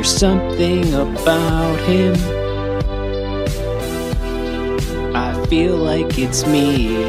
There's 0.00 0.16
something 0.16 0.94
about 0.94 1.78
him. 1.80 2.14
I 5.14 5.44
feel 5.48 5.76
like 5.76 6.18
it's 6.18 6.46
me. 6.46 7.04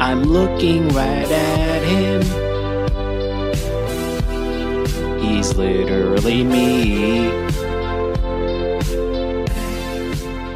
I'm 0.00 0.22
looking 0.22 0.88
right 0.88 1.30
at 1.30 1.82
him. 1.82 2.22
He's 5.20 5.54
literally 5.54 6.44
me. 6.44 7.28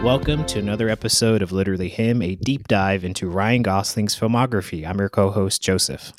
Welcome 0.03 0.47
to 0.47 0.59
another 0.59 0.89
episode 0.89 1.43
of 1.43 1.53
Literally 1.53 1.91
Him, 1.91 2.23
a 2.23 2.35
deep 2.35 2.67
dive 2.67 3.05
into 3.05 3.29
Ryan 3.29 3.61
Gosling's 3.61 4.19
filmography. 4.19 4.89
I'm 4.89 4.99
your 4.99 5.11
co 5.11 5.31
host, 5.33 5.61
Joseph. 5.61 6.15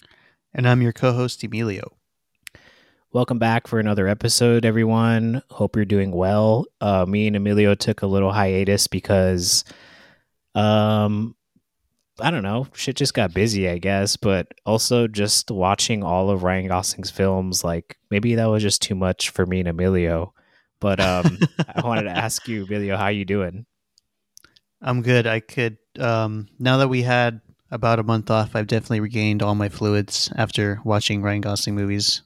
And 0.54 0.70
I'm 0.70 0.84
your 0.84 0.94
co 0.94 1.14
host, 1.14 1.44
Emilio. 1.44 1.97
Welcome 3.14 3.40
back 3.40 3.68
for 3.68 3.80
another 3.80 4.06
episode, 4.10 4.66
everyone. 4.66 5.42
Hope 5.50 5.78
you're 5.78 5.86
doing 5.86 6.12
well. 6.12 6.66
Uh, 6.82 7.06
me 7.08 7.26
and 7.26 7.38
Emilio 7.38 7.74
took 7.74 8.02
a 8.02 8.08
little 8.08 8.34
hiatus 8.34 8.88
because, 8.88 9.64
um, 10.56 11.34
I 12.20 12.32
don't 12.32 12.44
know, 12.44 12.68
shit 12.74 12.98
just 12.98 13.14
got 13.14 13.34
busy, 13.34 13.70
I 13.70 13.78
guess. 13.78 14.18
But 14.18 14.50
also, 14.66 15.08
just 15.08 15.50
watching 15.50 16.04
all 16.04 16.30
of 16.30 16.44
Ryan 16.44 16.68
Gosling's 16.68 17.10
films, 17.10 17.64
like 17.64 17.96
maybe 18.12 18.36
that 18.36 18.48
was 18.48 18.62
just 18.62 18.82
too 18.82 18.94
much 18.96 19.30
for 19.30 19.46
me 19.46 19.62
and 19.62 19.70
Emilio. 19.70 20.34
But 20.82 21.00
um, 21.00 21.40
I 21.76 21.88
wanted 21.88 22.04
to 22.04 22.18
ask 22.18 22.46
you, 22.50 22.66
Emilio, 22.66 22.98
how 22.98 23.08
you 23.08 23.24
doing? 23.24 23.66
I'm 24.82 25.02
good. 25.02 25.26
I 25.28 25.40
could 25.40 25.78
um, 25.98 26.50
now 26.60 26.76
that 26.78 26.90
we 26.90 27.04
had 27.04 27.40
about 27.72 28.00
a 28.00 28.04
month 28.04 28.30
off, 28.30 28.54
I've 28.54 28.68
definitely 28.68 29.00
regained 29.00 29.42
all 29.42 29.56
my 29.56 29.70
fluids 29.70 30.30
after 30.36 30.82
watching 30.84 31.22
Ryan 31.22 31.40
Gosling 31.40 31.76
movies 31.76 32.22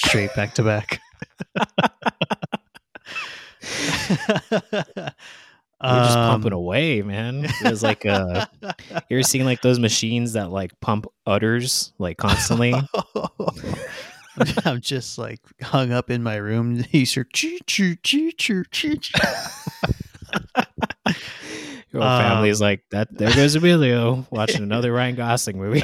straight 0.00 0.34
back 0.34 0.54
to 0.54 0.62
back. 0.62 1.00
You're 5.82 6.04
just 6.04 6.18
Um, 6.18 6.30
pumping 6.30 6.52
away, 6.52 7.00
man. 7.00 7.44
It 7.46 7.70
was 7.70 7.82
like 7.82 8.04
uh 8.04 8.46
you 8.62 9.16
ever 9.16 9.22
seen 9.22 9.44
like 9.46 9.62
those 9.62 9.78
machines 9.78 10.34
that 10.34 10.50
like 10.50 10.78
pump 10.80 11.06
udders 11.26 11.92
like 11.98 12.18
constantly? 12.18 12.74
I'm 14.64 14.80
just 14.80 15.16
like 15.18 15.40
hung 15.62 15.90
up 15.92 16.10
in 16.10 16.22
my 16.22 16.36
room. 16.36 16.82
He's 16.90 17.16
your 17.16 17.24
choo 17.32 17.58
choo 17.66 17.96
choo 18.02 18.30
choo 18.32 18.64
choo. 18.70 18.96
Your 21.92 22.02
Um, 22.02 22.22
family's 22.22 22.60
like 22.60 22.82
that 22.90 23.08
there 23.16 23.34
goes 23.34 23.54
Emilio 23.56 24.26
watching 24.30 24.62
another 24.62 24.92
Ryan 24.92 25.14
Gosling 25.16 25.58
movie. 25.58 25.82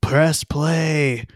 Press 0.00 0.44
play. 0.44 1.26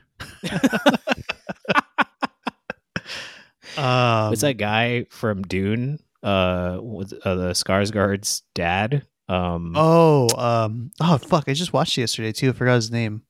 Um, 3.77 4.30
What's 4.30 4.41
that 4.42 4.56
guy 4.58 5.05
from 5.11 5.42
Dune? 5.42 5.98
Uh, 6.22 6.78
was, 6.80 7.12
uh 7.24 7.34
the 7.36 7.50
Skarsgård's 7.52 8.42
dad. 8.55 9.06
Um 9.28 9.72
Oh, 9.77 10.28
um, 10.36 10.91
oh 11.00 11.19
fuck! 11.19 11.44
I 11.48 11.52
just 11.52 11.72
watched 11.72 11.96
it 11.98 12.02
yesterday 12.02 12.33
too. 12.33 12.50
I 12.50 12.52
forgot 12.52 12.74
his 12.77 12.91
name. 12.91 13.22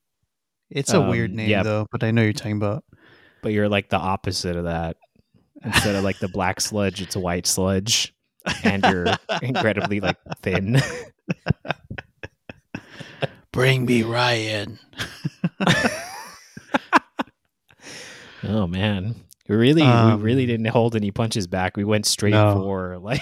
It's 0.71 0.93
a 0.93 1.01
weird 1.01 1.31
Um, 1.31 1.37
name 1.37 1.49
yeah. 1.49 1.63
though, 1.63 1.87
but 1.91 2.03
I 2.03 2.11
know 2.11 2.21
you're 2.21 2.33
talking 2.33 2.57
about. 2.57 2.83
but 3.41 3.53
you're 3.53 3.69
like 3.69 3.89
the 3.89 3.97
opposite 3.97 4.55
of 4.55 4.65
that. 4.65 4.97
Instead 5.63 5.95
of 5.95 6.03
like 6.03 6.19
the 6.19 6.27
black 6.29 6.61
sludge, 6.61 7.01
it's 7.01 7.15
a 7.15 7.19
white 7.19 7.47
sludge. 7.47 8.13
And 8.63 8.83
you're 8.85 9.07
incredibly 9.41 9.99
like 9.99 10.17
thin. 10.41 10.79
Bring 13.51 13.85
me 13.85 14.03
Ryan. 14.03 14.79
Oh 18.43 18.67
man. 18.67 19.15
We 19.47 19.55
really 19.55 19.81
Um, 19.81 20.17
we 20.17 20.23
really 20.23 20.45
didn't 20.45 20.67
hold 20.67 20.95
any 20.95 21.11
punches 21.11 21.47
back. 21.47 21.75
We 21.75 21.83
went 21.83 22.05
straight 22.05 22.31
No. 22.31 22.53
for 22.61 22.97
like 22.99 23.21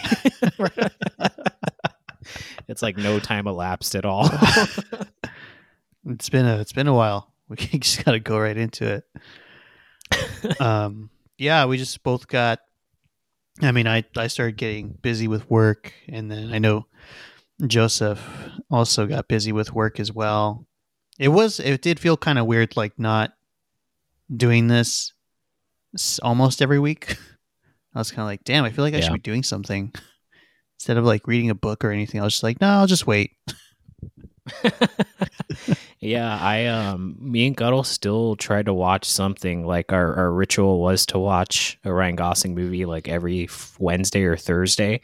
It's 2.67 2.81
like 2.81 2.97
no 2.97 3.19
time 3.19 3.47
elapsed 3.47 3.95
at 3.95 4.05
all. 4.05 4.29
It's 6.09 6.29
been 6.29 6.45
a 6.45 6.59
it's 6.59 6.71
been 6.71 6.87
a 6.87 6.93
while. 6.93 7.33
We 7.49 7.55
just 7.79 8.05
got 8.05 8.11
to 8.13 8.19
go 8.21 8.39
right 8.39 8.55
into 8.55 9.01
it. 10.13 10.61
um, 10.61 11.09
yeah, 11.37 11.65
we 11.65 11.77
just 11.77 12.01
both 12.01 12.27
got. 12.29 12.59
I 13.61 13.73
mean, 13.73 13.87
I 13.87 14.05
I 14.15 14.27
started 14.27 14.55
getting 14.55 14.97
busy 15.01 15.27
with 15.27 15.49
work, 15.49 15.91
and 16.07 16.31
then 16.31 16.53
I 16.53 16.59
know 16.59 16.85
Joseph 17.65 18.21
also 18.71 19.05
got 19.05 19.27
busy 19.27 19.51
with 19.51 19.73
work 19.73 19.99
as 19.99 20.13
well. 20.13 20.65
It 21.19 21.27
was 21.27 21.59
it 21.59 21.81
did 21.81 21.99
feel 21.99 22.15
kind 22.15 22.39
of 22.39 22.45
weird, 22.45 22.77
like 22.77 22.97
not 22.97 23.33
doing 24.35 24.67
this 24.67 25.13
almost 26.21 26.61
every 26.61 26.79
week. 26.79 27.17
I 27.95 27.99
was 27.99 28.11
kind 28.11 28.21
of 28.21 28.27
like, 28.27 28.43
damn, 28.43 28.63
I 28.63 28.69
feel 28.71 28.83
like 28.85 28.93
I 28.93 28.97
Yeah. 28.97 29.03
should 29.05 29.13
be 29.13 29.19
doing 29.19 29.43
something 29.43 29.93
instead 30.79 30.97
of 30.97 31.05
like 31.05 31.27
reading 31.27 31.49
a 31.49 31.55
book 31.55 31.83
or 31.83 31.91
anything. 31.91 32.21
I 32.21 32.23
was 32.23 32.33
just 32.33 32.43
like, 32.43 32.61
no, 32.61 32.67
I'll 32.67 32.87
just 32.87 33.07
wait. 33.07 33.31
yeah, 35.99 36.37
I 36.39 36.65
um 36.67 37.17
me 37.19 37.47
and 37.47 37.55
Guttle 37.55 37.83
still 37.83 38.35
tried 38.35 38.65
to 38.67 38.73
watch 38.73 39.05
something. 39.05 39.65
Like 39.65 39.91
our, 39.91 40.15
our 40.15 40.31
ritual 40.31 40.79
was 40.79 41.05
to 41.07 41.19
watch 41.19 41.77
a 41.83 41.91
Ryan 41.91 42.15
Gosling 42.15 42.55
movie 42.55 42.85
like 42.85 43.07
every 43.07 43.49
Wednesday 43.79 44.23
or 44.23 44.37
Thursday. 44.37 45.01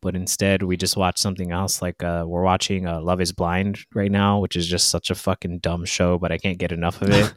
But 0.00 0.16
instead 0.16 0.62
we 0.62 0.76
just 0.76 0.96
watched 0.96 1.20
something 1.20 1.52
else. 1.52 1.80
Like 1.80 2.02
uh 2.02 2.24
we're 2.26 2.42
watching 2.42 2.86
uh, 2.86 3.00
Love 3.00 3.20
is 3.20 3.32
Blind 3.32 3.78
right 3.94 4.10
now, 4.10 4.40
which 4.40 4.56
is 4.56 4.66
just 4.66 4.88
such 4.90 5.10
a 5.10 5.14
fucking 5.14 5.60
dumb 5.60 5.84
show, 5.84 6.18
but 6.18 6.32
I 6.32 6.38
can't 6.38 6.58
get 6.58 6.72
enough 6.72 7.00
of 7.02 7.10
it. 7.10 7.32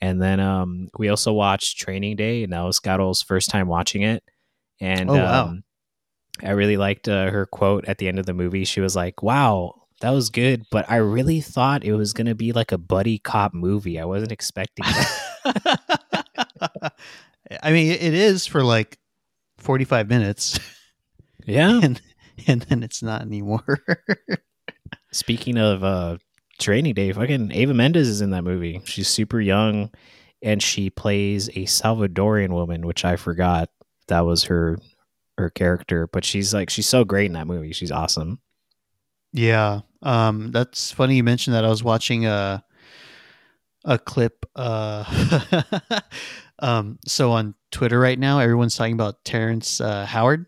And 0.00 0.20
then 0.20 0.40
um 0.40 0.88
we 0.98 1.08
also 1.08 1.32
watched 1.32 1.78
Training 1.78 2.16
Day, 2.16 2.42
and 2.44 2.52
that 2.52 2.62
was 2.62 2.78
Guddle's 2.80 3.22
first 3.22 3.50
time 3.50 3.68
watching 3.68 4.02
it. 4.02 4.22
And 4.80 5.10
Oh, 5.10 5.14
wow. 5.16 5.44
um, 5.46 5.64
I 6.42 6.50
really 6.50 6.76
liked 6.76 7.08
uh, 7.08 7.30
her 7.30 7.46
quote 7.46 7.86
at 7.86 7.98
the 7.98 8.08
end 8.08 8.18
of 8.18 8.26
the 8.26 8.34
movie. 8.34 8.64
She 8.64 8.80
was 8.80 8.94
like, 8.94 9.22
"Wow, 9.22 9.86
that 10.02 10.10
was 10.10 10.28
good, 10.28 10.64
but 10.70 10.90
I 10.90 10.96
really 10.96 11.40
thought 11.40 11.82
it 11.84 11.94
was 11.94 12.12
going 12.12 12.26
to 12.26 12.34
be 12.34 12.52
like 12.52 12.72
a 12.72 12.78
buddy 12.78 13.18
cop 13.18 13.54
movie. 13.54 13.98
I 13.98 14.04
wasn't 14.04 14.32
expecting 14.32 14.84
that." 14.84 15.22
I 17.62 17.72
mean, 17.72 17.90
it 17.92 18.12
is 18.14 18.46
for 18.46 18.62
like 18.62 18.98
45 19.58 20.08
minutes, 20.08 20.58
yeah. 21.46 21.80
and 21.82 22.00
and 22.46 22.62
then 22.62 22.82
it's 22.82 23.02
not 23.02 23.22
anymore. 23.22 23.80
Speaking 25.12 25.56
of 25.56 25.82
uh 25.84 26.18
Training 26.56 26.94
Day, 26.94 27.12
fucking 27.12 27.52
Eva 27.52 27.74
Mendes 27.74 28.08
is 28.08 28.20
in 28.20 28.30
that 28.30 28.42
movie. 28.42 28.80
She's 28.84 29.08
super 29.08 29.40
young 29.40 29.90
and 30.42 30.62
she 30.62 30.90
plays 30.90 31.48
a 31.50 31.64
Salvadorian 31.64 32.50
woman, 32.50 32.86
which 32.86 33.04
I 33.04 33.16
forgot 33.16 33.70
that 34.08 34.20
was 34.20 34.44
her 34.44 34.78
her 35.38 35.50
character, 35.50 36.06
but 36.06 36.24
she's 36.24 36.54
like 36.54 36.70
she's 36.70 36.88
so 36.88 37.04
great 37.04 37.26
in 37.26 37.32
that 37.32 37.46
movie. 37.46 37.72
She's 37.72 37.90
awesome. 37.90 38.40
yeah, 39.32 39.80
um, 40.02 40.50
that's 40.52 40.90
funny 40.90 41.16
you 41.16 41.24
mentioned 41.24 41.54
that. 41.54 41.64
I 41.64 41.68
was 41.68 41.84
watching 41.84 42.26
a 42.26 42.64
a 43.84 43.98
clip. 43.98 44.46
Uh, 44.54 45.04
um, 46.58 46.98
so 47.06 47.32
on 47.32 47.54
Twitter 47.70 47.98
right 47.98 48.18
now, 48.18 48.38
everyone's 48.38 48.76
talking 48.76 48.94
about 48.94 49.24
Terrence 49.24 49.80
uh, 49.80 50.06
Howard. 50.06 50.46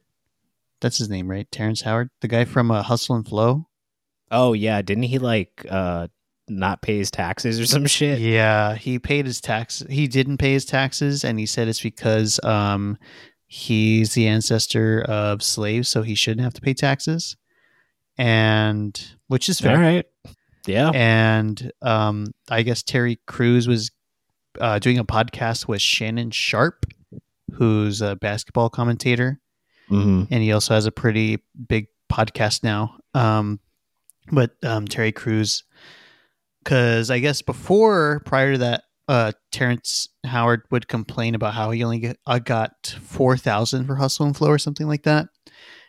That's 0.81 0.99
his 0.99 1.09
name, 1.09 1.29
right? 1.29 1.51
Terrence 1.51 1.83
Howard, 1.83 2.11
the 2.21 2.29
guy 2.29 2.45
from 2.45 2.71
uh, 2.71 2.83
Hustle 2.83 3.17
and 3.17 3.27
Flow. 3.27 3.67
Oh 4.31 4.53
yeah, 4.53 4.83
didn't 4.83 5.05
he 5.05 5.19
like 5.19 5.66
uh 5.69 6.09
not 6.49 6.83
pay 6.83 6.99
his 6.99 7.11
taxes 7.11 7.61
or 7.61 7.66
some 7.66 7.87
shit? 7.87 8.19
Yeah, 8.21 8.75
he 8.75 8.99
paid 8.99 9.27
his 9.27 9.41
tax. 9.41 9.83
He 9.89 10.09
didn't 10.09 10.39
pay 10.39 10.53
his 10.53 10.65
taxes, 10.65 11.25
and 11.25 11.39
he 11.39 11.47
said 11.47 11.69
it's 11.69 11.81
because 11.81 12.41
um, 12.43 12.99
he's 13.47 14.15
the 14.15 14.27
ancestor 14.27 15.03
of 15.03 15.43
slaves, 15.43 15.88
so 15.88 16.03
he 16.03 16.15
shouldn't 16.15 16.43
have 16.43 16.55
to 16.55 16.61
pay 16.61 16.75
taxes. 16.75 17.37
And 18.17 19.00
which 19.29 19.49
is 19.49 19.61
fair. 19.61 19.76
All 19.76 19.82
right. 19.82 20.06
Yeah. 20.67 20.91
And 20.93 21.70
um, 21.82 22.26
I 22.50 22.62
guess 22.62 22.82
Terry 22.82 23.20
Crews 23.26 23.69
was 23.69 23.91
uh, 24.61 24.79
doing 24.79 24.99
a 24.99 25.05
podcast 25.05 25.69
with 25.69 25.81
Shannon 25.81 26.31
Sharpe, 26.31 26.87
who's 27.53 28.00
a 28.00 28.17
basketball 28.17 28.70
commentator, 28.70 29.41
hmm 29.88 30.25
and 30.31 30.43
he 30.43 30.53
also 30.53 30.75
has 30.75 30.85
a 30.85 30.93
pretty 30.93 31.38
big 31.69 31.87
podcast 32.12 32.62
now. 32.62 32.99
Um, 33.14 33.61
but 34.31 34.53
um, 34.65 34.87
Terry 34.87 35.13
Crews, 35.13 35.65
because 36.65 37.11
I 37.11 37.19
guess 37.19 37.43
before, 37.43 38.21
prior 38.25 38.53
to 38.53 38.59
that, 38.59 38.83
uh, 39.09 39.33
Terrence 39.53 40.09
Howard 40.25 40.63
would 40.71 40.89
complain 40.89 41.35
about 41.35 41.55
how 41.55 41.71
he 41.71 41.83
only 41.83 41.99
get, 41.99 42.19
uh, 42.27 42.39
got 42.39 42.97
four 43.03 43.37
thousand 43.37 43.87
for 43.87 43.97
Hustle 43.97 44.27
and 44.27 44.37
Flow 44.37 44.49
or 44.51 44.59
something 44.59 44.87
like 44.87 45.05
that, 45.05 45.29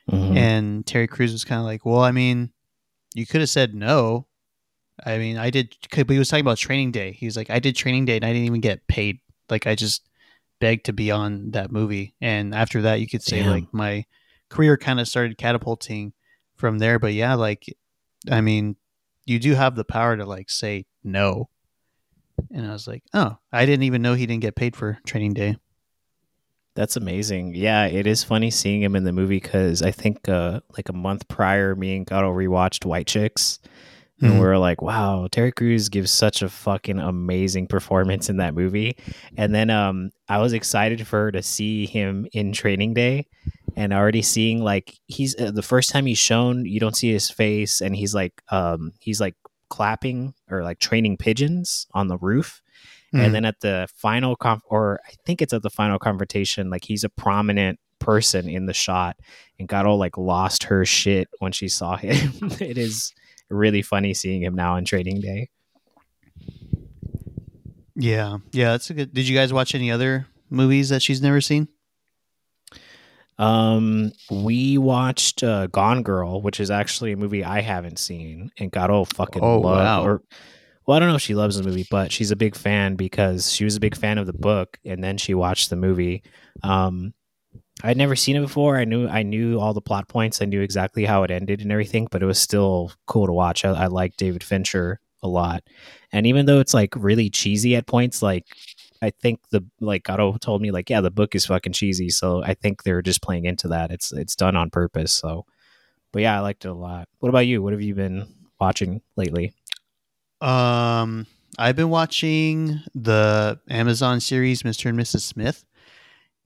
Mhm. 0.10 0.38
and 0.38 0.86
Terry 0.86 1.08
Crews 1.08 1.32
was 1.34 1.44
kind 1.44 1.60
of 1.60 1.66
like, 1.66 1.86
"Well, 1.86 2.00
I 2.00 2.12
mean, 2.12 2.52
you 3.14 3.26
could 3.26 3.42
have 3.42 3.50
said 3.50 3.74
no. 3.76 4.28
I 5.06 5.18
mean, 5.18 5.38
I 5.38 5.50
did." 5.50 5.76
But 5.96 6.10
he 6.10 6.18
was 6.20 6.30
talking 6.30 6.46
about 6.46 6.58
Training 6.58 6.92
Day. 6.92 7.12
He 7.12 7.26
was 7.26 7.36
like, 7.36 7.50
"I 7.50 7.60
did 7.60 7.76
Training 7.76 8.06
Day, 8.06 8.16
and 8.16 8.26
I 8.26 8.30
didn't 8.32 8.46
even 8.46 8.62
get 8.62 8.88
paid. 8.88 9.20
Like, 9.50 9.68
I 9.68 9.76
just 9.76 10.08
begged 10.62 10.86
to 10.86 10.94
be 10.94 11.12
on 11.12 11.52
that 11.52 11.72
movie." 11.72 12.16
And 12.22 12.56
after 12.56 12.82
that, 12.84 13.02
you 13.02 13.08
could 13.08 13.24
say 13.24 13.42
Damn. 13.42 13.50
like 13.52 13.74
my 13.74 14.06
career 14.50 14.78
kind 14.78 15.00
of 15.00 15.08
started 15.10 15.38
catapulting 15.38 16.14
from 16.56 16.80
there. 16.80 17.00
But 17.00 17.14
yeah, 17.14 17.34
like, 17.36 17.66
I 18.30 18.42
mean, 18.42 18.76
you 19.26 19.40
do 19.40 19.54
have 19.54 19.76
the 19.76 19.86
power 19.86 20.18
to 20.18 20.26
like 20.26 20.50
say 20.50 20.86
no. 21.04 21.50
and 22.52 22.66
I 22.66 22.72
was 22.72 22.88
like, 22.88 23.04
oh, 23.14 23.38
I 23.52 23.66
didn't 23.66 23.84
even 23.84 24.02
know 24.02 24.14
he 24.14 24.26
didn't 24.26 24.42
get 24.42 24.56
paid 24.56 24.76
for 24.76 25.00
Training 25.06 25.34
Day. 25.34 25.58
That's 26.76 26.96
amazing. 26.96 27.56
Yeah, 27.56 27.88
it 27.88 28.08
is 28.08 28.24
funny 28.24 28.50
seeing 28.52 28.82
him 28.82 28.96
in 28.96 29.04
the 29.04 29.12
movie 29.12 29.40
because 29.40 29.82
I 29.82 29.92
think 29.92 30.30
uh, 30.30 30.62
like 30.78 30.88
a 30.90 30.94
month 30.94 31.28
prior, 31.28 31.76
me 31.76 31.96
and 31.98 32.06
Gato 32.06 32.32
rewatched 32.32 32.86
White 32.86 33.08
Chicks, 33.08 33.60
and 34.22 34.34
Mhm. 34.34 34.36
we 34.36 34.46
were 34.46 34.58
like, 34.58 34.82
"Wow, 34.82 35.28
Terry 35.32 35.52
Crews 35.52 35.90
gives 35.90 36.12
such 36.12 36.42
a 36.42 36.50
fucking 36.50 37.00
amazing 37.00 37.68
performance 37.68 38.30
in 38.30 38.38
that 38.38 38.54
movie." 38.54 38.96
And 39.38 39.54
then 39.56 39.70
um, 39.70 40.12
I 40.28 40.40
was 40.40 40.54
excited 40.54 41.06
for 41.08 41.26
her 41.26 41.32
to 41.32 41.42
see 41.42 41.86
him 41.86 42.28
in 42.34 42.52
Training 42.52 42.94
Day, 42.94 43.28
and 43.76 43.94
already 43.94 44.22
seeing 44.22 44.62
like 44.64 44.98
he's 45.08 45.40
uh, 45.40 45.52
the 45.52 45.62
first 45.62 45.90
time 45.90 46.06
he's 46.06 46.18
shown, 46.18 46.66
you 46.66 46.80
don't 46.80 46.96
see 46.96 47.12
his 47.12 47.30
face, 47.30 47.82
and 47.82 47.96
he's 47.96 48.14
like 48.16 48.34
um, 48.50 48.92
he's 49.00 49.22
like 49.22 49.36
clapping 49.70 50.34
or 50.50 50.64
like 50.64 50.80
training 50.80 51.16
pigeons 51.16 51.86
on 51.94 52.08
the 52.08 52.18
roof 52.18 52.62
Mhm. 53.14 53.24
and 53.26 53.36
then 53.36 53.46
at 53.46 53.60
the 53.62 53.88
final 53.96 54.36
conf- 54.36 54.64
or 54.66 55.00
i 55.08 55.12
think 55.28 55.44
it's 55.44 55.54
at 55.54 55.62
the 55.62 55.70
final 55.70 56.00
confrontation 56.00 56.72
like 56.72 56.86
he's 56.86 57.04
a 57.04 57.10
prominent 57.10 57.80
person 58.00 58.50
in 58.50 58.66
the 58.66 58.74
shot 58.74 59.16
and 59.60 59.68
got 59.68 59.86
all 59.86 60.00
like 60.00 60.18
lost 60.18 60.64
her 60.64 60.86
shit 60.86 61.28
when 61.38 61.52
she 61.52 61.68
saw 61.68 61.98
him 61.98 62.34
it 62.60 62.80
is 62.80 63.14
really 63.50 63.82
funny 63.82 64.14
seeing 64.14 64.42
him 64.44 64.56
now 64.56 64.76
on 64.76 64.86
Training 64.86 65.22
Day 65.22 65.50
yeah, 67.96 68.38
yeah, 68.54 68.72
that's 68.72 68.90
a 68.92 68.94
good. 68.94 69.14
Did 69.14 69.28
you 69.28 69.36
guys 69.36 69.52
watch 69.52 69.76
any 69.76 69.92
other 69.92 70.26
movies 70.50 70.88
that 70.90 71.02
she's 71.02 71.22
never 71.22 71.42
seen? 71.42 71.68
um 73.38 74.12
we 74.30 74.78
watched 74.78 75.44
uh, 75.44 75.68
gone 75.68 76.04
girl 76.04 76.42
which 76.42 76.60
is 76.60 76.70
actually 76.70 77.14
a 77.14 77.16
movie 77.18 77.42
i 77.42 77.62
haven't 77.62 77.98
seen 77.98 78.52
and 78.60 78.70
got 78.70 78.90
all 78.90 79.06
fucking 79.06 79.42
Oh, 79.42 79.60
love 79.60 79.78
wow. 79.78 80.04
or 80.06 80.22
well 80.86 80.98
i 80.98 81.00
don't 81.00 81.08
know 81.08 81.16
if 81.16 81.22
she 81.22 81.36
loves 81.36 81.56
the 81.56 81.64
movie 81.64 81.88
but 81.90 82.12
she's 82.12 82.32
a 82.32 82.36
big 82.36 82.54
fan 82.54 82.96
because 82.96 83.50
she 83.50 83.64
was 83.64 83.78
a 83.78 83.80
big 83.80 83.96
fan 83.96 84.18
of 84.18 84.26
the 84.28 84.34
book 84.34 84.78
and 84.84 85.02
then 85.02 85.18
she 85.18 85.34
watched 85.34 85.70
the 85.70 85.78
movie 85.78 86.22
um 86.64 87.14
I'd 87.84 87.98
never 87.98 88.16
seen 88.16 88.36
it 88.36 88.42
before. 88.42 88.78
I 88.78 88.86
knew 88.86 89.08
I 89.08 89.24
knew 89.24 89.60
all 89.60 89.74
the 89.74 89.82
plot 89.82 90.08
points. 90.08 90.42
I 90.42 90.46
knew 90.46 90.62
exactly 90.62 91.06
how 91.06 91.24
it 91.24 91.32
ended 91.32 91.62
and 91.62 91.72
everything, 91.72 92.08
but 92.12 92.22
it 92.22 92.26
was 92.26 92.40
still 92.40 92.92
cool 93.08 93.26
to 93.26 93.34
watch. 93.34 93.64
I, 93.64 93.70
I 93.70 93.86
like 93.88 94.18
David 94.18 94.44
Fincher 94.44 95.00
a 95.24 95.28
lot, 95.28 95.64
and 96.12 96.28
even 96.28 96.46
though 96.46 96.60
it's 96.60 96.74
like 96.74 96.94
really 96.96 97.30
cheesy 97.30 97.76
at 97.76 97.88
points, 97.88 98.22
like 98.22 98.46
I 99.02 99.12
think 99.12 99.40
the 99.52 99.66
like 99.80 100.04
Gato 100.04 100.38
told 100.38 100.62
me, 100.62 100.72
like 100.72 100.90
yeah, 100.90 101.02
the 101.02 101.12
book 101.12 101.36
is 101.36 101.46
fucking 101.46 101.74
cheesy. 101.74 102.10
So 102.10 102.44
I 102.44 102.54
think 102.54 102.84
they're 102.84 103.02
just 103.02 103.22
playing 103.22 103.46
into 103.46 103.70
that. 103.70 103.92
It's 103.92 104.12
it's 104.12 104.36
done 104.36 104.58
on 104.58 104.70
purpose. 104.70 105.14
So, 105.14 105.46
but 106.12 106.22
yeah, 106.22 106.38
I 106.38 106.42
liked 106.42 106.66
it 106.66 106.70
a 106.70 106.74
lot. 106.74 107.08
What 107.20 107.30
about 107.30 107.48
you? 107.48 107.64
What 107.64 107.74
have 107.74 107.82
you 107.82 107.96
been 107.96 108.28
watching 108.60 109.02
lately? 109.16 109.54
Um, 110.42 111.28
I've 111.58 111.76
been 111.76 111.90
watching 111.90 112.82
the 112.94 113.60
Amazon 113.70 114.20
series 114.20 114.64
Mr. 114.64 114.90
and 114.90 115.00
Mrs. 115.00 115.22
Smith, 115.22 115.66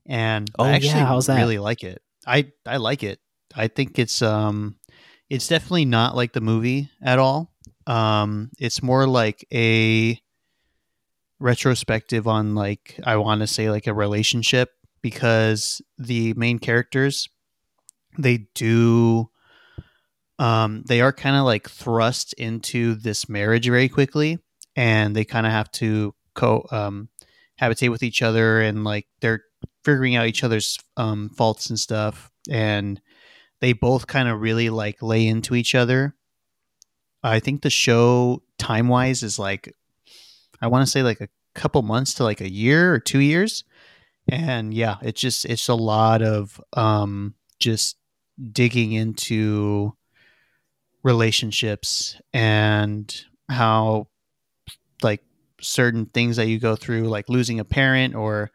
and 0.06 0.50
Oh, 0.58 0.66
I 0.66 0.72
yeah, 0.72 0.76
actually 0.76 1.04
how's 1.04 1.28
that? 1.28 1.38
I 1.38 1.42
really 1.42 1.60
like 1.60 1.84
it. 1.84 2.02
I 2.26 2.52
I 2.66 2.78
like 2.78 3.04
it. 3.04 3.20
I 3.56 3.68
think 3.68 4.00
it's 4.00 4.22
um, 4.22 4.78
it's 5.30 5.48
definitely 5.48 5.86
not 5.86 6.16
like 6.16 6.34
the 6.34 6.42
movie 6.42 6.90
at 7.02 7.20
all. 7.20 7.52
Um, 7.86 8.50
it's 8.60 8.82
more 8.82 9.08
like 9.08 9.46
a 9.54 10.20
retrospective 11.40 12.28
on 12.28 12.56
like 12.56 13.00
I 13.04 13.18
want 13.18 13.42
to 13.42 13.48
say 13.48 13.70
like 13.70 13.88
a 13.88 13.94
relationship 13.94 14.72
because 15.02 15.82
the 15.98 16.34
main 16.36 16.60
characters 16.60 17.28
they 18.18 18.48
do 18.56 19.30
um 20.40 20.84
they 20.88 21.02
are 21.02 21.12
kind 21.12 21.36
of 21.36 21.44
like 21.44 21.70
thrust 21.70 22.34
into 22.34 22.96
this 22.96 23.28
marriage 23.28 23.66
very 23.68 23.90
quickly 23.90 24.40
and 24.76 25.16
they 25.16 25.26
kind 25.26 25.46
of 25.46 25.52
have 25.52 25.70
to 25.72 26.16
co 26.34 26.66
um 26.72 27.10
habitate 27.58 27.92
with 27.92 28.04
each 28.04 28.22
other 28.22 28.62
and 28.62 28.84
like 28.84 29.08
they're 29.20 29.44
figuring 29.84 30.16
out 30.16 30.28
each 30.28 30.44
other's 30.44 30.80
um 30.98 31.30
faults 31.30 31.70
and 31.70 31.80
stuff 31.80 32.32
and 32.50 33.02
they 33.62 33.72
both 33.74 34.08
kind 34.08 34.28
of 34.28 34.42
really 34.42 34.70
like 34.70 35.02
lay 35.02 35.26
into 35.26 35.56
each 35.56 35.74
other. 35.74 36.16
I 37.24 37.40
think 37.40 37.62
the 37.62 37.70
show 37.70 38.44
time 38.58 38.90
wise 38.90 39.24
is 39.24 39.40
like 39.40 39.74
i 40.62 40.68
want 40.68 40.86
to 40.86 40.92
say 40.92 41.02
like 41.04 41.22
a 41.22 41.30
couple 41.56 41.82
months 41.82 42.14
to 42.16 42.24
like 42.24 42.42
a 42.42 42.52
year 42.52 42.94
or 42.94 43.00
two 43.00 43.20
years. 43.20 43.64
And 44.28 44.74
yeah 44.74 44.98
it's 45.02 45.22
just 45.22 45.46
it's 45.46 45.70
a 45.70 45.76
lot 45.76 46.22
of 46.22 46.60
um 46.74 47.36
just 47.60 47.98
digging 48.52 48.92
into 48.92 49.94
relationships 51.04 52.20
and 52.34 53.14
how 53.50 54.08
like 55.02 55.24
certain 55.62 56.06
things 56.06 56.38
that 56.38 56.48
you 56.48 56.60
go 56.60 56.76
through 56.76 57.04
like 57.04 57.30
losing 57.30 57.60
a 57.60 57.66
parent 57.66 58.16
or 58.16 58.52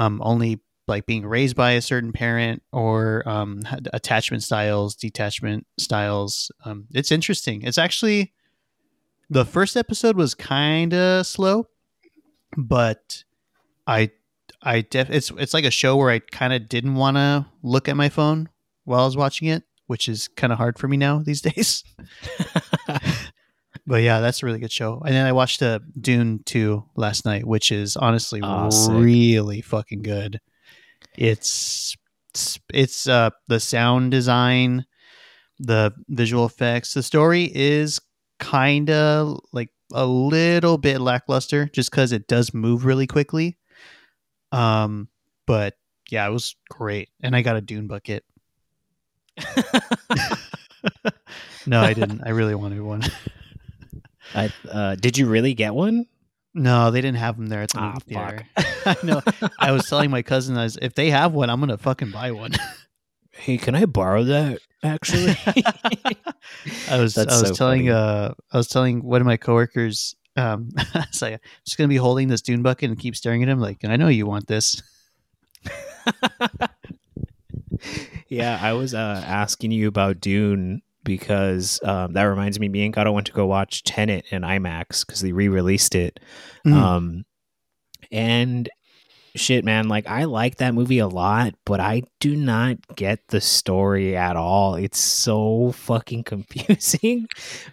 um, 0.00 0.20
only 0.24 0.60
like 0.88 1.04
being 1.04 1.26
raised 1.26 1.54
by 1.54 1.72
a 1.72 1.82
certain 1.82 2.10
parent 2.10 2.62
or 2.72 3.22
um, 3.28 3.60
attachment 3.92 4.42
styles 4.42 4.96
detachment 4.96 5.66
styles 5.78 6.50
um, 6.64 6.86
it's 6.92 7.12
interesting. 7.12 7.62
It's 7.62 7.78
actually 7.78 8.32
the 9.28 9.44
first 9.44 9.76
episode 9.76 10.16
was 10.16 10.34
kind 10.34 10.94
of 10.94 11.26
slow 11.26 11.68
but 12.56 13.22
i 13.86 14.10
i 14.62 14.80
def 14.80 15.08
it's 15.08 15.30
it's 15.38 15.54
like 15.54 15.64
a 15.64 15.70
show 15.70 15.96
where 15.96 16.10
i 16.10 16.18
kind 16.18 16.52
of 16.52 16.68
didn't 16.68 16.96
want 16.96 17.16
to 17.16 17.46
look 17.62 17.88
at 17.88 17.96
my 17.96 18.08
phone 18.08 18.48
while 18.84 19.02
i 19.02 19.04
was 19.04 19.16
watching 19.16 19.46
it 19.46 19.62
which 19.86 20.08
is 20.08 20.26
kind 20.26 20.52
of 20.52 20.58
hard 20.58 20.76
for 20.80 20.88
me 20.88 20.96
now 20.96 21.20
these 21.20 21.40
days 21.52 21.84
but 23.90 24.02
yeah, 24.04 24.20
that's 24.20 24.40
a 24.40 24.46
really 24.46 24.60
good 24.60 24.70
show. 24.70 25.02
And 25.04 25.12
then 25.12 25.26
I 25.26 25.32
watched 25.32 25.60
uh, 25.62 25.80
Dune 26.00 26.44
2 26.46 26.84
last 26.94 27.24
night, 27.24 27.44
which 27.44 27.72
is 27.72 27.96
honestly 27.96 28.40
sick. 28.40 28.92
really 28.94 29.60
fucking 29.62 30.02
good. 30.02 30.40
It's 31.18 31.96
it's, 32.32 32.60
it's 32.72 33.08
uh 33.08 33.30
the 33.48 33.58
sound 33.58 34.12
design, 34.12 34.86
the 35.58 35.92
visual 36.08 36.46
effects, 36.46 36.94
the 36.94 37.02
story 37.02 37.50
is 37.52 37.98
kind 38.38 38.90
of 38.90 39.40
like 39.52 39.70
a 39.92 40.06
little 40.06 40.78
bit 40.78 41.00
lackluster 41.00 41.66
just 41.66 41.90
cuz 41.90 42.12
it 42.12 42.28
does 42.28 42.54
move 42.54 42.84
really 42.84 43.08
quickly. 43.08 43.58
Um 44.52 45.08
but 45.48 45.74
yeah, 46.10 46.28
it 46.28 46.30
was 46.30 46.54
great. 46.68 47.08
And 47.24 47.34
I 47.34 47.42
got 47.42 47.56
a 47.56 47.60
Dune 47.60 47.88
bucket. 47.88 48.24
No, 51.66 51.80
I 51.80 51.92
didn't. 51.92 52.22
I 52.24 52.30
really 52.30 52.54
wanted 52.54 52.80
one. 52.80 53.02
I, 54.34 54.50
uh, 54.70 54.94
did 54.96 55.18
you 55.18 55.26
really 55.28 55.54
get 55.54 55.74
one? 55.74 56.06
No, 56.54 56.90
they 56.90 57.00
didn't 57.00 57.18
have 57.18 57.36
them 57.36 57.46
there 57.46 57.62
at 57.62 57.70
the 57.70 57.78
Ah, 57.78 57.92
movie 57.94 58.14
theater. 58.14 58.44
fuck. 58.56 58.66
I 59.02 59.06
know. 59.06 59.22
I 59.58 59.70
was 59.72 59.86
telling 59.88 60.10
my 60.10 60.22
cousin, 60.22 60.56
I 60.56 60.64
was, 60.64 60.76
if 60.80 60.94
they 60.94 61.10
have 61.10 61.32
one, 61.32 61.48
I'm 61.50 61.60
gonna 61.60 61.78
fucking 61.78 62.10
buy 62.10 62.32
one. 62.32 62.52
Hey, 63.32 63.56
can 63.58 63.74
I 63.76 63.86
borrow 63.86 64.24
that? 64.24 64.58
Actually, 64.82 65.34
I 66.88 66.98
was, 66.98 67.16
I 67.16 67.24
was 67.24 67.48
so 67.48 67.54
telling, 67.54 67.82
funny. 67.86 67.90
uh, 67.90 68.32
I 68.52 68.56
was 68.56 68.66
telling 68.66 69.02
one 69.02 69.20
of 69.22 69.26
my 69.26 69.36
coworkers, 69.38 70.14
um, 70.36 70.70
I 70.76 71.06
was 71.10 71.22
like, 71.22 71.34
I'm 71.34 71.40
just 71.64 71.78
gonna 71.78 71.88
be 71.88 71.96
holding 71.96 72.28
this 72.28 72.42
dune 72.42 72.60
bucket 72.62 72.90
and 72.90 72.98
keep 72.98 73.14
staring 73.16 73.42
at 73.42 73.48
him, 73.48 73.60
like, 73.60 73.84
I 73.84 73.96
know 73.96 74.08
you 74.08 74.26
want 74.26 74.46
this. 74.48 74.82
yeah, 78.28 78.58
I 78.60 78.72
was 78.74 78.94
uh, 78.94 79.22
asking 79.26 79.72
you 79.72 79.88
about 79.88 80.20
Dune 80.20 80.82
because 81.04 81.80
um, 81.82 82.12
that 82.12 82.24
reminds 82.24 82.58
me. 82.60 82.68
Me 82.68 82.84
and 82.84 82.92
Gato 82.92 83.12
went 83.12 83.26
to 83.28 83.32
go 83.32 83.46
watch 83.46 83.82
Tenet 83.82 84.26
in 84.30 84.42
IMAX 84.42 85.06
because 85.06 85.20
they 85.20 85.32
re-released 85.32 85.94
it. 85.94 86.20
Mm. 86.66 86.72
Um, 86.72 87.24
and 88.10 88.68
shit, 89.36 89.64
man, 89.64 89.88
like 89.88 90.06
I 90.06 90.24
like 90.24 90.56
that 90.56 90.74
movie 90.74 90.98
a 90.98 91.08
lot, 91.08 91.54
but 91.64 91.80
I 91.80 92.02
do 92.18 92.36
not 92.36 92.76
get 92.96 93.28
the 93.28 93.40
story 93.40 94.16
at 94.16 94.36
all. 94.36 94.74
It's 94.74 95.00
so 95.00 95.72
fucking 95.72 96.24
confusing. 96.24 97.26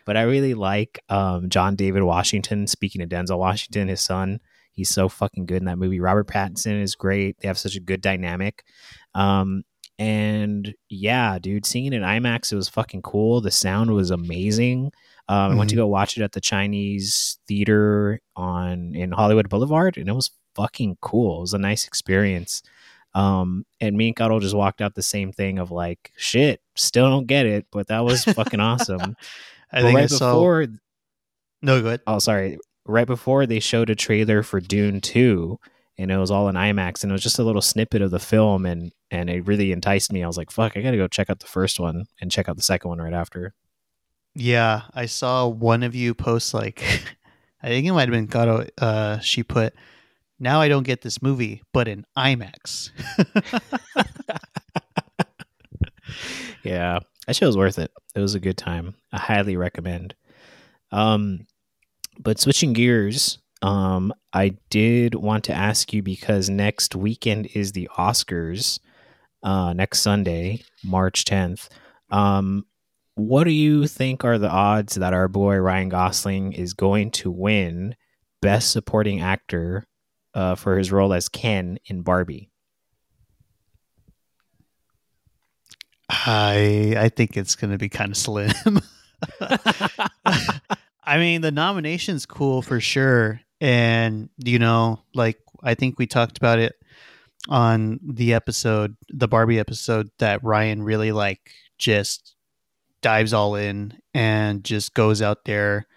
but 0.05 0.17
I 0.17 0.23
really 0.23 0.53
like 0.53 0.99
um, 1.09 1.49
John 1.49 1.75
David 1.75 2.03
Washington. 2.03 2.67
Speaking 2.67 3.01
of 3.01 3.09
Denzel 3.09 3.39
Washington, 3.39 3.87
his 3.87 4.01
son, 4.01 4.39
he's 4.71 4.89
so 4.89 5.09
fucking 5.09 5.45
good 5.45 5.61
in 5.61 5.65
that 5.65 5.79
movie. 5.79 5.99
Robert 5.99 6.27
Pattinson 6.27 6.81
is 6.81 6.95
great. 6.95 7.37
They 7.39 7.47
have 7.47 7.57
such 7.57 7.75
a 7.75 7.81
good 7.81 8.01
dynamic. 8.01 8.63
Um, 9.15 9.63
and 9.99 10.73
yeah, 10.89 11.39
dude, 11.39 11.65
seeing 11.65 11.85
it 11.87 11.93
in 11.93 12.03
IMAX, 12.03 12.51
it 12.51 12.55
was 12.55 12.69
fucking 12.69 13.01
cool. 13.01 13.41
The 13.41 13.51
sound 13.51 13.91
was 13.91 14.11
amazing. 14.11 14.91
Um, 15.29 15.51
I 15.51 15.55
went 15.55 15.69
to 15.71 15.75
Mhm. 15.75 15.79
go 15.79 15.87
watch 15.87 16.17
it 16.17 16.23
at 16.23 16.31
the 16.31 16.41
Chinese 16.41 17.39
theater 17.47 18.21
on 18.35 18.95
in 18.95 19.11
Hollywood 19.11 19.49
Boulevard, 19.49 19.97
and 19.97 20.07
it 20.07 20.13
was 20.13 20.31
fucking 20.55 20.97
cool. 21.01 21.39
It 21.39 21.41
was 21.41 21.53
a 21.53 21.57
nice 21.57 21.85
experience. 21.85 22.61
Um, 23.13 23.65
and 23.81 23.97
me 23.97 24.07
and 24.07 24.15
Cuddle 24.15 24.39
just 24.39 24.55
walked 24.55 24.79
out 24.81 24.93
the 24.95 25.01
same 25.01 25.31
thing 25.31 25.57
of 25.59 25.71
like, 25.71 26.11
shit, 26.15 26.61
still 26.75 27.09
don't 27.09 27.25
get 27.25 27.45
it, 27.47 27.65
but 27.71 27.87
that 27.87 28.05
was 28.05 28.23
fucking 28.23 28.59
awesome. 28.59 29.15
I 29.71 29.81
But 29.81 29.87
think 29.87 29.95
right 29.95 30.03
I 30.03 30.07
saw. 30.07 30.33
before, 30.33 30.67
No, 31.61 31.81
go 31.81 31.87
ahead. 31.87 32.01
oh 32.07 32.19
sorry, 32.19 32.57
right 32.85 33.07
before 33.07 33.45
they 33.47 33.59
showed 33.59 33.89
a 33.89 33.95
trailer 33.95 34.43
for 34.43 34.61
Dune 34.61 35.01
Two, 35.01 35.59
and 35.97 36.11
it 36.11 36.17
was 36.17 36.31
all 36.31 36.49
in 36.49 36.55
IMAX, 36.55 37.03
and 37.03 37.11
it 37.11 37.13
was 37.13 37.23
just 37.23 37.39
a 37.39 37.43
little 37.43 37.61
snippet 37.61 38.01
of 38.01 38.11
the 38.11 38.19
film, 38.19 38.65
and 38.65 38.91
and 39.09 39.29
it 39.29 39.47
really 39.47 39.71
enticed 39.71 40.11
me. 40.11 40.23
I 40.23 40.27
was 40.27 40.37
like, 40.37 40.51
fuck, 40.51 40.77
I 40.77 40.81
gotta 40.81 40.97
go 40.97 41.07
check 41.07 41.29
out 41.29 41.39
the 41.39 41.47
first 41.47 41.79
one 41.79 42.05
and 42.21 42.31
check 42.31 42.47
out 42.49 42.57
the 42.57 42.63
second 42.63 42.89
one 42.89 42.99
right 42.99 43.13
after. 43.13 43.53
Yeah, 44.35 44.83
I 44.93 45.07
saw 45.07 45.47
one 45.47 45.83
of 45.83 45.95
you 45.95 46.13
post 46.13 46.53
like 46.53 46.83
I 47.61 47.67
think 47.67 47.87
it 47.87 47.91
might 47.91 48.07
have 48.07 48.11
been 48.11 48.27
Gato. 48.27 48.67
Uh, 48.77 49.19
she 49.19 49.43
put, 49.43 49.73
"Now 50.39 50.61
I 50.61 50.67
don't 50.67 50.83
get 50.83 51.01
this 51.01 51.21
movie, 51.21 51.63
but 51.73 51.87
in 51.87 52.05
IMAX." 52.17 52.91
yeah, 56.63 56.99
that 57.25 57.35
show 57.35 57.47
was 57.47 57.57
worth 57.57 57.79
it. 57.79 57.91
It 58.15 58.19
was 58.19 58.35
a 58.35 58.39
good 58.39 58.57
time. 58.57 58.95
I 59.11 59.17
highly 59.17 59.57
recommend. 59.57 60.15
Um, 60.91 61.47
but 62.19 62.39
switching 62.39 62.73
gears, 62.73 63.39
um, 63.61 64.13
I 64.33 64.57
did 64.69 65.15
want 65.15 65.43
to 65.45 65.53
ask 65.53 65.93
you 65.93 66.03
because 66.03 66.49
next 66.49 66.95
weekend 66.95 67.47
is 67.53 67.71
the 67.71 67.89
Oscars. 67.97 68.79
Uh, 69.43 69.71
next 69.73 70.01
Sunday, 70.01 70.63
March 70.83 71.23
tenth. 71.23 71.69
Um, 72.09 72.65
what 73.15 73.45
do 73.45 73.51
you 73.51 73.87
think 73.87 74.25
are 74.25 74.37
the 74.37 74.49
odds 74.49 74.95
that 74.95 75.13
our 75.13 75.27
boy 75.27 75.57
Ryan 75.57 75.89
Gosling 75.89 76.53
is 76.53 76.73
going 76.73 77.11
to 77.11 77.31
win 77.31 77.95
Best 78.41 78.71
Supporting 78.71 79.21
Actor 79.21 79.85
uh, 80.33 80.55
for 80.55 80.77
his 80.77 80.91
role 80.91 81.13
as 81.13 81.29
Ken 81.29 81.77
in 81.85 82.01
Barbie? 82.01 82.49
I 86.09 86.95
I 86.97 87.09
think 87.09 87.37
it's 87.37 87.55
going 87.55 87.71
to 87.71 87.77
be 87.77 87.89
kind 87.89 88.11
of 88.11 88.17
slim. 88.17 88.51
I 91.07 91.17
mean, 91.17 91.41
the 91.41 91.51
nomination's 91.51 92.25
cool 92.25 92.61
for 92.61 92.79
sure, 92.79 93.41
and 93.61 94.29
you 94.37 94.59
know, 94.59 95.03
like 95.13 95.39
I 95.63 95.73
think 95.75 95.97
we 95.97 96.07
talked 96.07 96.37
about 96.37 96.59
it 96.59 96.75
on 97.49 97.99
the 98.03 98.33
episode, 98.33 98.95
the 99.09 99.27
Barbie 99.27 99.59
episode, 99.59 100.09
that 100.19 100.43
Ryan 100.43 100.83
really 100.83 101.11
like 101.11 101.51
just 101.77 102.35
dives 103.01 103.33
all 103.33 103.55
in 103.55 103.93
and 104.13 104.63
just 104.63 104.93
goes 104.93 105.21
out 105.21 105.45
there 105.45 105.87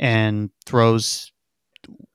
and 0.00 0.50
throws. 0.64 1.32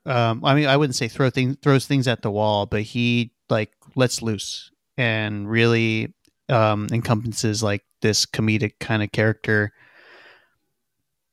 Um, 0.05 0.43
I 0.43 0.55
mean, 0.55 0.67
I 0.67 0.77
wouldn't 0.77 0.95
say 0.95 1.07
throw 1.07 1.29
things 1.29 1.57
throws 1.61 1.85
things 1.85 2.07
at 2.07 2.21
the 2.21 2.31
wall, 2.31 2.65
but 2.65 2.81
he 2.81 3.31
like 3.49 3.71
lets 3.95 4.21
loose 4.21 4.71
and 4.97 5.49
really 5.49 6.13
um, 6.49 6.87
encompasses 6.91 7.61
like 7.61 7.83
this 8.01 8.25
comedic 8.25 8.73
kind 8.79 9.03
of 9.03 9.11
character. 9.11 9.73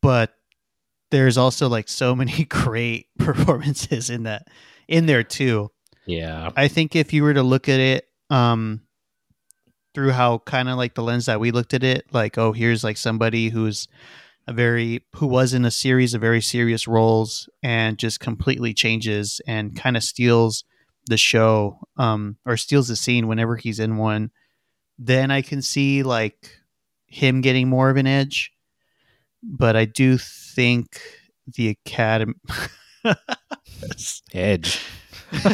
But 0.02 0.33
there's 1.14 1.38
also 1.38 1.68
like 1.68 1.88
so 1.88 2.14
many 2.14 2.44
great 2.48 3.06
performances 3.18 4.10
in 4.10 4.24
that 4.24 4.48
in 4.88 5.06
there 5.06 5.22
too. 5.22 5.70
Yeah. 6.06 6.50
I 6.56 6.68
think 6.68 6.96
if 6.96 7.12
you 7.12 7.22
were 7.22 7.34
to 7.34 7.42
look 7.42 7.68
at 7.68 7.80
it 7.80 8.08
um 8.30 8.80
through 9.94 10.10
how 10.10 10.38
kind 10.38 10.68
of 10.68 10.76
like 10.76 10.94
the 10.94 11.02
lens 11.02 11.26
that 11.26 11.38
we 11.38 11.52
looked 11.52 11.74
at 11.74 11.84
it, 11.84 12.06
like 12.12 12.36
oh 12.38 12.52
here's 12.52 12.82
like 12.82 12.96
somebody 12.96 13.48
who's 13.48 13.86
a 14.46 14.52
very 14.52 15.04
who 15.14 15.26
was 15.26 15.54
in 15.54 15.64
a 15.64 15.70
series 15.70 16.14
of 16.14 16.20
very 16.20 16.40
serious 16.40 16.86
roles 16.86 17.48
and 17.62 17.98
just 17.98 18.20
completely 18.20 18.74
changes 18.74 19.40
and 19.46 19.76
kind 19.76 19.96
of 19.96 20.02
steals 20.02 20.64
the 21.06 21.16
show 21.16 21.78
um 21.96 22.36
or 22.44 22.56
steals 22.56 22.88
the 22.88 22.96
scene 22.96 23.28
whenever 23.28 23.56
he's 23.56 23.78
in 23.78 23.96
one 23.96 24.30
then 24.98 25.30
I 25.30 25.42
can 25.42 25.62
see 25.62 26.02
like 26.02 26.50
him 27.06 27.40
getting 27.40 27.68
more 27.68 27.90
of 27.90 27.96
an 27.96 28.06
edge. 28.06 28.52
But 29.42 29.76
I 29.76 29.84
do 29.84 30.18
think 30.54 31.00
the 31.46 31.68
Academy 31.68 32.34
edge. 34.34 34.80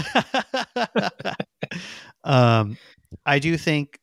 um, 2.25 2.77
I 3.25 3.39
do 3.39 3.57
think 3.57 3.99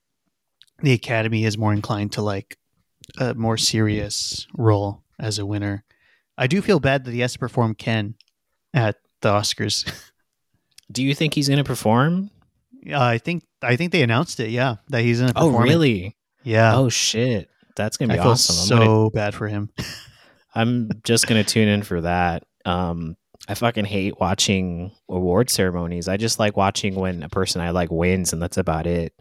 the 0.82 0.94
Academy 0.94 1.46
is 1.46 1.58
more 1.58 1.74
inclined 1.74 2.14
to 2.14 2.22
like 2.22 2.58
a 3.18 3.34
more 3.34 3.58
serious 3.58 4.48
role 4.58 5.04
as 5.20 5.40
a 5.40 5.46
winner. 5.46 5.84
I 6.38 6.48
do 6.48 6.62
feel 6.62 6.80
bad 6.80 7.06
that 7.06 7.14
he 7.14 7.22
has 7.22 7.34
to 7.34 7.40
perform 7.40 7.76
Ken 7.76 8.16
at 8.74 8.98
the 9.22 9.30
Oscars. 9.30 9.92
Do 10.92 11.04
you 11.04 11.14
think 11.14 11.34
he's 11.34 11.48
going 11.48 11.58
to 11.58 11.64
perform? 11.64 12.30
Uh, 12.90 13.00
I 13.00 13.18
think 13.18 13.44
I 13.62 13.76
think 13.76 13.92
they 13.92 14.04
announced 14.04 14.40
it. 14.40 14.52
Yeah, 14.52 14.76
that 14.90 15.02
he's 15.02 15.20
in. 15.20 15.32
Oh, 15.36 15.50
really? 15.50 16.16
Yeah. 16.44 16.78
Oh 16.78 16.88
shit, 16.88 17.50
that's 17.76 17.98
gonna 17.98 18.14
be 18.14 18.20
I 18.20 18.24
awesome. 18.24 18.56
so 18.56 18.76
I'm, 18.78 18.86
gonna, 18.86 19.10
bad 19.10 19.36
for 19.36 19.48
him. 19.48 19.70
I'm 20.58 20.90
just 21.04 21.28
gonna 21.28 21.44
tune 21.44 21.68
in 21.68 21.84
for 21.84 22.02
that. 22.02 22.44
Um, 22.66 23.16
I 23.48 23.54
fucking 23.54 23.86
hate 23.86 24.20
watching 24.20 24.92
award 25.08 25.50
ceremonies. 25.52 26.08
I 26.08 26.18
just 26.18 26.40
like 26.40 26.58
watching 26.58 26.96
when 26.96 27.22
a 27.22 27.30
person 27.30 27.62
I 27.62 27.70
like 27.70 27.92
wins, 27.92 28.34
and 28.34 28.42
that's 28.42 28.58
about 28.58 28.88
it. 28.88 29.14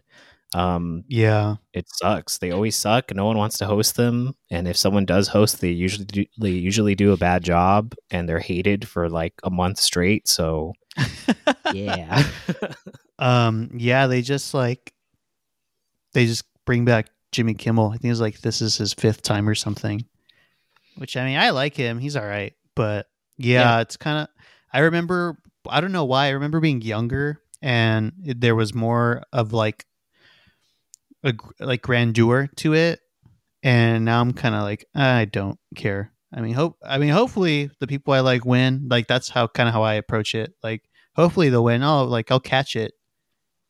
Um, 0.55 1.03
yeah, 1.07 1.55
it 1.73 1.85
sucks. 1.89 2.39
They 2.39 2.51
always 2.51 2.75
suck. 2.75 3.13
No 3.13 3.25
one 3.25 3.37
wants 3.37 3.59
to 3.59 3.67
host 3.67 3.97
them, 3.97 4.33
and 4.49 4.67
if 4.67 4.77
someone 4.77 5.05
does 5.05 5.27
host, 5.27 5.61
they 5.61 5.69
usually 5.69 6.05
do, 6.05 6.25
they 6.41 6.49
usually 6.49 6.95
do 6.95 7.13
a 7.13 7.17
bad 7.17 7.43
job, 7.43 7.93
and 8.09 8.27
they're 8.27 8.39
hated 8.39 8.87
for 8.87 9.07
like 9.07 9.33
a 9.43 9.51
month 9.51 9.79
straight. 9.79 10.27
So, 10.27 10.73
yeah. 11.71 12.23
um, 13.19 13.69
yeah, 13.75 14.07
they 14.07 14.23
just 14.23 14.55
like 14.55 14.91
they 16.13 16.25
just 16.25 16.45
bring 16.65 16.83
back 16.83 17.09
Jimmy 17.31 17.53
Kimmel. 17.53 17.91
I 17.93 17.97
think 17.97 18.11
it's 18.11 18.21
like 18.21 18.41
this 18.41 18.59
is 18.59 18.77
his 18.77 18.93
fifth 18.93 19.21
time 19.21 19.47
or 19.47 19.55
something. 19.55 20.03
Which 20.97 21.15
I 21.15 21.25
mean, 21.25 21.37
I 21.37 21.51
like 21.51 21.75
him. 21.75 21.99
He's 21.99 22.15
all 22.15 22.25
right, 22.25 22.53
but 22.75 23.07
yeah, 23.37 23.75
yeah. 23.75 23.81
it's 23.81 23.97
kind 23.97 24.19
of. 24.19 24.27
I 24.73 24.79
remember. 24.79 25.37
I 25.69 25.81
don't 25.81 25.91
know 25.91 26.05
why. 26.05 26.27
I 26.27 26.31
remember 26.31 26.59
being 26.59 26.81
younger, 26.81 27.41
and 27.61 28.13
it, 28.25 28.41
there 28.41 28.55
was 28.55 28.73
more 28.73 29.23
of 29.31 29.53
like 29.53 29.85
a 31.23 31.33
like 31.59 31.81
grandeur 31.81 32.47
to 32.57 32.73
it, 32.73 32.99
and 33.63 34.05
now 34.05 34.21
I'm 34.21 34.33
kind 34.33 34.55
of 34.55 34.63
like 34.63 34.85
I 34.95 35.25
don't 35.25 35.59
care. 35.75 36.11
I 36.33 36.41
mean, 36.41 36.53
hope. 36.53 36.77
I 36.83 36.97
mean, 36.97 37.09
hopefully 37.09 37.69
the 37.79 37.87
people 37.87 38.13
I 38.13 38.21
like 38.21 38.45
win. 38.45 38.87
Like 38.89 39.07
that's 39.07 39.29
how 39.29 39.47
kind 39.47 39.69
of 39.69 39.73
how 39.73 39.83
I 39.83 39.95
approach 39.95 40.35
it. 40.35 40.53
Like 40.63 40.83
hopefully 41.15 41.49
they'll 41.49 41.63
win. 41.63 41.83
Oh, 41.83 42.05
like 42.05 42.31
I'll 42.31 42.39
catch 42.39 42.75
it, 42.75 42.93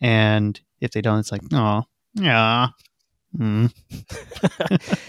and 0.01 0.60
if 0.81 0.91
they 0.91 1.01
don't, 1.01 1.19
it's 1.19 1.31
like 1.31 1.41
oh 1.53 1.84
yeah. 2.13 2.69
Mm. 3.38 3.74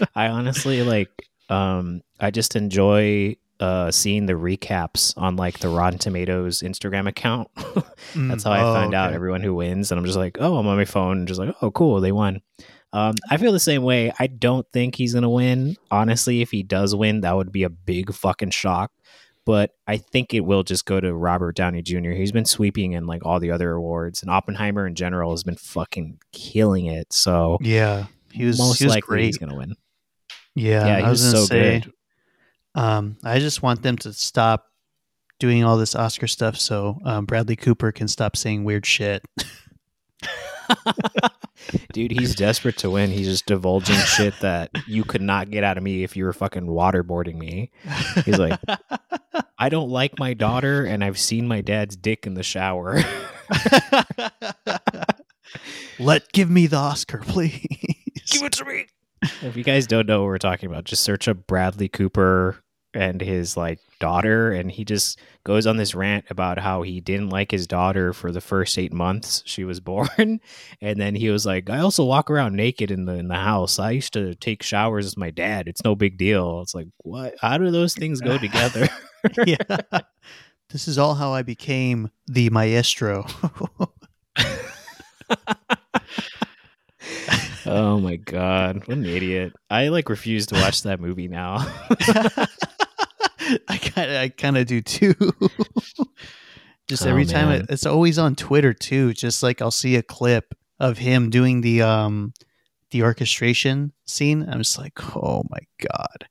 I 0.15 0.27
honestly 0.27 0.83
like. 0.83 1.09
Um, 1.49 2.01
I 2.19 2.31
just 2.31 2.55
enjoy 2.55 3.35
uh, 3.59 3.91
seeing 3.91 4.25
the 4.25 4.33
recaps 4.33 5.17
on 5.17 5.35
like 5.35 5.59
the 5.59 5.69
Rotten 5.69 5.99
Tomatoes 5.99 6.61
Instagram 6.61 7.07
account. 7.07 7.49
That's 8.15 8.43
how 8.43 8.51
I 8.51 8.61
oh, 8.61 8.73
find 8.73 8.93
out 8.93 9.13
everyone 9.13 9.41
who 9.41 9.53
wins, 9.55 9.91
and 9.91 9.99
I'm 9.99 10.05
just 10.05 10.17
like, 10.17 10.37
oh, 10.39 10.57
I'm 10.57 10.67
on 10.67 10.77
my 10.77 10.85
phone, 10.85 11.25
just 11.25 11.39
like, 11.39 11.55
oh, 11.61 11.71
cool, 11.71 12.01
they 12.01 12.11
won. 12.11 12.41
Um, 12.91 13.15
I 13.29 13.37
feel 13.37 13.51
the 13.51 13.59
same 13.59 13.83
way. 13.83 14.11
I 14.17 14.27
don't 14.27 14.65
think 14.71 14.95
he's 14.95 15.13
gonna 15.13 15.29
win. 15.29 15.75
Honestly, 15.91 16.41
if 16.41 16.51
he 16.51 16.63
does 16.63 16.95
win, 16.95 17.21
that 17.21 17.35
would 17.35 17.51
be 17.51 17.63
a 17.63 17.69
big 17.69 18.13
fucking 18.13 18.51
shock. 18.51 18.91
But 19.45 19.71
I 19.87 19.97
think 19.97 20.33
it 20.33 20.41
will 20.41 20.63
just 20.63 20.85
go 20.85 20.99
to 20.99 21.13
Robert 21.13 21.55
Downey 21.55 21.81
Jr. 21.81 22.11
He's 22.11 22.31
been 22.31 22.45
sweeping 22.45 22.91
in 22.93 23.07
like 23.07 23.25
all 23.25 23.39
the 23.39 23.51
other 23.51 23.71
awards, 23.71 24.21
and 24.21 24.31
Oppenheimer 24.31 24.87
in 24.87 24.95
general 24.95 25.31
has 25.31 25.43
been 25.43 25.55
fucking 25.55 26.19
killing 26.31 26.85
it. 26.85 27.11
So 27.13 27.57
Yeah, 27.61 28.05
he 28.31 28.45
was 28.45 28.57
most 28.57 28.79
he 28.79 28.85
was 28.85 28.93
likely 28.93 29.17
great. 29.17 29.25
he's 29.25 29.37
gonna 29.37 29.55
win. 29.57 29.75
Yeah, 30.59 30.85
Yeah, 30.85 30.97
he 30.97 31.03
I 31.03 31.09
was, 31.09 31.23
was 31.23 31.33
gonna 31.33 31.45
so 31.45 31.45
say, 31.47 31.79
good. 31.79 31.93
Um, 32.75 33.17
I 33.23 33.39
just 33.39 33.61
want 33.61 33.81
them 33.81 33.97
to 33.99 34.13
stop 34.13 34.67
doing 35.39 35.63
all 35.63 35.77
this 35.77 35.95
Oscar 35.95 36.27
stuff 36.27 36.57
so 36.57 36.99
um, 37.05 37.25
Bradley 37.25 37.55
Cooper 37.55 37.91
can 37.91 38.07
stop 38.07 38.35
saying 38.35 38.63
weird 38.63 38.85
shit. 38.85 39.23
Dude, 41.93 42.11
he's 42.11 42.35
desperate 42.35 42.77
to 42.79 42.89
win. 42.89 43.09
He's 43.09 43.27
just 43.27 43.45
divulging 43.45 43.95
shit 43.97 44.33
that 44.41 44.71
you 44.87 45.03
could 45.03 45.21
not 45.21 45.49
get 45.49 45.63
out 45.63 45.77
of 45.77 45.83
me 45.83 46.03
if 46.03 46.15
you 46.15 46.25
were 46.25 46.33
fucking 46.33 46.65
waterboarding 46.67 47.35
me. 47.35 47.71
He's 48.25 48.37
like, 48.39 48.59
I 49.59 49.69
don't 49.69 49.89
like 49.89 50.19
my 50.19 50.33
daughter, 50.33 50.85
and 50.85 51.03
I've 51.03 51.19
seen 51.19 51.47
my 51.47 51.61
dad's 51.61 51.95
dick 51.95 52.25
in 52.25 52.33
the 52.33 52.43
shower. 52.43 53.01
Let 55.99 56.31
give 56.31 56.49
me 56.49 56.67
the 56.67 56.77
Oscar, 56.77 57.19
please. 57.19 57.65
Give 58.31 58.43
it 58.43 58.53
to 58.53 58.65
me. 58.65 58.85
If 59.41 59.57
you 59.57 59.63
guys 59.63 59.87
don't 59.87 60.07
know 60.07 60.21
what 60.21 60.27
we're 60.27 60.37
talking 60.37 60.69
about, 60.69 60.85
just 60.85 61.03
search 61.03 61.27
up 61.27 61.47
Bradley 61.47 61.89
Cooper 61.89 62.63
and 62.93 63.21
his 63.21 63.55
like 63.55 63.79
daughter, 63.99 64.51
and 64.51 64.71
he 64.71 64.83
just 64.83 65.19
goes 65.43 65.67
on 65.67 65.77
this 65.77 65.93
rant 65.93 66.25
about 66.29 66.57
how 66.57 66.81
he 66.81 66.99
didn't 67.01 67.29
like 67.29 67.51
his 67.51 67.67
daughter 67.67 68.13
for 68.13 68.31
the 68.31 68.41
first 68.41 68.77
eight 68.77 68.93
months 68.93 69.43
she 69.45 69.63
was 69.63 69.79
born, 69.79 70.39
and 70.81 70.99
then 70.99 71.15
he 71.15 71.29
was 71.29 71.45
like, 71.45 71.69
"I 71.69 71.79
also 71.79 72.03
walk 72.05 72.31
around 72.31 72.55
naked 72.55 72.91
in 72.91 73.05
the 73.05 73.15
in 73.15 73.27
the 73.27 73.35
house. 73.35 73.79
I 73.79 73.91
used 73.91 74.13
to 74.13 74.35
take 74.35 74.63
showers 74.63 75.05
with 75.05 75.17
my 75.17 75.31
dad. 75.31 75.67
It's 75.67 75.83
no 75.83 75.95
big 75.95 76.17
deal." 76.17 76.61
It's 76.61 76.73
like, 76.73 76.87
what? 77.03 77.35
How 77.41 77.57
do 77.57 77.69
those 77.71 77.93
things 77.93 78.21
go 78.21 78.37
together? 78.37 78.87
yeah. 79.45 79.57
This 80.69 80.87
is 80.87 80.97
all 80.97 81.15
how 81.15 81.33
I 81.33 81.41
became 81.41 82.09
the 82.27 82.49
maestro. 82.49 83.25
Oh 87.69 87.99
my 87.99 88.15
god, 88.15 88.87
what 88.87 88.97
an 88.97 89.05
idiot! 89.05 89.53
I 89.69 89.87
like 89.89 90.09
refuse 90.09 90.47
to 90.47 90.55
watch 90.55 90.83
that 90.83 90.99
movie 90.99 91.27
now. 91.27 91.57
I 93.67 93.77
kind 93.77 94.11
of, 94.11 94.17
I 94.17 94.29
kind 94.29 94.57
of 94.57 94.67
do 94.67 94.81
too. 94.81 95.13
just 96.87 97.05
Oh, 97.05 97.09
every 97.09 97.25
time 97.25 97.49
it, 97.49 97.67
it's 97.69 97.85
always 97.85 98.17
on 98.17 98.35
Twitter 98.35 98.73
too. 98.73 99.13
Just 99.13 99.43
like 99.43 99.61
I'll 99.61 99.71
see 99.71 99.95
a 99.95 100.03
clip 100.03 100.53
of 100.79 100.97
him 100.97 101.29
doing 101.29 101.61
the 101.61 101.81
um 101.81 102.33
the 102.91 103.03
orchestration 103.03 103.93
scene. 104.05 104.47
I'm 104.49 104.59
just 104.59 104.77
like, 104.77 104.93
oh 105.15 105.43
my 105.49 105.59
god. 105.79 106.27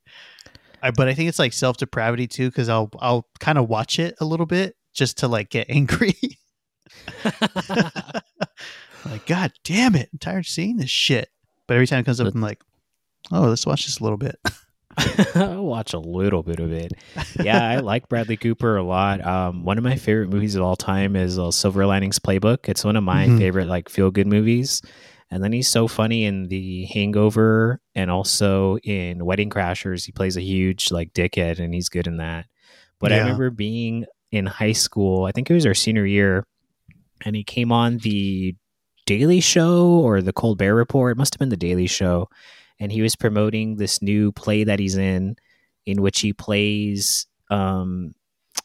I, 0.81 0.91
but 0.91 1.09
I 1.09 1.13
think 1.13 1.29
it's 1.29 1.39
like 1.39 1.53
self 1.53 1.77
depravity 1.77 2.27
too, 2.27 2.49
because 2.49 2.69
I'll 2.69 2.89
I'll 2.99 3.27
kind 3.39 3.57
of 3.57 3.69
watch 3.69 3.99
it 3.99 4.15
a 4.19 4.25
little 4.25 4.45
bit 4.45 4.75
just 4.93 5.19
to 5.19 5.27
like 5.27 5.49
get 5.49 5.67
angry. 5.69 6.15
Like, 9.05 9.25
God 9.25 9.51
damn 9.63 9.95
it, 9.95 10.09
I'm 10.11 10.19
tired 10.19 10.39
of 10.39 10.47
seeing 10.47 10.77
this 10.77 10.89
shit. 10.89 11.29
But 11.67 11.75
every 11.75 11.87
time 11.87 11.99
it 11.99 12.05
comes 12.05 12.19
up, 12.19 12.33
I'm 12.33 12.41
like, 12.41 12.61
oh, 13.31 13.41
let's 13.47 13.65
watch 13.65 13.85
this 13.85 13.99
a 13.99 14.03
little 14.03 14.17
bit. 14.17 14.37
I'll 15.35 15.63
watch 15.65 15.93
a 15.93 15.99
little 15.99 16.43
bit 16.43 16.59
of 16.59 16.71
it. 16.71 16.93
Yeah, 17.41 17.63
I 17.63 17.77
like 17.77 18.09
Bradley 18.09 18.37
Cooper 18.37 18.77
a 18.77 18.83
lot. 18.83 19.23
Um, 19.25 19.63
one 19.63 19.77
of 19.77 19.83
my 19.83 19.95
favorite 19.95 20.29
movies 20.29 20.55
of 20.55 20.63
all 20.63 20.75
time 20.75 21.15
is 21.15 21.37
uh, 21.37 21.51
Silver 21.51 21.85
Linings 21.85 22.19
Playbook. 22.19 22.67
It's 22.67 22.83
one 22.83 22.95
of 22.95 23.03
my 23.03 23.27
Mhm. 23.27 23.37
favorite 23.37 23.67
like 23.67 23.87
feel 23.89 24.09
good 24.11 24.27
movies. 24.27 24.81
And 25.31 25.43
then 25.43 25.53
he's 25.53 25.67
so 25.67 25.87
funny 25.87 26.25
in 26.25 26.47
The 26.47 26.85
Hangover 26.85 27.79
and 27.93 28.09
also 28.09 28.77
in 28.79 29.23
Wedding 29.23 29.51
Crashers. 29.51 30.03
He 30.05 30.11
plays 30.11 30.35
a 30.37 30.41
huge 30.41 30.89
like 30.91 31.13
dickhead, 31.13 31.59
and 31.59 31.71
he's 31.71 31.87
good 31.87 32.07
in 32.07 32.17
that. 32.17 32.47
But 32.99 33.13
I 33.13 33.19
remember 33.19 33.51
being 33.51 34.05
in 34.31 34.47
high 34.47 34.71
school. 34.71 35.25
I 35.25 35.31
think 35.31 35.49
it 35.49 35.53
was 35.53 35.67
our 35.67 35.75
senior 35.75 36.05
year, 36.05 36.47
and 37.23 37.35
he 37.35 37.43
came 37.43 37.71
on 37.71 37.99
the 37.99 38.55
Daily 39.09 39.39
Show 39.39 39.87
or 39.87 40.21
the 40.21 40.31
Colbert 40.31 40.75
Report. 40.75 41.13
It 41.13 41.17
must 41.17 41.33
have 41.33 41.39
been 41.39 41.49
the 41.49 41.57
Daily 41.57 41.87
Show, 41.87 42.29
and 42.79 42.91
he 42.91 43.01
was 43.01 43.15
promoting 43.15 43.75
this 43.75 44.03
new 44.03 44.31
play 44.31 44.63
that 44.63 44.77
he's 44.77 44.97
in, 44.97 45.35
in 45.87 46.03
which 46.03 46.19
he 46.19 46.31
plays. 46.31 47.25
Um, 47.49 48.13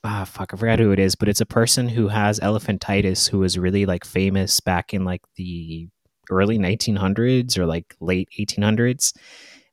ah, 0.05 0.25
fuck, 0.25 0.53
I 0.53 0.59
forgot 0.59 0.81
who 0.81 0.93
it 0.93 0.99
is, 0.99 1.15
but 1.15 1.31
it's 1.31 1.41
a 1.41 1.47
person 1.47 1.89
who 1.89 2.09
has 2.09 2.41
elephantitis 2.41 3.27
who 3.27 3.39
was 3.39 3.57
really 3.57 3.87
like 3.87 4.05
famous 4.05 4.61
back 4.61 4.93
in 4.93 5.07
like 5.07 5.23
the 5.37 5.89
early 6.29 6.59
1900s 6.59 7.57
or 7.57 7.65
like 7.65 7.97
late 8.01 8.29
1800s. 8.39 9.17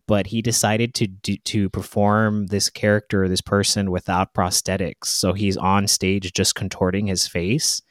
But 0.08 0.28
he 0.28 0.42
decided 0.42 0.94
to 0.96 1.08
do, 1.08 1.36
to 1.36 1.70
perform 1.70 2.48
this 2.48 2.70
character, 2.70 3.28
this 3.28 3.42
person, 3.42 3.92
without 3.92 4.34
prosthetics. 4.34 5.08
So 5.08 5.34
he's 5.34 5.58
on 5.58 5.88
stage 5.88 6.32
just 6.32 6.56
contorting 6.56 7.08
his 7.08 7.28
face. 7.28 7.82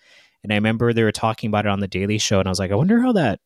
And 0.42 0.52
I 0.52 0.56
remember 0.56 0.92
they 0.92 1.02
were 1.02 1.12
talking 1.12 1.48
about 1.48 1.66
it 1.66 1.70
on 1.70 1.80
the 1.80 1.88
Daily 1.88 2.18
Show, 2.18 2.38
and 2.38 2.48
I 2.48 2.50
was 2.50 2.58
like, 2.58 2.70
I 2.70 2.76
wonder 2.76 3.00
how 3.00 3.12
that 3.12 3.40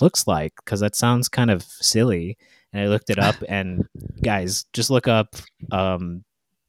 looks 0.00 0.26
like 0.26 0.52
because 0.64 0.80
that 0.80 0.96
sounds 0.96 1.28
kind 1.28 1.50
of 1.50 1.62
silly. 1.62 2.36
And 2.72 2.82
I 2.82 2.86
looked 2.86 3.10
it 3.10 3.18
up, 3.18 3.36
and 3.48 3.86
guys, 4.22 4.64
just 4.72 4.90
look 4.90 5.08
up 5.08 5.36
um, 5.72 6.24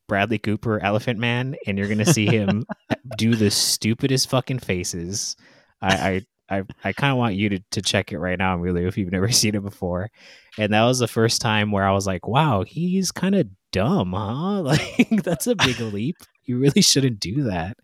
Bradley 0.08 0.40
Cooper, 0.40 0.80
Elephant 0.80 1.20
Man, 1.20 1.56
and 1.66 1.78
you're 1.78 1.88
gonna 1.88 2.06
see 2.06 2.28
him 2.28 2.66
do 3.18 3.36
the 3.36 3.52
stupidest 3.52 4.30
fucking 4.30 4.60
faces. 4.60 5.36
I 5.82 5.96
I 5.96 6.22
I, 6.52 6.64
I 6.84 6.92
kind 6.92 7.12
of 7.12 7.18
want 7.18 7.36
you 7.36 7.48
to, 7.48 7.60
to 7.72 7.82
check 7.82 8.12
it 8.12 8.20
right 8.20 8.38
now, 8.38 8.56
Emilio, 8.56 8.88
if 8.88 8.98
you've 8.98 9.12
never 9.12 9.32
seen 9.32 9.56
it 9.56 9.64
before. 9.64 10.12
And 10.58 10.74
that 10.74 10.84
was 10.84 11.00
the 11.00 11.08
first 11.08 11.42
time 11.42 11.72
where 11.72 11.88
I 11.88 11.94
was 11.94 12.06
like, 12.06 12.28
wow, 12.28 12.64
he's 12.64 13.12
kind 13.12 13.36
of 13.36 13.48
dumb, 13.72 14.12
huh? 14.12 14.62
Like 14.62 15.24
that's 15.24 15.48
a 15.48 15.56
big 15.56 15.80
leap. 15.80 16.18
You 16.44 16.60
really 16.60 16.82
shouldn't 16.82 17.22
do 17.22 17.44
that. 17.44 17.78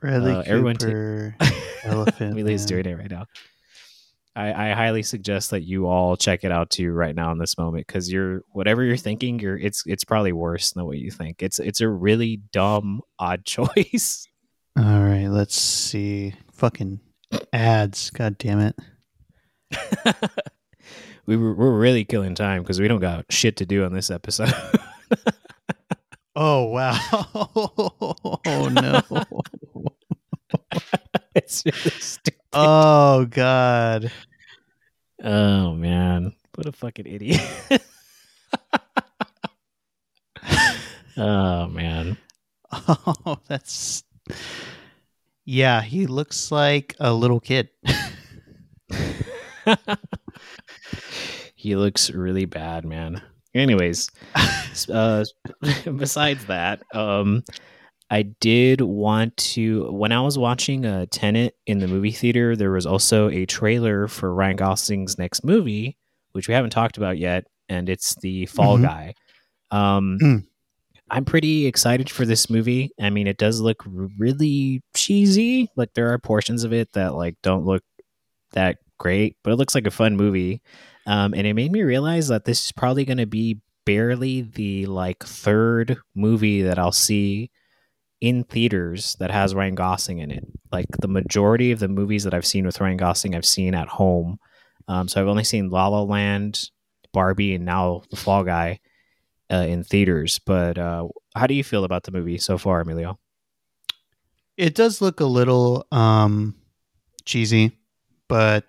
Bradley 0.00 0.32
Uh, 0.32 0.42
everyone 0.46 0.76
Cooper, 0.76 1.36
Elephant 1.84 2.32
Emilio's 2.32 2.62
Man. 2.62 2.82
doing 2.82 2.86
it 2.94 2.98
right 2.98 3.10
now. 3.10 3.26
I, 4.36 4.70
I 4.70 4.72
highly 4.74 5.02
suggest 5.02 5.50
that 5.50 5.62
you 5.62 5.86
all 5.86 6.16
check 6.16 6.44
it 6.44 6.52
out 6.52 6.70
too 6.70 6.92
right 6.92 7.14
now 7.14 7.32
in 7.32 7.38
this 7.38 7.58
moment 7.58 7.86
because 7.86 8.10
you're 8.10 8.42
whatever 8.52 8.82
you're 8.84 8.96
thinking, 8.96 9.38
you're 9.40 9.58
it's 9.58 9.82
it's 9.86 10.04
probably 10.04 10.32
worse 10.32 10.72
than 10.72 10.86
what 10.86 10.98
you 10.98 11.10
think. 11.10 11.42
It's 11.42 11.58
it's 11.58 11.80
a 11.80 11.88
really 11.88 12.40
dumb 12.52 13.02
odd 13.18 13.44
choice. 13.44 14.26
All 14.78 15.02
right, 15.02 15.26
let's 15.26 15.60
see. 15.60 16.34
Fucking 16.52 17.00
ads. 17.52 18.10
God 18.10 18.38
damn 18.38 18.60
it. 18.60 18.76
we 21.26 21.36
were 21.36 21.54
we're 21.54 21.78
really 21.78 22.04
killing 22.04 22.34
time 22.36 22.62
because 22.62 22.80
we 22.80 22.88
don't 22.88 23.00
got 23.00 23.26
shit 23.30 23.56
to 23.58 23.66
do 23.66 23.84
on 23.84 23.92
this 23.92 24.10
episode. 24.10 24.54
Oh 26.36 26.66
wow. 26.66 26.96
oh 28.46 28.68
no. 28.68 29.00
it's 31.34 31.64
really 31.64 31.90
stupid. 31.98 32.40
oh 32.52 33.24
god. 33.24 34.12
Oh 35.22 35.74
man, 35.74 36.34
what 36.54 36.66
a 36.66 36.72
fucking 36.72 37.06
idiot. 37.06 37.40
oh 41.16 41.66
man. 41.66 42.16
Oh, 42.72 43.38
that's 43.48 44.04
Yeah, 45.44 45.82
he 45.82 46.06
looks 46.06 46.52
like 46.52 46.94
a 47.00 47.12
little 47.12 47.40
kid. 47.40 47.70
he 51.54 51.74
looks 51.74 52.10
really 52.10 52.44
bad, 52.44 52.84
man. 52.84 53.22
Anyways, 53.54 54.10
uh, 54.92 55.24
besides 55.96 56.44
that, 56.46 56.82
um, 56.94 57.42
I 58.10 58.22
did 58.22 58.80
want 58.80 59.36
to. 59.38 59.90
When 59.92 60.12
I 60.12 60.20
was 60.20 60.38
watching 60.38 60.84
uh, 60.86 61.06
Tenet 61.10 61.54
in 61.66 61.78
the 61.78 61.88
movie 61.88 62.12
theater, 62.12 62.54
there 62.56 62.70
was 62.72 62.86
also 62.86 63.28
a 63.28 63.46
trailer 63.46 64.08
for 64.08 64.32
Ryan 64.34 64.56
Gosling's 64.56 65.18
next 65.18 65.44
movie, 65.44 65.96
which 66.32 66.48
we 66.48 66.54
haven't 66.54 66.70
talked 66.70 66.96
about 66.96 67.18
yet, 67.18 67.44
and 67.68 67.88
it's 67.88 68.14
the 68.16 68.46
Fall 68.46 68.78
Mhm. 68.78 68.82
Guy. 68.82 69.14
Um, 69.70 70.18
Mm. 70.22 70.44
I'm 71.12 71.24
pretty 71.24 71.66
excited 71.66 72.08
for 72.08 72.24
this 72.24 72.48
movie. 72.48 72.92
I 73.00 73.10
mean, 73.10 73.26
it 73.26 73.36
does 73.36 73.60
look 73.60 73.82
really 73.84 74.80
cheesy. 74.94 75.68
Like 75.74 75.92
there 75.94 76.12
are 76.12 76.18
portions 76.18 76.62
of 76.62 76.72
it 76.72 76.92
that 76.92 77.14
like 77.16 77.34
don't 77.42 77.64
look 77.66 77.82
that 78.52 78.78
great, 78.98 79.36
but 79.42 79.52
it 79.52 79.56
looks 79.56 79.74
like 79.74 79.88
a 79.88 79.90
fun 79.90 80.16
movie. 80.16 80.62
Um, 81.10 81.34
and 81.34 81.44
it 81.44 81.54
made 81.54 81.72
me 81.72 81.82
realize 81.82 82.28
that 82.28 82.44
this 82.44 82.66
is 82.66 82.70
probably 82.70 83.04
going 83.04 83.18
to 83.18 83.26
be 83.26 83.58
barely 83.84 84.42
the 84.42 84.86
like 84.86 85.24
third 85.24 85.98
movie 86.14 86.62
that 86.62 86.78
I'll 86.78 86.92
see 86.92 87.50
in 88.20 88.44
theaters 88.44 89.16
that 89.18 89.32
has 89.32 89.52
Ryan 89.52 89.74
Gosling 89.74 90.18
in 90.20 90.30
it. 90.30 90.46
Like 90.70 90.86
the 91.00 91.08
majority 91.08 91.72
of 91.72 91.80
the 91.80 91.88
movies 91.88 92.22
that 92.22 92.32
I've 92.32 92.46
seen 92.46 92.64
with 92.64 92.80
Ryan 92.80 92.96
Gosling, 92.96 93.34
I've 93.34 93.44
seen 93.44 93.74
at 93.74 93.88
home. 93.88 94.38
Um, 94.86 95.08
so 95.08 95.20
I've 95.20 95.26
only 95.26 95.42
seen 95.42 95.68
La 95.68 95.88
La 95.88 96.02
Land, 96.02 96.70
Barbie, 97.12 97.56
and 97.56 97.64
now 97.64 98.02
The 98.10 98.16
Fall 98.16 98.44
Guy 98.44 98.78
uh, 99.52 99.66
in 99.68 99.82
theaters. 99.82 100.38
But 100.38 100.78
uh, 100.78 101.08
how 101.34 101.48
do 101.48 101.54
you 101.54 101.64
feel 101.64 101.82
about 101.82 102.04
the 102.04 102.12
movie 102.12 102.38
so 102.38 102.56
far, 102.56 102.82
Emilio? 102.82 103.18
It 104.56 104.76
does 104.76 105.00
look 105.00 105.18
a 105.18 105.26
little 105.26 105.88
um 105.90 106.54
cheesy, 107.24 107.72
but 108.28 108.64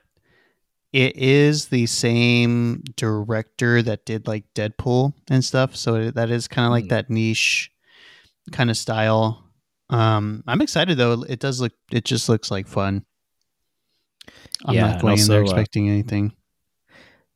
it 0.94 1.16
is 1.16 1.68
the 1.68 1.86
same 1.86 2.84
director 2.96 3.82
that 3.82 4.06
did 4.06 4.28
like 4.28 4.46
Deadpool 4.54 5.14
and 5.30 5.44
stuff, 5.44 5.76
so 5.76 6.12
that 6.12 6.30
is 6.30 6.48
kind 6.48 6.66
of 6.66 6.72
like 6.72 6.86
Hmm. 6.86 6.90
that 6.90 7.10
niche 7.10 7.72
kind 8.52 8.70
of 8.70 8.78
style. 8.78 9.44
Um 9.90 10.44
I'm 10.48 10.62
excited 10.62 10.98
though. 10.98 11.24
It 11.24 11.40
does 11.40 11.60
look 11.62 11.74
it 11.92 12.06
just 12.06 12.30
looks 12.30 12.50
like 12.52 12.68
fun. 12.68 13.06
I'm 14.66 14.76
Yeah, 14.76 14.88
not 14.92 15.02
going 15.02 15.18
in 15.20 15.28
there 15.28 15.42
also, 15.42 15.56
uh, 15.56 15.60
expecting 15.60 15.90
anything. 15.90 16.34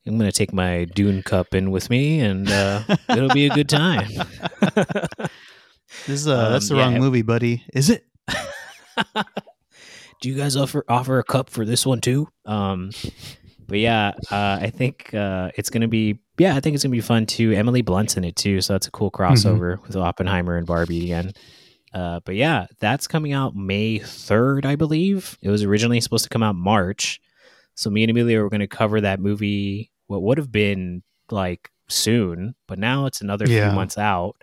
I'm 0.07 0.19
going 0.19 0.29
to 0.29 0.37
take 0.37 0.53
my 0.53 0.85
Dune 0.85 1.23
cup 1.23 1.55
in 1.55 1.71
with 1.71 1.89
me, 1.89 2.19
and 2.19 2.47
uh, 2.47 2.83
it'll 3.09 3.29
be 3.29 3.47
a 3.47 3.49
good 3.49 3.67
time. 3.67 4.07
This 6.05 6.21
is 6.21 6.27
uh, 6.27 6.49
that's 6.49 6.69
um, 6.69 6.77
the 6.77 6.81
yeah. 6.83 6.89
wrong 6.89 6.99
movie, 6.99 7.23
buddy. 7.23 7.63
Is 7.73 7.89
it? 7.89 8.05
do 10.21 10.29
you 10.29 10.35
guys 10.35 10.55
offer 10.55 10.85
offer 10.87 11.17
a 11.17 11.23
cup 11.23 11.49
for 11.49 11.65
this 11.65 11.85
one 11.87 12.01
too? 12.01 12.27
Um, 12.45 12.91
but 13.67 13.79
yeah, 13.79 14.11
uh, 14.31 14.59
I 14.61 14.69
think 14.69 15.13
uh, 15.13 15.51
it's 15.55 15.69
gonna 15.69 15.87
be 15.87 16.19
yeah, 16.37 16.55
I 16.55 16.59
think 16.59 16.73
it's 16.75 16.83
gonna 16.83 16.91
be 16.91 17.01
fun 17.01 17.25
too. 17.25 17.51
Emily 17.53 17.81
Blunt's 17.81 18.17
in 18.17 18.23
it 18.23 18.35
too, 18.35 18.61
so 18.61 18.73
that's 18.73 18.87
a 18.87 18.91
cool 18.91 19.11
crossover 19.11 19.81
with 19.83 19.95
Oppenheimer 19.95 20.57
and 20.57 20.67
Barbie 20.67 21.03
again. 21.05 21.31
Uh, 21.93 22.19
but 22.25 22.35
yeah, 22.35 22.65
that's 22.79 23.07
coming 23.07 23.31
out 23.31 23.55
May 23.55 23.99
third, 23.99 24.65
I 24.65 24.75
believe. 24.75 25.37
It 25.41 25.49
was 25.49 25.63
originally 25.63 26.01
supposed 26.01 26.23
to 26.25 26.29
come 26.29 26.43
out 26.43 26.55
March, 26.55 27.21
so 27.73 27.89
me 27.89 28.03
and 28.03 28.11
Emilio 28.11 28.41
were 28.41 28.49
gonna 28.49 28.67
cover 28.67 29.01
that 29.01 29.19
movie. 29.19 29.91
What 30.07 30.21
would 30.21 30.37
have 30.37 30.51
been 30.51 31.03
like 31.31 31.71
soon, 31.87 32.55
but 32.67 32.77
now 32.79 33.05
it's 33.05 33.21
another 33.21 33.47
Yeah. 33.47 33.69
few 33.69 33.75
months 33.75 33.97
out. 33.97 34.35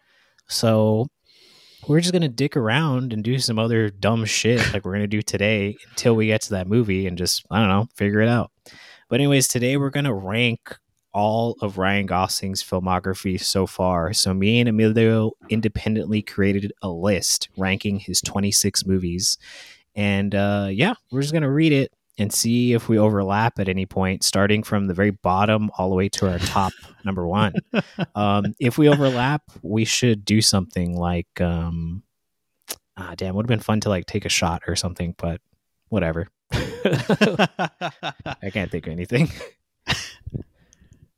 So 0.49 1.09
we're 1.89 2.01
just 2.01 2.13
gonna 2.13 2.29
dick 2.29 2.57
around 2.57 3.13
and 3.13 3.23
do 3.25 3.39
some 3.39 3.59
other 3.59 3.91
dumb 3.91 4.25
shit 4.25 4.73
like 4.73 4.85
we're 4.85 4.93
gonna 4.93 5.07
do 5.07 5.23
today 5.23 5.77
until 5.91 6.15
we 6.15 6.27
get 6.29 6.41
to 6.43 6.51
that 6.51 6.67
movie 6.69 7.07
and 7.07 7.19
just 7.19 7.45
I 7.51 7.59
don't 7.61 7.69
know 7.69 7.89
figure 7.97 8.21
it 8.21 8.29
out. 8.29 8.51
But 9.13 9.21
anyways, 9.21 9.47
today 9.47 9.77
we're 9.77 9.91
gonna 9.91 10.15
rank 10.15 10.75
all 11.13 11.55
of 11.61 11.77
Ryan 11.77 12.07
Gosling's 12.07 12.63
filmography 12.63 13.39
so 13.39 13.67
far. 13.67 14.15
So 14.15 14.33
me 14.33 14.59
and 14.59 14.71
Emilio 14.71 15.33
independently 15.51 16.23
created 16.23 16.73
a 16.81 16.89
list 16.89 17.51
ranking 17.59 17.99
his 17.99 18.23
26 18.23 18.87
movies, 18.87 19.37
and 19.95 20.35
uh, 20.35 20.69
yeah, 20.71 20.95
we're 21.11 21.21
just 21.21 21.35
gonna 21.35 21.53
read 21.53 21.73
it 21.73 21.93
and 22.17 22.33
see 22.33 22.73
if 22.73 22.89
we 22.89 22.97
overlap 22.97 23.59
at 23.59 23.69
any 23.69 23.85
point, 23.85 24.25
starting 24.25 24.63
from 24.63 24.87
the 24.87 24.95
very 24.95 25.11
bottom 25.11 25.71
all 25.77 25.91
the 25.91 25.95
way 25.95 26.09
to 26.09 26.31
our 26.31 26.39
top 26.39 26.73
number 27.05 27.27
one 27.27 27.53
um, 28.15 28.55
if 28.61 28.79
we 28.79 28.89
overlap, 28.89 29.43
we 29.61 29.85
should 29.85 30.25
do 30.25 30.41
something 30.41 30.97
like, 30.97 31.39
um, 31.39 32.03
ah, 32.97 33.13
damn, 33.15 33.35
would 33.35 33.45
have 33.45 33.49
been 33.49 33.61
fun 33.61 33.81
to 33.81 33.91
like 33.91 34.07
take 34.07 34.25
a 34.25 34.31
shot 34.31 34.63
or 34.67 34.75
something, 34.75 35.15
but 35.19 35.39
whatever. 35.91 36.29
I 36.85 38.51
can't 38.53 38.71
think 38.71 38.87
of 38.87 38.93
anything. 38.93 39.31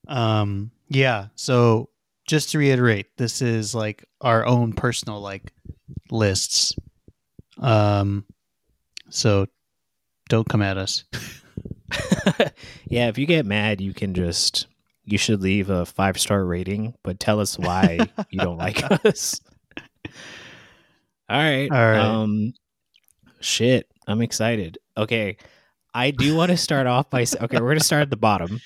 Um, 0.06 0.70
yeah. 0.88 1.28
So 1.34 1.88
just 2.26 2.50
to 2.50 2.58
reiterate, 2.58 3.16
this 3.16 3.42
is 3.42 3.74
like 3.74 4.04
our 4.20 4.44
own 4.44 4.72
personal 4.72 5.20
like 5.20 5.52
lists. 6.10 6.74
Um, 7.58 8.24
so 9.08 9.46
don't 10.28 10.48
come 10.48 10.62
at 10.62 10.76
us. 10.76 11.04
yeah, 12.88 13.08
if 13.08 13.18
you 13.18 13.26
get 13.26 13.46
mad, 13.46 13.80
you 13.80 13.94
can 13.94 14.14
just 14.14 14.66
you 15.04 15.18
should 15.18 15.42
leave 15.42 15.70
a 15.70 15.84
five 15.86 16.18
star 16.18 16.44
rating, 16.44 16.94
but 17.02 17.20
tell 17.20 17.40
us 17.40 17.58
why 17.58 18.00
you 18.30 18.38
don't 18.38 18.58
like 18.58 18.82
us. 19.04 19.40
All 21.28 21.38
right. 21.38 21.70
All 21.70 21.78
right. 21.78 21.98
Um 21.98 22.54
shit, 23.40 23.90
I'm 24.06 24.22
excited. 24.22 24.78
Okay. 24.96 25.36
I 25.94 26.10
do 26.10 26.34
want 26.34 26.50
to 26.50 26.56
start 26.56 26.86
off 26.86 27.08
by 27.08 27.22
okay, 27.22 27.60
we're 27.60 27.68
going 27.68 27.78
to 27.78 27.84
start 27.84 28.02
at 28.02 28.10
the 28.10 28.16
bottom. 28.16 28.60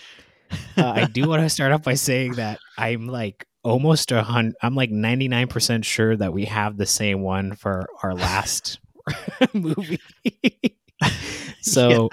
Uh, 0.76 0.92
I 0.96 1.04
do 1.04 1.28
want 1.28 1.42
to 1.42 1.50
start 1.50 1.72
off 1.72 1.82
by 1.82 1.94
saying 1.94 2.32
that 2.34 2.58
I'm 2.78 3.06
like 3.06 3.46
almost 3.62 4.10
a 4.12 4.22
hundred. 4.22 4.54
I'm 4.62 4.74
like 4.74 4.90
99 4.90 5.48
percent 5.48 5.84
sure 5.84 6.16
that 6.16 6.32
we 6.32 6.46
have 6.46 6.78
the 6.78 6.86
same 6.86 7.20
one 7.20 7.54
for 7.54 7.86
our 8.02 8.14
last 8.14 8.78
movie. 9.52 10.00
so, 11.60 12.08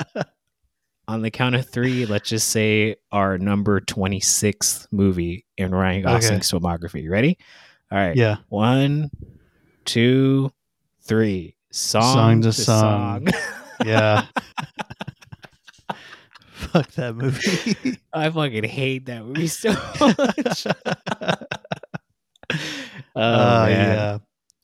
on 1.07 1.21
the 1.21 1.31
count 1.31 1.55
of 1.55 1.69
three, 1.69 2.05
let's 2.05 2.29
just 2.29 2.49
say 2.49 2.97
our 3.11 3.37
number 3.37 3.79
26th 3.79 4.87
movie 4.91 5.45
in 5.57 5.73
Ryan 5.73 6.03
Gosling's 6.03 6.51
filmography. 6.51 7.03
You 7.03 7.11
ready? 7.11 7.37
All 7.89 7.97
right. 7.97 8.15
Yeah. 8.17 8.37
One, 8.49 9.09
two, 9.85 10.51
three. 11.03 11.55
Song, 11.71 12.13
Song 12.13 12.41
to 12.41 12.51
to 12.51 12.53
song. 12.53 13.27
song. 13.27 13.41
Yeah. 13.83 14.25
Fuck 16.53 16.91
that 16.91 17.15
movie. 17.15 17.97
I 18.13 18.29
fucking 18.29 18.63
hate 18.63 19.05
that 19.07 19.25
movie 19.25 19.47
so 19.47 19.71
much. 19.71 20.67
oh, 23.15 23.21
uh, 23.21 23.67
yeah. 23.69 24.17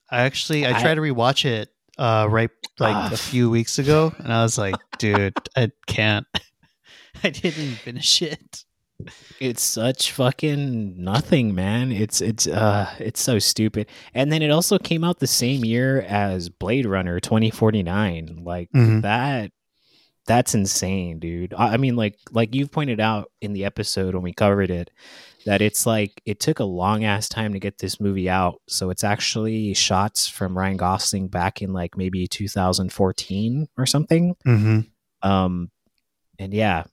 I 0.09 0.21
actually 0.21 0.65
I 0.65 0.77
I- 0.77 0.81
tried 0.81 0.95
to 0.95 1.01
rewatch 1.01 1.45
it 1.45 1.69
uh 1.97 2.25
right 2.29 2.49
like 2.79 2.95
Ah. 2.95 3.09
a 3.11 3.17
few 3.17 3.49
weeks 3.49 3.77
ago 3.79 4.13
and 4.19 4.31
I 4.31 4.43
was 4.43 4.57
like, 4.57 4.75
dude, 4.97 5.33
I 5.55 5.71
can't. 5.87 6.25
I 7.23 7.29
didn't 7.29 7.75
finish 7.75 8.21
it. 8.21 8.63
It's 9.39 9.61
such 9.61 10.11
fucking 10.11 11.01
nothing, 11.03 11.55
man. 11.55 11.91
It's 11.91 12.21
it's 12.21 12.47
uh 12.47 12.89
it's 12.99 13.21
so 13.21 13.39
stupid. 13.39 13.87
And 14.13 14.31
then 14.31 14.41
it 14.41 14.51
also 14.51 14.77
came 14.77 15.03
out 15.03 15.19
the 15.19 15.27
same 15.27 15.63
year 15.65 16.01
as 16.01 16.49
Blade 16.49 16.85
Runner 16.85 17.19
2049. 17.19 18.43
Like 18.43 18.69
Mhm. 18.71 19.01
that 19.03 19.51
that's 20.27 20.53
insane, 20.53 21.19
dude. 21.19 21.53
I 21.53 21.73
I 21.73 21.77
mean 21.77 21.95
like 21.95 22.15
like 22.31 22.53
you've 22.55 22.71
pointed 22.71 22.99
out 22.99 23.31
in 23.41 23.53
the 23.53 23.65
episode 23.65 24.13
when 24.13 24.23
we 24.23 24.33
covered 24.33 24.69
it 24.69 24.91
that 25.47 25.59
it's 25.61 25.87
like 25.87 26.21
it 26.25 26.39
took 26.39 26.59
a 26.59 26.63
long 26.63 27.03
ass 27.03 27.27
time 27.27 27.53
to 27.53 27.59
get 27.59 27.79
this 27.79 27.99
movie 27.99 28.29
out. 28.29 28.61
So 28.67 28.91
it's 28.91 29.03
actually 29.03 29.73
shots 29.73 30.27
from 30.27 30.55
Ryan 30.55 30.77
Gosling 30.77 31.27
back 31.29 31.63
in 31.63 31.73
like 31.73 31.97
maybe 31.97 32.27
2014 32.27 33.67
or 33.77 33.85
something. 33.87 34.35
Mm-hmm. 34.45 35.27
Um 35.27 35.71
and 36.39 36.53
yeah, 36.53 36.83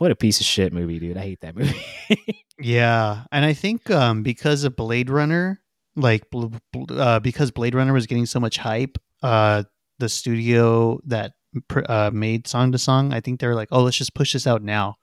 what 0.00 0.10
a 0.10 0.16
piece 0.16 0.40
of 0.40 0.46
shit 0.46 0.72
movie, 0.72 0.98
dude. 0.98 1.16
I 1.16 1.22
hate 1.22 1.40
that 1.42 1.56
movie. 1.56 1.84
Yeah, 2.60 3.24
and 3.32 3.44
I 3.44 3.54
think 3.54 3.90
um, 3.90 4.22
because 4.22 4.64
of 4.64 4.76
Blade 4.76 5.08
Runner, 5.08 5.60
like 5.96 6.24
uh, 6.90 7.18
because 7.20 7.50
Blade 7.50 7.74
Runner 7.74 7.92
was 7.92 8.06
getting 8.06 8.26
so 8.26 8.38
much 8.38 8.58
hype, 8.58 8.98
uh, 9.22 9.64
the 9.98 10.08
studio 10.10 11.00
that 11.06 11.32
uh, 11.86 12.10
made 12.12 12.46
Song 12.46 12.72
to 12.72 12.78
Song, 12.78 13.14
I 13.14 13.20
think 13.20 13.40
they 13.40 13.46
were 13.46 13.54
like, 13.54 13.68
"Oh, 13.72 13.82
let's 13.82 13.96
just 13.96 14.14
push 14.14 14.34
this 14.34 14.46
out 14.46 14.62
now, 14.62 14.96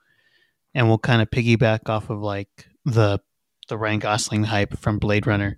and 0.75 0.87
we'll 0.87 0.99
kind 0.99 1.21
of 1.21 1.31
piggyback 1.31 1.89
off 1.89 2.11
of 2.11 2.19
like 2.19 2.67
the 2.85 3.19
the 3.69 3.77
Ryan 3.77 3.99
Gosling 3.99 4.43
hype 4.43 4.77
from 4.77 4.99
Blade 4.99 5.25
Runner." 5.25 5.57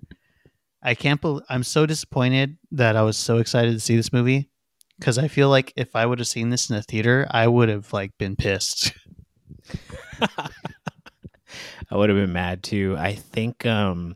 I 0.81 0.95
can't. 0.95 1.19
bel 1.19 1.41
I'm 1.49 1.63
so 1.63 1.85
disappointed 1.85 2.57
that 2.71 2.95
I 2.95 3.01
was 3.01 3.17
so 3.17 3.39
excited 3.39 3.73
to 3.73 3.79
see 3.81 3.97
this 3.97 4.13
movie 4.13 4.49
because 4.97 5.17
I 5.17 5.27
feel 5.27 5.49
like 5.49 5.73
if 5.75 5.97
I 5.97 6.05
would 6.05 6.19
have 6.19 6.29
seen 6.29 6.49
this 6.49 6.69
in 6.69 6.77
a 6.77 6.81
theater, 6.81 7.27
I 7.29 7.45
would 7.47 7.67
have 7.67 7.91
like 7.91 8.17
been 8.17 8.37
pissed. 8.37 8.93
I 11.91 11.97
would 11.97 12.09
have 12.09 12.17
been 12.17 12.33
mad 12.33 12.63
too. 12.63 12.95
I 12.97 13.13
think 13.13 13.65
um 13.65 14.15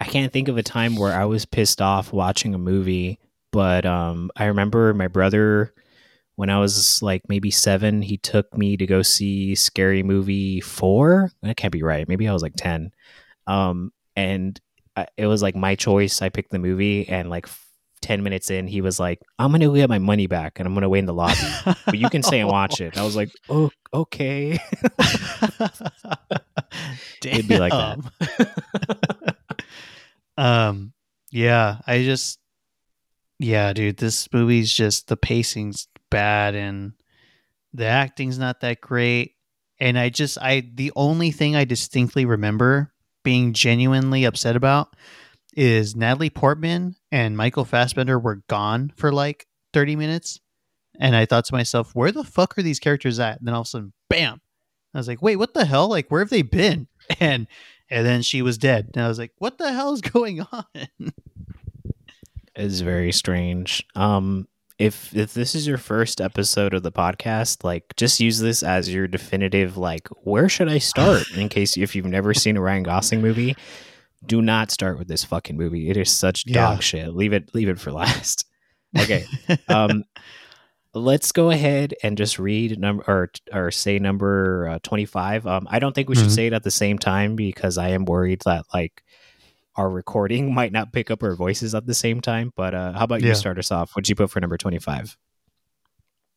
I 0.00 0.04
can't 0.04 0.32
think 0.32 0.48
of 0.48 0.56
a 0.56 0.62
time 0.62 0.96
where 0.96 1.12
I 1.12 1.24
was 1.24 1.44
pissed 1.44 1.82
off 1.82 2.12
watching 2.12 2.54
a 2.54 2.58
movie, 2.58 3.18
but 3.52 3.84
um 3.86 4.30
I 4.36 4.46
remember 4.46 4.94
my 4.94 5.08
brother 5.08 5.74
when 6.36 6.50
I 6.50 6.60
was 6.60 7.02
like 7.02 7.22
maybe 7.28 7.50
7, 7.50 8.00
he 8.00 8.16
took 8.16 8.56
me 8.56 8.76
to 8.76 8.86
go 8.86 9.02
see 9.02 9.56
Scary 9.56 10.04
Movie 10.04 10.60
4. 10.60 11.32
That 11.42 11.56
can't 11.56 11.72
be 11.72 11.82
right. 11.82 12.08
Maybe 12.08 12.28
I 12.28 12.32
was 12.32 12.42
like 12.42 12.54
10. 12.56 12.92
Um 13.46 13.92
and 14.14 14.60
I, 14.96 15.06
it 15.16 15.26
was 15.26 15.42
like 15.42 15.56
my 15.56 15.74
choice. 15.74 16.22
I 16.22 16.28
picked 16.28 16.50
the 16.50 16.58
movie 16.58 17.08
and 17.08 17.30
like 17.30 17.48
10 18.00 18.22
minutes 18.22 18.50
in 18.50 18.66
he 18.66 18.80
was 18.80 18.98
like, 19.00 19.20
"I'm 19.38 19.50
going 19.50 19.60
to 19.60 19.74
get 19.74 19.88
my 19.88 19.98
money 19.98 20.26
back 20.26 20.58
and 20.58 20.66
I'm 20.66 20.74
going 20.74 20.82
to 20.82 20.88
wait 20.88 21.00
in 21.00 21.06
the 21.06 21.14
lobby." 21.14 21.36
But 21.84 21.98
you 21.98 22.08
can 22.10 22.22
stay 22.22 22.40
and 22.40 22.48
watch 22.50 22.80
it. 22.80 22.98
I 22.98 23.04
was 23.04 23.16
like, 23.16 23.30
"Oh, 23.48 23.70
okay." 23.92 24.58
It'd 27.24 27.48
be 27.48 27.58
like 27.58 27.72
that. 27.72 29.36
um, 30.38 30.92
yeah, 31.30 31.78
I 31.86 32.02
just, 32.04 32.38
yeah, 33.38 33.72
dude, 33.72 33.96
this 33.96 34.32
movie's 34.32 34.72
just 34.72 35.08
the 35.08 35.16
pacing's 35.16 35.88
bad 36.10 36.54
and 36.54 36.92
the 37.72 37.86
acting's 37.86 38.38
not 38.38 38.60
that 38.60 38.80
great. 38.80 39.34
And 39.80 39.98
I 39.98 40.08
just, 40.08 40.38
I, 40.40 40.68
the 40.74 40.92
only 40.96 41.30
thing 41.30 41.54
I 41.54 41.64
distinctly 41.64 42.24
remember 42.24 42.92
being 43.22 43.52
genuinely 43.52 44.24
upset 44.24 44.56
about 44.56 44.96
is 45.54 45.96
Natalie 45.96 46.30
Portman 46.30 46.96
and 47.10 47.36
Michael 47.36 47.64
Fassbender 47.64 48.18
were 48.18 48.42
gone 48.48 48.92
for 48.96 49.12
like 49.12 49.46
30 49.72 49.96
minutes. 49.96 50.40
And 51.00 51.14
I 51.14 51.26
thought 51.26 51.44
to 51.46 51.54
myself, 51.54 51.94
where 51.94 52.12
the 52.12 52.24
fuck 52.24 52.58
are 52.58 52.62
these 52.62 52.80
characters 52.80 53.18
at? 53.20 53.38
And 53.38 53.46
then 53.46 53.54
all 53.54 53.62
of 53.62 53.66
a 53.66 53.70
sudden, 53.70 53.92
bam. 54.08 54.40
I 54.94 54.98
was 54.98 55.08
like, 55.08 55.22
wait, 55.22 55.36
what 55.36 55.54
the 55.54 55.64
hell? 55.64 55.88
Like, 55.88 56.08
where 56.10 56.20
have 56.20 56.30
they 56.30 56.42
been? 56.42 56.86
And 57.20 57.46
and 57.90 58.04
then 58.04 58.20
she 58.20 58.42
was 58.42 58.58
dead. 58.58 58.90
And 58.92 59.02
I 59.02 59.08
was 59.08 59.18
like, 59.18 59.32
what 59.38 59.56
the 59.56 59.72
hell 59.72 59.94
is 59.94 60.02
going 60.02 60.40
on? 60.52 60.64
It's 62.54 62.80
very 62.80 63.12
strange. 63.12 63.86
Um, 63.94 64.46
if 64.78 65.14
if 65.16 65.34
this 65.34 65.54
is 65.54 65.66
your 65.66 65.78
first 65.78 66.20
episode 66.20 66.74
of 66.74 66.82
the 66.82 66.92
podcast, 66.92 67.64
like 67.64 67.96
just 67.96 68.20
use 68.20 68.38
this 68.38 68.62
as 68.62 68.92
your 68.92 69.08
definitive 69.08 69.76
like 69.76 70.08
where 70.22 70.48
should 70.48 70.68
I 70.68 70.78
start 70.78 71.30
in 71.36 71.48
case 71.48 71.76
if 71.76 71.96
you've 71.96 72.06
never 72.06 72.34
seen 72.34 72.56
a 72.56 72.60
Ryan 72.60 72.82
Gosling 72.82 73.22
movie, 73.22 73.56
do 74.26 74.42
not 74.42 74.70
start 74.70 74.98
with 74.98 75.08
this 75.08 75.24
fucking 75.24 75.56
movie. 75.56 75.88
It 75.90 75.96
is 75.96 76.10
such 76.10 76.44
Yeah. 76.46 76.54
dog 76.54 76.82
shit. 76.82 77.14
Leave 77.14 77.32
it 77.32 77.54
leave 77.54 77.68
it 77.68 77.78
for 77.78 77.92
last. 78.02 78.44
Okay. 78.98 79.24
um 79.68 80.04
let's 80.94 81.30
go 81.32 81.50
ahead 81.50 81.94
and 82.02 82.16
just 82.18 82.38
read 82.38 82.78
number 82.80 83.04
or 83.06 83.30
or 83.52 83.70
say 83.70 83.98
number 83.98 84.66
uh, 84.68 84.78
25 84.82 85.46
um 85.46 85.66
i 85.70 85.78
don't 85.78 85.94
think 85.94 86.08
we 86.08 86.16
should 86.16 86.26
Mhm. 86.28 86.34
say 86.34 86.46
it 86.48 86.52
at 86.54 86.64
the 86.64 86.70
same 86.72 86.98
time 86.98 87.36
because 87.36 87.76
i 87.78 87.90
am 87.90 88.04
worried 88.06 88.40
that 88.46 88.64
like 88.74 89.04
our 89.76 89.88
recording 89.88 90.52
might 90.60 90.72
not 90.72 90.92
pick 90.92 91.10
up 91.10 91.22
our 91.22 91.36
voices 91.36 91.74
at 91.74 91.84
the 91.86 91.94
same 91.94 92.20
time 92.22 92.52
but 92.56 92.74
uh 92.74 92.92
how 92.94 93.04
about 93.04 93.20
Yeah. 93.20 93.28
you 93.28 93.34
start 93.34 93.58
us 93.58 93.70
off 93.70 93.92
what'd 93.94 94.08
you 94.08 94.16
put 94.16 94.30
for 94.30 94.40
number 94.40 94.56
25 94.56 95.16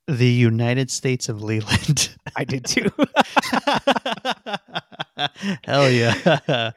the 0.08 0.28
United 0.28 0.92
States 0.92 1.30
of 1.30 1.42
Leland. 1.42 2.16
i 2.36 2.44
did 2.44 2.66
too 2.66 2.90
hell 5.64 5.90
yeah. 5.90 6.72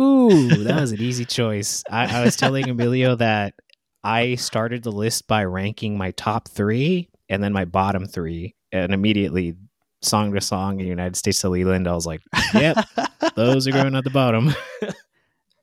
Ooh 0.00 0.64
that 0.64 0.76
was 0.80 0.92
an 0.92 1.00
easy 1.00 1.24
choice 1.24 1.82
I, 1.90 2.20
I 2.20 2.24
was 2.24 2.36
telling 2.36 2.68
emilio 2.68 3.14
that 3.16 3.54
i 4.02 4.34
started 4.34 4.82
the 4.82 4.92
list 4.92 5.26
by 5.28 5.44
ranking 5.44 5.96
my 5.96 6.12
top 6.12 6.48
three 6.48 7.10
and 7.28 7.42
then 7.42 7.52
my 7.52 7.64
bottom 7.64 8.06
three 8.06 8.54
and 8.72 8.92
immediately 8.92 9.56
song 10.00 10.32
to 10.34 10.40
song 10.40 10.80
in 10.80 10.86
united 10.86 11.16
states 11.16 11.44
of 11.44 11.52
leland 11.52 11.86
i 11.86 11.92
was 11.92 12.06
like 12.06 12.22
yep 12.54 12.76
those 13.36 13.66
are 13.66 13.72
going 13.72 13.94
at 13.94 14.04
the 14.04 14.10
bottom 14.10 14.52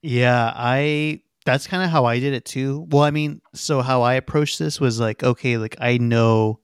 Yeah, 0.02 0.52
I 0.56 1.22
that's 1.46 1.68
kind 1.68 1.84
of 1.84 1.90
how 1.90 2.06
I 2.06 2.20
did 2.20 2.34
it 2.34 2.46
too. 2.46 2.88
Well, 2.90 3.04
I 3.04 3.12
mean, 3.12 3.42
so 3.54 3.82
how 3.82 4.02
I 4.02 4.14
approached 4.16 4.60
this 4.60 4.80
was 4.80 5.00
like, 5.00 5.24
okay, 5.24 5.58
like 5.58 5.76
I 5.80 5.98
know 5.98 6.60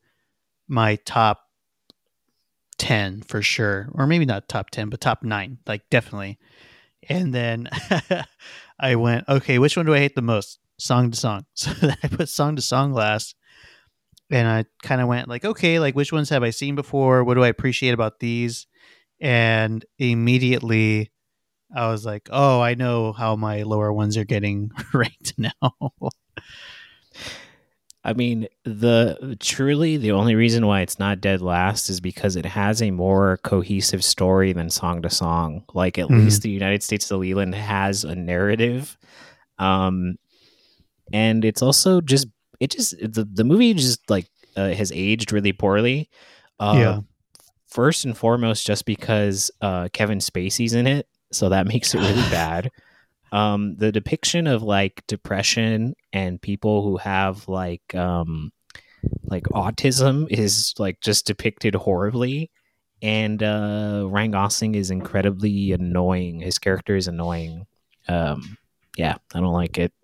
my 0.67 0.95
top 1.06 1.41
10 2.78 3.21
for 3.23 3.41
sure, 3.41 3.89
or 3.93 4.06
maybe 4.08 4.25
not 4.25 4.47
top 4.47 4.69
10, 4.69 4.89
but 4.89 5.01
top 5.01 5.23
9, 5.23 5.58
like 5.65 5.89
definitely. 5.89 6.38
And 7.09 7.33
then 7.33 7.69
I 8.79 8.95
went, 8.95 9.27
okay, 9.27 9.59
which 9.59 9.77
one 9.77 9.85
do 9.85 9.93
I 9.93 9.99
hate 9.99 10.15
the 10.15 10.21
most? 10.21 10.59
Song 10.77 11.11
to 11.11 11.17
song. 11.17 11.45
So 11.55 11.71
then 11.71 11.97
I 12.03 12.07
put 12.07 12.29
song 12.29 12.55
to 12.55 12.61
song 12.61 12.93
last. 12.93 13.35
And 14.31 14.47
I 14.47 14.65
kind 14.81 15.01
of 15.01 15.07
went 15.07 15.27
like, 15.27 15.45
okay, 15.45 15.79
like 15.79 15.95
which 15.95 16.11
ones 16.11 16.29
have 16.29 16.43
I 16.43 16.49
seen 16.49 16.75
before? 16.75 17.23
What 17.23 17.35
do 17.35 17.43
I 17.43 17.47
appreciate 17.47 17.93
about 17.93 18.19
these? 18.19 18.67
And 19.21 19.85
immediately 19.99 21.11
I 21.73 21.89
was 21.89 22.05
like, 22.05 22.27
oh, 22.31 22.61
I 22.61 22.73
know 22.73 23.13
how 23.13 23.35
my 23.35 23.63
lower 23.63 23.93
ones 23.93 24.17
are 24.17 24.25
getting 24.25 24.71
ranked 24.93 25.33
now. 25.37 25.51
I 28.07 28.13
mean, 28.13 28.47
the 28.65 29.35
truly 29.39 29.97
the 29.97 30.11
only 30.11 30.35
reason 30.35 30.67
why 30.67 30.81
it's 30.81 30.99
not 30.99 31.19
dead 31.21 31.41
last 31.41 31.89
is 31.89 31.99
because 31.99 32.35
it 32.35 32.45
has 32.45 32.79
a 32.81 32.91
more 32.91 33.39
cohesive 33.43 34.03
story 34.03 34.53
than 34.53 34.69
Song 34.69 35.01
to 35.01 35.09
Song. 35.09 35.63
Like 35.73 35.97
at 35.97 36.07
Mhm. 36.07 36.23
least 36.25 36.43
the 36.43 36.51
United 36.51 36.83
States 36.83 37.09
of 37.09 37.19
Leland 37.19 37.55
has 37.55 38.03
a 38.03 38.13
narrative, 38.15 38.95
um, 39.57 40.17
and 41.11 41.43
it's 41.43 41.63
also 41.63 41.99
just 41.99 42.27
it 42.59 42.71
just 42.71 42.91
the 42.99 43.25
the 43.25 43.43
movie 43.43 43.73
just 43.73 44.07
like 44.09 44.27
uh, 44.55 44.69
has 44.69 44.91
aged 44.93 45.31
really 45.33 45.51
poorly. 45.51 46.07
Uh, 46.59 46.75
yeah. 46.77 46.99
First 47.65 48.05
and 48.05 48.15
foremost, 48.15 48.65
just 48.65 48.85
because 48.85 49.49
uh, 49.61 49.89
Kevin 49.91 50.19
Spacey's 50.19 50.73
in 50.73 50.87
it, 50.87 51.07
so 51.31 51.49
that 51.49 51.65
makes 51.73 51.93
it 51.95 51.99
really 51.99 52.29
bad. 52.29 52.69
Um, 53.31 53.75
the 53.75 53.91
depiction 53.91 54.47
of 54.47 54.63
like 54.63 55.03
depression 55.07 55.95
and 56.13 56.41
people 56.41 56.83
who 56.83 56.97
have 56.97 57.47
like 57.47 57.93
um, 57.95 58.51
like 59.23 59.43
autism 59.45 60.27
is 60.29 60.73
like 60.77 61.01
just 61.01 61.25
depicted 61.25 61.75
horribly, 61.75 62.51
and 63.01 63.41
uh, 63.43 64.05
Ryan 64.07 64.31
Gosling 64.31 64.75
is 64.75 64.91
incredibly 64.91 65.71
annoying. 65.71 66.39
His 66.39 66.59
character 66.59 66.95
is 66.95 67.07
annoying. 67.07 67.65
Um, 68.07 68.57
yeah, 68.97 69.15
I 69.33 69.39
don't 69.39 69.53
like 69.53 69.77
it. 69.77 69.91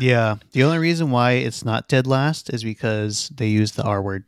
Yeah. 0.00 0.36
The 0.52 0.64
only 0.64 0.78
reason 0.78 1.10
why 1.10 1.32
it's 1.32 1.64
not 1.64 1.88
dead 1.88 2.06
last 2.06 2.52
is 2.52 2.62
because 2.62 3.30
they 3.34 3.48
use 3.48 3.72
the 3.72 3.82
R 3.82 4.02
word. 4.02 4.24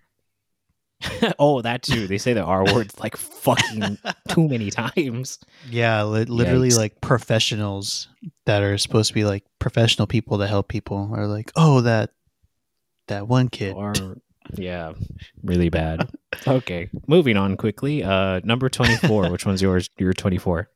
oh, 1.38 1.62
that 1.62 1.82
too. 1.82 2.06
They 2.06 2.18
say 2.18 2.32
the 2.32 2.42
R 2.42 2.64
words 2.64 2.98
like 2.98 3.16
fucking 3.16 3.98
too 4.28 4.48
many 4.48 4.70
times. 4.70 5.38
Yeah, 5.68 6.04
li- 6.04 6.24
literally 6.24 6.68
Yikes. 6.68 6.78
like 6.78 7.00
professionals 7.00 8.08
that 8.46 8.62
are 8.62 8.76
supposed 8.78 9.08
to 9.08 9.14
be 9.14 9.24
like 9.24 9.44
professional 9.58 10.06
people 10.06 10.38
to 10.38 10.46
help 10.46 10.68
people 10.68 11.10
are 11.14 11.26
like, 11.26 11.50
"Oh, 11.56 11.80
that 11.82 12.10
that 13.08 13.28
one 13.28 13.48
kid." 13.48 13.74
Or 13.74 13.92
yeah, 14.54 14.92
really 15.42 15.68
bad. 15.70 16.08
Okay, 16.46 16.88
moving 17.08 17.36
on 17.36 17.56
quickly. 17.56 18.04
Uh, 18.04 18.40
number 18.44 18.68
twenty 18.68 18.96
four. 18.96 19.30
which 19.30 19.44
one's 19.44 19.60
yours? 19.60 19.90
Your 19.98 20.12
twenty 20.12 20.38
four. 20.38 20.70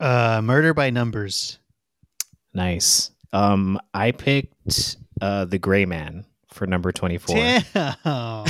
Uh 0.00 0.40
Murder 0.42 0.72
by 0.74 0.88
Numbers. 0.90 1.58
Nice. 2.54 3.10
Um, 3.32 3.78
I 3.92 4.12
picked 4.12 4.96
uh 5.20 5.44
the 5.44 5.58
Gray 5.58 5.84
Man 5.84 6.24
for 6.56 6.66
number 6.66 6.90
twenty 6.92 7.18
four. 7.18 7.36
Damn. 7.36 8.44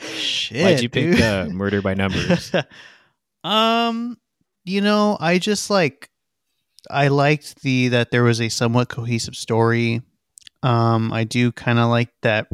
Shit. 0.00 0.62
Why'd 0.62 0.80
you 0.80 0.88
pick 0.88 1.20
uh, 1.20 1.46
Murder 1.46 1.82
by 1.82 1.94
Numbers? 1.94 2.52
um, 3.44 4.18
you 4.64 4.80
know, 4.80 5.16
I 5.20 5.38
just 5.38 5.70
like 5.70 6.10
I 6.90 7.08
liked 7.08 7.62
the 7.62 7.88
that 7.88 8.10
there 8.10 8.24
was 8.24 8.40
a 8.40 8.48
somewhat 8.48 8.88
cohesive 8.88 9.36
story. 9.36 10.02
Um, 10.62 11.12
I 11.12 11.24
do 11.24 11.52
kind 11.52 11.78
of 11.78 11.90
like 11.90 12.10
that. 12.22 12.48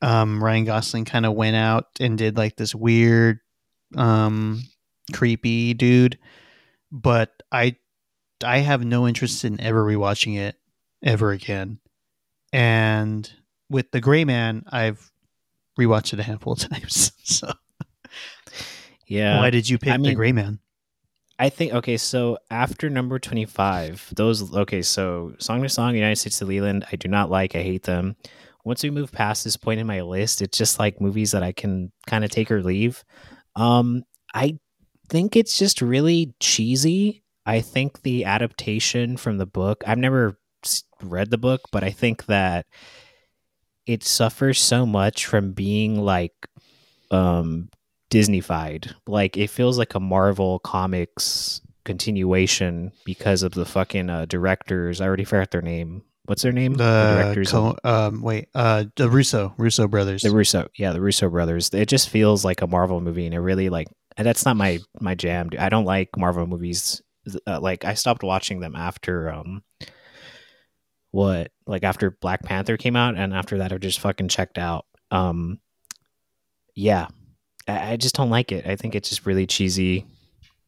Um, 0.00 0.42
Ryan 0.42 0.64
Gosling 0.64 1.04
kind 1.04 1.26
of 1.26 1.34
went 1.34 1.56
out 1.56 1.86
and 1.98 2.16
did 2.16 2.36
like 2.36 2.56
this 2.56 2.72
weird, 2.72 3.40
um, 3.96 4.62
creepy 5.12 5.74
dude, 5.74 6.18
but 6.92 7.32
I, 7.50 7.74
I 8.44 8.58
have 8.58 8.84
no 8.84 9.08
interest 9.08 9.44
in 9.44 9.60
ever 9.60 9.84
rewatching 9.84 10.38
it 10.38 10.54
ever 11.02 11.32
again. 11.32 11.80
And 12.52 13.30
with 13.70 13.90
the 13.90 14.00
Gray 14.00 14.24
Man, 14.24 14.64
I've 14.70 15.10
rewatched 15.78 16.12
it 16.12 16.20
a 16.20 16.22
handful 16.22 16.54
of 16.54 16.58
times. 16.70 17.12
So 17.24 17.52
Yeah. 19.06 19.38
why 19.38 19.50
did 19.50 19.68
you 19.68 19.78
pick 19.78 19.92
I 19.92 19.96
the 19.98 20.14
Gray 20.14 20.32
Man? 20.32 20.60
I 21.38 21.50
think 21.50 21.72
okay, 21.72 21.96
so 21.98 22.38
after 22.50 22.90
number 22.90 23.18
twenty 23.20 23.44
five, 23.44 24.12
those 24.16 24.52
okay, 24.54 24.82
so 24.82 25.34
Song 25.38 25.62
to 25.62 25.68
Song, 25.68 25.94
United 25.94 26.16
States 26.16 26.42
of 26.42 26.48
Leland, 26.48 26.84
I 26.90 26.96
do 26.96 27.08
not 27.08 27.30
like, 27.30 27.54
I 27.54 27.62
hate 27.62 27.84
them. 27.84 28.16
Once 28.64 28.82
we 28.82 28.90
move 28.90 29.12
past 29.12 29.44
this 29.44 29.56
point 29.56 29.78
in 29.78 29.86
my 29.86 30.02
list, 30.02 30.42
it's 30.42 30.58
just 30.58 30.80
like 30.80 31.00
movies 31.00 31.30
that 31.30 31.44
I 31.44 31.52
can 31.52 31.92
kind 32.06 32.24
of 32.24 32.30
take 32.30 32.50
or 32.50 32.60
leave. 32.60 33.04
Um, 33.54 34.02
I 34.34 34.58
think 35.08 35.36
it's 35.36 35.56
just 35.56 35.80
really 35.80 36.34
cheesy. 36.40 37.22
I 37.46 37.60
think 37.60 38.02
the 38.02 38.24
adaptation 38.24 39.16
from 39.16 39.38
the 39.38 39.46
book, 39.46 39.84
I've 39.86 39.96
never 39.96 40.38
read 41.02 41.30
the 41.30 41.38
book, 41.38 41.62
but 41.72 41.84
I 41.84 41.90
think 41.90 42.26
that 42.26 42.66
it 43.86 44.04
suffers 44.04 44.60
so 44.60 44.84
much 44.84 45.26
from 45.26 45.52
being 45.52 46.00
like 46.00 46.34
um 47.10 47.68
Disneyfied. 48.10 48.94
Like 49.06 49.36
it 49.36 49.50
feels 49.50 49.78
like 49.78 49.94
a 49.94 50.00
Marvel 50.00 50.58
Comics 50.60 51.60
continuation 51.84 52.92
because 53.04 53.42
of 53.42 53.52
the 53.52 53.64
fucking 53.64 54.10
uh, 54.10 54.26
directors. 54.26 55.00
I 55.00 55.06
already 55.06 55.24
forgot 55.24 55.50
their 55.50 55.62
name. 55.62 56.02
What's 56.26 56.42
their 56.42 56.52
name? 56.52 56.74
The 56.74 57.46
co- 57.48 57.76
um 57.84 58.20
wait 58.20 58.48
uh 58.54 58.84
the 58.96 59.08
Russo 59.08 59.54
Russo 59.56 59.88
brothers. 59.88 60.22
the 60.22 60.30
Russo. 60.30 60.68
Yeah, 60.76 60.92
the 60.92 61.00
Russo 61.00 61.30
brothers. 61.30 61.70
It 61.72 61.88
just 61.88 62.10
feels 62.10 62.44
like 62.44 62.60
a 62.60 62.66
Marvel 62.66 63.00
movie, 63.00 63.24
and 63.24 63.34
it 63.34 63.40
really 63.40 63.70
like. 63.70 63.88
And 64.18 64.26
that's 64.26 64.44
not 64.44 64.56
my 64.56 64.80
my 65.00 65.14
jam. 65.14 65.48
dude. 65.48 65.60
I 65.60 65.70
don't 65.70 65.86
like 65.86 66.10
Marvel 66.18 66.46
movies. 66.46 67.00
Uh, 67.46 67.60
like 67.60 67.84
I 67.86 67.94
stopped 67.94 68.22
watching 68.22 68.60
them 68.60 68.76
after 68.76 69.32
um. 69.32 69.62
What 71.10 71.50
like 71.66 71.84
after 71.84 72.10
Black 72.10 72.42
Panther 72.42 72.76
came 72.76 72.96
out, 72.96 73.16
and 73.16 73.32
after 73.32 73.58
that, 73.58 73.72
I 73.72 73.78
just 73.78 74.00
fucking 74.00 74.28
checked 74.28 74.58
out. 74.58 74.86
Um. 75.10 75.60
Yeah, 76.74 77.08
I, 77.66 77.92
I 77.92 77.96
just 77.96 78.14
don't 78.14 78.30
like 78.30 78.52
it. 78.52 78.66
I 78.66 78.76
think 78.76 78.94
it's 78.94 79.08
just 79.08 79.26
really 79.26 79.46
cheesy, 79.46 80.06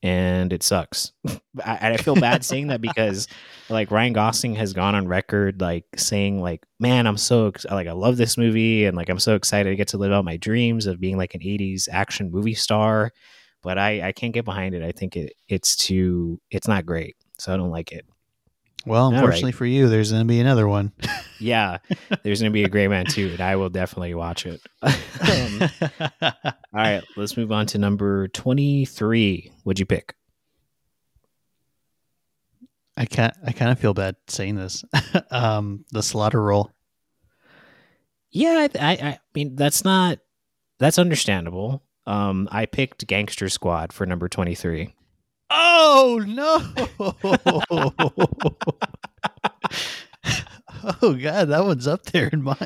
and 0.03 0.53
it 0.53 0.63
sucks. 0.63 1.13
I, 1.65 1.75
and 1.81 1.95
I 1.95 1.97
feel 1.99 2.15
bad 2.17 2.45
saying 2.45 2.69
that 2.69 2.81
because 2.81 3.29
like 3.69 3.91
Ryan 3.91 4.13
Gosling 4.13 4.55
has 4.57 4.73
gone 4.73 4.95
on 4.95 5.09
record 5.09 5.61
like 5.61 5.85
saying 5.97 6.41
like, 6.41 6.65
"Man, 6.79 7.07
I'm 7.07 7.17
so 7.17 7.49
ex- 7.49 7.67
like 7.67 7.87
I 7.87 7.93
love 7.93 8.17
this 8.17 8.37
movie 8.37 8.87
and 8.87 8.97
like 8.97 9.09
I'm 9.09 9.19
so 9.19 9.35
excited 9.35 9.71
to 9.71 9.77
get 9.77 9.89
to 9.89 9.99
live 9.99 10.13
out 10.13 10.25
my 10.25 10.37
dreams 10.37 10.87
of 10.87 11.01
being 11.01 11.17
like 11.17 11.35
an 11.35 11.41
80s 11.43 11.89
action 11.91 12.31
movie 12.31 12.55
star." 12.55 13.13
But 13.63 13.77
I 13.79 14.09
I 14.09 14.13
can't 14.13 14.33
get 14.33 14.45
behind 14.47 14.75
it. 14.75 14.83
I 14.83 14.93
think 14.93 15.17
it 15.17 15.35
it's 15.49 15.77
too 15.77 16.41
it's 16.51 16.69
not 16.69 16.87
great. 16.87 17.17
So 17.39 17.53
I 17.55 17.57
don't 17.57 17.71
like 17.71 17.93
it. 17.93 18.07
Well, 18.87 19.11
right. 19.11 19.19
unfortunately 19.19 19.53
for 19.53 19.67
you, 19.67 19.89
there's 19.89 20.13
gonna 20.13 20.25
be 20.25 20.41
another 20.41 20.69
one. 20.69 20.93
Yeah, 21.41 21.79
there's 22.23 22.41
going 22.41 22.53
to 22.53 22.55
be 22.55 22.65
a 22.65 22.69
Gray 22.69 22.87
Man 22.87 23.07
too, 23.07 23.31
and 23.33 23.41
I 23.41 23.57
will 23.57 23.71
definitely 23.71 24.15
watch 24.15 24.45
it. 24.45 24.61
Um, 24.83 25.63
all 26.23 26.53
right, 26.75 27.03
let's 27.17 27.37
move 27.37 27.51
on 27.51 27.67
to 27.67 27.79
number 27.79 28.29
23. 28.29 29.51
What'd 29.65 29.81
you 29.81 29.87
pick? 29.87 30.15
I 32.97 33.07
can't. 33.07 33.35
I 33.45 33.53
kind 33.53 33.73
of 33.73 33.79
feel 33.79 33.95
bad 33.95 34.17
saying 34.29 34.57
this. 34.57 34.85
um, 35.31 35.87
the 35.93 36.03
Slaughter 36.03 36.43
Rule. 36.43 36.71
Yeah, 38.31 38.69
I, 38.75 38.79
I, 38.79 38.93
I 39.09 39.19
mean 39.35 39.57
that's 39.57 39.85
not 39.85 40.19
that's 40.79 40.99
understandable. 40.99 41.83
Um, 42.07 42.49
I 42.53 42.67
picked 42.67 43.07
Gangster 43.07 43.49
Squad 43.49 43.95
for 43.95 44.05
number 44.05 44.29
twenty 44.29 44.55
three. 44.55 44.95
Oh 45.83 46.23
no! 46.27 46.61
oh 51.03 51.15
god, 51.15 51.49
that 51.49 51.65
one's 51.65 51.87
up 51.87 52.03
there 52.05 52.29
in 52.29 52.43
mine. 52.43 52.59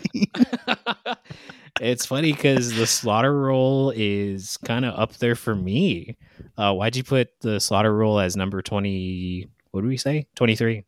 it's 1.81 2.07
funny 2.07 2.33
because 2.33 2.75
the 2.75 2.89
Slaughter 2.89 3.33
Rule 3.33 3.93
is 3.95 4.57
kind 4.65 4.85
of 4.85 4.99
up 4.99 5.13
there 5.19 5.37
for 5.37 5.55
me. 5.55 6.17
Uh, 6.59 6.75
why'd 6.75 6.97
you 6.97 7.05
put 7.05 7.29
the 7.41 7.61
Slaughter 7.61 7.95
Rule 7.95 8.19
as 8.19 8.37
number 8.37 8.61
twenty? 8.63 9.47
What 9.71 9.83
do 9.83 9.87
we 9.87 9.97
say? 9.97 10.27
Twenty 10.35 10.57
three. 10.57 10.85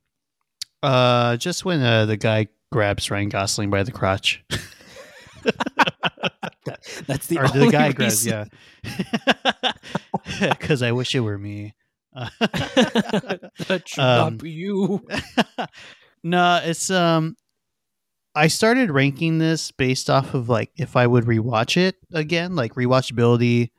Uh, 0.83 1.37
just 1.37 1.65
when 1.65 1.81
uh, 1.81 2.07
the 2.07 2.17
guy 2.17 2.49
grabs 2.73 3.09
Ryan 3.09 3.29
Gosling 3.29 3.71
by 3.71 3.85
the 3.85 3.93
crotch, 3.93 4.43
That's 7.07 7.29
the 7.29 7.39
or 7.39 7.47
the 7.47 7.61
only 7.61 7.71
guy 7.71 7.93
grabs, 7.93 8.27
yeah. 8.27 8.47
Because 10.41 10.83
I 10.83 10.91
wish 10.91 11.15
it 11.15 11.21
were 11.21 11.39
me. 11.39 11.73
That 12.17 13.83
should 13.87 14.01
Um, 14.03 14.17
not 14.17 14.39
be 14.39 14.51
you. 14.51 15.07
no, 16.23 16.61
it's 16.65 16.91
um 16.91 17.37
I 18.35 18.49
started 18.49 18.91
ranking 18.91 19.39
this 19.39 19.71
based 19.71 20.11
off 20.11 20.35
of 20.35 20.49
like 20.49 20.71
if 20.77 20.97
I 20.97 21.07
would 21.07 21.25
rewatch 21.25 21.77
it 21.77 21.97
again, 22.13 22.57
like 22.57 22.75
rewatchability. 22.75 23.71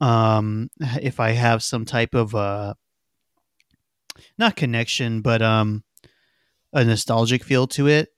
Um 0.00 0.70
if 1.00 1.20
I 1.20 1.30
have 1.30 1.62
some 1.62 1.84
type 1.84 2.14
of 2.14 2.34
uh 2.34 2.74
not 4.38 4.56
connection, 4.56 5.20
but 5.22 5.42
um 5.42 5.82
a 6.72 6.84
nostalgic 6.84 7.42
feel 7.44 7.66
to 7.68 7.88
it. 7.88 8.10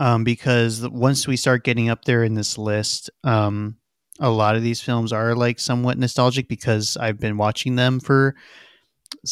Um 0.00 0.24
because 0.24 0.86
once 0.88 1.26
we 1.26 1.36
start 1.36 1.64
getting 1.64 1.88
up 1.88 2.04
there 2.04 2.24
in 2.24 2.34
this 2.34 2.56
list, 2.58 3.10
um 3.24 3.76
a 4.20 4.30
lot 4.30 4.56
of 4.56 4.62
these 4.62 4.80
films 4.80 5.12
are 5.12 5.34
like 5.34 5.58
somewhat 5.58 5.98
nostalgic 5.98 6.48
because 6.48 6.96
I've 6.96 7.18
been 7.18 7.36
watching 7.36 7.76
them 7.76 8.00
for 8.00 8.34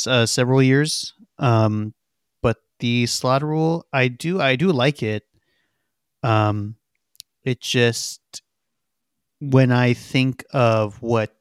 uh, 0.07 0.27
several 0.27 0.62
years. 0.62 1.14
Um 1.38 1.95
but 2.42 2.59
the 2.81 3.07
slaughter 3.07 3.47
rule 3.47 3.87
i 3.92 4.09
do 4.09 4.40
i 4.40 4.57
do 4.57 4.73
like 4.73 5.03
it 5.03 5.23
um 6.25 6.75
it 7.45 7.61
just 7.61 8.21
when 9.40 9.71
i 9.71 9.95
think 9.95 10.45
of 10.53 11.01
what 11.01 11.35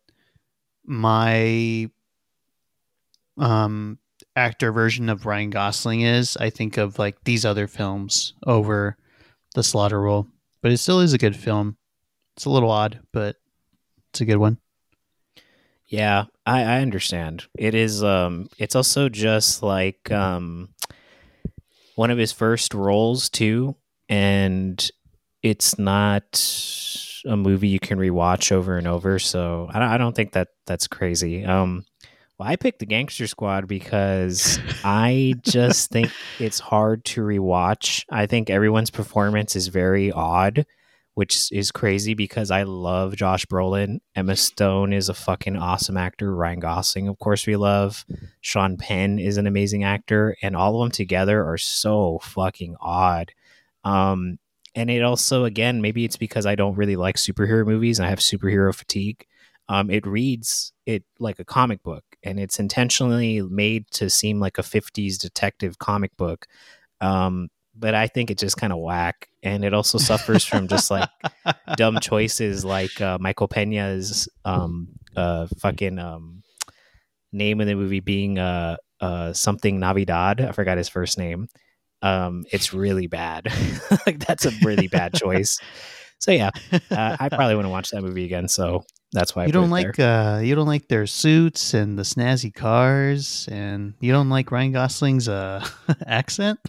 my 0.86 1.90
um 3.38 3.98
actor 4.36 4.72
version 4.72 5.10
of 5.10 5.26
Ryan 5.26 5.50
Gosling 5.50 6.02
is, 6.02 6.38
I 6.38 6.50
think 6.50 6.78
of 6.78 6.98
like 6.98 7.24
these 7.24 7.46
other 7.46 7.68
films 7.68 8.34
over 8.46 8.98
the 9.56 9.64
Slaughter 9.64 10.02
Rule, 10.02 10.28
But 10.62 10.72
it 10.72 10.78
still 10.78 11.02
is 11.02 11.14
a 11.14 11.18
good 11.18 11.36
film. 11.36 11.78
It's 12.36 12.46
a 12.46 12.50
little 12.50 12.72
odd, 12.72 13.00
but 13.12 13.36
it's 14.10 14.22
a 14.22 14.26
good 14.26 14.38
one. 14.38 14.58
Yeah, 15.88 16.26
I, 16.46 16.62
I 16.64 16.82
understand. 16.82 17.46
It 17.58 17.76
is 17.76 18.04
um 18.04 18.50
it's 18.58 18.76
also 18.76 19.10
just 19.10 19.62
like 19.62 20.10
um 20.12 20.70
one 21.96 22.12
of 22.12 22.18
his 22.18 22.32
first 22.32 22.74
roles 22.74 23.30
too, 23.30 23.76
and 24.10 24.90
it's 25.44 25.78
not 25.78 26.46
a 27.26 27.36
movie 27.36 27.68
you 27.68 27.80
can 27.80 28.00
rewatch 28.00 28.52
over 28.52 28.78
and 28.78 28.88
over. 28.88 29.20
So 29.20 29.70
I 29.72 29.80
don't, 29.80 29.90
I 29.90 29.98
don't 29.98 30.16
think 30.16 30.32
that 30.34 30.50
that's 30.66 30.88
crazy. 30.88 31.46
Um, 31.46 31.86
well, 32.38 32.50
I 32.50 32.56
picked 32.56 32.80
the 32.80 32.86
Gangster 32.86 33.28
Squad 33.28 33.68
because 33.68 34.60
I 34.84 35.36
just 35.42 35.92
think 35.92 36.12
it's 36.40 36.60
hard 36.60 37.06
to 37.06 37.22
rewatch. 37.22 38.06
I 38.10 38.26
think 38.26 38.50
everyone's 38.50 38.90
performance 38.90 39.56
is 39.56 39.68
very 39.68 40.12
odd, 40.12 40.66
which 41.14 41.52
is 41.52 41.72
crazy 41.72 42.14
because 42.14 42.52
I 42.52 42.64
love 42.64 43.16
Josh 43.16 43.46
Brolin. 43.46 44.00
Emma 44.16 44.36
Stone 44.36 44.94
is 44.94 45.10
a 45.10 45.14
fucking 45.14 45.58
awesome 45.58 45.98
actor. 45.98 46.34
Ryan 46.34 46.60
Gosling, 46.60 47.08
of 47.08 47.20
course, 47.20 47.46
we 47.46 47.56
love. 47.56 48.06
Sean 48.40 48.78
Penn 48.78 49.20
is 49.20 49.38
an 49.38 49.48
amazing 49.48 49.84
actor, 49.84 50.36
and 50.42 50.56
all 50.56 50.76
of 50.76 50.86
them 50.86 50.92
together 50.92 51.44
are 51.44 51.58
so 51.58 52.20
fucking 52.24 52.76
odd. 52.80 53.32
Um, 53.84 54.40
and 54.74 54.90
it 54.90 55.04
also, 55.04 55.44
again, 55.44 55.82
maybe 55.82 56.06
it's 56.06 56.18
because 56.18 56.46
I 56.46 56.56
don't 56.56 56.76
really 56.76 56.96
like 56.96 57.18
superhero 57.18 57.66
movies 57.66 58.00
and 58.00 58.06
I 58.06 58.10
have 58.10 58.20
superhero 58.20 58.74
fatigue. 58.74 59.26
Um, 59.68 59.90
it 59.90 60.06
reads 60.06 60.74
it 60.86 61.04
like 61.20 61.40
a 61.40 61.46
comic 61.46 61.84
book, 61.84 62.04
and 62.24 62.40
it's 62.40 62.60
intentionally 62.60 63.42
made 63.42 63.90
to 63.92 64.10
seem 64.10 64.40
like 64.40 64.58
a 64.58 64.64
'50s 64.64 65.18
detective 65.18 65.78
comic 65.78 66.16
book. 66.18 66.46
Um, 67.00 67.50
but 67.76 67.96
I 67.96 68.08
think 68.08 68.32
it's 68.32 68.42
just 68.42 68.58
kind 68.58 68.74
of 68.74 68.80
whack, 68.80 69.28
and 69.44 69.64
it 69.64 69.74
also 69.74 69.98
suffers 69.98 70.44
from 70.44 70.68
just 70.68 70.92
like 70.92 71.10
dumb 71.78 72.00
choices, 72.00 72.66
like 72.66 73.00
uh, 73.02 73.18
Michael 73.20 73.48
Pena's 73.48 74.30
um, 74.46 74.90
uh, 75.16 75.48
fucking 75.60 76.00
um, 76.00 76.44
name 77.32 77.62
in 77.62 77.68
the 77.68 77.76
movie 77.76 78.00
being 78.00 78.38
uh, 78.38 78.78
uh, 79.00 79.34
something 79.34 79.80
Navidad. 79.80 80.42
I 80.42 80.52
forgot 80.52 80.78
his 80.78 80.90
first 80.90 81.18
name. 81.18 81.48
Um, 82.02 82.46
it's 82.52 82.74
really 82.74 83.08
bad. 83.08 83.48
like 84.06 84.20
that's 84.20 84.46
a 84.46 84.52
really 84.64 84.88
bad 84.88 85.14
choice. 85.14 85.58
So 86.20 86.32
yeah, 86.32 86.52
uh, 86.72 87.18
I 87.20 87.30
probably 87.30 87.56
wouldn't 87.56 87.72
watch 87.72 87.92
that 87.92 88.02
movie 88.02 88.26
again. 88.26 88.48
So 88.48 88.84
that's 89.12 89.36
why 89.36 89.46
you 89.46 89.52
put 89.52 89.60
don't 89.60 89.70
like 89.70 90.00
uh 90.00 90.40
you 90.44 90.56
don't 90.56 90.68
like 90.68 90.88
their 90.88 91.06
suits 91.06 91.74
and 91.74 91.98
the 91.98 92.04
snazzy 92.04 92.54
cars 92.54 93.48
and 93.52 93.94
you 94.00 94.12
don't 94.12 94.30
like 94.30 94.52
Ryan 94.52 94.72
Gosling's 94.72 95.28
uh 95.28 95.68
accent? 96.06 96.60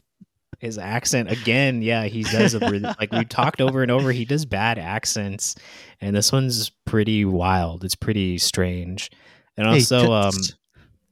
His 0.59 0.79
accent 0.79 1.31
again. 1.31 1.83
Yeah, 1.83 2.05
he 2.05 2.23
does 2.23 2.55
a 2.55 2.59
really, 2.61 2.81
like 3.01 3.13
we 3.13 3.25
talked 3.25 3.61
over 3.61 3.83
and 3.83 3.91
over. 3.91 4.13
He 4.13 4.25
does 4.25 4.45
bad 4.45 4.79
accents, 4.79 5.55
and 6.01 6.15
this 6.15 6.33
one's 6.33 6.71
pretty 6.87 7.25
wild. 7.25 7.85
It's 7.85 7.95
pretty 7.97 8.39
strange, 8.39 9.11
and 9.57 9.67
Hey, 9.67 9.75
also 9.75 10.13
um, 10.13 10.35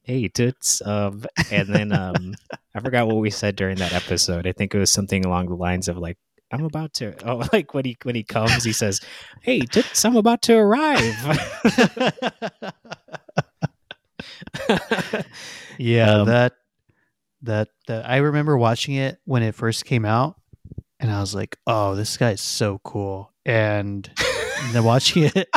hey 0.02 0.28
toots. 0.28 0.80
Um, 0.84 1.24
and 1.50 1.68
then 1.68 1.92
um, 1.92 2.34
I 2.74 2.80
forgot 2.80 3.06
what 3.06 3.16
we 3.16 3.30
said 3.30 3.56
during 3.56 3.76
that 3.76 3.92
episode. 3.92 4.46
I 4.46 4.52
think 4.52 4.74
it 4.74 4.78
was 4.78 4.90
something 4.90 5.24
along 5.24 5.48
the 5.48 5.56
lines 5.56 5.88
of 5.88 5.98
like. 5.98 6.16
I'm 6.52 6.64
about 6.64 6.92
to. 6.94 7.14
Oh, 7.24 7.46
like 7.52 7.74
when 7.74 7.84
he 7.84 7.96
when 8.02 8.16
he 8.16 8.24
comes, 8.24 8.64
he 8.64 8.72
says, 8.72 9.00
"Hey, 9.40 9.60
toots, 9.60 10.04
I'm 10.04 10.16
about 10.16 10.42
to 10.42 10.56
arrive." 10.56 11.14
yeah, 15.78 16.14
Um, 16.20 16.26
that 16.26 16.54
that 17.42 17.68
that 17.86 18.08
I 18.08 18.18
remember 18.18 18.56
watching 18.56 18.94
it 18.94 19.18
when 19.24 19.42
it 19.42 19.54
first 19.54 19.84
came 19.84 20.04
out 20.04 20.40
and 20.98 21.10
I 21.10 21.20
was 21.20 21.34
like, 21.34 21.56
"Oh, 21.66 21.94
this 21.94 22.16
guy's 22.16 22.40
so 22.40 22.80
cool." 22.84 23.32
And 23.46 24.08
then 24.72 24.84
watching 24.84 25.30
it 25.34 25.48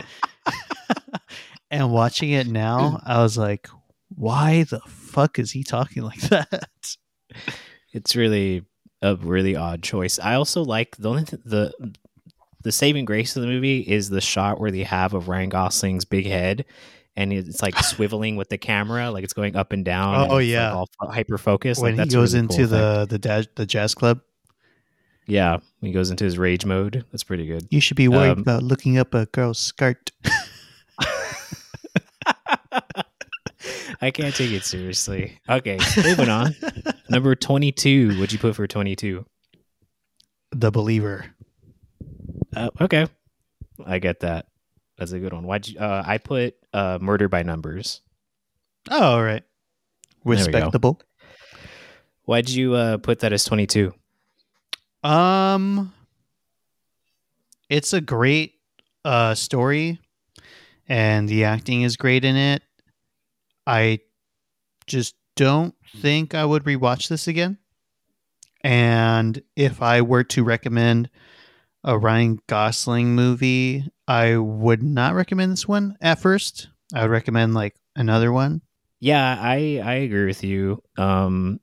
and 1.71 1.91
watching 1.91 2.31
it 2.31 2.47
now, 2.47 3.01
I 3.05 3.21
was 3.21 3.37
like, 3.37 3.67
"Why 4.09 4.63
the 4.63 4.79
fuck 4.87 5.39
is 5.39 5.51
he 5.51 5.63
talking 5.63 6.03
like 6.03 6.21
that?" 6.29 6.95
it's 7.91 8.15
really 8.15 8.63
a 9.01 9.15
really 9.15 9.55
odd 9.55 9.83
choice. 9.83 10.19
I 10.19 10.35
also 10.35 10.63
like 10.63 10.95
the 10.97 11.09
only 11.09 11.25
th- 11.25 11.41
the 11.45 11.73
the 12.63 12.71
saving 12.71 13.03
grace 13.05 13.35
of 13.35 13.41
the 13.41 13.47
movie 13.47 13.79
is 13.81 14.09
the 14.09 14.21
shot 14.21 14.59
where 14.59 14.71
they 14.71 14.83
have 14.83 15.13
of 15.13 15.27
Ryan 15.27 15.49
Gosling's 15.49 16.05
big 16.05 16.25
head, 16.25 16.63
and 17.15 17.31
it's 17.31 17.61
like 17.61 17.75
swiveling 17.75 18.35
with 18.37 18.49
the 18.49 18.57
camera, 18.57 19.11
like 19.11 19.23
it's 19.23 19.33
going 19.33 19.55
up 19.55 19.71
and 19.71 19.85
down. 19.85 20.15
Oh, 20.15 20.17
and 20.17 20.25
it's, 20.25 20.33
like, 20.33 20.45
yeah. 20.47 20.73
all 20.73 20.89
hyper 21.01 21.37
focused. 21.37 21.81
when 21.81 21.97
like, 21.97 22.09
he 22.09 22.13
goes 22.15 22.33
really 22.33 22.43
into 22.45 22.57
cool 22.57 22.67
the 22.67 23.05
the 23.09 23.19
da- 23.19 23.43
the 23.55 23.65
jazz 23.65 23.93
club, 23.95 24.21
yeah, 25.27 25.53
when 25.79 25.87
he 25.87 25.91
goes 25.91 26.09
into 26.11 26.23
his 26.23 26.37
rage 26.37 26.65
mode. 26.65 27.05
That's 27.11 27.23
pretty 27.23 27.45
good. 27.45 27.67
you 27.69 27.79
should 27.81 27.97
be 27.97 28.07
worried 28.07 28.31
Um, 28.31 28.39
about 28.39 28.63
looking 28.63 28.97
up 28.97 29.13
a 29.13 29.25
girl's 29.27 29.59
skirt. 29.59 30.11
I 34.01 34.11
can't 34.11 34.35
take 34.35 34.51
it 34.51 34.65
seriously. 34.65 35.39
Okay, 35.47 35.79
moving 36.03 36.29
on. 36.29 36.55
Number 37.09 37.35
twenty-two. 37.35 38.15
What'd 38.19 38.33
you 38.33 38.39
put 38.39 38.55
for 38.55 38.67
twenty-two? 38.67 39.25
the 40.55 40.69
believer. 40.71 41.25
Uh, 42.55 42.69
okay, 42.79 43.07
I 43.85 43.97
get 43.99 44.19
that. 44.19 44.45
That's 45.03 45.11
a 45.11 45.19
good 45.19 45.33
one. 45.33 45.45
Why'd 45.45 45.67
you? 45.67 45.77
Uh, 45.77 46.01
I 46.05 46.17
put 46.17 46.55
uh, 46.71 46.97
Murder 47.01 47.27
by 47.27 47.43
Numbers. 47.43 47.99
Oh, 48.89 49.15
all 49.15 49.21
right. 49.21 49.43
Respectable. 50.23 51.01
Why'd 52.23 52.47
you 52.47 52.73
uh, 52.73 52.97
put 52.99 53.19
that 53.19 53.33
as 53.33 53.43
22? 53.43 53.93
Um, 55.03 55.91
it's 57.69 57.91
a 57.91 57.99
great 57.99 58.53
uh 59.03 59.35
story, 59.35 59.99
and 60.87 61.27
the 61.27 61.43
acting 61.43 61.81
is 61.81 61.97
great 61.97 62.23
in 62.23 62.37
it. 62.37 62.63
I 63.67 63.99
just 64.87 65.15
don't 65.35 65.75
think 65.97 66.33
I 66.33 66.45
would 66.45 66.63
rewatch 66.63 67.09
this 67.09 67.27
again. 67.27 67.57
And 68.61 69.43
if 69.57 69.81
I 69.81 70.01
were 70.01 70.23
to 70.23 70.45
recommend 70.45 71.09
a 71.83 71.97
Ryan 71.97 72.39
Gosling 72.47 73.15
movie, 73.15 73.85
I 74.07 74.37
would 74.37 74.83
not 74.83 75.15
recommend 75.15 75.51
this 75.51 75.67
one 75.67 75.97
at 76.01 76.19
first. 76.19 76.69
I 76.93 77.01
would 77.01 77.11
recommend 77.11 77.53
like 77.53 77.75
another 77.95 78.31
one. 78.31 78.61
Yeah, 78.99 79.37
I 79.39 79.81
I 79.83 79.93
agree 79.95 80.25
with 80.25 80.43
you. 80.43 80.81
Um, 80.97 81.59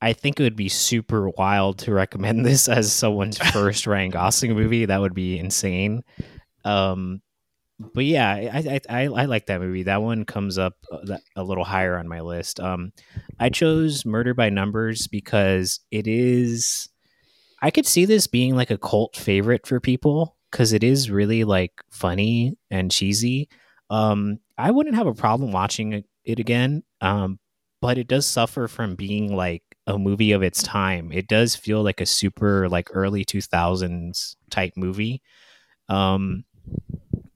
I 0.00 0.12
think 0.12 0.38
it 0.38 0.44
would 0.44 0.56
be 0.56 0.68
super 0.68 1.28
wild 1.30 1.78
to 1.80 1.92
recommend 1.92 2.46
this 2.46 2.68
as 2.68 2.92
someone's 2.92 3.38
first 3.52 3.86
Ryan 3.86 4.10
Gosling 4.10 4.54
movie. 4.54 4.86
That 4.86 5.00
would 5.00 5.14
be 5.14 5.38
insane. 5.38 6.04
Um, 6.64 7.20
but 7.94 8.04
yeah, 8.04 8.30
I, 8.30 8.58
I 8.58 8.80
I 8.88 9.02
I 9.04 9.24
like 9.26 9.46
that 9.46 9.60
movie. 9.60 9.84
That 9.84 10.02
one 10.02 10.24
comes 10.24 10.58
up 10.58 10.74
uh, 10.90 11.18
a 11.36 11.44
little 11.44 11.64
higher 11.64 11.96
on 11.96 12.08
my 12.08 12.20
list. 12.20 12.60
Um, 12.60 12.92
I 13.38 13.50
chose 13.50 14.04
Murder 14.04 14.34
by 14.34 14.50
Numbers 14.50 15.06
because 15.06 15.80
it 15.90 16.06
is. 16.06 16.88
I 17.60 17.70
could 17.70 17.86
see 17.86 18.04
this 18.04 18.26
being 18.26 18.54
like 18.54 18.70
a 18.70 18.78
cult 18.78 19.16
favorite 19.16 19.66
for 19.66 19.80
people 19.80 20.36
because 20.50 20.72
it 20.72 20.84
is 20.84 21.10
really 21.10 21.44
like 21.44 21.72
funny 21.90 22.56
and 22.70 22.90
cheesy. 22.90 23.48
Um, 23.90 24.38
I 24.56 24.70
wouldn't 24.70 24.96
have 24.96 25.06
a 25.06 25.14
problem 25.14 25.52
watching 25.52 25.92
it- 25.92 26.38
again. 26.38 26.82
Um, 27.00 27.38
but 27.80 27.96
it 27.96 28.08
does 28.08 28.26
suffer 28.26 28.68
from 28.68 28.96
being 28.96 29.34
like 29.34 29.62
a 29.86 29.98
movie 29.98 30.32
of 30.32 30.42
its 30.42 30.62
time. 30.62 31.10
It 31.12 31.28
does 31.28 31.56
feel 31.56 31.82
like 31.82 32.00
a 32.00 32.06
super 32.06 32.68
like 32.68 32.88
early 32.92 33.24
2000s 33.24 34.36
type 34.50 34.72
movie. 34.76 35.22
Um, 35.88 36.44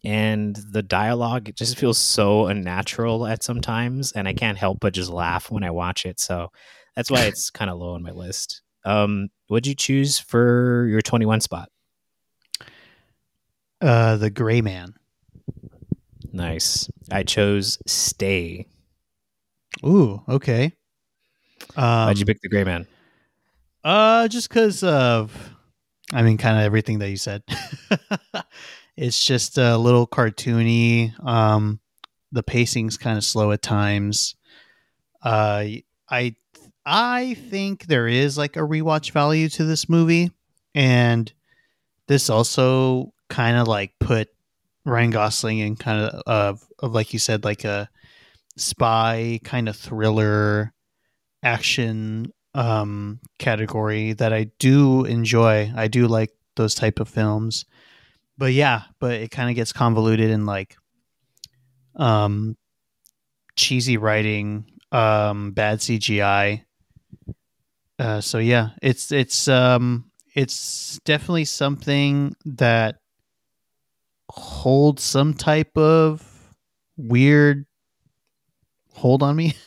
and 0.04 0.56
the 0.72 0.82
dialogue 0.82 1.48
it 1.48 1.56
just 1.56 1.78
feels 1.78 1.98
so 1.98 2.46
unnatural 2.46 3.26
at 3.26 3.42
sometimes 3.42 4.12
and 4.12 4.26
I 4.28 4.35
can't 4.35 4.58
help 4.58 4.80
but 4.80 4.94
just 4.94 5.11
laugh 5.11 5.50
when 5.50 5.64
I 5.64 5.70
watch 5.70 6.06
it. 6.06 6.20
So 6.20 6.50
that's 6.96 7.11
why 7.11 7.22
it's 7.26 7.50
kind 7.50 7.70
of 7.70 7.78
low 7.78 7.94
on 7.94 8.02
my 8.02 8.12
list. 8.12 8.62
Um, 8.85 9.29
what'd 9.49 9.66
you 9.66 9.75
choose 9.75 10.18
for 10.18 10.87
your 10.88 11.01
21 11.01 11.40
spot? 11.40 11.71
Uh, 13.80 14.16
the 14.16 14.30
Gray 14.30 14.61
Man. 14.61 14.95
Nice. 16.33 16.91
I 17.11 17.24
chose 17.24 17.78
Stay. 17.87 18.66
Ooh, 19.85 20.22
okay. 20.28 20.72
Um, 21.76 22.07
Why'd 22.07 22.18
you 22.18 22.26
pick 22.26 22.41
the 22.41 22.49
Gray 22.49 22.64
Man? 22.64 22.87
Uh, 23.85 24.28
just 24.28 24.49
because 24.49 24.83
of, 24.83 25.33
I 26.12 26.22
mean, 26.22 26.39
kind 26.39 26.57
of 26.57 26.62
everything 26.62 27.01
that 27.01 27.11
you 27.11 27.16
said. 27.16 27.43
it's 28.97 29.24
just 29.24 29.59
a 29.59 29.76
little 29.76 30.07
cartoony. 30.07 31.12
Um, 31.24 31.80
the 32.30 32.43
pacing's 32.43 32.97
kind 32.97 33.18
of 33.18 33.24
slow 33.24 33.51
at 33.53 33.62
times. 33.62 34.37
Uh, 35.22 35.64
I 36.09 36.37
I 36.85 37.35
think 37.35 37.87
there 37.87 38.09
is 38.09 38.37
like 38.37 38.57
a 38.57 38.61
rewatch 38.61 39.12
value 39.12 39.49
to 39.51 39.64
this 39.64 39.89
movie, 39.89 40.33
and 40.74 41.33
this 42.09 42.28
also 42.28 43.12
kind 43.28 43.57
of 43.57 43.68
like 43.68 43.93
put 44.01 44.28
Ryan 44.85 45.11
Gosling 45.11 45.59
in 45.59 45.76
kind 45.76 46.05
of 46.05 46.22
of, 46.26 46.64
of 46.80 46.93
like 46.93 47.12
you 47.12 47.18
said 47.18 47.45
like 47.45 47.64
a 47.64 47.89
spy 48.57 49.41
kind 49.45 49.68
of 49.68 49.76
thriller 49.76 50.72
action 51.43 52.33
um, 52.55 53.20
category 53.39 54.12
that 54.14 54.33
I 54.33 54.51
do 54.59 55.05
enjoy. 55.05 55.72
I 55.74 55.89
do 55.89 56.07
like 56.07 56.30
those 56.57 56.74
type 56.74 57.01
of 57.01 57.09
films, 57.09 57.64
but 58.37 58.53
yeah, 58.53 58.83
but 58.99 59.12
it 59.12 59.30
kind 59.30 59.49
of 59.49 59.57
gets 59.57 59.72
convoluted 59.72 60.30
and 60.30 60.47
like 60.47 60.76
um, 61.97 62.57
cheesy 63.57 63.97
writing, 63.97 64.66
um, 64.91 65.53
bad 65.53 65.78
CGI. 65.78 66.64
Uh, 67.99 68.20
so 68.20 68.38
yeah, 68.38 68.70
it's 68.82 69.12
it's 69.12 69.49
um, 69.49 70.11
it's 70.34 70.99
definitely 71.05 71.45
something 71.45 72.34
that 72.45 72.97
holds 74.30 75.03
some 75.03 75.34
type 75.34 75.76
of 75.76 76.55
weird 76.97 77.66
hold 78.95 79.22
on 79.22 79.36
me. 79.36 79.55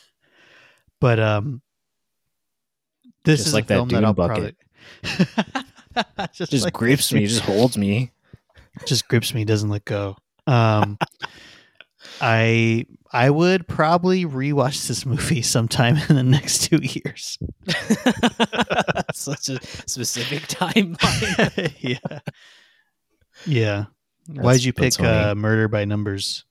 But 1.02 1.20
um 1.20 1.62
this 3.26 3.40
Just 3.40 3.48
is 3.50 3.54
like 3.54 3.68
that 3.68 3.88
Dune 3.90 4.06
I'll 4.06 4.14
bucket. 4.14 4.56
probably 5.04 5.66
just, 6.34 6.52
just 6.52 6.64
like 6.64 6.74
grips 6.74 7.12
me, 7.12 7.28
just 7.28 7.42
holds 7.42 7.78
me. 7.78 8.12
just 8.88 9.08
grips 9.08 9.34
me, 9.34 9.44
doesn't 9.46 9.70
let 9.70 9.84
go. 9.86 10.16
Um 10.48 10.98
I 12.22 12.86
I 13.12 13.30
would 13.30 13.68
probably 13.68 14.26
rewatch 14.26 14.88
this 14.88 15.06
movie 15.06 15.42
sometime 15.44 15.98
in 16.10 16.16
the 16.16 16.24
next 16.24 16.64
two 16.70 16.80
years. 16.82 17.38
Such 19.14 19.50
a 19.50 19.60
specific 19.88 20.44
timeline. 20.48 21.74
yeah. 21.80 22.20
Yeah. 23.46 23.86
Why'd 24.28 24.64
you 24.64 24.74
pick 24.74 25.00
uh, 25.00 25.36
Murder 25.36 25.68
by 25.68 25.86
Numbers? 25.86 26.46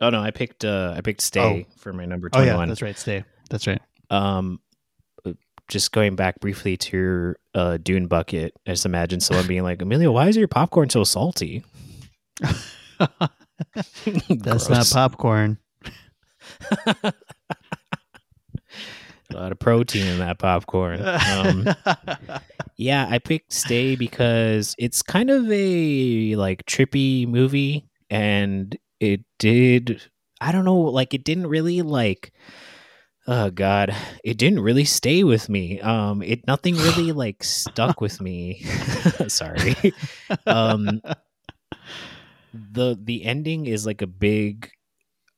Oh 0.00 0.10
no, 0.10 0.20
I 0.20 0.30
picked 0.32 0.64
uh 0.64 0.94
I 0.96 1.00
picked 1.00 1.20
Stay 1.22 1.66
for 1.78 1.92
my 1.92 2.04
number 2.04 2.28
Oh 2.32 2.36
twenty 2.38 2.48
yeah, 2.48 2.56
one. 2.56 2.68
that's 2.68 2.82
right. 2.82 2.98
Stay. 2.98 3.24
That's 3.50 3.66
right. 3.66 3.80
um 4.10 4.60
uh, 5.24 5.32
just 5.68 5.92
going 5.92 6.14
back 6.16 6.40
briefly 6.40 6.76
to 6.76 6.96
your 6.96 7.36
uh 7.54 7.78
dune 7.82 8.06
bucket 8.06 8.52
i 8.66 8.70
just 8.72 8.84
imagine 8.84 9.20
someone 9.20 9.46
being 9.46 9.62
like 9.62 9.80
Emilio 9.80 10.10
why 10.12 10.28
is 10.28 10.36
your 10.36 10.48
popcorn 10.48 10.90
so 10.90 11.04
salty 11.04 11.62
That's 14.28 14.68
not 14.68 14.86
popcorn. 14.92 15.58
a 16.86 17.12
lot 19.32 19.52
of 19.52 19.58
protein 19.58 20.06
in 20.06 20.18
that 20.18 20.38
popcorn. 20.38 21.00
Um 21.02 21.68
yeah 22.76 23.06
i 23.08 23.18
picked 23.18 23.52
stay 23.52 23.94
because 23.96 24.74
it's 24.78 25.02
kind 25.02 25.30
of 25.30 25.50
a 25.50 26.34
like 26.36 26.64
trippy 26.66 27.26
movie 27.26 27.86
and 28.10 28.76
it 29.00 29.20
did 29.38 30.02
i 30.40 30.50
don't 30.50 30.64
know 30.64 30.76
like 30.76 31.14
it 31.14 31.24
didn't 31.24 31.46
really 31.46 31.82
like 31.82 32.32
oh 33.28 33.50
god 33.50 33.94
it 34.24 34.36
didn't 34.38 34.60
really 34.60 34.84
stay 34.84 35.24
with 35.24 35.48
me. 35.48 35.80
Um 35.80 36.22
it 36.22 36.46
nothing 36.46 36.74
really 36.76 37.12
like 37.12 37.42
stuck 37.44 38.00
with 38.00 38.20
me. 38.20 38.64
Sorry. 39.28 39.74
Um 40.46 41.00
the 42.54 42.98
the 43.02 43.24
ending 43.24 43.66
is 43.66 43.86
like 43.86 44.02
a 44.02 44.06
big 44.06 44.70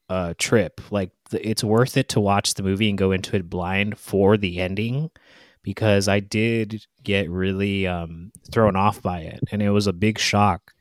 uh 0.09 0.35
trip. 0.39 0.81
Like 0.91 1.11
the, 1.31 1.47
it's 1.49 1.65
worth 1.65 1.97
it 1.97 2.09
to 2.11 2.21
watch 2.21 2.55
the 2.55 2.63
movie 2.63 2.89
and 2.89 2.99
go 2.99 3.13
into 3.13 3.37
it 3.37 3.51
blind 3.51 3.99
for 3.99 4.37
the 4.37 4.61
ending 4.61 5.11
because 5.63 6.07
i 6.07 6.21
did 6.21 6.87
get 7.03 7.29
really 7.29 7.89
um 7.89 8.31
thrown 8.53 8.77
off 8.77 9.03
by 9.03 9.19
it 9.21 9.41
and 9.51 9.61
it 9.63 9.71
was 9.71 9.87
a 9.87 9.93
big 9.93 10.19
shock. 10.19 10.73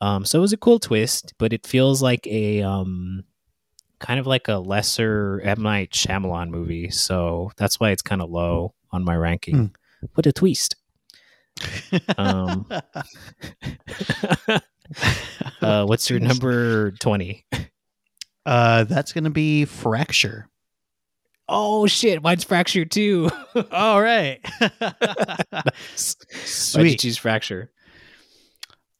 Um 0.00 0.24
so 0.26 0.38
it 0.38 0.42
was 0.42 0.52
a 0.52 0.58
cool 0.58 0.78
twist 0.78 1.32
but 1.38 1.52
it 1.52 1.66
feels 1.66 2.02
like 2.02 2.26
a 2.26 2.62
um 2.62 3.24
kind 3.98 4.20
of 4.20 4.26
like 4.26 4.48
a 4.48 4.56
lesser 4.56 5.40
M. 5.42 5.62
Night 5.62 5.92
Shyamalan 5.92 6.50
movie. 6.50 6.90
So 6.90 7.50
that's 7.56 7.80
why 7.80 7.92
it's 7.92 8.02
kind 8.02 8.20
of 8.20 8.28
low 8.28 8.74
on 8.90 9.04
my 9.04 9.16
ranking. 9.16 9.74
What 10.14 10.26
a 10.26 10.32
twist. 10.32 10.76
Um 12.18 12.66
uh 15.62 15.84
what's 15.84 16.08
your 16.10 16.20
number 16.20 16.92
20 16.92 17.44
Uh, 18.44 18.84
that's 18.84 19.12
gonna 19.12 19.30
be 19.30 19.64
fracture. 19.64 20.48
Oh 21.48 21.86
shit, 21.86 22.22
mine's 22.22 22.44
fracture 22.44 22.84
too. 22.84 23.28
All 23.72 24.00
right. 24.00 24.38
Why'd 24.60 25.72
you 25.94 26.04
Sweet. 26.36 27.00
choose 27.00 27.16
fracture? 27.18 27.72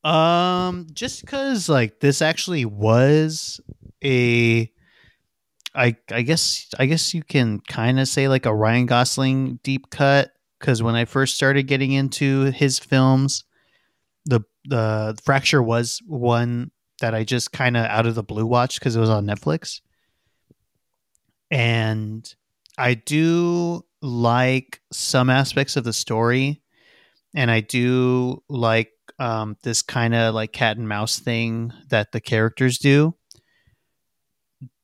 Um, 0.04 0.86
just 0.92 1.20
because 1.20 1.68
like 1.68 2.00
this 2.00 2.22
actually 2.22 2.64
was 2.64 3.60
a, 4.04 4.70
I 5.74 5.96
I 6.10 6.22
guess 6.22 6.68
I 6.78 6.86
guess 6.86 7.12
you 7.14 7.22
can 7.22 7.60
kind 7.60 7.98
of 7.98 8.06
say 8.08 8.28
like 8.28 8.46
a 8.46 8.54
Ryan 8.54 8.86
Gosling 8.86 9.58
deep 9.62 9.90
cut. 9.90 10.32
Because 10.58 10.82
when 10.82 10.94
I 10.94 11.04
first 11.04 11.34
started 11.36 11.64
getting 11.64 11.92
into 11.92 12.44
his 12.52 12.78
films, 12.78 13.44
the 14.26 14.40
the 14.66 15.16
fracture 15.24 15.62
was 15.62 16.00
one 16.06 16.70
that 17.00 17.14
I 17.14 17.24
just 17.24 17.52
kind 17.52 17.76
of 17.76 17.86
out 17.86 18.06
of 18.06 18.14
the 18.14 18.22
blue 18.22 18.46
watched 18.46 18.78
because 18.78 18.96
it 18.96 19.00
was 19.00 19.10
on 19.10 19.26
Netflix, 19.26 19.80
and 21.50 22.32
I 22.76 22.94
do 22.94 23.84
like 24.02 24.80
some 24.92 25.30
aspects 25.30 25.76
of 25.76 25.84
the 25.84 25.92
story, 25.92 26.62
and 27.34 27.50
I 27.50 27.60
do 27.60 28.42
like 28.48 28.90
um, 29.18 29.56
this 29.62 29.82
kind 29.82 30.14
of 30.14 30.34
like 30.34 30.52
cat 30.52 30.76
and 30.76 30.88
mouse 30.88 31.18
thing 31.18 31.72
that 31.88 32.12
the 32.12 32.20
characters 32.20 32.78
do. 32.78 33.14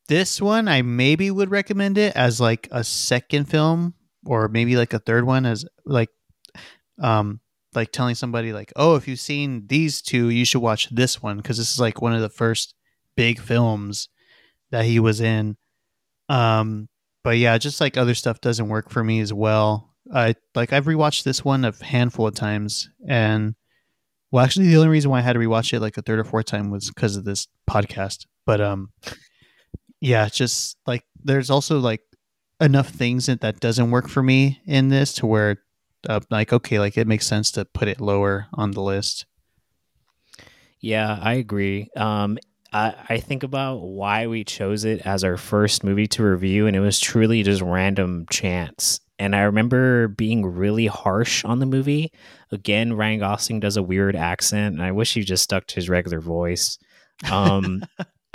This 0.09 0.40
one, 0.40 0.68
I 0.68 0.82
maybe 0.82 1.30
would 1.30 1.51
recommend 1.51 1.99
it 1.99 2.16
as 2.16 2.40
like 2.40 2.68
a 2.70 2.84
second 2.84 3.47
film, 3.47 3.95
or 4.24 4.49
maybe 4.49 4.76
like 4.76 4.93
a 4.93 4.99
third 4.99 5.24
one, 5.24 5.47
as 5.47 5.64
like, 5.84 6.11
um, 7.01 7.40
like 7.75 7.93
telling 7.93 8.14
somebody 8.14 8.53
like, 8.53 8.73
oh, 8.77 8.97
if 8.97 9.09
you've 9.09 9.20
seen 9.20 9.66
these 9.66 10.03
two, 10.03 10.29
you 10.29 10.45
should 10.45 10.62
watch 10.62 10.89
this 10.91 11.23
one 11.23 11.39
because 11.39 11.59
this 11.59 11.73
is 11.73 11.81
like 11.81 12.03
one 12.03 12.14
of 12.14 12.20
the 12.20 12.29
first 12.29 12.75
big 13.16 13.41
films 13.41 14.09
that 14.70 14.85
he 14.85 14.99
was 15.01 15.20
in. 15.20 15.57
Um, 16.29 16.89
but 17.25 17.39
yeah, 17.39 17.57
just 17.59 17.81
like 17.81 17.97
other 17.97 18.14
stuff 18.14 18.41
doesn't 18.41 18.68
work 18.68 18.91
for 18.91 19.03
me 19.03 19.20
as 19.20 19.33
well. 19.33 19.95
I 20.12 20.35
like 20.55 20.73
I've 20.73 20.87
rewatched 20.87 21.23
this 21.23 21.45
one 21.45 21.64
a 21.64 21.73
handful 21.85 22.27
of 22.27 22.35
times, 22.35 22.91
and 23.09 23.55
well, 24.31 24.45
actually, 24.45 24.68
the 24.68 24.77
only 24.77 24.89
reason 24.89 25.11
why 25.11 25.18
I 25.18 25.23
had 25.23 25.35
to 25.35 25.39
rewatch 25.39 25.73
it 25.73 25.81
like 25.81 25.97
a 25.97 26.03
third 26.03 26.18
or 26.18 26.25
fourth 26.25 26.47
time 26.47 26.70
was 26.70 26.89
because 26.89 27.16
of 27.16 27.25
this 27.25 27.47
podcast. 27.70 28.27
But 28.45 28.61
um, 28.61 28.91
yeah, 30.01 30.29
just 30.29 30.77
like 30.87 31.05
there's 31.23 31.51
also 31.51 31.79
like 31.79 32.01
enough 32.61 32.89
things 32.89 33.27
that 33.27 33.41
that 33.43 33.61
doesn't 33.61 33.91
work 33.91 34.09
for 34.09 34.23
me 34.23 34.61
in 34.66 34.89
this 34.89 35.12
to 35.14 35.27
where 35.27 35.62
uh, 36.09 36.20
like 36.30 36.53
okay, 36.53 36.78
like 36.78 36.96
it 36.96 37.07
makes 37.07 37.26
sense 37.26 37.50
to 37.53 37.64
put 37.64 37.88
it 37.88 38.00
lower 38.00 38.46
on 38.55 38.72
the 38.72 38.82
list. 38.82 39.26
Yeah, 40.80 41.18
I 41.20 41.34
agree. 41.34 41.88
Um, 41.96 42.38
I, 42.72 42.94
I 43.09 43.18
think 43.18 43.42
about 43.42 43.76
why 43.82 44.26
we 44.26 44.44
chose 44.44 44.84
it 44.84 45.03
as 45.07 45.22
our 45.22 45.36
first 45.36 45.84
movie 45.84 46.09
to 46.09 46.24
review, 46.24 46.66
and 46.66 46.74
it 46.76 46.80
was 46.80 46.98
truly 46.98 47.42
just 47.42 47.62
random 47.62 48.26
chance. 48.30 49.00
And 49.18 49.36
I 49.36 49.42
remember 49.42 50.09
being 50.09 50.44
really 50.44 50.86
harsh 50.86 51.44
on 51.44 51.61
the 51.61 51.66
movie. 51.66 52.11
Again, 52.50 52.94
Ryan 52.94 53.20
Gosling 53.20 53.61
does 53.61 53.76
a 53.76 53.82
weird 53.82 54.16
accent, 54.16 54.74
and 54.74 54.82
I 54.82 54.90
wish 54.90 55.14
he 55.14 55.22
just 55.22 55.44
stuck 55.44 55.66
to 55.68 55.74
his 55.76 55.88
regular 55.88 56.20
voice. 56.20 56.78
Um, 57.30 57.84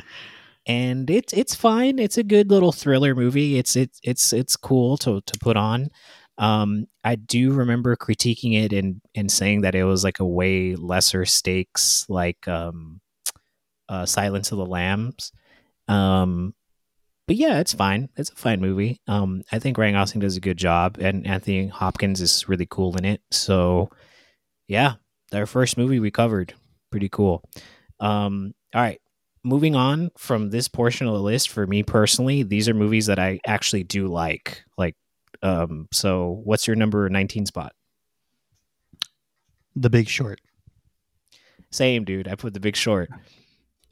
and 0.65 1.09
it's 1.09 1.34
it's 1.34 1.55
fine. 1.55 1.99
It's 1.99 2.18
a 2.18 2.24
good 2.24 2.49
little 2.49 2.72
thriller 2.72 3.15
movie. 3.15 3.57
It's 3.57 3.76
it's 3.76 3.99
it's 4.03 4.32
it's 4.32 4.55
cool 4.55 4.97
to 4.99 5.20
to 5.20 5.39
put 5.39 5.57
on. 5.57 5.89
Um, 6.38 6.88
I 7.04 7.16
do 7.16 7.52
remember 7.54 7.96
critiquing 7.96 8.64
it 8.64 8.74
and 8.74 9.02
and 9.16 9.32
saying 9.32 9.62
that 9.62 9.76
it 9.76 9.84
was 9.84 10.04
like 10.04 10.20
a 10.20 10.26
way 10.26 10.76
lesser 10.76 11.26
stakes, 11.26 12.06
like 12.10 12.48
um, 12.48 13.02
uh, 13.90 14.06
Silence 14.06 14.52
of 14.52 14.58
the 14.58 14.66
Lambs. 14.66 15.32
Um, 15.88 16.54
but 17.28 17.36
yeah, 17.36 17.60
it's 17.60 17.74
fine. 17.74 18.10
It's 18.16 18.30
a 18.30 18.36
fine 18.36 18.62
movie. 18.62 19.02
Um, 19.08 19.44
I 19.52 19.60
think 19.60 19.78
Ryan 19.78 19.96
Gosling 19.96 20.22
does 20.22 20.38
a 20.38 20.42
good 20.42 20.58
job, 20.58 20.98
and 21.00 21.28
Anthony 21.28 21.68
Hopkins 21.68 22.22
is 22.22 22.48
really 22.48 22.68
cool 22.70 22.96
in 22.98 23.04
it. 23.04 23.22
So, 23.32 23.90
yeah, 24.68 24.94
our 25.34 25.46
first 25.46 25.78
movie 25.78 26.00
we 26.00 26.10
covered, 26.10 26.54
pretty 26.90 27.10
cool. 27.10 27.44
Um, 28.00 28.54
all 28.74 28.82
right, 28.82 29.02
moving 29.44 29.76
on 29.76 30.10
from 30.18 30.52
this 30.52 30.70
portion 30.70 31.08
of 31.08 31.14
the 31.14 31.22
list. 31.22 31.50
For 31.50 31.68
me 31.68 31.84
personally, 31.84 32.44
these 32.44 32.70
are 32.70 32.74
movies 32.74 33.08
that 33.08 33.20
I 33.20 33.40
actually 33.46 33.84
do 33.84 34.08
like. 34.08 34.64
Like, 34.78 34.96
um, 35.44 35.88
so 35.92 36.42
what's 36.44 36.68
your 36.68 36.76
number 36.76 37.08
nineteen 37.10 37.46
spot? 37.46 37.74
The 39.76 39.90
Big 39.90 40.08
Short. 40.10 40.42
Same, 41.72 42.04
dude. 42.04 42.28
I 42.28 42.36
put 42.36 42.54
The 42.54 42.60
Big 42.60 42.76
Short. 42.76 43.10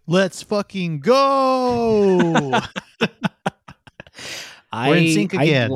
Let's 0.07 0.41
fucking 0.43 0.99
go! 0.99 2.51
I, 4.71 4.89
We're 4.89 4.95
in 4.97 5.13
sync 5.13 5.35
I- 5.35 5.43
again. 5.43 5.75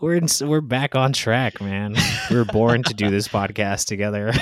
we're 0.00 0.14
in, 0.16 0.26
we're 0.42 0.60
back 0.60 0.94
on 0.96 1.12
track, 1.12 1.60
man. 1.60 1.94
we 2.30 2.36
were 2.36 2.44
born 2.44 2.82
to 2.82 2.94
do 2.94 3.10
this 3.10 3.28
podcast 3.28 3.86
together. 3.86 4.32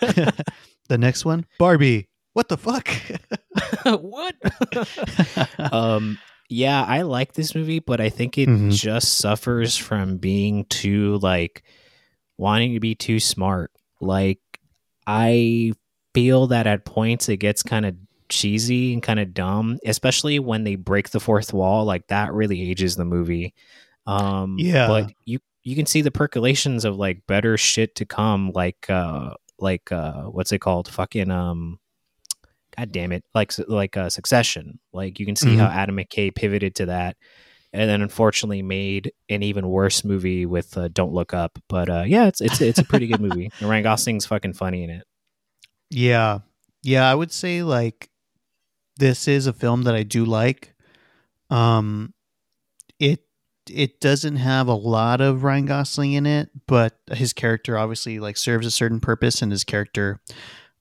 the 0.00 0.98
next 0.98 1.24
one, 1.24 1.46
Barbie. 1.58 2.08
What 2.32 2.48
the 2.48 2.56
fuck? 2.56 2.88
what? 3.84 4.34
um, 5.72 6.18
yeah, 6.48 6.82
I 6.84 7.02
like 7.02 7.32
this 7.34 7.54
movie, 7.54 7.78
but 7.80 8.00
I 8.00 8.08
think 8.10 8.38
it 8.38 8.48
Mhm. 8.48 8.72
just 8.72 9.18
suffers 9.18 9.76
from 9.76 10.18
being 10.18 10.64
too 10.66 11.18
like 11.22 11.62
wanting 12.38 12.74
to 12.74 12.80
be 12.80 12.94
too 12.94 13.20
smart. 13.20 13.70
Like 14.00 14.40
I 15.06 15.72
feel 16.14 16.46
that 16.48 16.66
at 16.66 16.84
points 16.84 17.28
it 17.28 17.38
gets 17.38 17.62
kind 17.62 17.84
of 17.86 17.94
cheesy 18.28 18.92
and 18.92 19.02
kind 19.02 19.20
of 19.20 19.34
dumb, 19.34 19.78
especially 19.84 20.38
when 20.38 20.64
they 20.64 20.76
break 20.76 21.10
the 21.10 21.20
fourth 21.20 21.52
wall. 21.52 21.84
Like 21.84 22.06
that 22.08 22.32
really 22.32 22.70
ages 22.70 22.96
the 22.96 23.04
movie. 23.04 23.54
Um, 24.06 24.56
Yeah. 24.58 24.86
but 24.88 25.12
you 25.24 25.38
you 25.62 25.74
can 25.74 25.86
see 25.86 26.02
the 26.02 26.10
percolations 26.10 26.84
of 26.84 26.96
like 26.96 27.26
better 27.26 27.56
shit 27.56 27.94
to 27.96 28.04
come. 28.04 28.50
Like 28.54 28.88
uh, 28.90 29.30
like 29.58 29.90
uh, 29.92 30.24
what's 30.24 30.52
it 30.52 30.58
called? 30.60 30.88
Fucking 30.88 31.30
um. 31.30 31.78
God 32.76 32.92
damn 32.92 33.12
it! 33.12 33.24
Like 33.34 33.52
like 33.68 33.96
uh, 33.96 34.10
Succession, 34.10 34.78
like 34.92 35.20
you 35.20 35.26
can 35.26 35.36
see 35.36 35.56
how 35.56 35.66
Adam 35.66 35.96
McKay 35.96 36.34
pivoted 36.34 36.74
to 36.76 36.86
that, 36.86 37.16
and 37.72 37.88
then 37.88 38.02
unfortunately 38.02 38.62
made 38.62 39.12
an 39.28 39.42
even 39.42 39.68
worse 39.68 40.04
movie 40.04 40.46
with 40.46 40.76
uh, 40.78 40.88
Don't 40.88 41.12
Look 41.12 41.34
Up. 41.34 41.58
But 41.68 41.88
uh, 41.88 42.04
yeah, 42.06 42.26
it's 42.26 42.40
it's 42.40 42.60
it's 42.60 42.78
a 42.78 42.84
pretty 42.84 43.06
good 43.06 43.20
movie. 43.20 43.50
And 43.60 43.68
Ryan 43.68 43.82
Gosling's 43.82 44.26
fucking 44.26 44.54
funny 44.54 44.84
in 44.84 44.90
it. 44.90 45.04
Yeah. 45.90 46.40
Yeah, 46.82 47.10
I 47.10 47.14
would 47.14 47.32
say 47.32 47.62
like 47.62 48.10
this 48.96 49.26
is 49.28 49.46
a 49.46 49.52
film 49.52 49.82
that 49.82 49.94
I 49.94 50.02
do 50.02 50.24
like. 50.24 50.74
Um 51.50 52.14
it 52.98 53.20
it 53.70 54.00
doesn't 54.00 54.36
have 54.36 54.68
a 54.68 54.74
lot 54.74 55.20
of 55.20 55.42
Ryan 55.42 55.66
Gosling 55.66 56.12
in 56.12 56.26
it, 56.26 56.50
but 56.66 56.98
his 57.12 57.32
character 57.32 57.78
obviously 57.78 58.18
like 58.18 58.36
serves 58.36 58.66
a 58.66 58.70
certain 58.70 59.00
purpose 59.00 59.40
and 59.40 59.50
his 59.50 59.64
character 59.64 60.20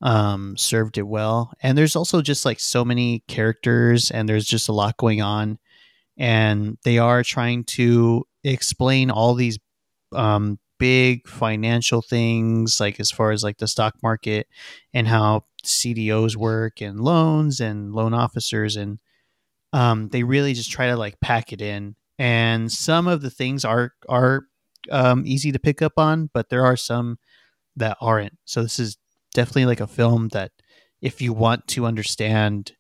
um 0.04 0.56
served 0.58 0.98
it 1.00 1.08
well. 1.08 1.52
And 1.64 1.78
there's 1.78 1.96
also 1.96 2.22
just 2.22 2.46
like 2.46 2.60
so 2.60 2.86
many 2.86 3.24
characters 3.28 4.12
and 4.12 4.30
there's 4.30 4.46
just 4.46 4.70
a 4.70 4.74
lot 4.74 4.98
going 4.98 5.22
on. 5.22 5.60
And 6.18 6.78
they 6.84 7.00
are 7.00 7.24
trying 7.24 7.64
to 7.66 8.26
explain 8.44 9.10
all 9.12 9.34
these 9.34 9.58
um 10.14 10.60
big 10.80 11.28
financial 11.28 12.02
things 12.02 12.80
like 12.80 13.00
as 13.00 13.10
far 13.10 13.32
as 13.32 13.44
like 13.44 13.58
the 13.58 13.68
stock 13.68 13.96
market 14.04 14.48
and 14.94 15.08
how 15.08 15.46
CDOs 15.66 16.36
work 16.36 16.82
and 16.82 17.00
loans 17.00 17.62
and 17.62 17.94
loan 17.94 18.14
officers. 18.14 18.76
And 18.76 19.00
um, 19.72 20.10
they 20.10 20.24
really 20.24 20.54
just 20.54 20.72
try 20.72 20.88
to 20.88 20.98
like 20.98 21.20
pack 21.22 21.54
it 21.54 21.62
in. 21.62 21.96
And 22.20 22.72
some 22.72 23.08
of 23.08 23.22
the 23.22 23.30
things 23.32 23.66
are 23.66 23.94
are 24.10 24.44
um, 24.92 25.24
easy 25.26 25.54
to 25.54 25.60
pick 25.60 25.82
up 25.82 25.94
on 25.98 26.30
but 26.34 26.50
there 26.50 26.66
are 26.66 26.78
some 26.78 27.18
that 27.78 27.98
aren't. 28.02 28.38
So 28.46 28.62
this 28.62 28.80
is 28.80 28.98
definitely 29.34 29.66
like 29.66 29.80
a 29.82 29.88
film 29.88 30.30
that 30.30 30.52
if 31.02 31.22
you 31.22 31.34
want 31.34 31.68
to 31.68 31.86
understand 31.86 32.74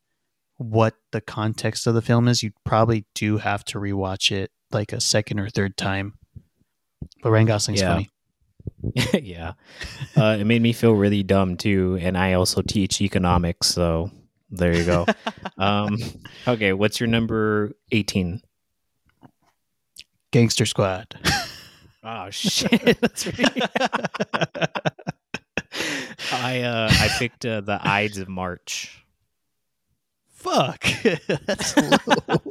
what 0.57 0.93
the 1.11 1.19
context 1.21 1.87
of 1.87 1.93
the 1.95 2.01
film 2.01 2.27
is 2.27 2.41
you 2.43 2.51
probably 2.63 3.05
do 3.15 3.37
have 3.37 3.65
to 3.65 3.79
rewatch 3.79 4.31
it 4.31 4.51
like 4.71 4.93
a 4.93 5.01
second 5.01 5.39
or 5.39 5.49
third 5.49 5.75
time 5.77 6.13
but 7.21 7.31
Ryan 7.31 7.47
Gosling's 7.47 7.81
Yeah. 7.81 7.87
funny 7.89 8.09
yeah, 9.13 9.53
uh, 10.15 10.37
it 10.39 10.45
made 10.45 10.61
me 10.61 10.71
feel 10.71 10.93
really 10.93 11.21
dumb 11.21 11.57
too, 11.57 11.97
and 11.99 12.17
I 12.17 12.33
also 12.33 12.61
teach 12.61 13.01
economics, 13.01 13.67
so 13.67 14.09
there 14.49 14.73
you 14.73 14.85
go. 14.85 15.05
um, 15.57 15.97
okay, 16.47 16.71
what's 16.71 16.97
your 16.99 17.07
number 17.07 17.73
eighteen? 17.91 18.41
Gangster 20.31 20.65
Squad 20.65 21.13
Oh 22.05 22.29
shit! 22.29 22.99
That's 23.01 23.27
right. 23.37 23.63
I 26.31 26.61
uh, 26.61 26.89
I 26.91 27.09
picked 27.17 27.45
uh, 27.45 27.61
the 27.61 27.79
Ides 27.81 28.17
of 28.17 28.29
March. 28.29 29.03
Fuck. 30.31 30.85
That's 31.27 31.77
low. 31.77 32.41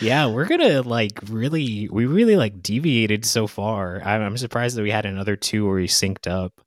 yeah, 0.00 0.26
we're 0.26 0.46
gonna 0.46 0.82
like 0.82 1.18
really, 1.28 1.88
we 1.90 2.06
really 2.06 2.36
like 2.36 2.62
deviated 2.62 3.24
so 3.24 3.46
far. 3.46 4.00
I'm, 4.04 4.22
I'm 4.22 4.36
surprised 4.36 4.76
that 4.76 4.82
we 4.82 4.90
had 4.90 5.06
another 5.06 5.36
two 5.36 5.66
where 5.66 5.76
we 5.76 5.86
synced 5.88 6.30
up. 6.30 6.60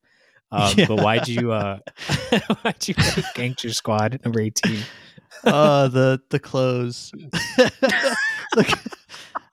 Um, 0.51 0.73
Yeah. 0.77 0.85
But 0.87 1.01
why'd 1.01 1.27
you, 1.27 1.51
uh, 1.51 1.79
why'd 2.61 2.87
you 2.87 2.93
pick 2.95 3.25
Gangster 3.33 3.73
Squad 3.73 4.19
number 4.23 4.41
eighteen? 4.41 4.79
uh 5.43 5.87
the 5.89 6.21
the 6.29 6.39
clothes. 6.39 7.11
the, 7.57 8.79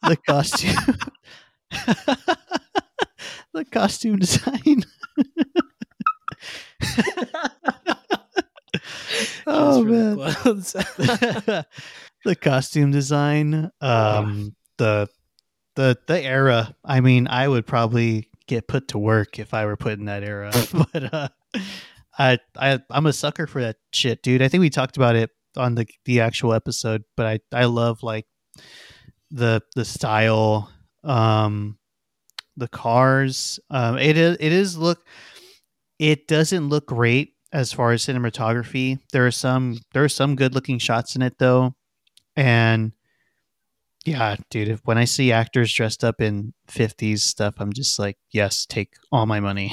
the 0.02 0.16
costume. 0.16 0.76
The 3.52 3.64
costume 3.64 4.18
design. 4.18 4.82
oh 9.46 9.84
man. 9.84 10.16
the 10.16 11.66
the 12.24 12.36
costume 12.36 12.90
design 12.90 13.70
um 13.80 14.54
the 14.78 15.08
the 15.76 15.96
the 16.06 16.22
era 16.22 16.74
i 16.84 17.00
mean 17.00 17.26
i 17.28 17.46
would 17.46 17.66
probably 17.66 18.28
get 18.46 18.68
put 18.68 18.88
to 18.88 18.98
work 18.98 19.38
if 19.38 19.54
i 19.54 19.66
were 19.66 19.76
put 19.76 19.98
in 19.98 20.06
that 20.06 20.24
era 20.24 20.50
but 20.72 21.14
uh 21.14 21.28
I, 22.18 22.38
I 22.56 22.80
i'm 22.90 23.06
a 23.06 23.12
sucker 23.12 23.46
for 23.46 23.62
that 23.62 23.76
shit 23.92 24.22
dude 24.22 24.42
i 24.42 24.48
think 24.48 24.60
we 24.60 24.70
talked 24.70 24.96
about 24.96 25.16
it 25.16 25.30
on 25.56 25.74
the 25.74 25.86
the 26.04 26.20
actual 26.20 26.54
episode 26.54 27.02
but 27.16 27.26
i 27.26 27.38
i 27.52 27.64
love 27.66 28.02
like 28.02 28.26
the 29.30 29.62
the 29.76 29.84
style 29.84 30.70
um 31.04 31.78
the 32.56 32.68
cars 32.68 33.58
um 33.70 33.98
it 33.98 34.16
is 34.16 34.36
it 34.40 34.52
is 34.52 34.76
look 34.76 35.06
it 35.98 36.26
doesn't 36.26 36.68
look 36.68 36.86
great 36.86 37.34
as 37.52 37.72
far 37.72 37.92
as 37.92 38.04
cinematography 38.04 38.98
there 39.12 39.26
are 39.26 39.30
some 39.30 39.78
there 39.92 40.04
are 40.04 40.08
some 40.08 40.36
good 40.36 40.54
looking 40.54 40.78
shots 40.78 41.16
in 41.16 41.22
it 41.22 41.38
though 41.38 41.74
and 42.36 42.92
yeah, 44.04 44.36
dude, 44.50 44.68
if 44.68 44.80
when 44.84 44.98
I 44.98 45.04
see 45.04 45.30
actors 45.32 45.72
dressed 45.72 46.02
up 46.02 46.20
in 46.20 46.54
50s 46.68 47.20
stuff, 47.20 47.54
I'm 47.58 47.72
just 47.72 47.98
like, 47.98 48.18
yes, 48.32 48.66
take 48.66 48.94
all 49.12 49.26
my 49.26 49.38
money. 49.38 49.72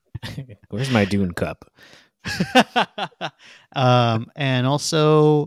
Where's 0.68 0.90
my 0.90 1.04
Dune 1.04 1.32
cup? 1.32 1.64
um, 3.74 4.26
and 4.36 4.66
also, 4.66 5.46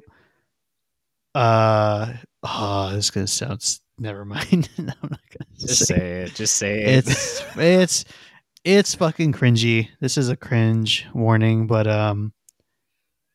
uh, 1.35 2.13
oh, 2.43 2.91
this 2.93 3.05
is 3.05 3.11
gonna 3.11 3.27
sound. 3.27 3.79
Never 3.97 4.25
mind. 4.25 4.69
No, 4.77 4.91
I'm 5.03 5.09
not 5.09 5.19
gonna 5.29 5.57
Just 5.57 5.85
say 5.87 5.95
say 5.95 6.21
it. 6.23 6.35
Just 6.35 6.55
say 6.55 6.81
it. 6.81 7.07
it's 7.07 7.43
it's 7.57 8.05
it's 8.63 8.95
fucking 8.95 9.31
cringy. 9.33 9.89
This 10.01 10.17
is 10.17 10.29
a 10.29 10.35
cringe 10.35 11.05
warning, 11.13 11.67
but 11.67 11.87
um 11.87 12.33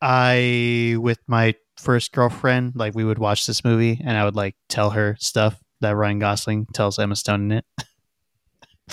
I 0.01 0.95
with 0.99 1.19
my 1.27 1.55
first 1.77 2.11
girlfriend, 2.11 2.73
like 2.75 2.95
we 2.95 3.03
would 3.03 3.19
watch 3.19 3.45
this 3.47 3.63
movie 3.63 3.99
and 4.03 4.17
I 4.17 4.25
would 4.25 4.35
like 4.35 4.55
tell 4.69 4.91
her 4.91 5.15
stuff 5.19 5.59
that 5.81 5.95
Ryan 5.95 6.19
Gosling 6.19 6.67
tells 6.73 6.99
Emma 6.99 7.15
Stone 7.15 7.51
in 7.51 7.57
it. 7.59 7.65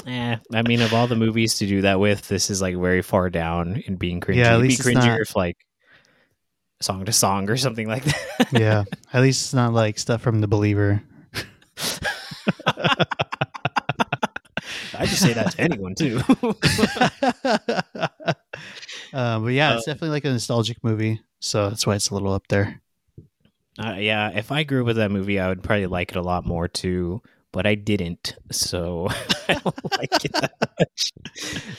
Eh, 0.06 0.36
I 0.54 0.62
mean, 0.62 0.80
of 0.80 0.94
all 0.94 1.06
the 1.06 1.16
movies 1.16 1.56
to 1.56 1.66
do 1.66 1.80
that 1.82 1.98
with, 1.98 2.28
this 2.28 2.50
is 2.50 2.62
like 2.62 2.76
very 2.76 3.02
far 3.02 3.30
down 3.30 3.82
in 3.86 3.96
being 3.96 4.20
cringy. 4.20 4.36
Yeah, 4.36 4.48
at 4.48 4.52
It'd 4.54 4.62
least 4.62 4.84
be 4.84 4.92
it's 4.92 4.98
cringier 5.00 5.06
not- 5.08 5.20
if 5.20 5.34
like 5.36 5.56
song 6.80 7.04
to 7.04 7.12
song 7.12 7.50
or 7.50 7.56
something 7.56 7.88
like 7.88 8.04
that. 8.04 8.48
yeah. 8.52 8.84
At 9.12 9.22
least 9.22 9.42
it's 9.46 9.54
not 9.54 9.72
like 9.72 9.98
stuff 9.98 10.22
from 10.22 10.40
The 10.40 10.46
Believer. 10.46 11.02
I 14.98 15.06
just 15.06 15.22
say 15.22 15.32
that 15.32 15.52
to 15.52 15.60
anyone 15.60 15.94
too. 15.94 16.20
uh, 19.12 19.38
but 19.38 19.48
yeah, 19.48 19.76
it's 19.76 19.86
definitely 19.86 20.10
like 20.10 20.24
a 20.24 20.30
nostalgic 20.30 20.82
movie, 20.82 21.20
so 21.38 21.68
that's 21.68 21.86
why 21.86 21.94
it's 21.94 22.10
a 22.10 22.14
little 22.14 22.32
up 22.32 22.48
there. 22.48 22.82
Uh, 23.78 23.94
yeah, 23.98 24.30
if 24.30 24.50
I 24.50 24.64
grew 24.64 24.80
up 24.80 24.86
with 24.86 24.96
that 24.96 25.12
movie, 25.12 25.38
I 25.38 25.48
would 25.48 25.62
probably 25.62 25.86
like 25.86 26.10
it 26.10 26.16
a 26.16 26.22
lot 26.22 26.44
more 26.44 26.66
too. 26.66 27.22
But 27.50 27.66
I 27.66 27.76
didn't, 27.76 28.36
so 28.50 29.08
I 29.48 29.54
don't 29.54 29.98
like 29.98 30.24
it 30.24 30.32
that 30.32 30.52
much. 30.78 31.12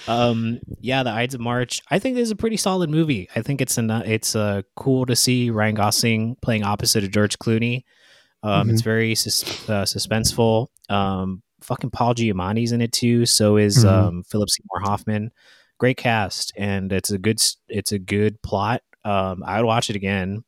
Um, 0.07 0.61
yeah, 0.79 1.03
the 1.03 1.11
Ides 1.11 1.35
of 1.35 1.41
March. 1.41 1.81
I 1.91 1.99
think 1.99 2.15
this 2.15 2.23
is 2.23 2.31
a 2.31 2.35
pretty 2.35 2.57
solid 2.57 2.89
movie. 2.89 3.29
I 3.35 3.43
think 3.43 3.61
it's 3.61 3.77
an, 3.77 3.91
it's 3.91 4.35
uh, 4.35 4.63
cool 4.75 5.05
to 5.05 5.15
see 5.15 5.51
Ryan 5.51 5.75
Gosling 5.75 6.37
playing 6.41 6.63
opposite 6.63 7.03
of 7.03 7.11
George 7.11 7.37
Clooney. 7.37 7.83
Um, 8.43 8.69
It's 8.69 8.81
very 8.81 9.15
sus- 9.15 9.69
uh, 9.69 9.83
suspenseful. 9.83 10.67
Um, 10.89 11.41
fucking 11.61 11.89
Paul 11.91 12.15
Giamatti's 12.15 12.71
in 12.71 12.81
it 12.81 12.91
too. 12.91 13.25
So 13.25 13.57
is 13.57 13.83
Mhm. 13.83 13.89
um, 13.89 14.23
Philip 14.23 14.49
Seymour 14.49 14.79
Hoffman. 14.89 15.31
Great 15.77 15.97
cast, 15.97 16.51
and 16.57 16.91
it's 16.91 17.09
a 17.11 17.17
good 17.17 17.39
it's 17.67 17.91
a 17.91 17.99
good 17.99 18.41
plot. 18.41 18.81
Um, 19.05 19.43
I 19.45 19.57
would 19.57 19.65
watch 19.67 19.89
it 19.89 19.95
again 19.95 20.43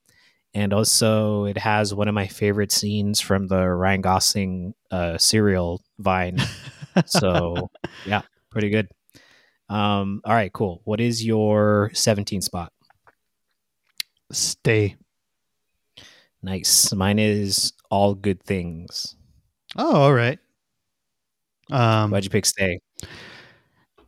and 0.53 0.73
also 0.73 1.45
it 1.45 1.57
has 1.57 1.93
one 1.93 2.09
of 2.09 2.13
my 2.13 2.27
favorite 2.27 2.71
scenes 2.71 3.21
from 3.21 3.47
the 3.47 3.65
Ryan 3.69 4.01
Gosling 4.01 4.73
uh, 4.91 5.17
cereal 5.17 5.81
Vine. 5.99 6.37
So 7.05 7.69
yeah, 8.05 8.21
pretty 8.49 8.69
good. 8.69 8.89
Um, 9.69 10.19
all 10.25 10.33
right, 10.33 10.51
cool. 10.51 10.81
What 10.83 10.99
is 10.99 11.23
your 11.25 11.91
17 11.93 12.41
spot? 12.41 12.73
Stay. 14.33 14.95
Nice. 16.43 16.93
Mine 16.93 17.19
is 17.19 17.73
all 17.89 18.15
good 18.15 18.41
things. 18.43 19.15
Oh, 19.77 19.95
all 19.95 20.13
right. 20.13 20.39
Um, 21.71 22.11
Why'd 22.11 22.23
you 22.23 22.29
pick 22.29 22.45
stay? 22.45 22.79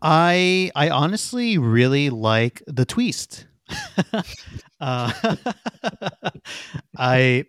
I 0.02 0.72
I 0.76 0.90
honestly 0.90 1.58
really 1.58 2.10
like 2.10 2.62
the 2.68 2.86
twist. 2.86 3.46
uh, 4.82 5.12
I 6.98 7.46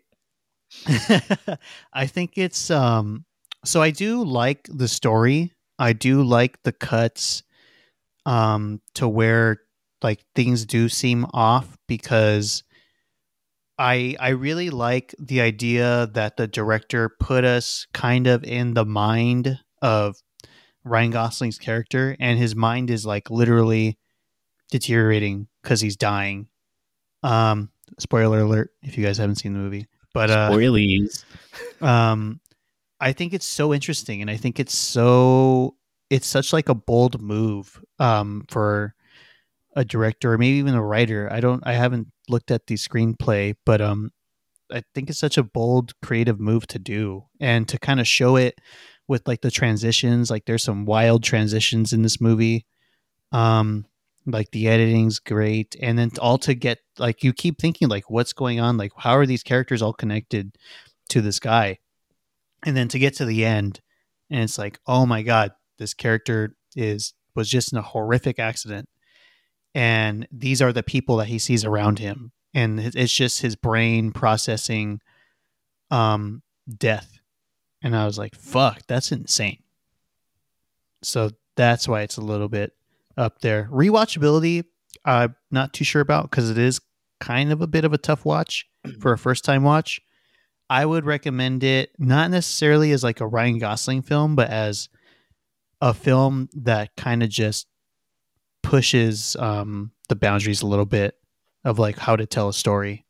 I 1.95 2.07
think 2.07 2.33
it's 2.37 2.71
um 2.71 3.25
so 3.65 3.83
I 3.83 3.91
do 3.91 4.25
like 4.25 4.69
the 4.73 4.89
story. 4.89 5.53
I 5.79 5.93
do 5.95 6.23
like 6.23 6.63
the 6.65 6.73
cuts 6.73 7.43
um 8.27 8.81
to 8.97 9.09
where 9.09 9.63
like 10.03 10.25
things 10.35 10.67
do 10.67 10.89
seem 10.89 11.27
off 11.35 11.79
because 11.89 12.65
I 13.79 14.17
I 14.21 14.31
really 14.31 14.71
like 14.71 15.15
the 15.19 15.41
idea 15.41 16.09
that 16.15 16.37
the 16.37 16.47
director 16.47 17.09
put 17.09 17.45
us 17.45 17.87
kind 17.93 18.27
of 18.27 18.45
in 18.45 18.75
the 18.75 18.85
mind 18.85 19.59
of 19.83 20.17
Ryan 20.85 21.11
Gosling's 21.11 21.59
character 21.59 22.17
and 22.21 22.39
his 22.39 22.55
mind 22.55 22.91
is 22.91 23.05
like 23.05 23.31
literally 23.31 23.99
deteriorating 24.71 25.49
cuz 25.63 25.81
he's 25.81 25.97
dying. 25.97 26.49
Um 27.23 27.71
spoiler 27.99 28.41
alert 28.41 28.71
if 28.83 28.97
you 28.97 29.05
guys 29.05 29.19
haven't 29.19 29.37
seen 29.37 29.55
the 29.55 29.59
movie. 29.59 29.87
But 30.13 30.31
uh 30.31 30.51
Spoilies. 30.51 31.25
um 31.81 32.41
I 33.01 33.13
think 33.13 33.35
it's 33.35 33.47
so 33.47 33.75
interesting 33.75 34.21
and 34.21 34.31
I 34.31 34.37
think 34.37 34.61
it's 34.61 34.77
so 34.77 35.77
it's 36.11 36.29
such 36.29 36.53
like 36.53 36.69
a 36.69 36.75
bold 36.75 37.21
move 37.21 37.83
um 37.99 38.45
for 38.49 38.95
a 39.75 39.85
director 39.85 40.33
or 40.33 40.39
maybe 40.39 40.59
even 40.59 40.75
a 40.75 40.83
writer. 40.83 41.29
I 41.31 41.41
don't 41.41 41.63
I 41.67 41.75
haven't 41.75 42.09
looked 42.29 42.51
at 42.51 42.67
the 42.67 42.77
screenplay, 42.77 43.55
but 43.67 43.81
um 43.81 44.11
I 44.73 44.83
think 44.95 45.11
it's 45.11 45.19
such 45.19 45.37
a 45.37 45.43
bold 45.43 45.93
creative 46.01 46.41
move 46.41 46.67
to 46.69 46.79
do 46.79 47.25
and 47.41 47.69
to 47.69 47.79
kind 47.79 48.01
of 48.01 48.09
show 48.09 48.37
it 48.37 48.59
with 49.07 49.27
like 49.29 49.43
the 49.43 49.51
transitions, 49.51 50.31
like 50.31 50.47
there's 50.47 50.63
some 50.63 50.87
wild 50.87 51.23
transitions 51.23 51.93
in 51.93 52.03
this 52.03 52.21
movie. 52.21 52.67
Um 53.33 53.87
like 54.27 54.51
the 54.53 54.69
editing's 54.69 55.19
great. 55.19 55.77
And 55.83 55.99
then 55.99 56.11
all 56.19 56.39
to 56.39 56.55
get 56.55 56.79
like 56.99 57.23
you 57.23 57.33
keep 57.33 57.61
thinking 57.61 57.89
like 57.89 58.09
what's 58.09 58.33
going 58.33 58.61
on? 58.61 58.77
Like 58.77 58.93
how 58.97 59.17
are 59.17 59.27
these 59.27 59.43
characters 59.43 59.83
all 59.83 59.93
connected 59.93 60.57
to 61.11 61.21
this 61.21 61.39
guy? 61.41 61.79
And 62.65 62.77
then 62.77 62.89
to 62.89 62.99
get 62.99 63.15
to 63.17 63.27
the 63.27 63.45
end 63.45 63.81
and 64.31 64.43
it's 64.43 64.59
like 64.59 64.79
oh 64.87 65.05
my 65.05 65.23
god 65.23 65.53
this 65.79 65.95
character 65.95 66.57
is 66.77 67.15
was 67.35 67.51
just 67.51 67.73
in 67.73 67.79
a 67.79 67.83
horrific 67.83 68.39
accident 68.39 68.89
and 69.75 70.29
these 70.31 70.63
are 70.63 70.73
the 70.73 70.83
people 70.83 71.17
that 71.17 71.27
he 71.27 71.39
sees 71.39 71.65
around 71.65 71.99
him. 71.99 72.33
And 72.55 72.79
it's 72.79 73.15
just 73.15 73.43
his 73.43 73.57
brain 73.57 74.13
processing 74.13 75.01
um 75.91 76.43
death. 76.79 77.19
And 77.83 77.95
i 77.95 78.07
was 78.07 78.19
like 78.19 78.35
fuck 78.35 78.83
that's 78.87 79.13
insane. 79.13 79.63
So 81.03 81.31
that's 81.57 81.87
why 81.87 82.03
it's 82.03 82.17
a 82.17 82.23
little 82.23 82.49
bit 82.49 82.73
up 83.17 83.41
there. 83.41 83.69
Rewatchability 83.71 84.65
i'm 85.05 85.35
not 85.51 85.73
too 85.73 85.85
sure 85.85 86.01
about 86.01 86.31
because 86.31 86.51
it 86.51 86.59
is 86.59 86.81
kind 87.21 87.53
of 87.53 87.61
a 87.61 87.67
bit 87.67 87.85
of 87.85 87.93
a 87.93 87.99
tough 87.99 88.25
watch 88.25 88.67
for 89.01 89.13
a 89.13 89.19
first 89.19 89.45
time 89.45 89.65
watch. 89.65 90.01
I 90.71 90.87
would 90.87 91.05
recommend 91.05 91.63
it 91.63 91.91
not 91.99 92.31
necessarily 92.31 92.93
as 92.93 93.05
like 93.05 93.21
a 93.21 93.27
ryan 93.27 93.59
gosling 93.59 94.03
film 94.03 94.35
but 94.37 94.49
as 94.49 94.89
a 95.81 95.93
film 95.93 96.49
that 96.55 96.97
kind 96.97 97.23
of 97.23 97.29
just 97.29 97.67
pushes 98.65 99.37
um, 99.37 99.93
the 100.09 100.17
boundaries 100.17 100.63
a 100.63 100.67
little 100.67 100.87
bit 100.87 101.17
of 101.65 101.79
like 101.79 101.99
how 101.99 102.17
to 102.17 102.27
tell 102.27 102.49
a 102.49 102.55
story. 102.55 103.05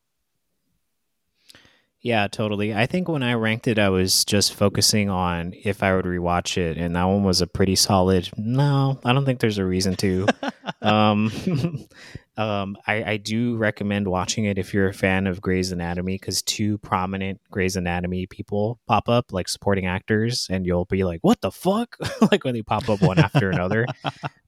Yeah, 2.05 2.29
totally. 2.29 2.75
I 2.75 2.85
think 2.85 3.09
when 3.09 3.23
I 3.23 3.33
ranked 3.33 3.67
it, 3.67 3.79
I 3.79 3.89
was 3.89 4.27
just 4.27 4.53
focusing 4.53 5.09
on 5.09 5.55
if 5.65 5.83
I 5.83 5.97
would 5.97 6.05
rewatch 6.05 6.59
it, 6.59 6.77
and 6.77 6.95
that 6.95 7.05
one 7.05 7.25
was 7.25 7.41
a 7.41 7.47
pretty 7.47 7.77
solid. 7.77 8.29
No, 8.37 9.01
I 9.07 9.15
don't 9.15 9.25
think 9.25 9.41
there's 9.41 9.57
a 9.57 9.65
reason 9.65 9.97
to. 9.97 10.27
um, 10.83 11.33
um, 12.37 12.77
I, 12.87 13.05
I 13.05 13.17
do 13.17 13.57
recommend 13.57 14.07
watching 14.07 14.45
it 14.45 14.59
if 14.59 14.75
you're 14.75 14.89
a 14.89 14.93
fan 14.93 15.27
of 15.27 15.41
Grey's 15.41 15.73
Anatomy, 15.73 16.17
because 16.17 16.43
two 16.43 16.77
prominent 16.77 17.41
Grey's 17.51 17.75
Anatomy 17.75 18.27
people 18.27 18.79
pop 18.87 19.09
up, 19.09 19.33
like 19.33 19.49
supporting 19.49 19.87
actors, 19.87 20.47
and 20.51 20.67
you'll 20.67 20.85
be 20.85 21.05
like, 21.05 21.21
"What 21.23 21.41
the 21.41 21.51
fuck?" 21.51 21.97
like 22.31 22.45
when 22.45 22.53
they 22.53 22.61
pop 22.61 22.87
up 22.91 23.01
one 23.01 23.19
after 23.19 23.49
another. 23.49 23.87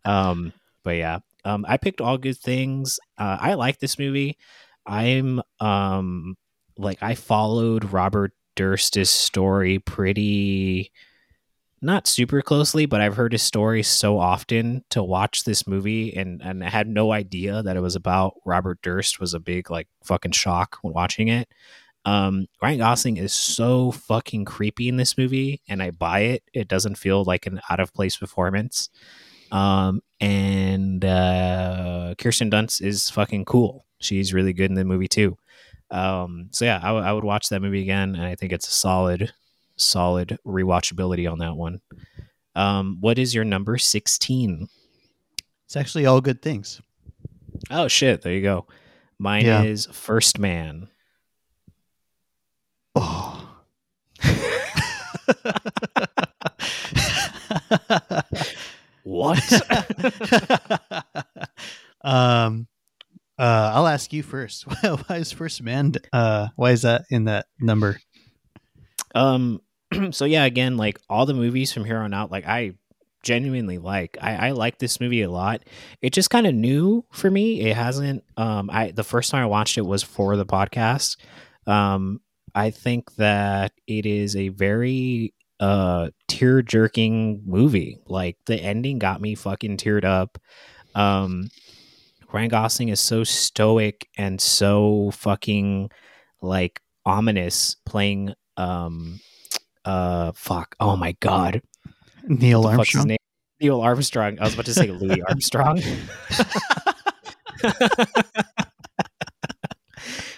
Um, 0.04 0.52
but 0.86 0.96
yeah, 0.96 1.18
um, 1.44 1.66
I 1.68 1.78
picked 1.78 2.00
all 2.00 2.16
good 2.16 2.38
things. 2.38 3.00
Uh, 3.18 3.36
I 3.40 3.54
like 3.54 3.80
this 3.80 3.98
movie. 3.98 4.38
I'm 4.86 5.42
um 5.58 6.36
like 6.78 7.02
I 7.02 7.16
followed 7.16 7.92
Robert 7.92 8.32
Durst's 8.54 9.10
story 9.10 9.80
pretty 9.80 10.92
not 11.82 12.06
super 12.06 12.40
closely, 12.40 12.86
but 12.86 13.00
I've 13.00 13.16
heard 13.16 13.32
his 13.32 13.42
story 13.42 13.82
so 13.82 14.16
often 14.20 14.84
to 14.90 15.02
watch 15.02 15.42
this 15.42 15.66
movie 15.66 16.14
and 16.14 16.40
and 16.40 16.62
I 16.62 16.70
had 16.70 16.86
no 16.86 17.10
idea 17.10 17.64
that 17.64 17.76
it 17.76 17.82
was 17.82 17.96
about 17.96 18.34
Robert 18.46 18.78
Durst 18.80 19.18
was 19.18 19.34
a 19.34 19.40
big 19.40 19.68
like 19.68 19.88
fucking 20.04 20.32
shock 20.32 20.78
when 20.82 20.94
watching 20.94 21.26
it. 21.26 21.48
Um, 22.04 22.46
Ryan 22.62 22.78
Gosling 22.78 23.16
is 23.16 23.32
so 23.32 23.90
fucking 23.90 24.44
creepy 24.44 24.88
in 24.88 24.98
this 24.98 25.18
movie, 25.18 25.60
and 25.68 25.82
I 25.82 25.90
buy 25.90 26.20
it. 26.20 26.44
It 26.54 26.68
doesn't 26.68 26.98
feel 26.98 27.24
like 27.24 27.46
an 27.46 27.60
out 27.68 27.80
of 27.80 27.92
place 27.92 28.16
performance. 28.16 28.88
Um, 29.52 30.00
and 30.20 31.04
uh, 31.04 32.14
Kirsten 32.18 32.50
Dunst 32.50 32.82
is 32.82 33.10
fucking 33.10 33.44
cool. 33.44 33.84
She's 33.98 34.34
really 34.34 34.52
good 34.52 34.70
in 34.70 34.74
the 34.74 34.84
movie 34.84 35.08
too. 35.08 35.36
Um, 35.90 36.48
so 36.50 36.64
yeah, 36.64 36.80
I, 36.82 36.88
w- 36.88 37.04
I 37.04 37.12
would 37.12 37.24
watch 37.24 37.48
that 37.50 37.60
movie 37.62 37.82
again, 37.82 38.14
and 38.16 38.24
I 38.24 38.34
think 38.34 38.52
it's 38.52 38.68
a 38.68 38.72
solid, 38.72 39.32
solid 39.76 40.38
rewatchability 40.46 41.30
on 41.30 41.38
that 41.38 41.56
one. 41.56 41.80
Um, 42.54 42.98
what 43.00 43.18
is 43.18 43.34
your 43.34 43.44
number 43.44 43.78
sixteen? 43.78 44.68
It's 45.66 45.76
actually 45.76 46.06
all 46.06 46.20
good 46.20 46.42
things. 46.42 46.80
Oh 47.70 47.88
shit! 47.88 48.22
There 48.22 48.32
you 48.32 48.42
go. 48.42 48.66
Mine 49.18 49.44
Yeah. 49.44 49.62
is 49.62 49.86
First 49.86 50.38
Man. 50.38 50.88
Oh. 52.94 53.42
What? 59.06 59.38
um, 62.04 62.66
uh, 63.38 63.70
I'll 63.72 63.86
ask 63.86 64.12
you 64.12 64.24
first. 64.24 64.64
why 64.82 65.16
is 65.16 65.30
First 65.30 65.62
Man? 65.62 65.92
Uh, 66.12 66.48
why 66.56 66.72
is 66.72 66.82
that 66.82 67.04
in 67.08 67.24
that 67.24 67.46
number? 67.60 68.00
um. 69.14 69.60
So 70.10 70.24
yeah, 70.24 70.44
again, 70.44 70.76
like 70.76 70.98
all 71.08 71.24
the 71.24 71.34
movies 71.34 71.72
from 71.72 71.84
here 71.84 71.98
on 71.98 72.12
out, 72.12 72.32
like 72.32 72.46
I 72.46 72.72
genuinely 73.22 73.78
like. 73.78 74.18
I, 74.20 74.48
I 74.48 74.50
like 74.50 74.78
this 74.78 75.00
movie 75.00 75.22
a 75.22 75.30
lot. 75.30 75.62
It 76.02 76.12
just 76.12 76.28
kind 76.28 76.44
of 76.44 76.54
new 76.54 77.04
for 77.12 77.30
me. 77.30 77.60
It 77.60 77.76
hasn't. 77.76 78.24
Um. 78.36 78.68
I 78.72 78.90
the 78.90 79.04
first 79.04 79.30
time 79.30 79.44
I 79.44 79.46
watched 79.46 79.78
it 79.78 79.86
was 79.86 80.02
for 80.02 80.36
the 80.36 80.44
podcast. 80.44 81.16
Um. 81.68 82.20
I 82.56 82.70
think 82.70 83.14
that 83.16 83.72
it 83.86 84.04
is 84.04 84.34
a 84.34 84.48
very 84.48 85.32
uh 85.60 86.10
tear 86.28 86.62
jerking 86.62 87.42
movie. 87.46 87.98
Like 88.06 88.36
the 88.46 88.56
ending 88.60 88.98
got 88.98 89.20
me 89.20 89.34
fucking 89.34 89.76
teared 89.76 90.04
up. 90.04 90.38
Um 90.94 91.48
Ryan 92.32 92.48
Gosling 92.48 92.88
is 92.88 93.00
so 93.00 93.24
stoic 93.24 94.08
and 94.18 94.40
so 94.40 95.10
fucking 95.12 95.90
like 96.42 96.80
ominous 97.04 97.76
playing 97.86 98.34
um 98.56 99.20
uh 99.84 100.32
fuck 100.34 100.74
oh 100.80 100.96
my 100.96 101.12
god 101.20 101.62
Neil 102.24 102.62
the 102.62 102.76
fuck's 102.76 102.90
his 102.90 102.96
Armstrong. 102.96 103.16
Neil 103.60 103.80
Armstrong 103.80 104.38
I 104.40 104.44
was 104.44 104.54
about 104.54 104.66
to 104.66 104.74
say 104.74 104.90
Louis 104.90 105.22
Armstrong 105.28 105.80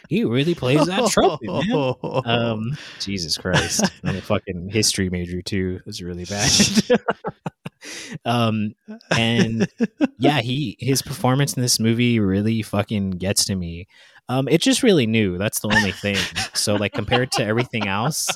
he 0.09 0.25
really 0.25 0.55
plays 0.55 0.87
that 0.87 1.11
trumpet 1.11 1.49
man 1.49 1.95
um 2.25 2.77
jesus 3.01 3.37
christ 3.37 3.85
i'm 4.05 4.17
a 4.17 4.21
fucking 4.21 4.69
history 4.69 5.11
major 5.11 5.43
too 5.43 5.81
it's 5.87 6.03
really 6.03 6.25
bad 6.25 6.51
um 8.25 8.75
and 9.17 9.69
yeah 10.19 10.41
he 10.41 10.77
his 10.81 11.03
performance 11.03 11.55
in 11.55 11.63
this 11.63 11.79
movie 11.79 12.19
really 12.19 12.63
fucking 12.63 13.11
gets 13.11 13.45
to 13.45 13.55
me 13.55 13.87
um 14.29 14.49
it's 14.49 14.65
just 14.65 14.83
really 14.83 15.07
new 15.07 15.39
that's 15.39 15.61
the 15.61 15.69
only 15.69 15.93
thing 15.93 16.17
so 16.55 16.75
like 16.75 16.93
compared 16.93 17.31
to 17.31 17.45
everything 17.45 17.87
else 17.87 18.29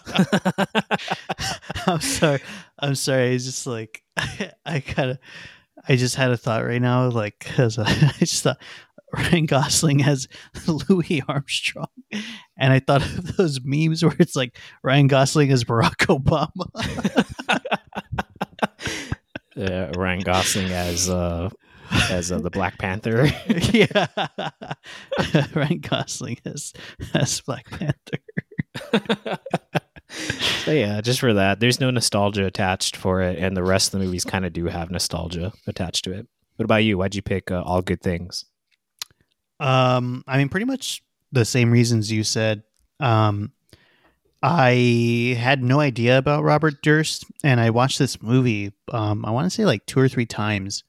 I'm 1.87 2.01
sorry. 2.01 2.41
I'm 2.79 2.95
sorry. 2.95 3.35
It's 3.35 3.45
just 3.45 3.67
like 3.67 4.03
I 4.67 4.81
kind 4.81 5.13
of. 5.13 5.19
I 5.89 5.97
just 5.97 6.15
had 6.15 6.31
a 6.31 6.37
thought 6.37 6.65
right 6.65 6.81
now, 6.81 7.09
like 7.09 7.41
because 7.41 7.77
I 7.79 7.93
just 8.19 8.45
thought 8.45 8.59
Ryan 9.13 9.47
Gosling 9.47 10.03
as 10.03 10.27
Louis 10.89 11.23
Armstrong, 11.29 11.89
and 12.59 12.73
I 12.73 12.81
thought 12.81 13.03
of 13.03 13.37
those 13.37 13.61
memes 13.63 14.03
where 14.03 14.17
it's 14.19 14.37
like 14.37 14.57
Ryan 14.83 15.07
Gosling 15.07 15.51
as 15.53 15.65
Barack 15.65 15.97
Obama. 16.07 16.67
uh, 19.57 19.93
ryan 19.99 20.21
gosling 20.21 20.71
as 20.73 21.11
uh 21.11 21.51
as 22.11 22.33
uh, 22.33 22.39
the 22.39 22.51
black 22.51 22.79
panther. 22.79 23.29
Yeah, 23.73 24.07
Ryan 25.55 25.81
Gosling 25.81 26.39
as 26.47 26.73
as 27.15 27.41
Black 27.43 27.67
Panther. 27.71 29.39
so 30.65 30.73
yeah 30.73 31.01
just 31.01 31.21
for 31.21 31.35
that 31.35 31.61
there's 31.61 31.81
no 31.81 31.91
nostalgia 31.91 32.45
attached 32.47 32.97
for 32.97 33.21
it 33.23 33.39
and 33.39 33.57
the 33.57 33.63
rest 33.63 33.93
of 33.93 34.01
the 34.01 34.07
movies 34.07 34.25
kind 34.25 34.45
of 34.45 34.53
do 34.53 34.67
have 34.67 34.91
nostalgia 34.91 35.53
attached 35.67 36.05
to 36.05 36.13
it. 36.13 36.27
What 36.57 36.65
about 36.65 36.85
you? 36.85 36.97
Why'd 36.99 37.15
you 37.15 37.23
pick 37.23 37.51
uh, 37.51 37.63
all 37.63 37.83
good 37.83 38.01
things 38.01 38.45
Um, 39.63 40.25
I 40.27 40.39
mean, 40.39 40.49
pretty 40.49 40.67
much 40.67 41.03
the 41.31 41.45
same 41.45 41.71
reasons 41.71 42.11
you 42.11 42.25
said. 42.25 42.65
Um, 42.99 43.53
I 44.43 45.37
had 45.39 45.63
no 45.63 45.79
idea 45.79 46.19
about 46.19 46.43
Robert 46.43 46.83
Durst, 46.83 47.25
and 47.45 47.61
I 47.61 47.71
watched 47.71 48.01
this 48.01 48.21
movie. 48.21 48.73
Um, 48.91 49.25
I 49.25 49.31
want 49.31 49.47
to 49.47 49.51
say 49.51 49.65
like 49.65 49.87
two 49.87 50.01
or 50.01 50.09
three 50.09 50.27
times, 50.27 50.83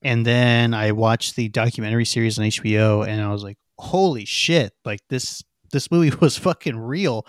and 0.00 0.24
then 0.24 0.74
I 0.74 0.92
watched 0.92 1.34
the 1.34 1.48
documentary 1.48 2.04
series 2.04 2.38
on 2.38 2.44
HBO, 2.44 3.06
and 3.06 3.20
I 3.20 3.32
was 3.32 3.42
like, 3.42 3.58
"Holy 3.80 4.24
shit! 4.24 4.74
Like 4.84 5.00
this 5.08 5.42
this 5.72 5.90
movie 5.90 6.16
was 6.20 6.38
fucking 6.38 6.78
real." 6.78 7.26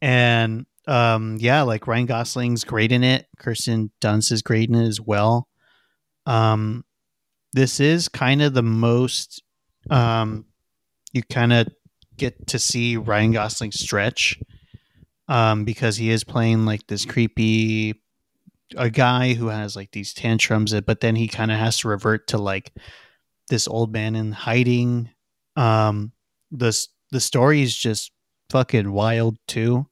And 0.00 0.64
um, 0.86 1.36
yeah, 1.38 1.62
like 1.62 1.86
Ryan 1.86 2.06
Gosling's 2.06 2.64
great 2.64 2.90
in 2.90 3.04
it. 3.04 3.26
Kirsten 3.38 3.90
Dunst 4.00 4.32
is 4.32 4.40
great 4.40 4.70
in 4.70 4.74
it 4.74 4.88
as 4.88 5.02
well. 5.02 5.48
Um, 6.24 6.86
this 7.52 7.78
is 7.78 8.08
kind 8.08 8.40
of 8.40 8.54
the 8.54 8.62
most 8.62 9.42
um, 9.90 10.44
you 11.12 11.22
kind 11.22 11.52
of 11.52 11.68
get 12.16 12.48
to 12.48 12.58
see 12.58 12.96
Ryan 12.96 13.32
Gosling 13.32 13.72
stretch 13.72 14.38
um, 15.28 15.64
because 15.64 15.96
he 15.96 16.10
is 16.10 16.24
playing 16.24 16.64
like 16.64 16.86
this 16.86 17.04
creepy 17.04 18.00
a 18.76 18.90
guy 18.90 19.34
who 19.34 19.48
has 19.48 19.76
like 19.76 19.92
these 19.92 20.12
tantrums, 20.12 20.78
but 20.82 21.00
then 21.00 21.16
he 21.16 21.28
kind 21.28 21.50
of 21.50 21.58
has 21.58 21.78
to 21.78 21.88
revert 21.88 22.26
to 22.28 22.38
like 22.38 22.72
this 23.48 23.66
old 23.66 23.92
man 23.92 24.14
in 24.14 24.32
hiding. 24.32 25.10
Um, 25.56 26.12
the 26.50 26.86
the 27.10 27.20
story 27.20 27.62
is 27.62 27.76
just 27.76 28.12
fucking 28.50 28.92
wild 28.92 29.38
too, 29.46 29.86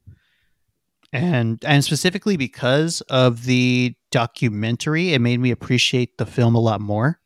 and 1.12 1.62
and 1.64 1.84
specifically 1.84 2.36
because 2.36 3.00
of 3.02 3.44
the 3.44 3.94
documentary, 4.10 5.12
it 5.12 5.20
made 5.20 5.40
me 5.40 5.50
appreciate 5.50 6.18
the 6.18 6.26
film 6.26 6.54
a 6.54 6.60
lot 6.60 6.80
more. 6.80 7.20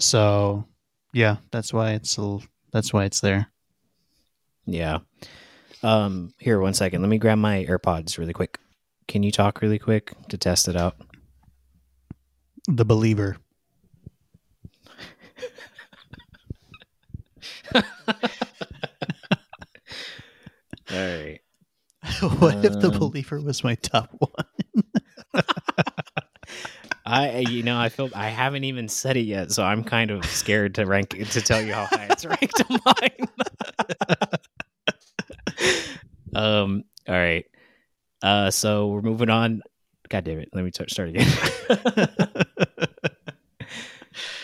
So, 0.00 0.67
yeah, 1.12 1.36
that's 1.50 1.72
why 1.72 1.92
it's 1.92 2.18
a, 2.18 2.38
that's 2.72 2.92
why 2.92 3.04
it's 3.04 3.20
there. 3.20 3.48
Yeah. 4.66 4.98
Um, 5.82 6.34
here, 6.38 6.60
one 6.60 6.74
second. 6.74 7.00
Let 7.02 7.08
me 7.08 7.18
grab 7.18 7.38
my 7.38 7.64
AirPods 7.64 8.18
really 8.18 8.32
quick. 8.32 8.58
Can 9.06 9.22
you 9.22 9.30
talk 9.32 9.62
really 9.62 9.78
quick 9.78 10.12
to 10.28 10.36
test 10.36 10.68
it 10.68 10.76
out? 10.76 10.96
The 12.66 12.84
Believer. 12.84 13.38
All 17.74 17.82
right. 20.90 21.40
what 22.38 22.64
if 22.64 22.80
the 22.80 22.90
Um, 22.92 22.98
Believer 22.98 23.40
was 23.40 23.62
my 23.62 23.74
top 23.76 24.10
one? 24.18 24.57
I, 27.10 27.38
you 27.38 27.62
know, 27.62 27.78
I 27.80 27.88
feel 27.88 28.10
I 28.14 28.28
haven't 28.28 28.64
even 28.64 28.86
said 28.86 29.16
it 29.16 29.22
yet, 29.22 29.50
so 29.50 29.64
I'm 29.64 29.82
kind 29.82 30.10
of 30.10 30.26
scared 30.26 30.74
to 30.74 30.84
rank 30.84 31.10
to 31.30 31.40
tell 31.40 31.62
you 31.62 31.72
how 31.72 31.86
high 31.86 32.06
it's 32.10 32.26
ranked 32.26 32.62
on 32.70 32.78
mine. 32.84 33.28
um. 36.34 36.84
All 37.08 37.14
right. 37.14 37.46
Uh. 38.22 38.50
So 38.50 38.88
we're 38.88 39.00
moving 39.00 39.30
on. 39.30 39.62
God 40.10 40.24
damn 40.24 40.38
it. 40.40 40.50
Let 40.52 40.62
me 40.64 40.70
t- 40.70 40.84
start 40.88 41.08
again. 41.08 41.26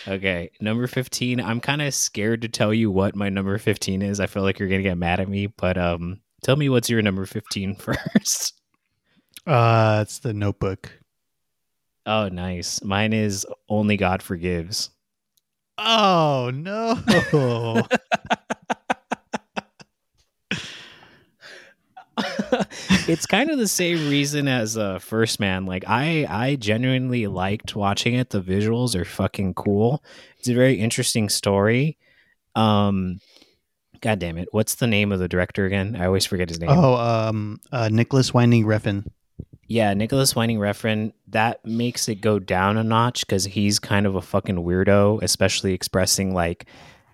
okay. 0.09 0.51
Number 0.59 0.87
15. 0.87 1.41
I'm 1.41 1.61
kind 1.61 1.83
of 1.83 1.93
scared 1.93 2.43
to 2.43 2.49
tell 2.49 2.73
you 2.73 2.91
what 2.91 3.15
my 3.15 3.29
number 3.29 3.59
15 3.59 4.01
is. 4.01 4.21
I 4.21 4.27
feel 4.27 4.43
like 4.43 4.59
you're 4.59 4.71
going 4.71 4.83
to 4.83 4.89
get 4.89 4.97
mad 4.97 5.21
at 5.21 5.29
me, 5.29 5.49
but 5.49 5.77
um 5.77 6.21
tell 6.43 6.57
me 6.57 6.71
what's 6.71 6.89
your 6.89 7.03
number 7.03 7.27
15 7.27 7.75
first. 7.77 8.59
uh, 9.47 10.01
it's 10.03 10.19
the 10.21 10.33
Notebook. 10.33 10.91
Oh, 12.07 12.29
nice. 12.29 12.83
Mine 12.83 13.13
is 13.13 13.47
Only 13.69 13.97
God 13.97 14.23
Forgives. 14.23 14.91
Oh 15.77 16.53
no! 16.55 17.01
it's 23.09 23.27
kind 23.27 23.51
of 23.51 23.59
the 23.59 23.67
same 23.67 24.09
reason 24.09 24.47
as 24.47 24.79
uh, 24.79 25.01
First 25.01 25.41
Man. 25.41 25.67
Like 25.67 25.85
I, 25.89 26.27
I 26.29 26.57
genuinely 26.57 27.27
liked 27.27 27.75
watching 27.75 28.15
it. 28.15 28.31
The 28.31 28.41
visuals 28.41 28.95
are 28.95 29.05
fucking 29.05 29.55
cool. 29.55 30.05
It's 30.39 30.49
a 30.49 30.55
very 30.55 30.75
interesting 30.75 31.29
story. 31.29 31.99
Um, 32.55 33.19
God 34.01 34.21
damn 34.21 34.39
it, 34.39 34.49
what's 34.53 34.77
the 34.77 34.87
name 34.87 35.11
of 35.11 35.19
the 35.19 35.29
director 35.29 35.65
again? 35.65 35.97
I 35.99 36.07
always 36.07 36.27
forget 36.27 36.49
his 36.49 36.61
name. 36.61 36.71
oh, 36.71 36.95
um, 36.95 37.59
uh, 37.73 37.89
Nicolas 37.91 38.33
Winding 38.33 38.65
Refn. 38.65 39.07
Yeah, 39.67 39.95
Nicolas 39.95 40.37
Winding 40.37 40.59
Refn. 40.59 41.13
That 41.29 41.65
makes 41.65 42.09
it 42.09 42.17
go 42.21 42.39
down 42.39 42.77
a 42.77 42.85
notch 42.85 43.27
because 43.27 43.45
he's 43.45 43.79
kind 43.79 44.07
of 44.07 44.15
a 44.15 44.23
fucking 44.23 44.57
weirdo, 44.57 45.23
especially 45.23 45.73
expressing 45.73 46.35
like, 46.35 46.67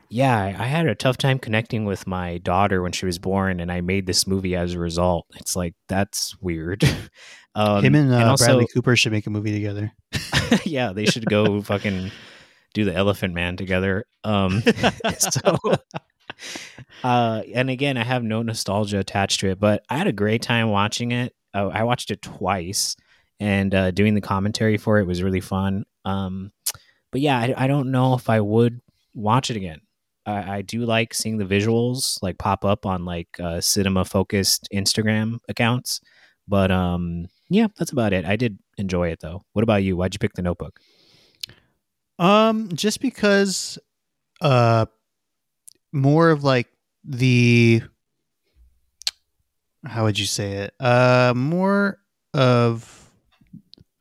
yeah, 0.09 0.57
I 0.59 0.66
had 0.66 0.86
a 0.86 0.94
tough 0.94 1.16
time 1.16 1.38
connecting 1.38 1.84
with 1.84 2.07
my 2.07 2.38
daughter 2.38 2.82
when 2.82 2.92
she 2.92 3.07
was 3.07 3.18
born, 3.18 3.61
and 3.61 3.70
I 3.70 3.80
made 3.80 4.07
this 4.07 4.26
movie 4.26 4.57
as 4.57 4.74
a 4.74 4.78
result. 4.80 5.26
It's 5.36 5.55
like 5.55 5.74
that's 5.88 6.36
weird. 6.40 6.82
um, 7.55 7.84
Him 7.84 7.94
and, 7.94 8.12
uh, 8.12 8.30
also- 8.30 8.46
Bradley 8.46 8.66
Cooper 8.74 8.96
should 8.96 9.12
make 9.12 9.26
a 9.26 9.30
movie 9.30 9.53
together. 9.53 9.92
yeah, 10.64 10.92
they 10.92 11.07
should 11.07 11.26
go 11.26 11.62
fucking 11.62 12.11
do 12.74 12.84
the 12.84 12.94
Elephant 12.94 13.34
Man 13.34 13.57
together. 13.57 14.05
Um, 14.24 14.62
so, 15.18 15.59
uh, 17.05 17.42
and 17.55 17.70
again, 17.70 17.96
I 17.96 18.05
have 18.05 18.22
no 18.22 18.42
nostalgia 18.42 18.98
attached 18.98 19.40
to 19.40 19.48
it, 19.48 19.61
but 19.61 19.84
I 19.88 19.96
had 19.96 20.07
a 20.07 20.12
great 20.12 20.42
time 20.42 20.70
watching 20.70 21.12
it. 21.12 21.34
Uh, 21.55 21.68
I 21.68 21.84
watched 21.84 22.11
it 22.11 22.22
twice, 22.22 22.96
and 23.38 23.74
uh, 23.74 23.90
doing 23.90 24.14
the 24.14 24.20
commentary 24.20 24.76
for 24.76 24.98
it 24.98 25.07
was 25.07 25.22
really 25.22 25.40
fun. 25.40 25.84
Um, 26.05 26.53
but 27.11 27.20
yeah, 27.20 27.38
I, 27.38 27.55
I 27.57 27.66
don't 27.66 27.90
know 27.90 28.14
if 28.14 28.30
I 28.30 28.40
would 28.40 28.80
watch 29.14 29.51
it 29.51 29.57
again. 29.57 29.80
I, 30.26 30.59
I 30.59 30.62
do 30.62 30.84
like 30.84 31.14
seeing 31.14 31.38
the 31.38 31.44
visuals 31.44 32.22
like 32.22 32.38
pop 32.38 32.64
up 32.64 32.86
on 32.86 33.05
like 33.05 33.28
uh, 33.40 33.61
cinema 33.61 34.05
focused 34.05 34.68
Instagram 34.72 35.38
accounts, 35.48 36.01
but 36.46 36.70
um, 36.70 37.26
yeah, 37.48 37.68
that's 37.76 37.92
about 37.92 38.12
it. 38.12 38.24
I 38.24 38.36
did 38.36 38.59
enjoy 38.78 39.09
it 39.09 39.20
though. 39.20 39.42
What 39.53 39.62
about 39.62 39.82
you? 39.82 39.96
Why'd 39.96 40.14
you 40.14 40.18
pick 40.18 40.34
the 40.34 40.42
Notebook? 40.42 40.78
Um, 42.18 42.68
just 42.74 43.01
because, 43.01 43.78
uh, 44.40 44.86
more 45.92 46.30
of 46.30 46.44
like 46.44 46.68
the 47.03 47.82
how 49.87 50.05
would 50.05 50.18
you 50.18 50.26
say 50.26 50.53
it? 50.53 50.74
Uh, 50.81 51.33
more 51.35 51.99
of 52.35 53.11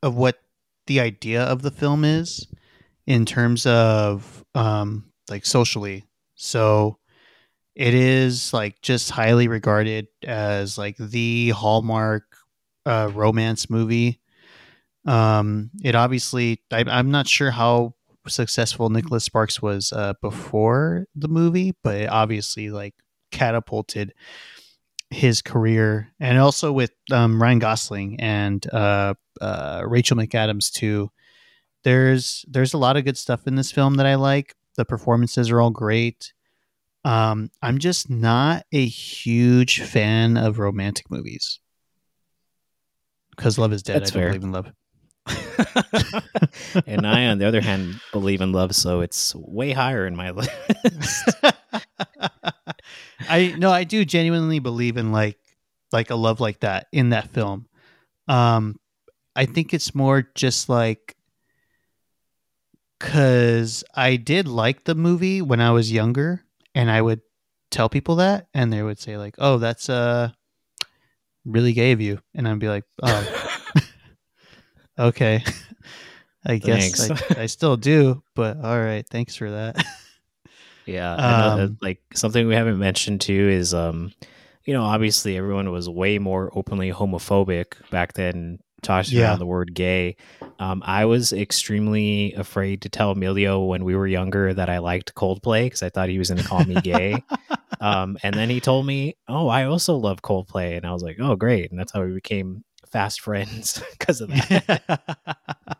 of 0.02 0.16
what 0.16 0.40
the 0.86 1.00
idea 1.00 1.42
of 1.42 1.62
the 1.62 1.70
film 1.70 2.04
is 2.04 2.46
in 3.06 3.24
terms 3.24 3.66
of 3.66 4.44
um 4.54 5.10
like 5.28 5.46
socially. 5.46 6.04
So 6.34 6.98
it 7.74 7.94
is 7.94 8.52
like 8.52 8.80
just 8.82 9.10
highly 9.10 9.48
regarded 9.48 10.08
as 10.24 10.76
like 10.76 10.96
the 10.96 11.50
hallmark 11.50 12.24
uh, 12.84 13.10
romance 13.12 13.70
movie. 13.70 14.20
Um, 15.06 15.70
it 15.82 15.94
obviously, 15.94 16.60
I, 16.70 16.84
I'm 16.86 17.10
not 17.10 17.26
sure 17.26 17.50
how 17.50 17.94
successful 18.26 18.90
Nicholas 18.90 19.24
Sparks 19.24 19.62
was 19.62 19.92
uh, 19.92 20.14
before 20.20 21.06
the 21.14 21.28
movie, 21.28 21.74
but 21.82 21.96
it 21.96 22.10
obviously 22.10 22.70
like 22.70 22.94
catapulted 23.30 24.12
his 25.10 25.42
career, 25.42 26.12
and 26.20 26.38
also 26.38 26.72
with 26.72 26.92
um, 27.12 27.42
Ryan 27.42 27.58
Gosling 27.58 28.20
and 28.20 28.64
uh, 28.72 29.14
uh, 29.40 29.82
Rachel 29.86 30.16
McAdams 30.16 30.70
too. 30.72 31.10
There's 31.82 32.44
there's 32.48 32.74
a 32.74 32.78
lot 32.78 32.96
of 32.96 33.04
good 33.04 33.16
stuff 33.16 33.46
in 33.46 33.54
this 33.54 33.72
film 33.72 33.94
that 33.94 34.06
I 34.06 34.16
like. 34.16 34.54
The 34.76 34.84
performances 34.84 35.50
are 35.50 35.60
all 35.60 35.70
great. 35.70 36.32
Um, 37.04 37.50
I'm 37.62 37.78
just 37.78 38.10
not 38.10 38.66
a 38.72 38.86
huge 38.86 39.80
fan 39.80 40.36
of 40.36 40.58
romantic 40.58 41.10
movies 41.10 41.60
because 43.34 43.58
love 43.58 43.72
is 43.72 43.82
dead. 43.82 44.02
That's 44.02 44.10
I 44.10 44.14
don't 44.14 44.22
fair. 44.22 44.28
believe 44.28 44.44
in 44.44 44.52
love. 44.52 44.72
and 46.86 47.06
I, 47.06 47.26
on 47.26 47.38
the 47.38 47.46
other 47.46 47.60
hand, 47.60 48.00
believe 48.12 48.40
in 48.40 48.52
love, 48.52 48.74
so 48.74 49.00
it's 49.00 49.34
way 49.34 49.72
higher 49.72 50.06
in 50.06 50.14
my 50.16 50.30
list. 50.32 51.30
I 53.28 53.54
no, 53.56 53.70
I 53.70 53.84
do 53.84 54.04
genuinely 54.04 54.58
believe 54.58 54.96
in 54.96 55.12
like 55.12 55.38
like 55.92 56.10
a 56.10 56.14
love 56.14 56.40
like 56.40 56.60
that 56.60 56.86
in 56.92 57.10
that 57.10 57.30
film. 57.32 57.66
Um, 58.28 58.76
I 59.34 59.46
think 59.46 59.74
it's 59.74 59.94
more 59.94 60.28
just 60.34 60.68
like 60.68 61.16
because 62.98 63.82
I 63.94 64.16
did 64.16 64.46
like 64.46 64.84
the 64.84 64.94
movie 64.94 65.42
when 65.42 65.60
I 65.60 65.70
was 65.70 65.90
younger, 65.90 66.44
and 66.74 66.90
I 66.90 67.00
would 67.00 67.22
tell 67.70 67.88
people 67.88 68.16
that, 68.16 68.48
and 68.54 68.72
they 68.72 68.82
would 68.82 68.98
say 68.98 69.16
like, 69.16 69.34
"Oh, 69.38 69.58
that's 69.58 69.88
uh 69.88 70.30
really 71.44 71.72
gay 71.72 71.92
of 71.92 72.00
you," 72.00 72.20
and 72.34 72.46
I'd 72.46 72.58
be 72.58 72.68
like, 72.68 72.84
"Oh, 73.02 73.50
okay." 74.98 75.42
I 76.46 76.56
guess 76.56 77.10
I, 77.10 77.42
I 77.42 77.46
still 77.46 77.76
do, 77.76 78.22
but 78.34 78.56
all 78.64 78.80
right, 78.80 79.06
thanks 79.06 79.36
for 79.36 79.50
that. 79.50 79.84
Yeah, 80.86 81.14
and, 81.14 81.60
Um, 81.60 81.78
like 81.80 82.00
something 82.14 82.46
we 82.48 82.54
haven't 82.54 82.78
mentioned 82.78 83.20
too 83.20 83.48
is, 83.50 83.74
um, 83.74 84.12
you 84.64 84.74
know, 84.74 84.82
obviously 84.82 85.36
everyone 85.36 85.70
was 85.70 85.88
way 85.88 86.18
more 86.18 86.50
openly 86.54 86.90
homophobic 86.92 87.74
back 87.90 88.14
then 88.14 88.58
tossing 88.82 89.18
Yeah. 89.18 89.28
around 89.30 89.38
the 89.38 89.46
word 89.46 89.74
gay. 89.74 90.16
Um, 90.58 90.82
I 90.84 91.06
was 91.06 91.32
extremely 91.32 92.32
afraid 92.34 92.82
to 92.82 92.88
tell 92.90 93.12
Emilio 93.12 93.64
when 93.64 93.84
we 93.84 93.94
were 93.96 94.06
younger 94.06 94.52
that 94.52 94.68
I 94.68 94.78
liked 94.78 95.14
Coldplay 95.14 95.64
because 95.64 95.82
I 95.82 95.88
thought 95.88 96.08
he 96.10 96.18
was 96.18 96.28
going 96.28 96.42
to 96.42 96.48
call 96.48 96.64
me 96.64 96.74
gay. 96.82 97.22
um, 97.80 98.18
and 98.22 98.36
then 98.36 98.50
he 98.50 98.60
told 98.60 98.84
me, 98.84 99.16
"Oh, 99.26 99.48
I 99.48 99.64
also 99.64 99.96
love 99.96 100.20
Coldplay," 100.20 100.76
and 100.76 100.84
I 100.86 100.92
was 100.92 101.02
like, 101.02 101.16
"Oh, 101.18 101.34
great!" 101.34 101.70
And 101.70 101.80
that's 101.80 101.92
how 101.92 102.04
we 102.04 102.12
became 102.12 102.62
fast 102.90 103.22
friends 103.22 103.82
because 103.98 104.20
of 104.20 104.28
that. 104.28 104.82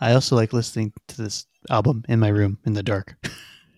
I 0.00 0.12
also 0.14 0.36
like 0.36 0.52
listening 0.54 0.92
to 1.08 1.22
this 1.22 1.46
album 1.68 2.04
in 2.08 2.18
my 2.18 2.28
room 2.28 2.58
in 2.64 2.72
the 2.72 2.82
dark. 2.82 3.16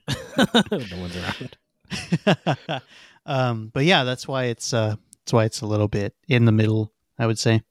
no 0.37 1.01
one's 1.01 1.17
around. 1.17 2.83
um, 3.27 3.71
but 3.73 3.85
yeah, 3.85 4.05
that's 4.05 4.27
why 4.29 4.45
it's 4.45 4.73
uh, 4.73 4.97
that's 5.25 5.33
why 5.33 5.45
it's 5.45 5.61
a 5.61 5.67
little 5.67 5.89
bit 5.89 6.15
in 6.29 6.45
the 6.45 6.53
middle. 6.53 6.93
I 7.19 7.27
would 7.27 7.39
say. 7.39 7.63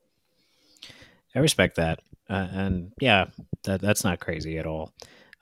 I 1.34 1.38
respect 1.38 1.76
that, 1.76 2.00
uh, 2.30 2.48
and 2.50 2.92
yeah, 3.00 3.26
that 3.64 3.80
that's 3.80 4.04
not 4.04 4.20
crazy 4.20 4.58
at 4.58 4.66
all. 4.66 4.92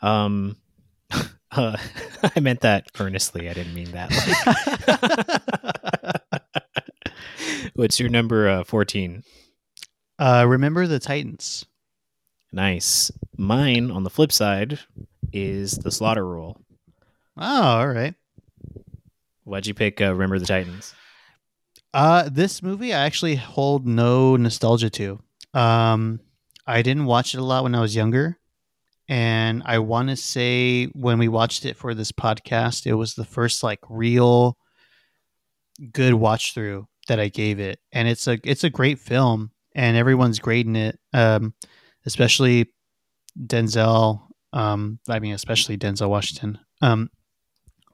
Um, 0.03 0.57
uh, 1.53 1.76
I 2.36 2.40
meant 2.40 2.61
that 2.61 2.88
earnestly. 2.99 3.49
I 3.49 3.53
didn't 3.55 3.74
mean 3.74 3.92
that. 3.92 4.11
Like, 6.32 6.42
what's 7.74 8.01
your 8.01 8.09
number 8.09 8.49
uh, 8.49 8.64
fourteen? 8.64 9.22
uh, 10.18 10.45
remember 10.47 10.86
the 10.86 10.99
Titans. 10.99 11.66
Nice. 12.53 13.11
Mine 13.36 13.90
on 13.90 14.05
the 14.05 14.11
flip 14.11 14.30
side 14.30 14.78
is 15.32 15.72
the 15.72 15.90
Slaughter 15.90 16.26
Rule. 16.26 16.61
Oh, 17.37 17.62
all 17.62 17.89
right. 17.89 18.14
Why'd 19.45 19.66
you 19.66 19.74
pick? 19.74 20.01
Uh, 20.01 20.12
Remember 20.12 20.39
the 20.39 20.47
Titans? 20.47 20.95
Uh, 21.93 22.28
this 22.30 22.62
movie 22.62 22.93
I 22.93 23.05
actually 23.05 23.37
hold 23.37 23.87
no 23.87 24.37
nostalgia 24.37 24.91
to. 24.91 25.20
Um, 25.53 26.20
I 26.66 26.82
didn't 26.82 27.05
watch 27.07 27.35
it 27.35 27.39
a 27.39 27.45
lot 27.45 27.62
when 27.62 27.74
I 27.74 27.80
was 27.80 27.95
younger, 27.95 28.39
and 29.09 29.62
I 29.64 29.78
want 29.78 30.09
to 30.09 30.16
say 30.16 30.87
when 30.87 31.18
we 31.18 31.28
watched 31.28 31.64
it 31.64 31.76
for 31.76 31.95
this 31.95 32.11
podcast, 32.11 32.87
it 32.87 32.95
was 32.95 33.14
the 33.14 33.24
first 33.24 33.62
like 33.62 33.80
real 33.89 34.57
good 35.93 36.14
watch 36.14 36.55
through 36.55 36.89
that 37.09 37.20
I 37.20 37.28
gave 37.28 37.61
it, 37.61 37.78
and 37.93 38.09
it's 38.09 38.26
a 38.26 38.39
it's 38.45 38.64
a 38.64 38.70
great 38.70 38.99
film, 38.99 39.51
and 39.74 39.97
everyone's 39.97 40.39
great 40.39 40.66
in 40.66 40.74
it, 40.76 40.99
um, 41.12 41.55
especially 42.07 42.72
Denzel. 43.39 44.22
Um, 44.53 44.99
I 45.09 45.18
mean, 45.18 45.35
especially 45.35 45.76
Denzel 45.76 46.09
Washington. 46.09 46.59
Um, 46.80 47.11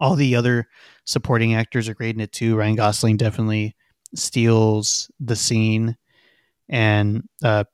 all 0.01 0.17
the 0.17 0.35
other 0.35 0.67
supporting 1.05 1.55
actors 1.55 1.89
are 1.89 1.95
great 1.95 2.15
in 2.15 2.21
it 2.21 2.33
too. 2.33 2.57
Ryan 2.57 2.77
Gosling 2.77 3.17
definitely 3.17 3.77
steals 4.15 5.11
the 5.21 5.37
scene, 5.37 5.97
and 6.69 7.29
uh, 7.45 7.65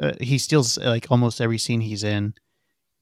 uh, 0.00 0.12
he 0.20 0.38
steals 0.38 0.78
like 0.78 1.10
almost 1.10 1.40
every 1.40 1.58
scene 1.58 1.80
he's 1.80 2.04
in. 2.04 2.34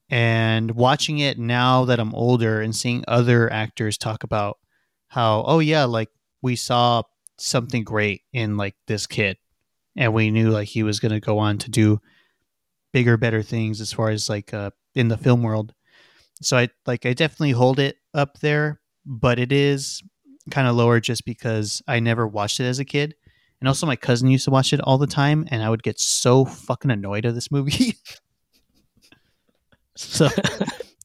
And 0.09 0.71
watching 0.71 1.19
it 1.19 1.39
now 1.39 1.85
that 1.85 1.99
I'm 1.99 2.13
older 2.13 2.61
and 2.61 2.75
seeing 2.75 3.03
other 3.07 3.51
actors 3.51 3.97
talk 3.97 4.23
about 4.23 4.57
how, 5.07 5.43
oh 5.47 5.59
yeah, 5.59 5.85
like 5.85 6.09
we 6.41 6.57
saw 6.57 7.03
something 7.37 7.83
great 7.83 8.23
in 8.33 8.57
like 8.57 8.75
this 8.87 9.07
kid, 9.07 9.37
and 9.95 10.13
we 10.13 10.31
knew 10.31 10.49
like 10.49 10.67
he 10.67 10.83
was 10.83 10.99
going 10.99 11.13
to 11.13 11.19
go 11.19 11.37
on 11.37 11.57
to 11.59 11.69
do 11.69 11.99
bigger, 12.93 13.17
better 13.17 13.41
things 13.41 13.79
as 13.79 13.93
far 13.93 14.09
as 14.09 14.29
like 14.29 14.53
uh, 14.53 14.71
in 14.95 15.07
the 15.07 15.17
film 15.17 15.43
world. 15.43 15.73
So 16.41 16.57
I 16.57 16.69
like 16.85 17.05
I 17.05 17.13
definitely 17.13 17.51
hold 17.51 17.79
it 17.79 17.97
up 18.13 18.39
there, 18.39 18.79
but 19.05 19.39
it 19.39 19.51
is 19.51 20.01
kind 20.49 20.67
of 20.67 20.75
lower 20.75 20.99
just 20.99 21.25
because 21.25 21.81
I 21.87 21.99
never 21.99 22.27
watched 22.27 22.59
it 22.59 22.65
as 22.65 22.79
a 22.79 22.85
kid. 22.85 23.15
And 23.59 23.67
also 23.67 23.85
my 23.85 23.95
cousin 23.95 24.29
used 24.29 24.45
to 24.45 24.51
watch 24.51 24.73
it 24.73 24.81
all 24.81 24.97
the 24.97 25.07
time 25.07 25.45
and 25.49 25.61
I 25.61 25.69
would 25.69 25.83
get 25.83 25.99
so 25.99 26.45
fucking 26.45 26.89
annoyed 26.89 27.25
of 27.25 27.35
this 27.35 27.51
movie. 27.51 27.95
so 29.95 30.29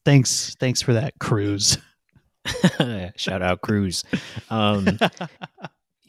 thanks 0.05 0.55
thanks 0.59 0.81
for 0.81 0.93
that 0.93 1.13
Cruz. 1.19 1.77
Shout 3.15 3.41
out 3.41 3.61
Cruz. 3.61 4.03
Um, 4.49 4.97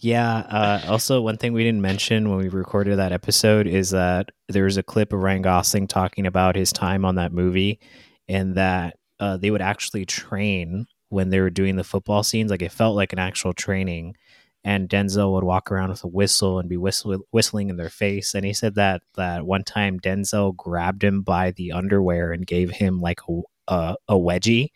yeah. 0.00 0.36
Uh, 0.36 0.80
also, 0.88 1.20
one 1.20 1.36
thing 1.36 1.52
we 1.52 1.64
didn't 1.64 1.82
mention 1.82 2.30
when 2.30 2.38
we 2.38 2.48
recorded 2.48 2.98
that 2.98 3.12
episode 3.12 3.66
is 3.66 3.90
that 3.90 4.30
there 4.48 4.64
was 4.64 4.76
a 4.76 4.82
clip 4.82 5.12
of 5.12 5.20
Ryan 5.20 5.42
Gosling 5.42 5.88
talking 5.88 6.26
about 6.26 6.54
his 6.56 6.72
time 6.72 7.04
on 7.04 7.16
that 7.16 7.32
movie, 7.32 7.80
and 8.28 8.54
that 8.54 8.97
uh, 9.20 9.36
they 9.36 9.50
would 9.50 9.62
actually 9.62 10.04
train 10.04 10.86
when 11.08 11.30
they 11.30 11.40
were 11.40 11.50
doing 11.50 11.76
the 11.76 11.84
football 11.84 12.22
scenes. 12.22 12.50
Like 12.50 12.62
it 12.62 12.72
felt 12.72 12.96
like 12.96 13.12
an 13.12 13.18
actual 13.18 13.52
training. 13.52 14.16
And 14.64 14.88
Denzel 14.88 15.32
would 15.34 15.44
walk 15.44 15.70
around 15.70 15.90
with 15.90 16.04
a 16.04 16.08
whistle 16.08 16.58
and 16.58 16.68
be 16.68 16.76
whistle- 16.76 17.24
whistling 17.30 17.70
in 17.70 17.76
their 17.76 17.88
face. 17.88 18.34
And 18.34 18.44
he 18.44 18.52
said 18.52 18.74
that 18.74 19.02
that 19.16 19.46
one 19.46 19.64
time 19.64 20.00
Denzel 20.00 20.54
grabbed 20.56 21.04
him 21.04 21.22
by 21.22 21.52
the 21.52 21.72
underwear 21.72 22.32
and 22.32 22.46
gave 22.46 22.70
him 22.70 23.00
like 23.00 23.20
a 23.28 23.40
a, 23.68 23.96
a 24.08 24.14
wedgie. 24.14 24.70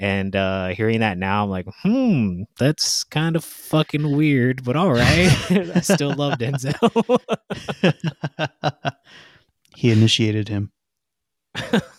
And 0.00 0.36
uh, 0.36 0.68
hearing 0.68 1.00
that 1.00 1.18
now, 1.18 1.42
I'm 1.42 1.50
like, 1.50 1.66
hmm, 1.82 2.42
that's 2.56 3.02
kind 3.02 3.34
of 3.34 3.44
fucking 3.44 4.16
weird, 4.16 4.62
but 4.62 4.76
all 4.76 4.92
right. 4.92 5.36
I 5.50 5.80
still 5.80 6.14
love 6.14 6.38
Denzel. 6.38 7.18
he 9.76 9.90
initiated 9.90 10.48
him. 10.48 10.70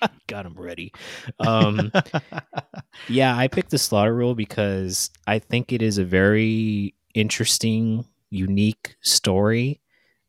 Got 0.26 0.46
him 0.46 0.54
ready. 0.56 0.92
Um, 1.40 1.92
yeah, 3.08 3.36
I 3.36 3.48
picked 3.48 3.70
the 3.70 3.78
slaughter 3.78 4.14
rule 4.14 4.34
because 4.34 5.10
I 5.26 5.38
think 5.38 5.72
it 5.72 5.82
is 5.82 5.98
a 5.98 6.04
very 6.04 6.94
interesting, 7.14 8.04
unique 8.30 8.96
story. 9.02 9.80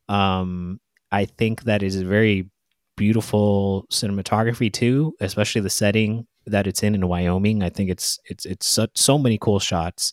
Um, 0.08 0.80
I 1.12 1.24
think 1.26 1.64
that 1.64 1.82
is 1.82 1.96
a 1.96 2.04
very 2.04 2.50
beautiful 2.96 3.86
cinematography 3.90 4.72
too, 4.72 5.14
especially 5.20 5.60
the 5.62 5.70
setting 5.70 6.26
that 6.46 6.66
it's 6.66 6.82
in 6.82 6.94
in 6.94 7.06
Wyoming. 7.06 7.62
I 7.62 7.70
think 7.70 7.90
it's 7.90 8.18
it's 8.26 8.44
it's 8.44 8.66
so, 8.66 8.86
so 8.94 9.18
many 9.18 9.38
cool 9.38 9.60
shots. 9.60 10.12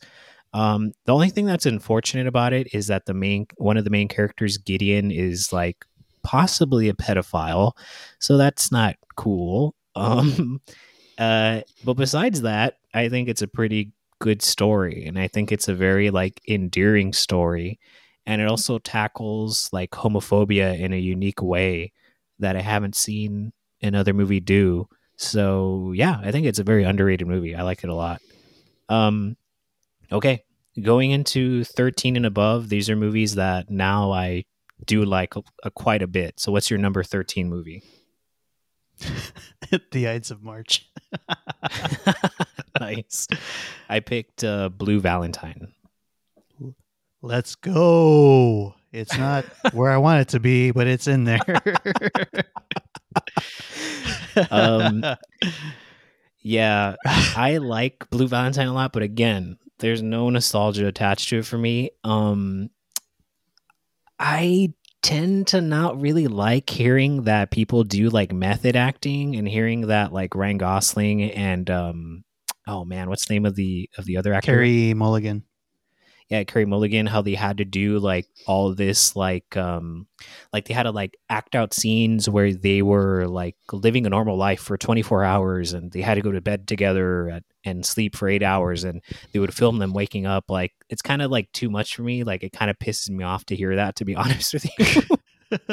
Um, 0.53 0.93
the 1.05 1.13
only 1.13 1.29
thing 1.29 1.45
that's 1.45 1.65
unfortunate 1.65 2.27
about 2.27 2.53
it 2.53 2.73
is 2.73 2.87
that 2.87 3.05
the 3.05 3.13
main 3.13 3.47
one 3.57 3.77
of 3.77 3.83
the 3.83 3.89
main 3.89 4.07
characters, 4.07 4.57
Gideon, 4.57 5.11
is 5.11 5.51
like 5.51 5.85
possibly 6.27 6.89
a 6.89 6.93
pedophile, 6.93 7.71
so 8.19 8.35
that's 8.35 8.69
not 8.69 8.97
cool. 9.15 9.73
Um, 9.95 10.59
uh, 11.17 11.61
but 11.85 11.93
besides 11.93 12.41
that, 12.41 12.79
I 12.93 13.07
think 13.07 13.29
it's 13.29 13.41
a 13.41 13.47
pretty 13.47 13.93
good 14.19 14.41
story, 14.41 15.05
and 15.05 15.17
I 15.17 15.29
think 15.29 15.53
it's 15.53 15.69
a 15.69 15.73
very 15.73 16.09
like 16.09 16.41
endearing 16.45 17.13
story, 17.13 17.79
and 18.25 18.41
it 18.41 18.49
also 18.49 18.77
tackles 18.77 19.69
like 19.71 19.91
homophobia 19.91 20.77
in 20.77 20.91
a 20.91 20.99
unique 20.99 21.41
way 21.41 21.93
that 22.39 22.57
I 22.57 22.61
haven't 22.61 22.95
seen 22.95 23.53
another 23.81 24.13
movie 24.13 24.41
do. 24.41 24.89
So 25.15 25.93
yeah, 25.95 26.19
I 26.21 26.33
think 26.33 26.45
it's 26.45 26.59
a 26.59 26.63
very 26.63 26.83
underrated 26.83 27.25
movie. 27.25 27.55
I 27.55 27.61
like 27.61 27.85
it 27.85 27.89
a 27.89 27.95
lot. 27.95 28.21
Um, 28.89 29.37
okay, 30.11 30.43
going 30.83 31.11
into 31.11 31.63
thirteen 31.63 32.17
and 32.17 32.25
above, 32.25 32.67
these 32.67 32.89
are 32.89 32.97
movies 32.97 33.35
that 33.35 33.69
now 33.69 34.11
I 34.11 34.43
do 34.85 35.03
like 35.05 35.35
a, 35.35 35.43
a, 35.63 35.71
quite 35.71 36.01
a 36.01 36.07
bit. 36.07 36.39
So 36.39 36.51
what's 36.51 36.69
your 36.69 36.79
number 36.79 37.03
thirteen 37.03 37.49
movie? 37.49 37.83
the 39.91 40.07
Ides 40.07 40.31
of 40.31 40.43
March. 40.43 40.89
nice. 42.79 43.27
I 43.89 43.99
picked 43.99 44.43
uh, 44.43 44.69
Blue 44.69 44.99
Valentine. 44.99 45.73
Let's 47.21 47.55
go. 47.55 48.75
It's 48.91 49.17
not 49.17 49.45
where 49.73 49.91
I 49.91 49.97
want 49.97 50.21
it 50.21 50.29
to 50.29 50.39
be, 50.39 50.71
but 50.71 50.87
it's 50.87 51.07
in 51.07 51.25
there. 51.25 51.39
um, 54.51 55.03
yeah, 56.41 56.95
I 57.05 57.57
like 57.57 58.09
Blue 58.09 58.27
Valentine 58.27 58.67
a 58.67 58.73
lot, 58.73 58.93
but 58.93 59.03
again, 59.03 59.57
there's 59.79 60.01
no 60.01 60.29
nostalgia 60.29 60.87
attached 60.87 61.29
to 61.29 61.39
it 61.39 61.45
for 61.45 61.57
me. 61.57 61.91
Um, 62.03 62.69
I 64.19 64.73
tend 65.01 65.47
to 65.47 65.61
not 65.61 65.99
really 65.99 66.27
like 66.27 66.69
hearing 66.69 67.23
that 67.23 67.51
people 67.51 67.83
do 67.83 68.09
like 68.09 68.31
method 68.33 68.75
acting 68.75 69.35
and 69.35 69.47
hearing 69.47 69.87
that 69.87 70.11
like 70.11 70.35
Ryan 70.35 70.57
Gosling 70.57 71.23
and 71.31 71.69
um, 71.69 72.23
oh 72.67 72.83
man, 72.83 73.09
what's 73.09 73.27
the 73.27 73.35
name 73.35 73.45
of 73.45 73.55
the 73.55 73.89
of 73.97 74.05
the 74.05 74.17
other 74.17 74.33
actor? 74.33 74.53
Carey 74.53 74.93
Mulligan 74.93 75.43
yeah, 76.29 76.43
Carey 76.43 76.65
Mulligan, 76.65 77.05
how 77.05 77.21
they 77.21 77.35
had 77.35 77.57
to 77.57 77.65
do 77.65 77.99
like 77.99 78.27
all 78.45 78.73
this, 78.73 79.15
like, 79.15 79.55
um, 79.55 80.07
like 80.51 80.65
they 80.65 80.73
had 80.73 80.83
to 80.83 80.91
like 80.91 81.15
act 81.29 81.55
out 81.55 81.73
scenes 81.73 82.29
where 82.29 82.53
they 82.53 82.81
were 82.81 83.25
like 83.27 83.55
living 83.71 84.05
a 84.05 84.09
normal 84.09 84.35
life 84.35 84.59
for 84.59 84.77
24 84.77 85.23
hours 85.23 85.71
and 85.71 85.91
they 85.91 86.01
had 86.01 86.15
to 86.15 86.21
go 86.21 86.31
to 86.33 86.41
bed 86.41 86.67
together 86.67 87.29
at, 87.29 87.43
and 87.67 87.85
sleep 87.85 88.15
for 88.15 88.27
eight 88.27 88.43
hours 88.43 88.83
and 88.83 89.01
they 89.31 89.39
would 89.39 89.53
film 89.53 89.77
them 89.79 89.93
waking 89.93 90.25
up. 90.25 90.45
Like, 90.49 90.73
it's 90.89 91.01
kind 91.01 91.21
of 91.21 91.29
like 91.29 91.51
too 91.51 91.69
much 91.69 91.95
for 91.95 92.01
me. 92.03 92.23
Like, 92.23 92.43
it 92.43 92.53
kind 92.53 92.71
of 92.71 92.79
pisses 92.79 93.09
me 93.09 93.23
off 93.23 93.45
to 93.45 93.55
hear 93.55 93.75
that, 93.75 93.95
to 93.97 94.05
be 94.05 94.15
honest 94.15 94.53
with 94.53 94.65
you. 94.79 95.17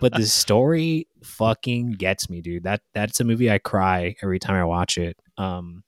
but 0.00 0.12
the 0.14 0.26
story 0.26 1.08
fucking 1.22 1.92
gets 1.92 2.28
me, 2.28 2.40
dude. 2.40 2.64
That 2.64 2.82
that's 2.92 3.20
a 3.20 3.24
movie 3.24 3.50
I 3.50 3.58
cry 3.58 4.16
every 4.22 4.38
time 4.38 4.56
I 4.56 4.64
watch 4.64 4.98
it. 4.98 5.16
Um, 5.38 5.82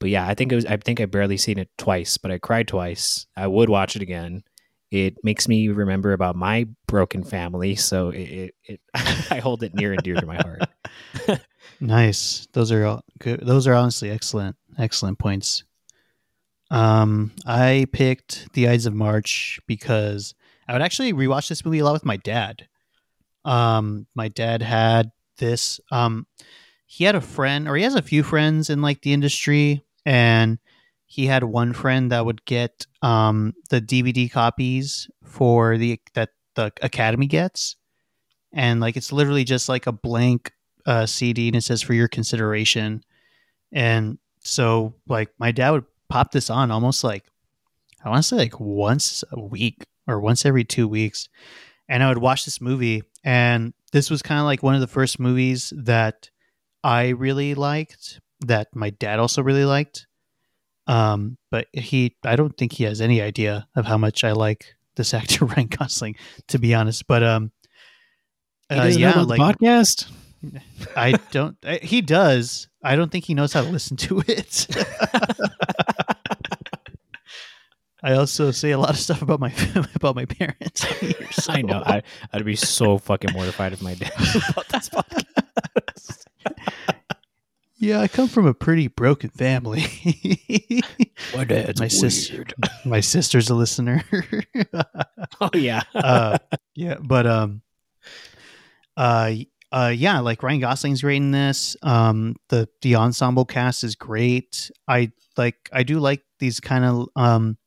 but 0.00 0.10
yeah, 0.10 0.26
I 0.26 0.34
think 0.34 0.52
it 0.52 0.56
was. 0.56 0.66
I 0.66 0.76
think 0.76 1.00
I 1.00 1.06
barely 1.06 1.36
seen 1.38 1.58
it 1.58 1.70
twice, 1.78 2.18
but 2.18 2.30
I 2.30 2.38
cried 2.38 2.68
twice. 2.68 3.26
I 3.36 3.46
would 3.46 3.70
watch 3.70 3.96
it 3.96 4.02
again. 4.02 4.42
it 4.90 5.16
makes 5.24 5.48
me 5.48 5.68
remember 5.68 6.12
about 6.12 6.36
my 6.36 6.66
broken 6.86 7.24
family. 7.24 7.74
So 7.74 8.10
it, 8.10 8.20
it, 8.20 8.54
it 8.64 8.80
I 9.30 9.38
hold 9.38 9.62
it 9.62 9.74
near 9.74 9.92
and 9.92 10.02
dear 10.02 10.16
to 10.16 10.26
my 10.26 10.36
heart. 10.36 11.40
Nice. 11.80 12.46
Those 12.52 12.72
are 12.72 12.84
all 12.84 13.04
good. 13.18 13.40
Those 13.40 13.66
are 13.66 13.74
honestly 13.74 14.10
excellent, 14.10 14.56
excellent 14.78 15.18
points. 15.18 15.64
Um, 16.70 17.32
I 17.46 17.86
picked 17.92 18.52
The 18.54 18.68
Ides 18.68 18.86
of 18.86 18.94
March 18.94 19.60
because 19.66 20.34
I 20.66 20.72
would 20.72 20.82
actually 20.82 21.12
rewatch 21.12 21.48
this 21.48 21.64
movie 21.64 21.80
a 21.80 21.84
lot 21.84 21.92
with 21.92 22.04
my 22.04 22.16
dad. 22.16 22.66
Um, 23.44 24.06
my 24.14 24.28
dad 24.28 24.62
had 24.62 25.10
this. 25.38 25.80
Um, 25.90 26.26
he 26.86 27.04
had 27.04 27.14
a 27.14 27.20
friend, 27.20 27.68
or 27.68 27.76
he 27.76 27.82
has 27.82 27.94
a 27.94 28.02
few 28.02 28.22
friends 28.22 28.70
in 28.70 28.82
like 28.82 29.02
the 29.02 29.12
industry, 29.12 29.84
and 30.06 30.58
he 31.06 31.26
had 31.26 31.44
one 31.44 31.72
friend 31.72 32.10
that 32.12 32.24
would 32.24 32.44
get 32.44 32.86
um 33.02 33.52
the 33.70 33.80
DVD 33.80 34.30
copies 34.30 35.08
for 35.24 35.76
the 35.76 36.00
that 36.14 36.30
the 36.54 36.72
Academy 36.82 37.26
gets, 37.26 37.76
and 38.52 38.80
like 38.80 38.96
it's 38.96 39.12
literally 39.12 39.44
just 39.44 39.68
like 39.68 39.86
a 39.86 39.92
blank 39.92 40.52
uh, 40.86 41.06
CD, 41.06 41.48
and 41.48 41.56
it 41.56 41.62
says 41.62 41.82
for 41.82 41.94
your 41.94 42.08
consideration, 42.08 43.04
and 43.72 44.18
so 44.40 44.94
like 45.08 45.30
my 45.38 45.52
dad 45.52 45.70
would 45.70 45.84
pop 46.08 46.32
this 46.32 46.50
on 46.50 46.70
almost 46.70 47.02
like 47.02 47.24
I 48.04 48.10
want 48.10 48.22
to 48.22 48.28
say 48.28 48.36
like 48.36 48.60
once 48.60 49.24
a 49.32 49.40
week 49.40 49.84
or 50.06 50.20
once 50.20 50.44
every 50.44 50.64
two 50.64 50.86
weeks, 50.86 51.28
and 51.88 52.02
I 52.02 52.08
would 52.08 52.18
watch 52.18 52.44
this 52.44 52.60
movie. 52.60 53.02
And 53.24 53.72
this 53.92 54.10
was 54.10 54.22
kind 54.22 54.38
of 54.38 54.44
like 54.44 54.62
one 54.62 54.74
of 54.74 54.80
the 54.80 54.86
first 54.86 55.18
movies 55.18 55.72
that 55.76 56.30
I 56.82 57.08
really 57.08 57.54
liked, 57.54 58.20
that 58.40 58.68
my 58.74 58.90
dad 58.90 59.18
also 59.18 59.42
really 59.42 59.64
liked. 59.64 60.06
Um, 60.86 61.38
but 61.50 61.68
he, 61.72 62.14
I 62.22 62.36
don't 62.36 62.54
think 62.56 62.72
he 62.72 62.84
has 62.84 63.00
any 63.00 63.22
idea 63.22 63.66
of 63.74 63.86
how 63.86 63.96
much 63.96 64.22
I 64.22 64.32
like 64.32 64.74
this 64.96 65.14
actor 65.14 65.46
Ryan 65.46 65.68
Gosling, 65.68 66.16
to 66.48 66.58
be 66.58 66.74
honest. 66.74 67.06
But 67.06 67.22
um, 67.22 67.52
uh, 68.70 68.90
yeah, 68.92 69.22
like 69.22 69.40
podcast. 69.40 70.10
I 70.96 71.12
don't. 71.30 71.56
I, 71.64 71.78
he 71.82 72.00
does. 72.00 72.68
I 72.82 72.96
don't 72.96 73.10
think 73.10 73.24
he 73.24 73.34
knows 73.34 73.52
how 73.52 73.62
to 73.62 73.68
listen 73.68 73.96
to 73.98 74.22
it. 74.26 74.66
I 78.04 78.12
also 78.16 78.50
say 78.50 78.72
a 78.72 78.78
lot 78.78 78.90
of 78.90 78.98
stuff 78.98 79.22
about 79.22 79.40
my 79.40 79.52
about 79.94 80.14
my 80.14 80.26
parents. 80.26 80.86
So. 81.32 81.52
I 81.52 81.62
know. 81.62 81.82
I, 81.84 82.02
would 82.32 82.44
be 82.44 82.54
so 82.54 82.96
fucking 82.96 83.32
mortified 83.32 83.72
if 83.72 83.82
my 83.82 83.94
dad 83.94 84.12
about 84.50 84.68
this 84.68 84.88
podcast. 84.88 86.26
yeah, 87.76 88.00
I 88.00 88.08
come 88.08 88.28
from 88.28 88.46
a 88.46 88.54
pretty 88.54 88.86
broken 88.86 89.30
family. 89.30 89.84
my 91.34 91.44
dad's 91.44 91.80
my 91.80 91.88
sister. 91.88 92.44
My 92.84 93.00
sister's 93.00 93.50
a 93.50 93.54
listener. 93.54 94.04
oh 95.40 95.50
yeah, 95.54 95.82
uh, 95.94 96.38
yeah. 96.74 96.96
But 97.02 97.26
um, 97.26 97.62
uh, 98.96 99.32
uh, 99.74 99.88
yeah, 99.88 100.20
like 100.20 100.42
Ryan 100.42 100.60
Gosling's 100.60 101.02
great 101.02 101.16
in 101.16 101.32
this. 101.32 101.76
Um, 101.82 102.36
the 102.48 102.68
the 102.82 102.94
ensemble 102.96 103.44
cast 103.44 103.82
is 103.82 103.96
great. 103.96 104.70
I 104.86 105.10
like. 105.36 105.56
I 105.72 105.82
do 105.82 105.98
like 105.98 106.22
these 106.38 106.60
kind 106.60 106.84
of 106.84 107.08
um 107.16 107.58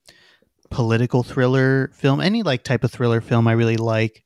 political 0.69 1.23
thriller 1.23 1.89
film, 1.93 2.21
any 2.21 2.43
like 2.43 2.63
type 2.63 2.83
of 2.83 2.91
thriller 2.91 3.21
film 3.21 3.47
I 3.47 3.53
really 3.53 3.77
like. 3.77 4.23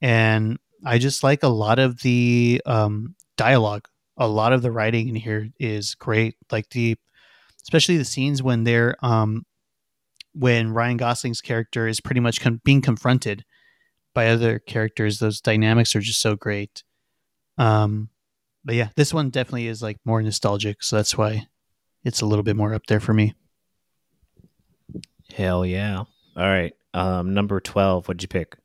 And 0.00 0.58
I 0.84 0.98
just 0.98 1.22
like 1.22 1.42
a 1.42 1.48
lot 1.48 1.78
of 1.78 2.00
the 2.02 2.62
um, 2.66 3.14
dialogue. 3.36 3.86
A 4.16 4.28
lot 4.28 4.52
of 4.52 4.62
the 4.62 4.70
writing 4.70 5.08
in 5.08 5.14
here 5.14 5.48
is 5.58 5.94
great. 5.94 6.36
Like 6.50 6.70
the, 6.70 6.96
especially 7.62 7.96
the 7.96 8.04
scenes 8.04 8.42
when 8.42 8.64
they're, 8.64 8.96
um, 9.04 9.44
when 10.32 10.72
Ryan 10.72 10.96
Gosling's 10.96 11.40
character 11.40 11.88
is 11.88 12.00
pretty 12.00 12.20
much 12.20 12.40
being 12.64 12.82
confronted 12.82 13.44
by 14.14 14.28
other 14.28 14.58
characters. 14.58 15.18
Those 15.18 15.40
dynamics 15.40 15.94
are 15.96 16.00
just 16.00 16.20
so 16.20 16.36
great. 16.36 16.82
Um, 17.60 18.08
but 18.64 18.74
yeah, 18.74 18.88
this 18.96 19.12
one 19.12 19.28
definitely 19.28 19.66
is 19.66 19.82
like 19.82 19.98
more 20.06 20.22
nostalgic, 20.22 20.82
so 20.82 20.96
that's 20.96 21.16
why 21.16 21.46
it's 22.04 22.22
a 22.22 22.26
little 22.26 22.42
bit 22.42 22.56
more 22.56 22.72
up 22.72 22.86
there 22.86 23.00
for 23.00 23.12
me. 23.12 23.34
Hell 25.34 25.66
yeah. 25.66 25.98
All 25.98 26.06
right. 26.36 26.72
Um, 26.94 27.34
number 27.34 27.60
12, 27.60 28.08
what'd 28.08 28.22
you 28.22 28.28
pick? 28.28 28.56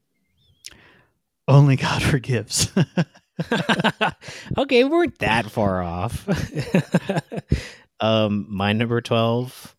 Only 1.46 1.76
God 1.76 2.02
forgives. 2.12 2.72
okay, 4.58 4.84
we 4.86 4.90
weren't 4.90 5.20
that 5.20 5.52
far 5.52 5.84
off. 5.84 6.26
um, 8.00 8.46
my 8.50 8.72
number 8.72 9.02
12 9.02 9.76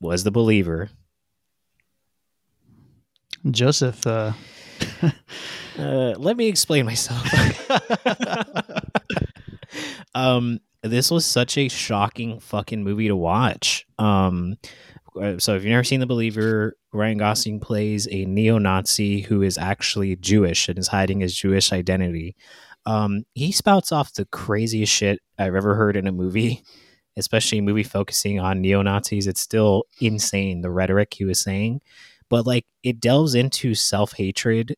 was 0.00 0.24
The 0.24 0.32
Believer. 0.32 0.90
Joseph, 3.48 4.04
uh... 4.04 4.32
uh, 5.78 6.14
let 6.18 6.36
me 6.36 6.48
explain 6.48 6.86
myself. 6.86 7.24
um, 10.14 10.58
this 10.82 11.10
was 11.10 11.24
such 11.24 11.56
a 11.56 11.68
shocking 11.68 12.40
fucking 12.40 12.82
movie 12.82 13.08
to 13.08 13.16
watch. 13.16 13.86
Um, 13.98 14.56
uh, 15.20 15.38
so 15.38 15.54
if 15.54 15.62
you've 15.62 15.70
never 15.70 15.84
seen 15.84 16.00
The 16.00 16.06
Believer, 16.06 16.76
Ryan 16.92 17.18
Gosling 17.18 17.60
plays 17.60 18.08
a 18.10 18.24
neo-Nazi 18.24 19.20
who 19.20 19.42
is 19.42 19.58
actually 19.58 20.16
Jewish 20.16 20.68
and 20.68 20.78
is 20.78 20.88
hiding 20.88 21.20
his 21.20 21.34
Jewish 21.34 21.72
identity. 21.72 22.34
Um, 22.86 23.24
he 23.34 23.52
spouts 23.52 23.92
off 23.92 24.14
the 24.14 24.24
craziest 24.26 24.92
shit 24.92 25.20
I've 25.38 25.54
ever 25.54 25.74
heard 25.74 25.96
in 25.96 26.06
a 26.06 26.12
movie, 26.12 26.64
especially 27.16 27.58
a 27.58 27.62
movie 27.62 27.84
focusing 27.84 28.40
on 28.40 28.60
neo 28.60 28.82
Nazis. 28.82 29.26
It's 29.26 29.40
still 29.40 29.84
insane 30.00 30.62
the 30.62 30.70
rhetoric 30.70 31.14
he 31.14 31.24
was 31.24 31.38
saying, 31.38 31.80
but 32.28 32.46
like 32.46 32.66
it 32.82 32.98
delves 32.98 33.34
into 33.34 33.74
self 33.74 34.14
hatred 34.14 34.74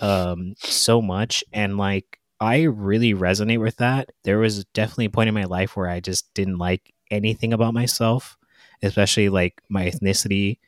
um, 0.00 0.54
so 0.58 1.00
much, 1.02 1.44
and 1.52 1.76
like 1.76 2.18
I 2.40 2.62
really 2.62 3.14
resonate 3.14 3.60
with 3.60 3.76
that. 3.76 4.10
There 4.24 4.38
was 4.38 4.64
definitely 4.74 5.06
a 5.06 5.10
point 5.10 5.28
in 5.28 5.34
my 5.34 5.44
life 5.44 5.76
where 5.76 5.88
I 5.88 6.00
just 6.00 6.32
didn't 6.34 6.58
like 6.58 6.92
anything 7.10 7.52
about 7.52 7.74
myself 7.74 8.36
especially 8.82 9.28
like 9.28 9.60
my 9.68 9.90
ethnicity 9.90 10.58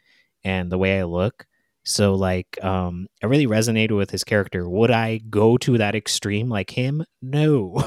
and 0.45 0.71
the 0.71 0.79
way 0.79 0.99
I 0.99 1.05
look. 1.05 1.47
So 1.85 2.15
like 2.15 2.63
um 2.63 3.07
I 3.23 3.27
really 3.27 3.47
resonated 3.47 3.97
with 3.97 4.11
his 4.11 4.23
character. 4.25 4.69
Would 4.69 4.91
I 4.91 5.19
go 5.31 5.57
to 5.59 5.79
that 5.79 5.95
extreme 5.95 6.49
like 6.49 6.71
him? 6.71 7.05
No. 7.23 7.83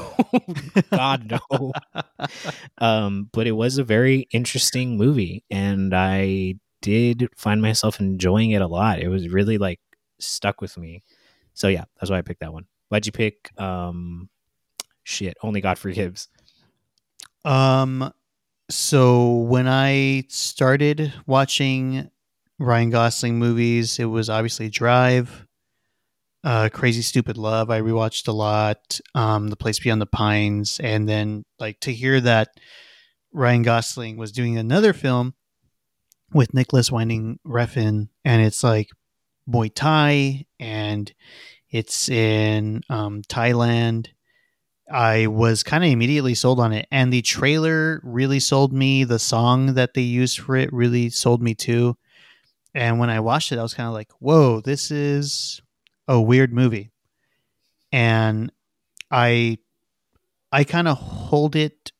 God 0.90 1.30
no. 1.50 1.72
um 2.78 3.28
but 3.32 3.46
it 3.46 3.52
was 3.52 3.78
a 3.78 3.84
very 3.84 4.26
interesting 4.32 4.96
movie 4.96 5.44
and 5.50 5.94
I 5.94 6.56
did 6.82 7.28
find 7.36 7.62
myself 7.62 8.00
enjoying 8.00 8.50
it 8.50 8.62
a 8.62 8.66
lot. 8.66 8.98
It 8.98 9.08
was 9.08 9.28
really 9.28 9.58
like 9.58 9.80
stuck 10.18 10.60
with 10.60 10.76
me. 10.76 11.02
So 11.54 11.68
yeah, 11.68 11.84
that's 11.98 12.10
why 12.10 12.18
I 12.18 12.22
picked 12.22 12.40
that 12.40 12.52
one. 12.52 12.66
Why'd 12.88 13.06
you 13.06 13.12
pick 13.12 13.50
um 13.60 14.28
shit, 15.02 15.36
Only 15.42 15.60
God 15.60 15.78
Forgives? 15.78 16.28
Um 17.44 18.12
so 18.70 19.36
when 19.38 19.68
I 19.68 20.24
started 20.28 21.12
watching 21.26 22.10
Ryan 22.58 22.90
Gosling 22.90 23.38
movies, 23.38 23.98
it 23.98 24.06
was 24.06 24.30
obviously 24.30 24.70
Drive, 24.70 25.46
uh, 26.44 26.68
Crazy 26.72 27.02
Stupid 27.02 27.36
Love. 27.36 27.70
I 27.70 27.80
rewatched 27.80 28.28
a 28.28 28.32
lot. 28.32 29.00
Um, 29.14 29.48
the 29.48 29.56
Place 29.56 29.78
Beyond 29.78 30.00
the 30.00 30.06
Pines, 30.06 30.80
and 30.82 31.08
then 31.08 31.44
like 31.58 31.80
to 31.80 31.92
hear 31.92 32.20
that 32.20 32.58
Ryan 33.32 33.62
Gosling 33.62 34.16
was 34.16 34.32
doing 34.32 34.56
another 34.56 34.92
film 34.92 35.34
with 36.32 36.54
Nicolas 36.54 36.90
Winding 36.90 37.38
Refn, 37.46 38.08
and 38.24 38.42
it's 38.42 38.64
like 38.64 38.88
Muay 39.48 39.72
Thai, 39.74 40.46
and 40.58 41.12
it's 41.70 42.08
in 42.08 42.82
um, 42.88 43.22
Thailand, 43.22 44.08
I 44.90 45.26
was 45.26 45.62
kind 45.62 45.82
of 45.82 45.90
immediately 45.90 46.34
sold 46.34 46.60
on 46.60 46.72
it. 46.72 46.86
And 46.90 47.12
the 47.12 47.22
trailer 47.22 48.00
really 48.04 48.40
sold 48.40 48.72
me. 48.72 49.04
The 49.04 49.18
song 49.18 49.74
that 49.74 49.94
they 49.94 50.02
used 50.02 50.40
for 50.40 50.56
it 50.56 50.72
really 50.72 51.10
sold 51.10 51.42
me 51.42 51.54
too. 51.54 51.96
And 52.74 52.98
when 52.98 53.10
I 53.10 53.20
watched 53.20 53.52
it, 53.52 53.58
I 53.58 53.62
was 53.62 53.74
kind 53.74 53.86
of 53.86 53.94
like, 53.94 54.10
whoa, 54.18 54.60
this 54.60 54.90
is 54.90 55.62
a 56.06 56.20
weird 56.20 56.52
movie. 56.52 56.90
And 57.92 58.52
I 59.10 59.58
I 60.52 60.64
kind 60.64 60.86
of 60.86 60.96
hold 60.98 61.56
it 61.56 61.92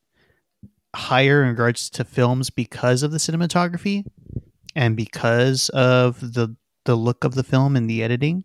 higher 0.94 1.42
in 1.42 1.48
regards 1.48 1.90
to 1.90 2.04
films 2.04 2.50
because 2.50 3.02
of 3.02 3.10
the 3.10 3.18
cinematography 3.18 4.04
and 4.76 4.96
because 4.96 5.68
of 5.70 6.20
the 6.20 6.56
the 6.84 6.96
look 6.96 7.24
of 7.24 7.34
the 7.34 7.44
film 7.44 7.76
and 7.76 7.88
the 7.88 8.02
editing. 8.02 8.44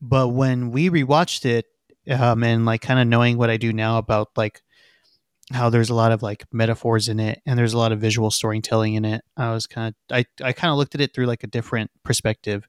But 0.00 0.28
when 0.28 0.70
we 0.70 0.90
rewatched 0.90 1.44
it, 1.44 1.66
um, 2.08 2.42
and 2.42 2.64
like 2.64 2.80
kind 2.80 2.98
of 2.98 3.06
knowing 3.06 3.36
what 3.36 3.50
I 3.50 3.56
do 3.56 3.72
now 3.72 3.98
about 3.98 4.30
like 4.36 4.62
how 5.52 5.68
there's 5.68 5.90
a 5.90 5.94
lot 5.94 6.12
of 6.12 6.22
like 6.22 6.46
metaphors 6.52 7.08
in 7.08 7.20
it 7.20 7.42
and 7.44 7.58
there's 7.58 7.72
a 7.72 7.78
lot 7.78 7.92
of 7.92 8.00
visual 8.00 8.30
storytelling 8.30 8.94
in 8.94 9.04
it. 9.04 9.22
I 9.36 9.52
was 9.52 9.66
kind 9.66 9.94
of 10.10 10.16
I 10.16 10.24
I 10.42 10.52
kind 10.52 10.70
of 10.70 10.78
looked 10.78 10.94
at 10.94 11.00
it 11.00 11.12
through 11.14 11.26
like 11.26 11.44
a 11.44 11.48
different 11.48 11.90
perspective. 12.04 12.66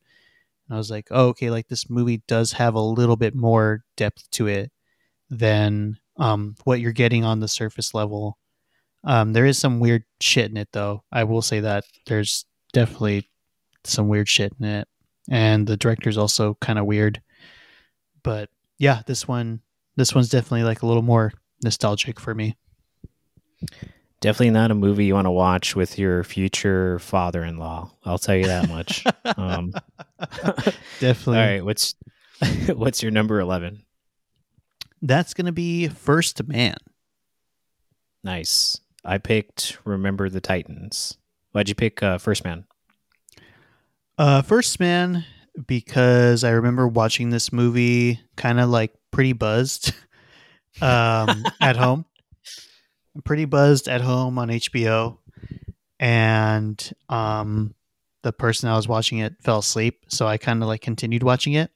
And 0.67 0.75
I 0.75 0.77
was 0.77 0.91
like, 0.91 1.07
oh, 1.11 1.27
okay, 1.29 1.49
like 1.49 1.67
this 1.67 1.89
movie 1.89 2.23
does 2.27 2.53
have 2.53 2.75
a 2.75 2.81
little 2.81 3.15
bit 3.15 3.35
more 3.35 3.83
depth 3.97 4.29
to 4.31 4.47
it 4.47 4.71
than 5.29 5.97
um, 6.17 6.55
what 6.63 6.79
you're 6.79 6.91
getting 6.91 7.23
on 7.23 7.39
the 7.39 7.47
surface 7.47 7.93
level. 7.93 8.37
Um, 9.03 9.33
there 9.33 9.45
is 9.45 9.57
some 9.57 9.79
weird 9.79 10.03
shit 10.19 10.51
in 10.51 10.57
it, 10.57 10.69
though. 10.71 11.03
I 11.11 11.23
will 11.23 11.41
say 11.41 11.59
that 11.61 11.85
there's 12.05 12.45
definitely 12.73 13.29
some 13.83 14.07
weird 14.07 14.29
shit 14.29 14.53
in 14.59 14.65
it, 14.65 14.87
and 15.32 15.65
the 15.65 15.77
director's 15.77 16.17
also 16.17 16.55
kind 16.59 16.77
of 16.77 16.86
weird. 16.86 17.21
But 18.21 18.49
yeah, 18.77 19.01
this 19.07 19.27
one 19.27 19.61
this 19.95 20.13
one's 20.13 20.29
definitely 20.29 20.63
like 20.63 20.84
a 20.84 20.86
little 20.86 21.01
more 21.01 21.32
nostalgic 21.63 22.19
for 22.19 22.36
me. 22.36 22.55
Definitely 24.19 24.51
not 24.51 24.69
a 24.69 24.75
movie 24.75 25.05
you 25.05 25.15
want 25.15 25.25
to 25.25 25.32
watch 25.32 25.75
with 25.75 25.97
your 25.97 26.23
future 26.23 26.99
father-in-law. 26.99 27.91
I'll 28.05 28.19
tell 28.19 28.36
you 28.36 28.45
that 28.45 28.69
much. 28.69 29.03
um, 29.38 29.73
definitely. 30.99 31.38
All 31.39 31.45
right, 31.45 31.65
what's 31.65 31.95
what's 32.67 33.01
your 33.01 33.11
number 33.11 33.39
eleven? 33.39 33.84
That's 35.01 35.34
gonna 35.34 35.51
be 35.51 35.88
First 35.88 36.45
Man. 36.47 36.75
Nice. 38.23 38.79
I 39.03 39.17
picked 39.17 39.79
Remember 39.86 40.29
the 40.29 40.41
Titans. 40.41 41.17
Why'd 41.53 41.69
you 41.69 41.75
pick 41.75 42.03
uh, 42.03 42.19
First 42.19 42.43
Man? 42.43 42.65
Uh, 44.22 44.43
First 44.43 44.80
Man 44.80 45.26
because 45.65 46.43
I 46.43 46.51
remember 46.51 46.88
watching 46.88 47.32
this 47.32 47.51
movie 47.51 48.19
kind 48.38 48.59
of 48.59 48.69
like 48.69 48.93
pretty 49.09 49.34
buzzed 49.34 49.95
um, 50.82 51.43
at 51.59 51.76
home. 51.76 52.05
Pretty 53.26 53.45
buzzed 53.45 53.88
at 53.88 54.01
home 54.01 54.38
on 54.38 54.49
HBO, 54.49 55.17
and 55.99 56.93
um, 57.09 57.74
the 58.22 58.32
person 58.32 58.69
I 58.69 58.76
was 58.76 58.88
watching 58.88 59.17
it 59.17 59.34
fell 59.41 59.57
asleep, 59.57 60.05
so 60.09 60.28
I 60.28 60.38
kind 60.38 60.61
of 60.61 60.67
like 60.67 60.82
continued 60.82 61.24
watching 61.24 61.53
it 61.53 61.72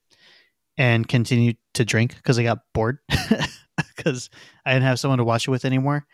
and 0.77 1.07
continued 1.07 1.57
to 1.73 1.83
drink 1.83 2.15
because 2.15 2.37
I 2.37 2.43
got 2.43 2.59
bored 2.75 2.99
because 3.95 4.29
I 4.63 4.73
didn't 4.73 4.85
have 4.85 4.99
someone 4.99 5.17
to 5.17 5.25
watch 5.25 5.47
it 5.47 5.51
with 5.51 5.65
anymore. 5.65 6.05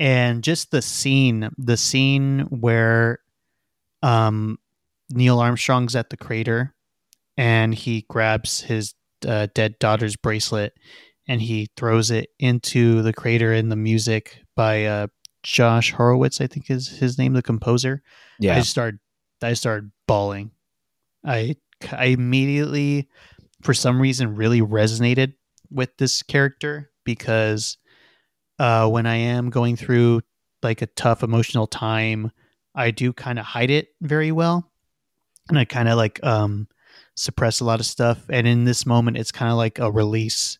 And 0.00 0.42
just 0.42 0.70
the 0.70 0.80
scene, 0.80 1.50
the 1.58 1.76
scene 1.76 2.46
where 2.48 3.18
um, 4.02 4.58
Neil 5.10 5.38
Armstrong's 5.38 5.96
at 5.96 6.10
the 6.10 6.16
crater 6.16 6.74
and 7.36 7.74
he 7.74 8.06
grabs 8.08 8.62
his 8.62 8.94
uh, 9.26 9.48
dead 9.54 9.78
daughter's 9.78 10.16
bracelet 10.16 10.74
and 11.28 11.40
he 11.40 11.68
throws 11.76 12.10
it 12.10 12.30
into 12.38 13.02
the 13.02 13.12
crater 13.12 13.52
in 13.52 13.68
the 13.68 13.76
music 13.76 14.38
by 14.54 14.84
uh, 14.84 15.06
Josh 15.42 15.92
Horowitz, 15.92 16.40
I 16.40 16.46
think 16.46 16.70
is 16.70 16.88
his 16.88 17.18
name, 17.18 17.32
the 17.32 17.42
composer. 17.42 18.02
Yeah. 18.38 18.56
I 18.56 18.60
started, 18.60 19.00
I 19.42 19.54
started 19.54 19.90
bawling. 20.06 20.52
I, 21.24 21.56
I 21.92 22.06
immediately, 22.06 23.08
for 23.62 23.74
some 23.74 24.00
reason, 24.00 24.36
really 24.36 24.60
resonated 24.60 25.34
with 25.70 25.96
this 25.96 26.22
character 26.22 26.90
because 27.04 27.78
uh, 28.58 28.88
when 28.88 29.06
I 29.06 29.16
am 29.16 29.50
going 29.50 29.76
through 29.76 30.22
like 30.62 30.82
a 30.82 30.86
tough 30.86 31.22
emotional 31.22 31.66
time, 31.66 32.30
I 32.74 32.90
do 32.90 33.12
kind 33.12 33.38
of 33.38 33.44
hide 33.44 33.70
it 33.70 33.88
very 34.00 34.32
well, 34.32 34.70
and 35.48 35.58
I 35.58 35.64
kind 35.64 35.88
of 35.88 35.96
like 35.96 36.22
um, 36.24 36.68
suppress 37.14 37.60
a 37.60 37.64
lot 37.64 37.80
of 37.80 37.86
stuff. 37.86 38.24
And 38.28 38.46
in 38.46 38.64
this 38.64 38.86
moment, 38.86 39.16
it's 39.16 39.32
kind 39.32 39.50
of 39.50 39.56
like 39.56 39.78
a 39.78 39.90
release 39.90 40.58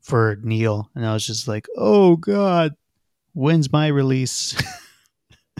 for 0.00 0.38
Neil, 0.42 0.90
and 0.94 1.06
I 1.06 1.12
was 1.12 1.26
just 1.26 1.46
like, 1.46 1.66
"Oh 1.76 2.16
God, 2.16 2.74
when's 3.34 3.70
my 3.70 3.88
release?" 3.88 4.54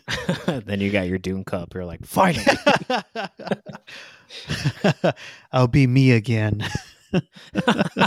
then 0.47 0.81
you 0.81 0.91
got 0.91 1.09
your 1.09 1.19
Doom 1.19 1.45
Cup. 1.45 1.75
You're 1.75 1.85
like, 1.85 2.05
finally. 2.05 2.45
I'll 5.53 5.69
be 5.69 5.87
me 5.87 6.13
again. 6.13 6.65
yeah, 7.13 8.01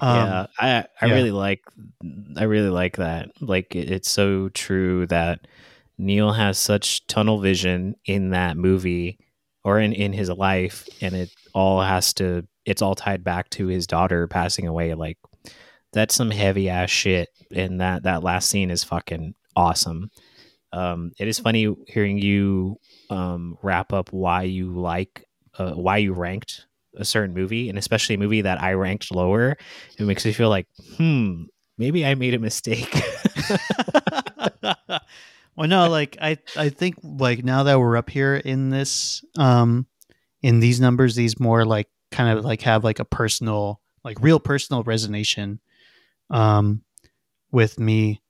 Um, 0.00 0.46
I 0.58 0.84
I 1.00 1.06
yeah. 1.06 1.14
really 1.14 1.30
like 1.30 1.62
I 2.36 2.44
really 2.44 2.70
like 2.70 2.96
that. 2.96 3.30
Like 3.40 3.74
it, 3.74 3.90
it's 3.90 4.10
so 4.10 4.48
true 4.50 5.06
that 5.06 5.46
Neil 5.98 6.32
has 6.32 6.58
such 6.58 7.06
tunnel 7.06 7.40
vision 7.40 7.94
in 8.04 8.30
that 8.30 8.56
movie 8.56 9.18
or 9.64 9.80
in 9.80 9.92
in 9.92 10.12
his 10.12 10.30
life, 10.30 10.86
and 11.00 11.14
it 11.14 11.30
all 11.54 11.80
has 11.82 12.14
to. 12.14 12.46
It's 12.64 12.82
all 12.82 12.94
tied 12.94 13.24
back 13.24 13.50
to 13.50 13.66
his 13.66 13.86
daughter 13.86 14.28
passing 14.28 14.66
away. 14.66 14.94
Like 14.94 15.18
that's 15.92 16.14
some 16.14 16.30
heavy 16.30 16.68
ass 16.68 16.90
shit, 16.90 17.28
and 17.52 17.80
that 17.80 18.04
that 18.04 18.22
last 18.22 18.48
scene 18.48 18.70
is 18.70 18.84
fucking 18.84 19.34
awesome. 19.56 20.10
Um, 20.72 21.12
it 21.18 21.28
is 21.28 21.38
funny 21.38 21.74
hearing 21.88 22.18
you 22.18 22.76
um, 23.10 23.56
wrap 23.62 23.92
up 23.92 24.12
why 24.12 24.42
you 24.42 24.78
like 24.78 25.24
uh, 25.58 25.72
why 25.72 25.96
you 25.96 26.12
ranked 26.12 26.66
a 26.96 27.04
certain 27.04 27.34
movie, 27.34 27.68
and 27.68 27.78
especially 27.78 28.14
a 28.14 28.18
movie 28.18 28.42
that 28.42 28.62
I 28.62 28.72
ranked 28.74 29.10
lower. 29.14 29.56
It 29.98 30.04
makes 30.04 30.24
me 30.24 30.32
feel 30.32 30.50
like, 30.50 30.68
hmm, 30.96 31.44
maybe 31.76 32.06
I 32.06 32.14
made 32.14 32.34
a 32.34 32.38
mistake. 32.38 32.94
well, 35.58 35.66
no, 35.68 35.88
like 35.88 36.16
I, 36.20 36.38
I 36.56 36.68
think 36.68 36.94
like 37.02 37.44
now 37.44 37.64
that 37.64 37.80
we're 37.80 37.96
up 37.96 38.10
here 38.10 38.36
in 38.36 38.70
this, 38.70 39.24
um, 39.36 39.86
in 40.40 40.60
these 40.60 40.80
numbers, 40.80 41.16
these 41.16 41.40
more 41.40 41.64
like 41.64 41.88
kind 42.12 42.38
of 42.38 42.44
like 42.44 42.62
have 42.62 42.84
like 42.84 43.00
a 43.00 43.04
personal, 43.04 43.80
like 44.04 44.18
real 44.20 44.38
personal 44.38 44.84
resonation, 44.84 45.58
um, 46.30 46.82
with 47.50 47.76
me, 47.76 48.22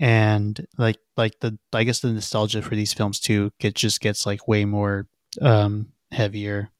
and 0.00 0.66
like 0.76 0.96
like 1.16 1.38
the 1.38 1.56
I 1.72 1.84
guess 1.84 2.00
the 2.00 2.12
nostalgia 2.12 2.62
for 2.62 2.74
these 2.74 2.92
films 2.92 3.20
too 3.20 3.52
get 3.60 3.76
just 3.76 4.00
gets 4.00 4.26
like 4.26 4.48
way 4.48 4.64
more 4.64 5.06
um 5.40 5.92
heavier. 6.10 6.70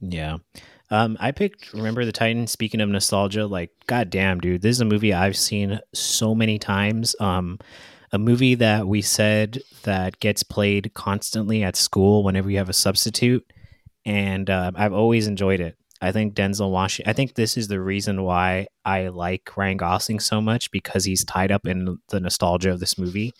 yeah. 0.00 0.36
Um, 0.90 1.16
I 1.18 1.32
picked 1.32 1.72
Remember 1.72 2.04
the 2.04 2.12
Titan. 2.12 2.46
Speaking 2.46 2.80
of 2.80 2.88
nostalgia, 2.88 3.44
like, 3.44 3.72
goddamn, 3.88 4.40
dude, 4.40 4.62
this 4.62 4.76
is 4.76 4.80
a 4.80 4.86
movie 4.86 5.12
I've 5.12 5.36
seen 5.36 5.80
so 5.92 6.34
many 6.34 6.58
times. 6.58 7.16
Um, 7.20 7.58
a 8.12 8.18
movie 8.18 8.54
that 8.56 8.86
we 8.86 9.02
said 9.02 9.60
that 9.82 10.18
gets 10.20 10.42
played 10.42 10.92
constantly 10.94 11.62
at 11.62 11.76
school 11.76 12.24
whenever 12.24 12.50
you 12.50 12.58
have 12.58 12.68
a 12.68 12.74
substitute, 12.74 13.44
and 14.04 14.48
uh, 14.48 14.72
I've 14.74 14.92
always 14.92 15.26
enjoyed 15.26 15.60
it. 15.60 15.76
I 16.00 16.12
think 16.12 16.34
Denzel 16.34 16.70
Washington. 16.70 17.10
I 17.10 17.12
think 17.12 17.34
this 17.34 17.56
is 17.56 17.68
the 17.68 17.80
reason 17.80 18.22
why 18.22 18.68
I 18.84 19.08
like 19.08 19.56
Ryan 19.56 19.76
Gosling 19.76 20.20
so 20.20 20.40
much 20.40 20.70
because 20.70 21.04
he's 21.04 21.24
tied 21.24 21.50
up 21.50 21.66
in 21.66 21.98
the 22.08 22.20
nostalgia 22.20 22.70
of 22.70 22.80
this 22.80 22.98
movie, 22.98 23.32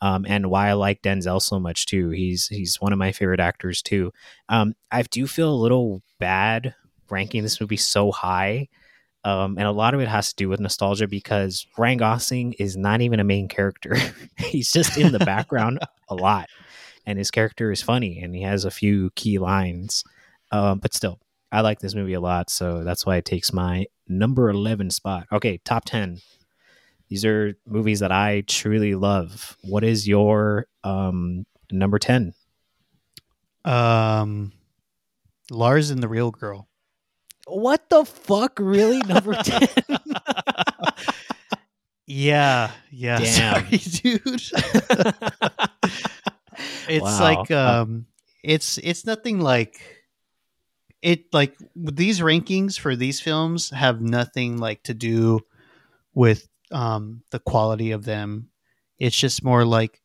um, 0.00 0.26
and 0.28 0.50
why 0.50 0.68
I 0.68 0.74
like 0.74 1.02
Denzel 1.02 1.40
so 1.40 1.58
much 1.58 1.86
too. 1.86 2.10
He's 2.10 2.48
he's 2.48 2.80
one 2.80 2.92
of 2.92 2.98
my 2.98 3.12
favorite 3.12 3.40
actors 3.40 3.82
too. 3.82 4.12
Um, 4.48 4.74
I 4.90 5.02
do 5.02 5.26
feel 5.26 5.50
a 5.50 5.54
little 5.54 6.02
bad 6.20 6.74
ranking 7.10 7.42
this 7.42 7.60
movie 7.60 7.76
so 7.76 8.12
high. 8.12 8.68
Um, 9.24 9.56
and 9.56 9.66
a 9.66 9.72
lot 9.72 9.94
of 9.94 10.00
it 10.00 10.08
has 10.08 10.30
to 10.30 10.36
do 10.36 10.48
with 10.48 10.60
nostalgia 10.60 11.06
because 11.06 11.66
Ryan 11.78 11.98
Gosling 11.98 12.54
is 12.54 12.76
not 12.76 13.00
even 13.00 13.20
a 13.20 13.24
main 13.24 13.48
character. 13.48 13.96
He's 14.36 14.72
just 14.72 14.98
in 14.98 15.12
the 15.12 15.20
background 15.20 15.78
a 16.08 16.14
lot. 16.14 16.48
And 17.06 17.18
his 17.18 17.30
character 17.30 17.70
is 17.70 17.82
funny 17.82 18.20
and 18.20 18.34
he 18.34 18.42
has 18.42 18.64
a 18.64 18.70
few 18.70 19.10
key 19.14 19.38
lines. 19.38 20.04
Um, 20.50 20.78
but 20.80 20.92
still, 20.92 21.20
I 21.52 21.60
like 21.60 21.80
this 21.80 21.94
movie 21.94 22.14
a 22.14 22.20
lot. 22.20 22.50
So 22.50 22.82
that's 22.84 23.06
why 23.06 23.16
it 23.16 23.24
takes 23.24 23.52
my 23.52 23.86
number 24.08 24.50
11 24.50 24.90
spot. 24.90 25.26
Okay, 25.32 25.58
top 25.64 25.84
10. 25.84 26.18
These 27.08 27.24
are 27.24 27.54
movies 27.66 28.00
that 28.00 28.10
I 28.10 28.42
truly 28.46 28.94
love. 28.94 29.56
What 29.62 29.84
is 29.84 30.08
your 30.08 30.66
um, 30.82 31.44
number 31.70 31.98
10? 31.98 32.32
Um, 33.64 34.52
Lars 35.50 35.90
and 35.90 36.02
the 36.02 36.08
Real 36.08 36.30
Girl. 36.30 36.68
What 37.46 37.88
the 37.90 38.04
fuck? 38.04 38.58
Really? 38.60 38.98
Number 39.00 39.34
10? 39.42 39.68
Yeah, 42.06 42.70
yeah. 42.90 43.18
Damn. 43.22 43.64
Sorry, 43.64 43.78
dude. 43.78 44.22
it's 46.88 47.02
Wow. 47.02 47.20
like 47.20 47.50
um 47.50 48.06
it's 48.42 48.78
it's 48.78 49.06
nothing 49.06 49.40
like 49.40 49.80
it 51.00 51.32
like 51.32 51.56
these 51.74 52.20
rankings 52.20 52.78
for 52.78 52.94
these 52.96 53.20
films 53.20 53.70
have 53.70 54.00
nothing 54.00 54.58
like 54.58 54.82
to 54.84 54.94
do 54.94 55.40
with 56.14 56.48
um 56.70 57.22
the 57.30 57.38
quality 57.38 57.92
of 57.92 58.04
them. 58.04 58.50
It's 58.98 59.16
just 59.16 59.44
more 59.44 59.64
like 59.64 60.00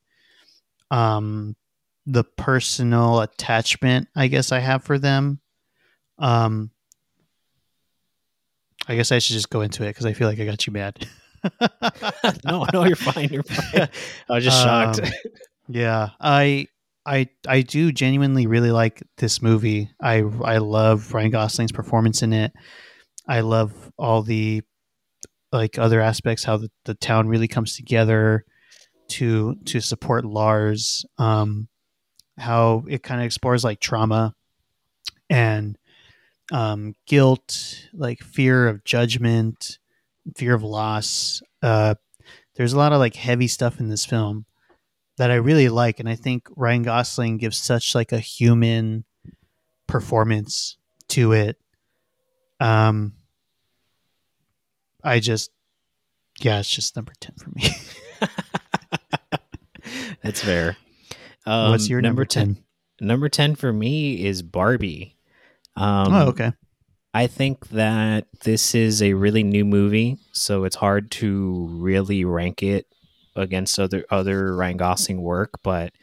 um 0.92 1.56
the 2.06 2.24
personal 2.24 3.20
attachment 3.22 4.08
I 4.16 4.28
guess 4.28 4.52
I 4.52 4.60
have 4.60 4.84
for 4.84 4.98
them. 4.98 5.40
Um 6.20 6.72
I 8.88 8.96
guess 8.96 9.12
I 9.12 9.20
should 9.20 9.34
just 9.34 9.50
go 9.50 9.62
into 9.62 9.84
it 9.84 9.90
because 9.90 10.06
I 10.06 10.14
feel 10.14 10.28
like 10.28 10.40
I 10.40 10.46
got 10.46 10.66
you 10.66 10.74
mad. 10.74 11.08
no, 12.46 12.66
no, 12.74 12.86
you're 12.86 12.96
fine. 12.96 13.30
You're 13.30 13.44
fine. 13.44 13.90
I 14.30 14.34
was 14.34 14.44
just 14.44 14.62
shocked. 14.64 15.00
Um, 15.00 15.10
Yeah, 15.68 16.10
I 16.20 16.68
I 17.06 17.28
I 17.48 17.62
do 17.62 17.92
genuinely 17.92 18.48
really 18.48 18.72
like 18.72 19.04
this 19.18 19.42
movie. 19.42 19.90
I 20.02 20.24
I 20.44 20.58
love 20.58 21.14
Ryan 21.14 21.32
Gosling's 21.32 21.72
performance 21.72 22.22
in 22.22 22.34
it. 22.34 22.54
I 23.28 23.42
love 23.42 23.74
all 23.98 24.24
the 24.24 24.62
like 25.52 25.78
other 25.78 26.02
aspects 26.02 26.44
how 26.44 26.58
the, 26.58 26.70
the 26.86 26.94
town 26.94 27.28
really 27.28 27.48
comes 27.48 27.76
together 27.76 28.46
to 29.10 29.56
to 29.66 29.80
support 29.82 30.26
Lars. 30.26 31.06
Um 31.18 31.68
how 32.38 32.84
it 32.88 33.04
kind 33.04 33.20
of 33.20 33.26
explores 33.26 33.64
like 33.64 33.80
trauma 33.80 34.34
and 35.30 35.78
um 36.52 36.96
guilt, 37.06 37.88
like 37.94 38.20
fear 38.20 38.68
of 38.68 38.84
judgment, 38.84 39.80
fear 40.36 40.54
of 40.54 40.64
loss. 40.64 41.42
Uh 41.62 41.96
there's 42.56 42.74
a 42.74 42.78
lot 42.78 42.94
of 42.94 43.00
like 43.00 43.16
heavy 43.16 43.48
stuff 43.48 43.80
in 43.80 43.90
this 43.90 44.06
film 44.06 44.46
that 45.18 45.32
I 45.32 45.36
really 45.36 45.70
like, 45.70 46.00
and 46.00 46.10
I 46.10 46.16
think 46.16 46.48
Ryan 46.56 46.84
Gosling 46.84 47.38
gives 47.38 47.58
such 47.58 47.94
like 47.96 48.12
a 48.12 48.20
human 48.20 49.04
performance 49.88 50.78
to 51.10 51.34
it. 51.34 51.58
Um, 52.60 53.14
I 55.04 55.20
just, 55.20 55.52
yeah, 56.40 56.60
it's 56.60 56.70
just 56.70 56.96
number 56.96 57.14
ten 57.20 57.36
for 57.36 57.50
me. 57.52 57.64
That's 60.24 60.42
fair. 60.42 60.78
Um, 61.46 61.72
What's 61.72 61.90
your 61.90 62.02
number 62.02 62.26
10? 62.26 62.58
Number 63.00 63.30
10 63.30 63.56
for 63.56 63.72
me 63.72 64.26
is 64.26 64.42
Barbie. 64.42 65.17
Um, 65.78 66.14
oh, 66.14 66.28
okay. 66.30 66.52
I 67.14 67.28
think 67.28 67.70
that 67.70 68.28
this 68.44 68.76
is 68.76 69.02
a 69.02 69.14
really 69.14 69.44
new 69.44 69.64
movie, 69.64 70.18
so 70.34 70.66
it's 70.66 70.76
hard 70.76 71.10
to 71.12 71.68
really 71.72 72.26
rank 72.26 72.62
it 72.62 72.88
against 73.36 73.80
other 73.80 74.04
other 74.10 74.56
Ryan 74.56 74.78
Gosling 74.78 75.22
work, 75.22 75.52
but 75.64 75.94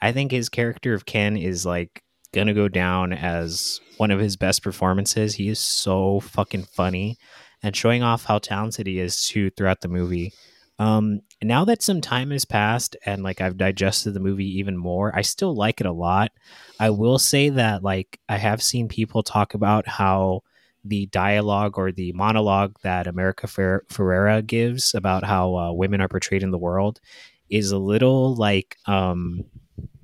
I 0.00 0.12
think 0.12 0.30
his 0.30 0.48
character 0.48 0.94
of 0.94 1.06
Ken 1.06 1.36
is 1.36 1.66
like 1.66 2.02
gonna 2.32 2.54
go 2.54 2.68
down 2.68 3.12
as 3.12 3.80
one 3.96 4.10
of 4.10 4.20
his 4.20 4.36
best 4.36 4.62
performances. 4.62 5.34
He 5.34 5.48
is 5.48 5.58
so 5.58 6.20
fucking 6.20 6.64
funny 6.64 7.18
and 7.62 7.74
showing 7.74 8.02
off 8.02 8.24
how 8.24 8.38
talented 8.38 8.86
he 8.86 8.98
is 8.98 9.26
too 9.26 9.50
throughout 9.50 9.80
the 9.80 9.88
movie. 9.88 10.32
Um, 10.78 11.20
now 11.42 11.64
that 11.64 11.82
some 11.82 12.00
time 12.00 12.30
has 12.30 12.44
passed 12.44 12.96
and 13.04 13.22
like 13.22 13.40
I've 13.40 13.56
digested 13.56 14.14
the 14.14 14.20
movie 14.20 14.58
even 14.58 14.76
more, 14.76 15.14
I 15.14 15.22
still 15.22 15.54
like 15.54 15.80
it 15.80 15.86
a 15.86 15.92
lot. 15.92 16.32
I 16.78 16.90
will 16.90 17.18
say 17.18 17.48
that 17.50 17.82
like 17.82 18.18
I 18.28 18.38
have 18.38 18.62
seen 18.62 18.88
people 18.88 19.22
talk 19.22 19.54
about 19.54 19.86
how 19.86 20.42
the 20.84 21.06
dialogue 21.06 21.78
or 21.78 21.92
the 21.92 22.12
monologue 22.12 22.76
that 22.82 23.06
America 23.06 23.46
Fer- 23.46 23.84
Ferrera 23.88 24.44
gives 24.44 24.94
about 24.94 25.24
how 25.24 25.56
uh, 25.56 25.72
women 25.72 26.00
are 26.00 26.08
portrayed 26.08 26.42
in 26.42 26.50
the 26.50 26.58
world 26.58 27.00
is 27.48 27.70
a 27.70 27.78
little 27.78 28.34
like 28.34 28.76
um, 28.86 29.44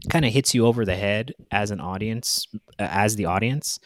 kind 0.09 0.25
of 0.25 0.33
hits 0.33 0.55
you 0.55 0.67
over 0.67 0.85
the 0.85 0.97
head 0.97 1.35
as 1.51 1.71
an 1.71 1.81
audience, 1.81 2.47
as 2.79 3.17
the 3.17 3.25
audience. 3.25 3.81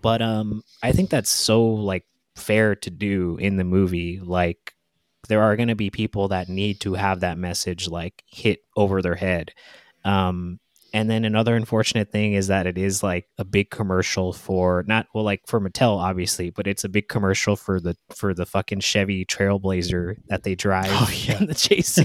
But 0.00 0.20
um, 0.22 0.62
I 0.82 0.92
think 0.92 1.10
that's 1.10 1.30
so 1.30 1.64
like 1.64 2.04
fair 2.34 2.74
to 2.76 2.90
do 2.90 3.36
in 3.38 3.56
the 3.56 3.64
movie. 3.64 4.18
Like 4.18 4.74
there 5.28 5.42
are 5.42 5.56
going 5.56 5.68
to 5.68 5.74
be 5.74 5.90
people 5.90 6.28
that 6.28 6.48
need 6.48 6.80
to 6.80 6.94
have 6.94 7.20
that 7.20 7.38
message 7.38 7.88
like 7.88 8.22
hit 8.26 8.60
over 8.76 9.02
their 9.02 9.14
head. 9.14 9.52
Um, 10.04 10.58
and 10.94 11.08
then 11.08 11.24
another 11.24 11.56
unfortunate 11.56 12.12
thing 12.12 12.34
is 12.34 12.48
that 12.48 12.66
it 12.66 12.76
is 12.76 13.02
like 13.02 13.26
a 13.38 13.46
big 13.46 13.70
commercial 13.70 14.34
for 14.34 14.84
not 14.86 15.06
well 15.14 15.24
like 15.24 15.40
for 15.46 15.58
Mattel 15.58 15.96
obviously, 15.96 16.50
but 16.50 16.66
it's 16.66 16.84
a 16.84 16.88
big 16.88 17.08
commercial 17.08 17.56
for 17.56 17.80
the 17.80 17.96
for 18.14 18.34
the 18.34 18.44
fucking 18.44 18.80
Chevy 18.80 19.24
Trailblazer 19.24 20.16
that 20.26 20.42
they 20.42 20.54
drive 20.54 20.88
Oh, 20.90 21.10
yeah. 21.24 21.38
in 21.40 21.46
the 21.46 21.54
chase. 21.54 21.98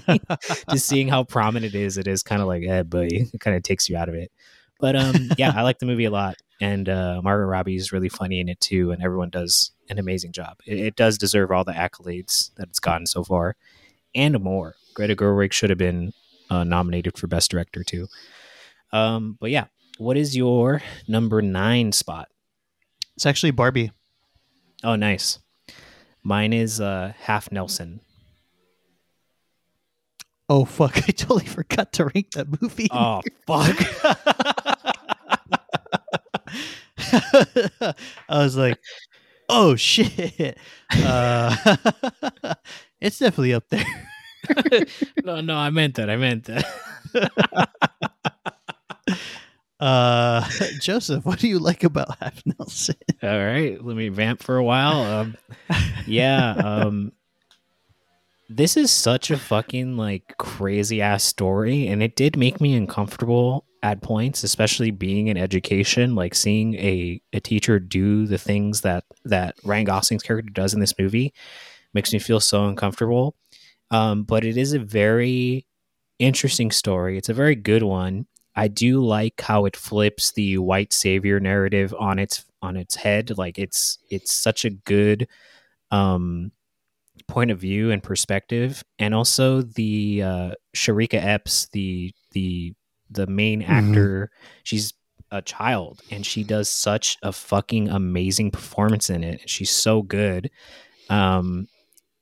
Just 0.71 0.85
seeing 0.87 1.09
how 1.09 1.25
prominent 1.25 1.75
it 1.75 1.77
is, 1.77 1.97
it 1.97 2.07
is 2.07 2.23
kind 2.23 2.41
of 2.41 2.47
like, 2.47 2.63
eh, 2.63 2.83
buddy, 2.83 3.27
it 3.33 3.39
kind 3.41 3.57
of 3.57 3.63
takes 3.63 3.89
you 3.89 3.97
out 3.97 4.07
of 4.07 4.15
it. 4.15 4.31
But 4.79 4.95
um, 4.95 5.29
yeah, 5.37 5.53
I 5.55 5.63
like 5.63 5.79
the 5.79 5.85
movie 5.85 6.05
a 6.05 6.11
lot, 6.11 6.35
and 6.61 6.87
uh, 6.87 7.21
Margaret 7.23 7.47
Robbie 7.47 7.75
is 7.75 7.91
really 7.91 8.09
funny 8.09 8.39
in 8.39 8.49
it 8.49 8.59
too, 8.59 8.91
and 8.91 9.03
everyone 9.03 9.29
does 9.29 9.71
an 9.89 9.99
amazing 9.99 10.31
job. 10.31 10.59
It, 10.65 10.79
it 10.79 10.95
does 10.95 11.17
deserve 11.17 11.51
all 11.51 11.63
the 11.63 11.73
accolades 11.73 12.53
that 12.55 12.69
it's 12.69 12.79
gotten 12.79 13.05
so 13.05 13.23
far, 13.23 13.55
and 14.15 14.39
more. 14.41 14.75
Greta 14.93 15.15
Gerwig 15.15 15.53
should 15.53 15.69
have 15.69 15.79
been 15.79 16.13
uh, 16.49 16.63
nominated 16.63 17.17
for 17.17 17.27
Best 17.27 17.51
Director 17.51 17.83
too. 17.83 18.07
Um, 18.91 19.37
but 19.39 19.51
yeah, 19.51 19.65
what 19.97 20.17
is 20.17 20.35
your 20.35 20.81
number 21.07 21.41
nine 21.41 21.91
spot? 21.91 22.29
It's 23.15 23.25
actually 23.25 23.51
Barbie. 23.51 23.91
Oh, 24.83 24.95
nice. 24.95 25.39
Mine 26.23 26.53
is 26.53 26.79
uh, 26.79 27.13
Half 27.19 27.51
Nelson. 27.51 28.01
Oh 30.49 30.65
fuck! 30.65 30.97
I 31.07 31.11
totally 31.11 31.45
forgot 31.45 31.93
to 31.93 32.05
rank 32.05 32.31
that 32.31 32.61
movie. 32.61 32.87
Oh 32.91 33.21
fuck! 33.45 33.75
I 36.97 37.93
was 38.29 38.57
like, 38.57 38.79
"Oh 39.49 39.75
shit!" 39.75 40.57
Uh, 40.91 41.55
it's 43.01 43.19
definitely 43.19 43.53
up 43.53 43.67
there. 43.69 43.85
no, 45.23 45.41
no, 45.41 45.55
I 45.55 45.69
meant 45.69 45.95
that. 45.95 46.09
I 46.09 46.15
meant 46.17 46.45
that. 46.45 47.69
Uh, 49.79 50.47
Joseph, 50.81 51.23
what 51.23 51.39
do 51.39 51.47
you 51.47 51.59
like 51.59 51.83
about 51.83 52.17
Half 52.19 52.43
Nelson? 52.45 52.95
All 53.21 53.45
right, 53.45 53.83
let 53.83 53.95
me 53.95 54.09
vamp 54.09 54.41
for 54.41 54.57
a 54.57 54.63
while. 54.63 55.01
Um, 55.01 55.37
yeah, 56.07 56.51
um, 56.53 57.11
this 58.49 58.75
is 58.75 58.89
such 58.89 59.29
a 59.29 59.37
fucking 59.37 59.95
like 59.95 60.35
crazy 60.39 61.01
ass 61.01 61.23
story, 61.23 61.87
and 61.87 62.01
it 62.01 62.15
did 62.15 62.37
make 62.37 62.59
me 62.59 62.73
uncomfortable 62.73 63.66
at 63.83 64.01
points, 64.01 64.43
especially 64.43 64.91
being 64.91 65.27
in 65.27 65.37
education. 65.37 66.15
Like 66.15 66.35
seeing 66.35 66.75
a 66.75 67.21
a 67.33 67.39
teacher 67.39 67.79
do 67.79 68.25
the 68.25 68.37
things 68.37 68.81
that 68.81 69.05
that 69.25 69.55
Ryan 69.63 69.85
Gosling's 69.85 70.23
character 70.23 70.51
does 70.51 70.73
in 70.73 70.79
this 70.79 70.97
movie 70.99 71.33
makes 71.93 72.13
me 72.13 72.19
feel 72.19 72.39
so 72.39 72.67
uncomfortable. 72.67 73.35
Um, 73.91 74.23
but 74.23 74.43
it 74.43 74.57
is 74.57 74.73
a 74.73 74.79
very 74.79 75.65
interesting 76.19 76.71
story. 76.71 77.17
It's 77.17 77.29
a 77.29 77.33
very 77.33 77.55
good 77.55 77.83
one. 77.83 78.25
I 78.55 78.67
do 78.67 79.05
like 79.05 79.39
how 79.41 79.65
it 79.65 79.75
flips 79.75 80.31
the 80.31 80.57
white 80.57 80.91
savior 80.91 81.39
narrative 81.39 81.93
on 81.97 82.19
its 82.19 82.43
on 82.61 82.75
its 82.75 82.95
head. 82.95 83.37
Like 83.37 83.59
it's 83.59 83.99
it's 84.09 84.33
such 84.33 84.65
a 84.65 84.71
good 84.71 85.27
um, 85.91 86.51
point 87.27 87.51
of 87.51 87.59
view 87.59 87.91
and 87.91 88.01
perspective, 88.01 88.83
and 88.99 89.13
also 89.13 89.61
the 89.61 90.23
uh, 90.23 90.51
Shareeka 90.75 91.23
Epps, 91.23 91.67
the 91.71 92.11
the 92.31 92.73
the 93.09 93.27
main 93.27 93.61
actor, 93.61 94.31
she's 94.63 94.93
a 95.31 95.41
child 95.41 96.01
and 96.09 96.25
she 96.25 96.43
does 96.43 96.69
such 96.69 97.17
a 97.21 97.31
fucking 97.31 97.89
amazing 97.89 98.51
performance 98.51 99.09
in 99.09 99.23
it. 99.23 99.49
She's 99.49 99.71
so 99.71 100.01
good. 100.01 100.49
Um, 101.09 101.67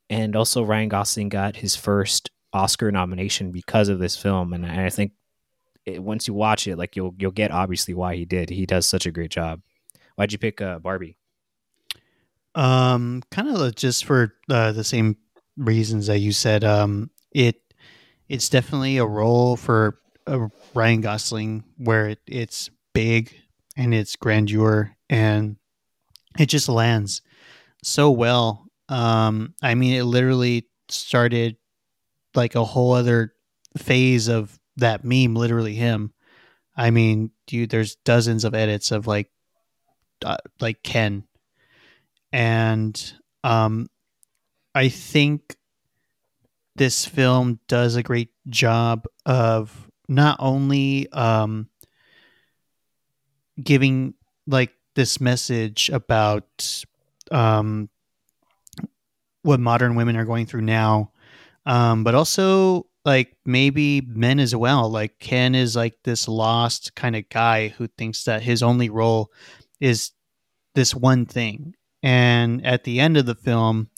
and 0.09 0.35
also 0.35 0.63
Ryan 0.63 0.89
Gosling 0.89 1.29
got 1.29 1.55
his 1.55 1.75
first 1.75 2.31
Oscar 2.53 2.91
nomination 2.91 3.51
because 3.51 3.89
of 3.89 3.99
this 3.99 4.15
film, 4.15 4.53
and 4.53 4.65
I 4.65 4.89
think 4.89 5.11
it, 5.85 6.01
once 6.01 6.27
you 6.27 6.33
watch 6.33 6.67
it, 6.67 6.77
like 6.77 6.95
you'll 6.95 7.13
you'll 7.17 7.31
get 7.31 7.51
obviously 7.51 7.93
why 7.93 8.15
he 8.15 8.25
did. 8.25 8.49
He 8.49 8.65
does 8.65 8.85
such 8.85 9.05
a 9.05 9.11
great 9.11 9.31
job. 9.31 9.61
Why'd 10.15 10.31
you 10.31 10.37
pick 10.37 10.61
uh, 10.61 10.79
Barbie? 10.79 11.17
Um, 12.55 13.21
kind 13.31 13.49
of 13.49 13.75
just 13.75 14.05
for 14.05 14.33
uh, 14.49 14.71
the 14.71 14.83
same 14.83 15.17
reasons 15.57 16.07
that 16.07 16.19
you 16.19 16.31
said. 16.31 16.63
Um, 16.63 17.09
it 17.31 17.61
it's 18.29 18.49
definitely 18.49 18.97
a 18.97 19.05
role 19.05 19.57
for 19.57 19.99
uh, 20.27 20.47
Ryan 20.73 21.01
Gosling 21.01 21.63
where 21.77 22.09
it, 22.09 22.19
it's 22.27 22.69
big 22.93 23.35
and 23.75 23.93
it's 23.93 24.15
grandeur 24.15 24.95
and 25.09 25.57
it 26.37 26.47
just 26.47 26.69
lands 26.69 27.21
so 27.83 28.11
well. 28.11 28.67
Um, 28.89 29.53
I 29.61 29.75
mean, 29.75 29.95
it 29.95 30.03
literally 30.03 30.67
started 30.89 31.57
like 32.33 32.55
a 32.55 32.63
whole 32.63 32.93
other 32.93 33.33
phase 33.77 34.27
of 34.27 34.59
that 34.77 35.03
meme. 35.03 35.35
Literally, 35.35 35.75
him. 35.75 36.13
I 36.75 36.91
mean, 36.91 37.31
dude, 37.47 37.69
there's 37.69 37.95
dozens 37.95 38.43
of 38.43 38.53
edits 38.53 38.91
of 38.91 39.07
like, 39.07 39.31
uh, 40.25 40.37
like 40.59 40.83
Ken, 40.83 41.23
and 42.31 43.13
um, 43.43 43.87
I 44.73 44.89
think 44.89 45.55
this 46.75 47.05
film 47.05 47.59
does 47.67 47.95
a 47.95 48.03
great 48.03 48.29
job 48.49 49.05
of 49.25 49.84
not 50.07 50.37
only 50.39 51.11
um, 51.11 51.69
giving 53.61 54.13
like 54.47 54.71
this 54.95 55.19
message 55.19 55.89
about 55.89 56.83
um, 57.31 57.89
what 59.41 59.59
modern 59.59 59.95
women 59.95 60.15
are 60.15 60.25
going 60.25 60.45
through 60.45 60.61
now, 60.61 61.11
um, 61.65 62.03
but 62.03 62.15
also 62.15 62.87
like 63.05 63.35
maybe 63.45 64.01
men 64.01 64.39
as 64.39 64.55
well. 64.55 64.89
Like 64.89 65.19
Ken 65.19 65.55
is 65.55 65.75
like 65.75 65.95
this 66.03 66.27
lost 66.27 66.95
kind 66.95 67.15
of 67.15 67.29
guy 67.29 67.69
who 67.69 67.87
thinks 67.87 68.23
that 68.23 68.43
his 68.43 68.63
only 68.63 68.89
role 68.89 69.31
is 69.79 70.11
this 70.73 70.95
one 70.95 71.25
thing. 71.25 71.75
And 72.01 72.65
at 72.65 72.83
the 72.83 72.99
end 72.99 73.17
of 73.17 73.25
the 73.25 73.35
film, 73.35 73.89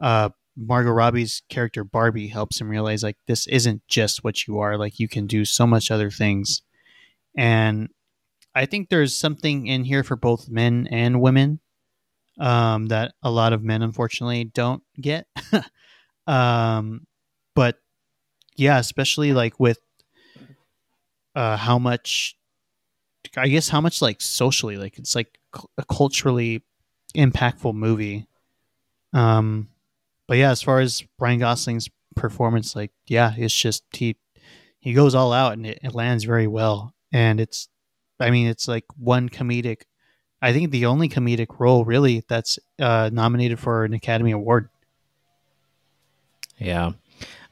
uh, 0.00 0.30
Margot 0.56 0.90
Robbie's 0.90 1.42
character 1.48 1.84
Barbie 1.84 2.28
helps 2.28 2.60
him 2.60 2.68
realize 2.68 3.02
like 3.02 3.18
this 3.26 3.46
isn't 3.46 3.82
just 3.88 4.24
what 4.24 4.46
you 4.46 4.58
are. 4.58 4.78
Like 4.78 4.98
you 4.98 5.08
can 5.08 5.26
do 5.26 5.44
so 5.44 5.66
much 5.66 5.90
other 5.90 6.10
things. 6.10 6.62
And 7.36 7.90
I 8.54 8.64
think 8.64 8.88
there's 8.88 9.14
something 9.14 9.66
in 9.66 9.84
here 9.84 10.02
for 10.02 10.16
both 10.16 10.48
men 10.48 10.88
and 10.90 11.20
women 11.20 11.60
um, 12.40 12.86
that 12.86 13.12
a 13.22 13.30
lot 13.30 13.52
of 13.52 13.62
men 13.62 13.82
unfortunately 13.82 14.44
don't 14.44 14.82
get. 14.98 15.26
um, 16.26 17.06
but 17.54 17.78
yeah, 18.56 18.78
especially 18.78 19.34
like 19.34 19.60
with 19.60 19.78
uh, 21.34 21.58
how 21.58 21.78
much, 21.78 22.36
I 23.36 23.48
guess, 23.48 23.68
how 23.68 23.82
much 23.82 24.00
like 24.00 24.22
socially, 24.22 24.78
like 24.78 24.98
it's 24.98 25.14
like 25.14 25.38
a 25.76 25.84
culturally 25.84 26.62
impactful 27.14 27.74
movie. 27.74 28.26
Um, 29.12 29.68
but 30.26 30.38
yeah, 30.38 30.50
as 30.50 30.62
far 30.62 30.80
as 30.80 31.04
Ryan 31.18 31.40
Gosling's 31.40 31.88
performance, 32.14 32.74
like 32.74 32.92
yeah, 33.06 33.34
it's 33.36 33.54
just 33.54 33.84
he 33.92 34.16
he 34.78 34.92
goes 34.92 35.14
all 35.14 35.32
out 35.32 35.52
and 35.54 35.66
it, 35.66 35.78
it 35.82 35.94
lands 35.94 36.24
very 36.24 36.46
well, 36.46 36.94
and 37.12 37.40
it's 37.40 37.68
I 38.18 38.30
mean, 38.30 38.46
it's 38.46 38.68
like 38.68 38.84
one 38.96 39.28
comedic. 39.28 39.82
I 40.40 40.52
think 40.52 40.70
the 40.70 40.86
only 40.86 41.08
comedic 41.08 41.58
role 41.58 41.84
really 41.84 42.24
that's 42.28 42.58
uh, 42.78 43.10
nominated 43.12 43.58
for 43.58 43.84
an 43.84 43.94
Academy 43.94 44.32
Award. 44.32 44.68
Yeah. 46.58 46.92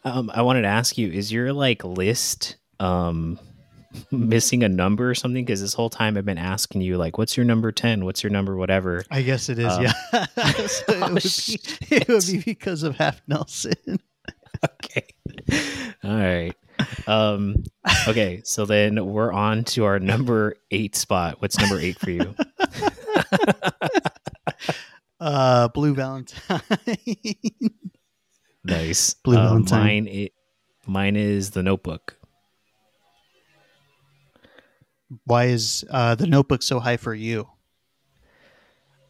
Um, 0.05 0.31
I 0.35 0.43
wanted 0.43 0.63
to 0.63 0.69
ask 0.69 0.99
you: 0.99 1.11
Is 1.11 1.33
your 1.33 1.53
like 1.53 1.85
list 1.85 2.57
um, 2.81 3.39
missing 4.11 4.63
a 4.63 4.69
number 4.69 5.11
or 5.11 5.15
something? 5.15 5.45
Because 5.45 5.61
this 5.61 5.75
whole 5.75 5.91
time 5.91 6.17
I've 6.17 6.25
been 6.25 6.39
asking 6.39 6.81
you, 6.83 6.97
like, 6.97 7.19
what's 7.19 7.37
your 7.37 7.45
number 7.45 7.73
ten? 7.73 8.05
What's 8.05 8.23
your 8.23 8.31
number 8.31 8.57
whatever? 8.57 9.05
I 9.11 9.23
guess 9.23 9.49
it 9.49 9.59
is. 9.59 9.73
Um, 9.73 9.83
yeah, 9.85 9.93
So 10.67 10.85
it, 10.89 11.03
oh, 11.03 11.13
would 11.13 11.23
be, 11.23 11.59
it 11.97 12.09
would 12.09 12.27
be 12.27 12.43
because 12.45 12.83
of 12.83 12.97
Half 12.97 13.21
Nelson. 13.27 13.75
okay. 14.65 15.07
All 16.03 16.17
right. 16.17 16.55
Um, 17.07 17.63
okay. 18.09 18.43
So 18.45 18.67
then 18.67 19.05
we're 19.07 19.33
on 19.33 19.65
to 19.65 19.85
our 19.85 19.99
number 19.99 20.57
eight 20.71 20.97
spot. 20.97 21.41
What's 21.41 21.59
number 21.59 21.79
eight 21.79 21.99
for 21.99 22.11
you? 22.11 22.35
Uh, 25.21 25.69
Blue 25.69 25.95
Valentine. 25.95 26.61
Nice. 28.65 29.15
Blue 29.15 29.37
Uh, 29.37 29.43
Valentine. 29.49 29.81
Mine, 30.05 30.07
it, 30.09 30.33
mine 30.87 31.17
is 31.17 31.51
the 31.51 31.63
Notebook. 31.63 32.17
Why 35.25 35.47
is 35.47 35.85
uh, 35.91 36.15
the 36.15 36.27
Notebook 36.27 36.63
so 36.63 36.81
high 36.81 36.97
for 36.97 37.15
you? 37.15 37.49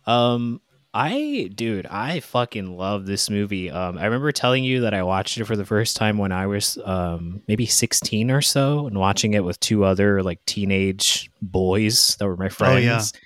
Um, 0.07 0.61
I, 0.93 1.51
dude, 1.53 1.87
I 1.87 2.21
fucking 2.21 2.77
love 2.77 3.05
this 3.05 3.29
movie. 3.29 3.69
Um, 3.69 3.99
I 3.99 4.05
remember 4.05 4.31
telling 4.31 4.63
you 4.63 4.83
that 4.83 4.95
I 4.95 5.03
watched 5.03 5.37
it 5.39 5.45
for 5.45 5.57
the 5.57 5.65
first 5.65 5.97
time 5.97 6.19
when 6.19 6.31
I 6.31 6.47
was 6.47 6.79
um 6.85 7.43
maybe 7.49 7.67
sixteen 7.67 8.31
or 8.31 8.41
so, 8.41 8.87
and 8.87 8.97
watching 8.97 9.35
it 9.35 9.43
with 9.45 9.59
two 9.59 9.85
other 9.85 10.23
like 10.23 10.45
teenage 10.47 11.31
boys 11.43 12.17
that 12.21 12.27
were 12.27 12.37
my 12.37 12.49
friends. 12.49 13.13
Oh, 13.15 13.19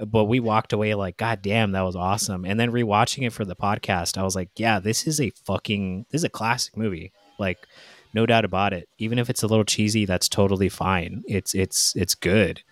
yeah. 0.00 0.04
But 0.06 0.24
we 0.24 0.40
walked 0.40 0.72
away 0.72 0.94
like, 0.94 1.16
God 1.16 1.42
damn, 1.42 1.72
that 1.72 1.82
was 1.82 1.96
awesome. 1.96 2.44
And 2.44 2.58
then 2.58 2.70
rewatching 2.70 3.26
it 3.26 3.32
for 3.32 3.44
the 3.44 3.56
podcast, 3.56 4.16
I 4.16 4.22
was 4.22 4.36
like, 4.36 4.50
Yeah, 4.56 4.80
this 4.80 5.06
is 5.06 5.20
a 5.20 5.30
fucking 5.44 6.06
this 6.10 6.20
is 6.20 6.24
a 6.24 6.28
classic 6.28 6.76
movie. 6.76 7.12
Like, 7.38 7.58
no 8.14 8.26
doubt 8.26 8.44
about 8.44 8.72
it. 8.72 8.88
Even 8.98 9.18
if 9.18 9.30
it's 9.30 9.42
a 9.42 9.46
little 9.46 9.64
cheesy, 9.64 10.04
that's 10.04 10.28
totally 10.28 10.68
fine. 10.68 11.22
It's 11.26 11.54
it's 11.54 11.94
it's 11.96 12.14
good. 12.14 12.62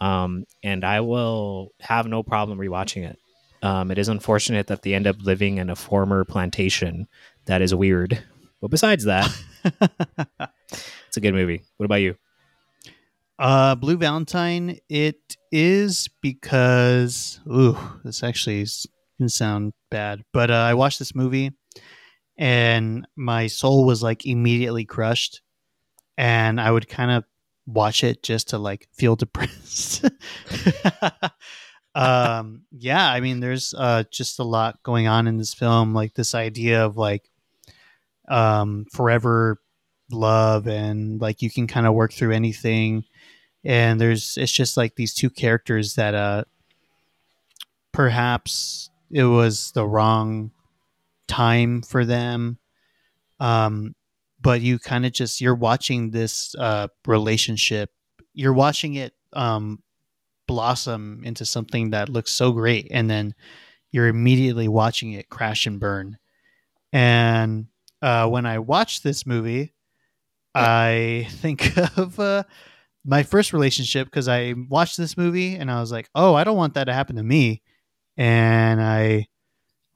Um, 0.00 0.44
and 0.62 0.84
I 0.84 1.00
will 1.00 1.72
have 1.80 2.06
no 2.06 2.22
problem 2.22 2.58
rewatching 2.58 3.08
it. 3.08 3.18
Um, 3.62 3.90
it 3.90 3.98
is 3.98 4.08
unfortunate 4.08 4.66
that 4.66 4.82
they 4.82 4.94
end 4.94 5.06
up 5.06 5.16
living 5.22 5.58
in 5.58 5.70
a 5.70 5.76
former 5.76 6.24
plantation. 6.24 7.08
That 7.46 7.62
is 7.62 7.74
weird. 7.74 8.22
But 8.60 8.70
besides 8.70 9.04
that, 9.04 9.30
it's 11.06 11.16
a 11.16 11.20
good 11.20 11.34
movie. 11.34 11.62
What 11.76 11.84
about 11.84 11.96
you? 11.96 12.16
Uh, 13.38 13.74
Blue 13.74 13.96
Valentine. 13.96 14.78
It 14.88 15.36
is 15.52 16.08
because 16.20 17.40
ooh, 17.46 17.78
this 18.04 18.22
actually 18.22 18.62
is 18.62 18.86
gonna 19.18 19.28
sound 19.28 19.72
bad, 19.90 20.22
but 20.32 20.50
uh, 20.50 20.54
I 20.54 20.74
watched 20.74 20.98
this 20.98 21.14
movie, 21.14 21.52
and 22.38 23.06
my 23.16 23.46
soul 23.46 23.84
was 23.84 24.02
like 24.02 24.26
immediately 24.26 24.84
crushed, 24.84 25.42
and 26.16 26.60
I 26.60 26.70
would 26.70 26.88
kind 26.88 27.10
of 27.10 27.24
watch 27.66 28.04
it 28.04 28.22
just 28.22 28.50
to 28.50 28.58
like 28.58 28.88
feel 28.92 29.16
depressed. 29.16 30.04
um, 31.94 32.62
yeah, 32.72 33.10
I 33.10 33.20
mean, 33.20 33.40
there's 33.40 33.74
uh 33.76 34.04
just 34.10 34.38
a 34.38 34.44
lot 34.44 34.82
going 34.82 35.06
on 35.06 35.26
in 35.26 35.38
this 35.38 35.54
film, 35.54 35.94
like 35.94 36.14
this 36.14 36.34
idea 36.34 36.84
of 36.84 36.96
like 36.96 37.30
um 38.28 38.86
forever 38.92 39.60
love 40.10 40.66
and 40.66 41.20
like 41.20 41.42
you 41.42 41.50
can 41.50 41.66
kind 41.66 41.86
of 41.86 41.94
work 41.94 42.12
through 42.12 42.32
anything 42.32 43.04
and 43.64 44.00
there's 44.00 44.36
it's 44.36 44.52
just 44.52 44.76
like 44.76 44.94
these 44.94 45.12
two 45.12 45.28
characters 45.28 45.94
that 45.94 46.14
uh 46.14 46.44
perhaps 47.92 48.90
it 49.10 49.24
was 49.24 49.72
the 49.72 49.86
wrong 49.86 50.50
time 51.28 51.82
for 51.82 52.04
them. 52.04 52.58
Um 53.40 53.94
but 54.40 54.60
you 54.60 54.78
kind 54.78 55.04
of 55.06 55.12
just 55.12 55.40
you're 55.40 55.54
watching 55.54 56.10
this 56.10 56.54
uh 56.58 56.88
relationship. 57.06 57.90
You're 58.34 58.52
watching 58.52 58.94
it 58.94 59.14
um 59.32 59.82
blossom 60.46 61.22
into 61.24 61.44
something 61.44 61.90
that 61.90 62.08
looks 62.08 62.32
so 62.32 62.52
great 62.52 62.88
and 62.90 63.10
then 63.10 63.34
you're 63.90 64.08
immediately 64.08 64.68
watching 64.68 65.12
it 65.12 65.28
crash 65.28 65.66
and 65.66 65.80
burn. 65.80 66.18
And 66.92 67.66
uh 68.02 68.28
when 68.28 68.44
i 68.44 68.58
watch 68.58 69.00
this 69.00 69.24
movie 69.24 69.72
i 70.54 71.26
think 71.30 71.78
of 71.96 72.20
uh 72.20 72.42
my 73.06 73.22
first 73.22 73.52
relationship 73.52 74.08
because 74.08 74.28
I 74.28 74.54
watched 74.68 74.96
this 74.96 75.16
movie 75.16 75.54
and 75.54 75.70
I 75.70 75.80
was 75.80 75.92
like, 75.92 76.10
oh, 76.14 76.34
I 76.34 76.44
don't 76.44 76.56
want 76.56 76.74
that 76.74 76.84
to 76.84 76.92
happen 76.92 77.16
to 77.16 77.22
me. 77.22 77.62
And 78.16 78.82
I 78.82 79.26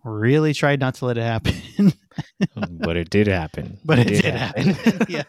really 0.05 0.55
tried 0.55 0.81
not 0.81 0.95
to 0.97 1.07
let 1.07 1.19
it 1.19 1.23
happen. 1.23 1.55
but 2.71 2.97
it 2.97 3.11
did 3.11 3.27
happen. 3.27 3.79
but 3.85 3.99
it, 3.99 4.09
did, 4.09 4.25
happen. 4.25 4.77
yeah. 5.09 5.23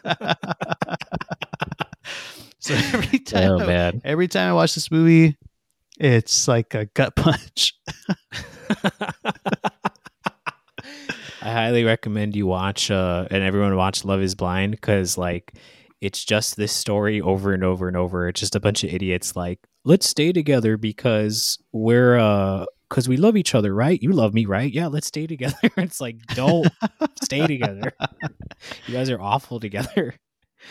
so 2.58 2.74
every 2.74 3.18
time, 3.18 3.52
Oh 3.52 3.60
I, 3.60 3.66
man. 3.66 4.02
every 4.04 4.28
time 4.28 4.50
I 4.50 4.54
watch 4.54 4.74
this 4.74 4.90
movie, 4.90 5.36
it's 5.98 6.48
like 6.48 6.74
a 6.74 6.86
gut 6.86 7.14
punch. 7.16 7.74
I 11.44 11.50
highly 11.50 11.84
recommend 11.84 12.36
you 12.36 12.46
watch 12.46 12.90
uh 12.90 13.26
and 13.30 13.42
everyone 13.42 13.76
watch 13.76 14.04
Love 14.04 14.20
is 14.20 14.34
Blind 14.36 14.72
because 14.72 15.18
like 15.18 15.54
it's 16.00 16.24
just 16.24 16.56
this 16.56 16.72
story 16.72 17.20
over 17.20 17.52
and 17.52 17.62
over 17.62 17.88
and 17.88 17.96
over. 17.96 18.28
It's 18.28 18.40
just 18.40 18.56
a 18.56 18.60
bunch 18.60 18.82
of 18.84 18.92
idiots 18.92 19.36
like, 19.36 19.60
let's 19.84 20.08
stay 20.08 20.32
together 20.32 20.76
because 20.76 21.58
we're 21.72 22.18
uh 22.18 22.66
because 22.92 23.08
we 23.08 23.16
love 23.16 23.38
each 23.38 23.54
other, 23.54 23.74
right? 23.74 24.02
You 24.02 24.12
love 24.12 24.34
me, 24.34 24.44
right? 24.44 24.70
Yeah, 24.70 24.88
let's 24.88 25.06
stay 25.06 25.26
together. 25.26 25.56
it's 25.78 25.98
like, 25.98 26.18
don't 26.34 26.68
stay 27.22 27.46
together. 27.46 27.92
You 28.86 28.94
guys 28.94 29.10
are 29.10 29.20
awful 29.20 29.58
together. 29.58 30.14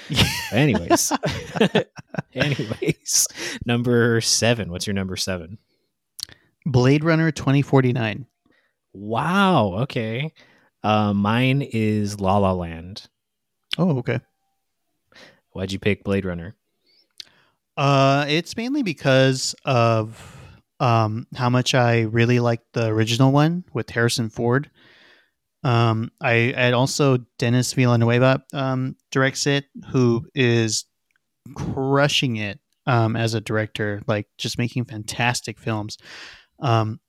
Anyways. 0.54 1.12
Anyways. 2.34 3.28
Number 3.66 4.22
seven. 4.22 4.72
What's 4.72 4.88
your 4.88 4.94
number 4.94 5.18
seven? 5.18 5.58
Blade 6.66 7.04
Runner 7.04 7.32
2049. 7.32 8.28
Wow. 8.94 9.74
Okay. 9.82 10.32
Uh, 10.84 11.14
mine 11.14 11.62
is 11.62 12.22
La 12.22 12.38
La 12.38 12.54
Land. 12.54 13.10
Oh, 13.78 13.98
okay. 13.98 14.22
Why'd 15.52 15.74
you 15.74 15.80
pick 15.80 16.06
Blade 16.06 16.24
Runner? 16.24 16.56
Uh, 17.76 18.26
it's 18.30 18.56
mainly 18.56 18.84
because 18.84 19.54
of 19.66 20.41
um, 20.82 21.28
how 21.36 21.50
much 21.50 21.76
I 21.76 22.02
really 22.02 22.40
liked 22.40 22.74
the 22.74 22.88
original 22.88 23.32
one 23.32 23.64
with 23.72 23.92
Harrison 23.92 24.30
Ford. 24.30 24.70
Um, 25.64 26.10
I 26.20 26.34
and 26.58 26.74
also 26.74 27.20
Dennis 27.38 27.72
Villanueva 27.74 28.44
um, 28.52 28.96
directs 29.12 29.46
it, 29.46 29.66
who 29.92 30.26
is 30.34 30.86
crushing 31.54 32.38
it 32.38 32.60
um, 32.88 33.16
as 33.16 33.36
a 33.36 33.42
director, 33.42 34.02
like 34.08 34.26
just 34.40 34.58
making 34.58 34.86
fantastic 34.86 35.60
films. 35.60 36.00
Um, 36.60 37.00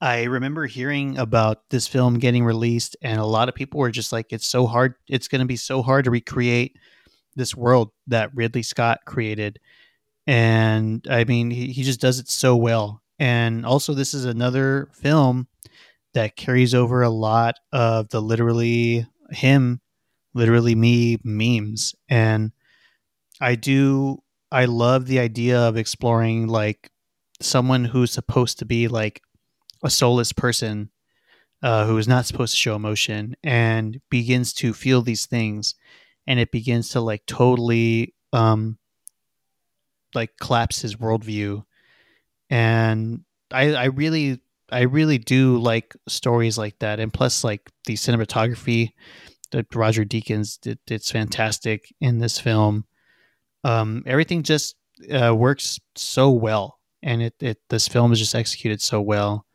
I 0.00 0.24
remember 0.24 0.66
hearing 0.66 1.18
about 1.18 1.70
this 1.70 1.86
film 1.86 2.18
getting 2.18 2.44
released, 2.44 2.96
and 3.00 3.20
a 3.20 3.24
lot 3.24 3.48
of 3.48 3.54
people 3.54 3.78
were 3.78 3.92
just 3.92 4.12
like, 4.12 4.32
"It's 4.32 4.48
so 4.48 4.66
hard. 4.66 4.94
It's 5.08 5.28
going 5.28 5.38
to 5.38 5.46
be 5.46 5.56
so 5.56 5.82
hard 5.82 6.06
to 6.06 6.10
recreate 6.10 6.76
this 7.36 7.54
world 7.54 7.92
that 8.08 8.34
Ridley 8.34 8.64
Scott 8.64 9.02
created." 9.06 9.60
And 10.26 11.06
I 11.10 11.24
mean, 11.24 11.50
he, 11.50 11.68
he 11.72 11.82
just 11.82 12.00
does 12.00 12.18
it 12.18 12.28
so 12.28 12.56
well. 12.56 13.02
And 13.18 13.66
also, 13.66 13.94
this 13.94 14.14
is 14.14 14.24
another 14.24 14.88
film 14.94 15.48
that 16.14 16.36
carries 16.36 16.74
over 16.74 17.02
a 17.02 17.10
lot 17.10 17.56
of 17.72 18.08
the 18.10 18.20
literally 18.20 19.06
him, 19.30 19.80
literally 20.34 20.74
me 20.74 21.18
memes. 21.24 21.94
And 22.08 22.52
I 23.40 23.54
do, 23.54 24.22
I 24.50 24.66
love 24.66 25.06
the 25.06 25.18
idea 25.18 25.58
of 25.60 25.76
exploring 25.76 26.48
like 26.48 26.90
someone 27.40 27.84
who's 27.86 28.12
supposed 28.12 28.58
to 28.60 28.64
be 28.64 28.88
like 28.88 29.22
a 29.84 29.90
soulless 29.90 30.32
person 30.32 30.90
uh, 31.62 31.86
who 31.86 31.98
is 31.98 32.08
not 32.08 32.26
supposed 32.26 32.52
to 32.54 32.58
show 32.58 32.76
emotion 32.76 33.36
and 33.44 34.00
begins 34.10 34.52
to 34.54 34.72
feel 34.74 35.02
these 35.02 35.26
things 35.26 35.74
and 36.26 36.40
it 36.40 36.52
begins 36.52 36.90
to 36.90 37.00
like 37.00 37.24
totally 37.26 38.14
um 38.32 38.78
like 40.14 40.30
collapse 40.40 40.80
his 40.80 40.96
worldview. 40.96 41.64
And 42.50 43.24
i 43.50 43.74
i 43.74 43.84
really 43.84 44.40
i 44.70 44.82
really 44.82 45.18
do 45.18 45.58
like 45.58 45.94
stories 46.08 46.58
like 46.58 46.78
that. 46.80 47.00
And 47.00 47.12
plus 47.12 47.44
like 47.44 47.70
the 47.86 47.94
cinematography 47.94 48.92
that 49.50 49.74
roger 49.74 50.04
deakins 50.04 50.60
did 50.60 50.78
it's 50.88 51.10
fantastic 51.10 51.94
in 52.00 52.18
this 52.18 52.38
film. 52.38 52.84
Um 53.64 54.02
everything 54.06 54.42
just 54.42 54.76
uh, 55.12 55.34
works 55.34 55.80
so 55.96 56.30
well. 56.30 56.78
And 57.02 57.22
it, 57.22 57.34
it 57.40 57.58
this 57.68 57.88
film 57.88 58.12
is 58.12 58.18
just 58.18 58.34
executed 58.34 58.80
so 58.80 59.00
well. 59.00 59.46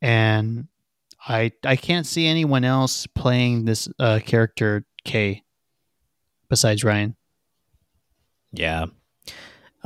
And 0.00 0.68
i 1.28 1.50
i 1.64 1.76
can't 1.76 2.06
see 2.06 2.26
anyone 2.26 2.64
else 2.64 3.06
playing 3.08 3.64
this 3.64 3.88
uh 3.98 4.20
character 4.24 4.84
k 5.04 5.42
besides 6.48 6.84
ryan. 6.84 7.16
Yeah. 8.52 8.86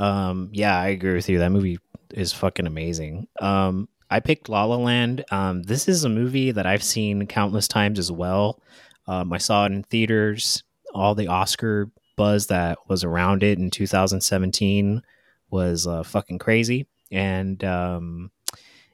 Um, 0.01 0.49
yeah, 0.51 0.77
I 0.79 0.87
agree 0.87 1.13
with 1.13 1.29
you. 1.29 1.37
That 1.39 1.51
movie 1.51 1.77
is 2.11 2.33
fucking 2.33 2.65
amazing. 2.65 3.27
Um, 3.39 3.87
I 4.09 4.19
picked 4.19 4.49
La 4.49 4.65
La 4.65 4.75
Land. 4.75 5.23
Um, 5.29 5.61
this 5.61 5.87
is 5.87 6.03
a 6.03 6.09
movie 6.09 6.51
that 6.51 6.65
I've 6.65 6.83
seen 6.83 7.27
countless 7.27 7.67
times 7.67 7.99
as 7.99 8.11
well. 8.11 8.59
Um, 9.07 9.31
I 9.31 9.37
saw 9.37 9.65
it 9.65 9.71
in 9.71 9.83
theaters. 9.83 10.63
All 10.93 11.13
the 11.13 11.27
Oscar 11.27 11.91
buzz 12.17 12.47
that 12.47 12.79
was 12.87 13.03
around 13.03 13.43
it 13.43 13.59
in 13.59 13.69
2017 13.69 15.03
was 15.51 15.85
uh, 15.85 16.01
fucking 16.01 16.39
crazy, 16.39 16.87
and 17.11 17.63
um, 17.63 18.31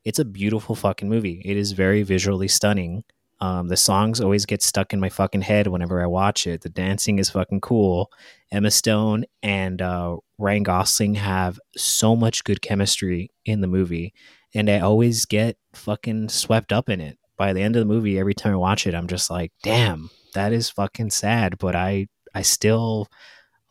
it's 0.03 0.19
a 0.19 0.25
beautiful 0.25 0.75
fucking 0.75 1.07
movie. 1.07 1.41
It 1.45 1.55
is 1.55 1.71
very 1.71 2.03
visually 2.03 2.49
stunning. 2.49 3.05
Um, 3.39 3.67
the 3.67 3.77
songs 3.77 4.19
always 4.19 4.45
get 4.45 4.63
stuck 4.63 4.93
in 4.93 4.99
my 4.99 5.09
fucking 5.09 5.41
head 5.41 5.67
whenever 5.67 6.01
I 6.01 6.07
watch 6.07 6.47
it. 6.47 6.61
The 6.61 6.69
dancing 6.69 7.19
is 7.19 7.29
fucking 7.29 7.61
cool. 7.61 8.11
Emma 8.51 8.71
Stone 8.71 9.25
and 9.43 9.81
uh, 9.81 10.17
Ryan 10.37 10.63
Gosling 10.63 11.15
have 11.15 11.59
so 11.75 12.15
much 12.15 12.43
good 12.43 12.61
chemistry 12.61 13.29
in 13.45 13.61
the 13.61 13.67
movie, 13.67 14.13
and 14.55 14.69
I 14.69 14.79
always 14.79 15.25
get 15.25 15.57
fucking 15.73 16.29
swept 16.29 16.71
up 16.73 16.89
in 16.89 16.99
it. 16.99 17.17
By 17.37 17.53
the 17.53 17.61
end 17.61 17.75
of 17.75 17.81
the 17.81 17.93
movie, 17.93 18.17
every 18.17 18.33
time 18.33 18.53
I 18.53 18.57
watch 18.57 18.87
it, 18.87 18.95
I'm 18.95 19.07
just 19.07 19.29
like, 19.29 19.51
damn, 19.61 20.09
that 20.33 20.51
is 20.51 20.69
fucking 20.71 21.11
sad, 21.11 21.59
but 21.59 21.75
I 21.75 22.07
I 22.33 22.41
still 22.41 23.07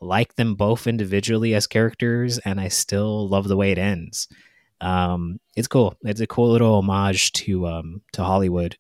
like 0.01 0.37
them 0.37 0.55
both 0.55 0.87
individually 0.87 1.55
as 1.55 1.67
characters, 1.67 2.39
and 2.39 2.61
I 2.61 2.69
still 2.69 3.29
love 3.29 3.49
the 3.49 3.57
way 3.57 3.73
it 3.73 3.79
ends. 3.79 4.29
Um, 4.81 5.41
it's 5.57 5.69
cool. 5.69 5.97
It's 6.03 6.21
a 6.21 6.27
cool 6.27 6.51
little 6.51 6.79
homage 6.79 7.33
to 7.33 7.67
um, 7.67 8.03
to 8.13 8.23
Hollywood, 8.23 8.77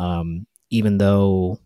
um, 0.00 0.46
even 0.70 0.96
though 0.96 1.58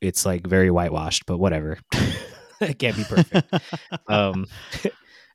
it's 0.00 0.26
like 0.26 0.46
very 0.46 0.70
whitewashed. 0.70 1.24
But 1.26 1.38
whatever, 1.38 1.78
it 2.60 2.78
can't 2.78 2.96
be 2.96 3.04
perfect. 3.04 3.52
um, 4.08 4.46
all 4.84 4.90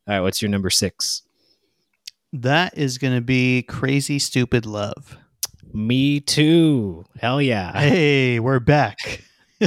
right, 0.07 0.19
what's 0.19 0.41
your 0.41 0.49
number 0.49 0.69
six? 0.69 1.21
That 2.33 2.77
is 2.77 2.97
going 2.97 3.15
to 3.15 3.21
be 3.21 3.63
Crazy 3.63 4.19
Stupid 4.19 4.65
Love. 4.65 5.17
Me 5.73 6.19
too. 6.19 7.05
Hell 7.17 7.41
yeah. 7.41 7.71
Hey, 7.71 8.39
we're 8.39 8.59
back. 8.59 8.97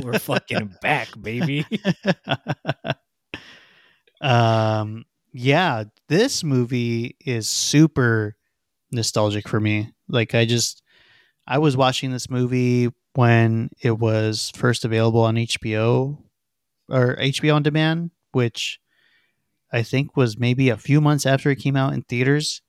We're 0.03 0.19
fucking 0.19 0.75
back, 0.83 1.09
baby. 1.21 1.65
um, 4.21 5.07
yeah, 5.33 5.85
this 6.09 6.45
movie 6.45 7.17
is 7.25 7.49
super 7.49 8.37
nostalgic 8.91 9.49
for 9.49 9.61
me. 9.61 9.93
Like, 10.09 10.35
I 10.35 10.45
just, 10.45 10.83
I 11.51 11.57
was 11.59 11.79
watching 11.79 12.13
this 12.13 12.29
movie 12.29 12.91
when 13.15 13.71
it 13.81 13.99
was 13.99 14.53
first 14.55 14.85
available 14.85 15.23
on 15.23 15.37
HBO 15.37 16.19
or 16.91 17.17
HBO 17.17 17.55
on 17.55 17.63
demand, 17.63 18.11
which 18.33 18.79
I 19.73 19.83
think 19.83 20.15
was 20.15 20.39
maybe 20.39 20.69
a 20.69 20.77
few 20.77 21.01
months 21.01 21.25
after 21.25 21.51
it 21.51 21.57
came 21.57 21.75
out 21.75 21.95
in 21.95 22.03
theaters. 22.03 22.61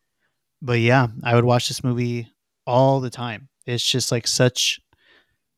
But 0.62 0.80
yeah, 0.80 1.08
I 1.24 1.36
would 1.36 1.44
watch 1.44 1.68
this 1.68 1.84
movie 1.84 2.30
all 2.66 3.02
the 3.02 3.10
time. 3.10 3.50
It's 3.66 3.86
just 3.86 4.14
like 4.14 4.26
such 4.28 4.80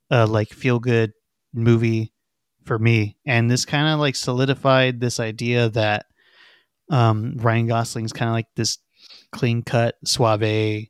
a 0.09 0.25
like 0.25 0.49
feel 0.49 0.79
good 0.79 1.13
movie 1.53 2.13
for 2.65 2.79
me. 2.79 3.17
And 3.25 3.51
this 3.51 3.65
kind 3.65 3.87
of 3.87 3.99
like 3.99 4.15
solidified 4.15 4.99
this 4.99 5.19
idea 5.19 5.69
that 5.69 6.07
um, 6.89 7.35
Ryan 7.37 7.67
Gosling's 7.67 8.13
kind 8.13 8.29
of 8.29 8.33
like 8.33 8.47
this 8.55 8.79
clean 9.31 9.61
cut, 9.61 9.95
suave, 10.05 10.87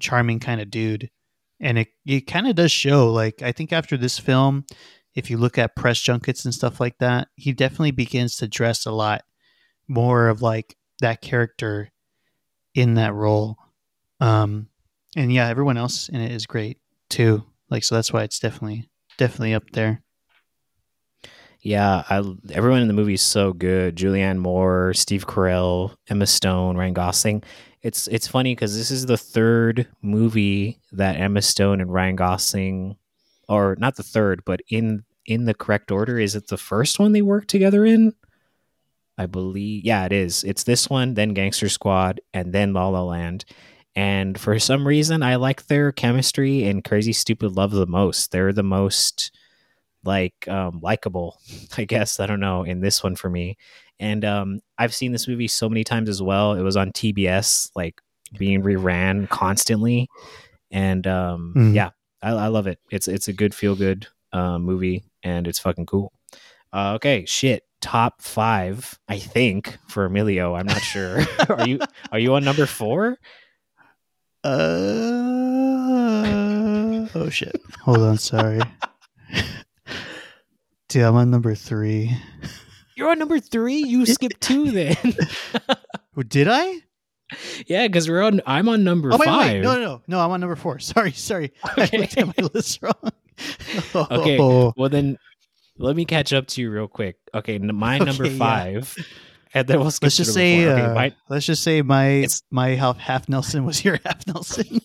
charming 0.00 0.40
kind 0.40 0.62
of 0.62 0.70
dude. 0.70 1.10
And 1.60 1.78
it, 1.78 1.88
it 2.06 2.22
kind 2.22 2.46
of 2.46 2.54
does 2.54 2.70
show. 2.70 3.10
Like, 3.12 3.42
I 3.42 3.52
think 3.52 3.72
after 3.72 3.96
this 3.96 4.18
film, 4.18 4.64
if 5.14 5.30
you 5.30 5.38
look 5.38 5.58
at 5.58 5.74
press 5.74 6.00
junkets 6.00 6.44
and 6.44 6.54
stuff 6.54 6.80
like 6.80 6.98
that, 6.98 7.28
he 7.34 7.52
definitely 7.52 7.90
begins 7.90 8.36
to 8.36 8.48
dress 8.48 8.86
a 8.86 8.92
lot 8.92 9.22
more 9.88 10.28
of 10.28 10.42
like 10.42 10.76
that 11.00 11.20
character 11.20 11.90
in 12.74 12.94
that 12.94 13.14
role. 13.14 13.56
Um, 14.20 14.68
and 15.16 15.32
yeah, 15.32 15.48
everyone 15.48 15.76
else 15.76 16.08
in 16.08 16.20
it 16.20 16.30
is 16.30 16.46
great 16.46 16.78
too. 17.08 17.44
Like, 17.70 17.82
so 17.84 17.94
that's 17.96 18.12
why 18.12 18.22
it's 18.22 18.38
definitely, 18.38 18.90
definitely 19.16 19.54
up 19.54 19.70
there. 19.72 20.02
Yeah, 21.60 22.04
I, 22.08 22.22
everyone 22.52 22.82
in 22.82 22.88
the 22.88 22.94
movie 22.94 23.14
is 23.14 23.22
so 23.22 23.52
good. 23.52 23.96
Julianne 23.96 24.38
Moore, 24.38 24.94
Steve 24.94 25.26
Carell, 25.26 25.96
Emma 26.08 26.26
Stone, 26.26 26.76
Ryan 26.76 26.94
Gosling. 26.94 27.42
It's 27.82 28.06
it's 28.08 28.28
funny 28.28 28.54
because 28.54 28.76
this 28.76 28.90
is 28.90 29.06
the 29.06 29.16
third 29.16 29.86
movie 30.02 30.80
that 30.92 31.16
Emma 31.20 31.42
Stone 31.42 31.80
and 31.80 31.92
Ryan 31.92 32.16
Gosling, 32.16 32.96
or 33.48 33.76
not 33.78 33.96
the 33.96 34.02
third, 34.02 34.42
but 34.44 34.60
in 34.68 35.04
in 35.26 35.44
the 35.44 35.54
correct 35.54 35.90
order. 35.90 36.18
Is 36.18 36.34
it 36.34 36.48
the 36.48 36.56
first 36.56 36.98
one 36.98 37.12
they 37.12 37.22
worked 37.22 37.48
together 37.48 37.84
in? 37.84 38.14
I 39.16 39.26
believe. 39.26 39.84
Yeah, 39.84 40.04
it 40.06 40.12
is. 40.12 40.44
It's 40.44 40.62
this 40.62 40.88
one, 40.88 41.14
then 41.14 41.34
Gangster 41.34 41.68
Squad, 41.68 42.20
and 42.32 42.52
then 42.52 42.72
La 42.72 42.88
La 42.88 43.02
Land. 43.02 43.44
And 43.96 44.38
for 44.38 44.58
some 44.60 44.86
reason, 44.86 45.24
I 45.24 45.34
like 45.36 45.66
their 45.66 45.90
chemistry 45.90 46.64
and 46.64 46.84
Crazy 46.84 47.12
Stupid 47.12 47.56
Love 47.56 47.72
the 47.72 47.86
most. 47.86 48.30
They're 48.30 48.52
the 48.52 48.62
most 48.62 49.32
like 50.08 50.48
um 50.48 50.80
likable 50.82 51.38
i 51.78 51.84
guess. 51.84 52.18
I 52.18 52.26
don't 52.26 52.40
know 52.40 52.64
in 52.64 52.80
this 52.80 53.04
one 53.04 53.14
for 53.14 53.30
me. 53.30 53.56
And 54.00 54.24
um 54.24 54.60
i've 54.78 54.94
seen 54.94 55.12
this 55.12 55.28
movie 55.28 55.46
so 55.46 55.68
many 55.68 55.84
times 55.84 56.08
as 56.08 56.20
well. 56.20 56.54
It 56.54 56.62
was 56.62 56.76
on 56.76 56.90
tbs 56.90 57.70
like 57.76 58.00
being 58.36 58.62
reran 58.62 59.28
constantly. 59.28 60.08
And 60.72 61.06
um 61.06 61.54
mm. 61.56 61.74
yeah 61.74 61.90
I, 62.20 62.30
I, 62.30 62.48
love 62.48 62.66
it. 62.66 62.80
It's 62.90 63.06
it's 63.06 63.28
a 63.28 63.32
good 63.32 63.54
feel 63.54 63.76
good 63.76 64.08
uh, 64.32 64.58
movie 64.58 65.04
and 65.22 65.46
it's 65.46 65.60
fucking 65.60 65.86
cool. 65.86 66.12
Uh, 66.72 66.94
okay 66.94 67.24
shit. 67.26 67.62
Top 67.80 68.22
five 68.22 68.98
i 69.08 69.20
think 69.20 69.78
for 69.86 70.04
emilio. 70.06 70.56
I'm 70.56 70.66
not 70.66 70.82
sure. 70.82 71.20
Are 71.48 71.68
you 71.68 71.78
are 72.10 72.18
you 72.18 72.34
on 72.34 72.42
number 72.44 72.66
four? 72.66 73.18
Uh 74.42 74.48
oh 77.14 77.28
shit. 77.30 77.60
Hold 77.84 77.98
on 77.98 78.18
sorry 78.18 78.60
Dude, 80.88 81.02
I'm 81.02 81.16
on 81.16 81.30
number 81.30 81.54
three. 81.54 82.16
You're 82.96 83.10
on 83.10 83.18
number 83.18 83.38
three. 83.40 83.76
You 83.76 84.06
skipped 84.06 84.40
two 84.40 84.70
then. 84.70 84.96
Did 86.28 86.48
I? 86.48 86.76
Yeah, 87.66 87.86
because 87.86 88.08
we're 88.08 88.22
on. 88.22 88.40
I'm 88.46 88.70
on 88.70 88.84
number 88.84 89.12
oh, 89.12 89.18
wait, 89.18 89.26
five. 89.26 89.52
Wait, 89.52 89.60
no, 89.60 89.74
no, 89.74 89.80
no, 89.80 90.02
no. 90.06 90.20
I'm 90.20 90.30
on 90.30 90.40
number 90.40 90.56
four. 90.56 90.78
Sorry, 90.78 91.12
sorry. 91.12 91.52
Okay. 91.78 91.90
I 91.92 92.00
looked 92.00 92.16
at 92.16 92.26
my 92.26 92.48
list 92.54 92.82
wrong. 92.82 92.94
oh. 93.94 94.06
Okay. 94.10 94.38
Well, 94.38 94.88
then 94.88 95.18
let 95.76 95.94
me 95.94 96.06
catch 96.06 96.32
up 96.32 96.46
to 96.48 96.62
you 96.62 96.70
real 96.70 96.88
quick. 96.88 97.18
Okay, 97.34 97.58
my 97.58 97.96
okay, 97.96 98.04
number 98.06 98.30
five. 98.30 98.94
Yeah. 98.96 99.04
And 99.54 99.68
then 99.68 99.80
we'll 99.80 99.90
skip 99.90 100.04
let's 100.04 100.16
just 100.16 100.32
say. 100.32 100.66
Okay, 100.66 100.82
uh, 100.82 100.94
my, 100.94 101.14
let's 101.28 101.44
just 101.44 101.62
say 101.62 101.82
my 101.82 102.26
my 102.50 102.70
half 102.70 102.96
half 102.96 103.28
Nelson 103.28 103.64
was 103.64 103.84
your 103.84 103.98
half 104.04 104.26
Nelson. 104.26 104.80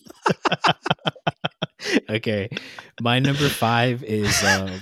okay, 2.09 2.49
my 3.01 3.19
number 3.19 3.47
five 3.47 4.03
is 4.03 4.43
uh, 4.43 4.79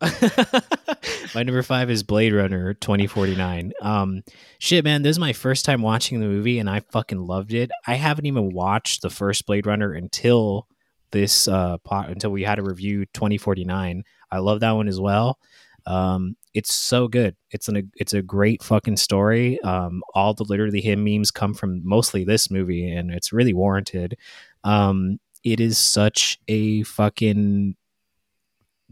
my 1.34 1.42
number 1.42 1.62
five 1.62 1.90
is 1.90 2.02
Blade 2.02 2.32
Runner 2.32 2.74
2049. 2.74 3.72
Um, 3.82 4.22
shit, 4.58 4.84
man, 4.84 5.02
this 5.02 5.12
is 5.12 5.18
my 5.18 5.32
first 5.32 5.64
time 5.64 5.82
watching 5.82 6.20
the 6.20 6.26
movie, 6.26 6.58
and 6.58 6.70
I 6.70 6.80
fucking 6.80 7.18
loved 7.18 7.52
it. 7.52 7.70
I 7.86 7.94
haven't 7.94 8.26
even 8.26 8.52
watched 8.52 9.02
the 9.02 9.10
first 9.10 9.46
Blade 9.46 9.66
Runner 9.66 9.92
until 9.92 10.66
this 11.10 11.48
uh 11.48 11.78
pot 11.78 12.10
until 12.10 12.30
we 12.30 12.44
had 12.44 12.58
a 12.58 12.62
review 12.62 13.06
2049. 13.14 14.04
I 14.30 14.38
love 14.38 14.60
that 14.60 14.72
one 14.72 14.88
as 14.88 15.00
well. 15.00 15.38
Um, 15.86 16.36
it's 16.54 16.74
so 16.74 17.08
good. 17.08 17.34
It's 17.50 17.68
an 17.68 17.90
it's 17.96 18.14
a 18.14 18.22
great 18.22 18.62
fucking 18.62 18.98
story. 18.98 19.60
Um, 19.62 20.02
all 20.14 20.34
the 20.34 20.44
literally 20.44 20.80
him 20.80 21.02
memes 21.02 21.30
come 21.30 21.54
from 21.54 21.80
mostly 21.84 22.24
this 22.24 22.50
movie, 22.50 22.90
and 22.90 23.10
it's 23.10 23.32
really 23.32 23.54
warranted. 23.54 24.16
Um, 24.64 25.18
it 25.44 25.60
is 25.60 25.78
such 25.78 26.38
a 26.48 26.82
fucking 26.82 27.76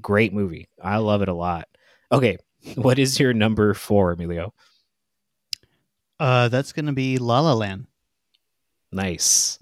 great 0.01 0.33
movie. 0.33 0.69
I 0.83 0.99
love 0.99 1.23
it 1.23 1.29
a 1.29 1.35
lot. 1.35 1.69
Okay, 2.13 2.39
what 2.75 2.99
is 2.99 3.19
your 3.19 3.33
number 3.33 3.75
four, 3.75 4.13
Emilio? 4.13 4.53
Uh, 6.19 6.49
that's 6.49 6.73
gonna 6.73 6.93
be 6.93 7.19
La 7.19 7.41
La 7.41 7.53
Land. 7.53 7.87
Nice. 8.93 9.59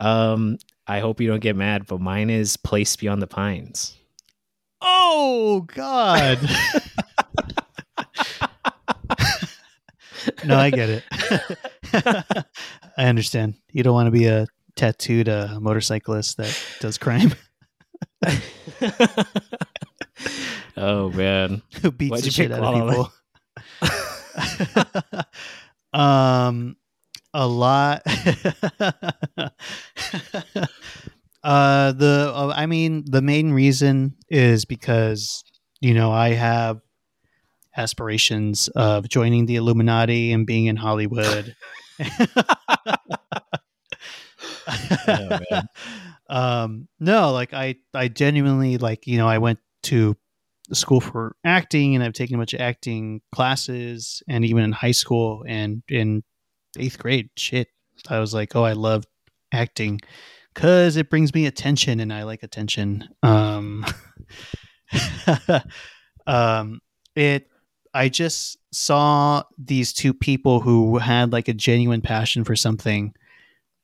Um, 0.00 0.58
I 0.86 1.00
hope 1.00 1.20
you 1.20 1.28
don't 1.28 1.40
get 1.40 1.56
mad, 1.56 1.86
but 1.86 2.00
mine 2.00 2.30
is 2.30 2.56
Place 2.56 2.96
Beyond 2.96 3.22
the 3.22 3.26
Pines. 3.26 3.96
Oh 4.80 5.60
God. 5.68 6.38
no, 10.44 10.58
I 10.58 10.70
get 10.70 10.88
it. 10.90 11.04
I 12.96 13.06
understand. 13.06 13.54
You 13.72 13.82
don't 13.82 13.94
want 13.94 14.06
to 14.06 14.10
be 14.10 14.26
a 14.26 14.46
tattooed 14.76 15.28
uh, 15.28 15.58
motorcyclist 15.60 16.36
that 16.38 16.58
does 16.80 16.98
crime. 16.98 17.32
Oh 20.76 21.10
man, 21.10 21.62
who 21.82 21.90
beats 21.90 22.10
Why'd 22.10 22.22
the 22.22 22.30
shit 22.30 22.52
out 22.52 22.62
of 22.62 23.12
people? 23.82 25.24
um, 25.92 26.76
a 27.32 27.46
lot. 27.46 28.02
uh, 31.42 31.92
the 31.92 32.32
uh, 32.34 32.52
I 32.54 32.66
mean, 32.66 33.04
the 33.06 33.22
main 33.22 33.52
reason 33.52 34.16
is 34.28 34.64
because 34.64 35.44
you 35.80 35.94
know 35.94 36.12
I 36.12 36.30
have 36.30 36.80
aspirations 37.76 38.68
of 38.68 39.08
joining 39.08 39.46
the 39.46 39.56
Illuminati 39.56 40.32
and 40.32 40.46
being 40.46 40.66
in 40.66 40.76
Hollywood. 40.76 41.56
Oh, 45.06 45.38
man. 45.50 45.68
Um, 46.34 46.88
no, 46.98 47.30
like 47.30 47.54
I, 47.54 47.76
I 47.94 48.08
genuinely 48.08 48.76
like 48.76 49.06
you 49.06 49.18
know 49.18 49.28
I 49.28 49.38
went 49.38 49.60
to 49.84 50.16
school 50.72 51.00
for 51.00 51.36
acting 51.44 51.94
and 51.94 52.02
I've 52.02 52.12
taken 52.12 52.34
a 52.34 52.38
bunch 52.38 52.54
of 52.54 52.60
acting 52.60 53.20
classes 53.32 54.20
and 54.28 54.44
even 54.44 54.64
in 54.64 54.72
high 54.72 54.90
school 54.90 55.44
and 55.46 55.84
in 55.88 56.24
eighth 56.76 56.98
grade, 56.98 57.30
shit, 57.36 57.68
I 58.08 58.18
was 58.18 58.34
like, 58.34 58.56
oh, 58.56 58.64
I 58.64 58.72
love 58.72 59.04
acting 59.52 60.00
because 60.52 60.96
it 60.96 61.08
brings 61.08 61.32
me 61.32 61.46
attention 61.46 62.00
and 62.00 62.12
I 62.12 62.24
like 62.24 62.42
attention. 62.42 63.08
Um, 63.22 63.86
um, 66.26 66.80
it, 67.14 67.48
I 67.92 68.08
just 68.08 68.58
saw 68.72 69.44
these 69.56 69.92
two 69.92 70.12
people 70.12 70.58
who 70.58 70.98
had 70.98 71.32
like 71.32 71.46
a 71.46 71.54
genuine 71.54 72.00
passion 72.00 72.42
for 72.42 72.56
something 72.56 73.14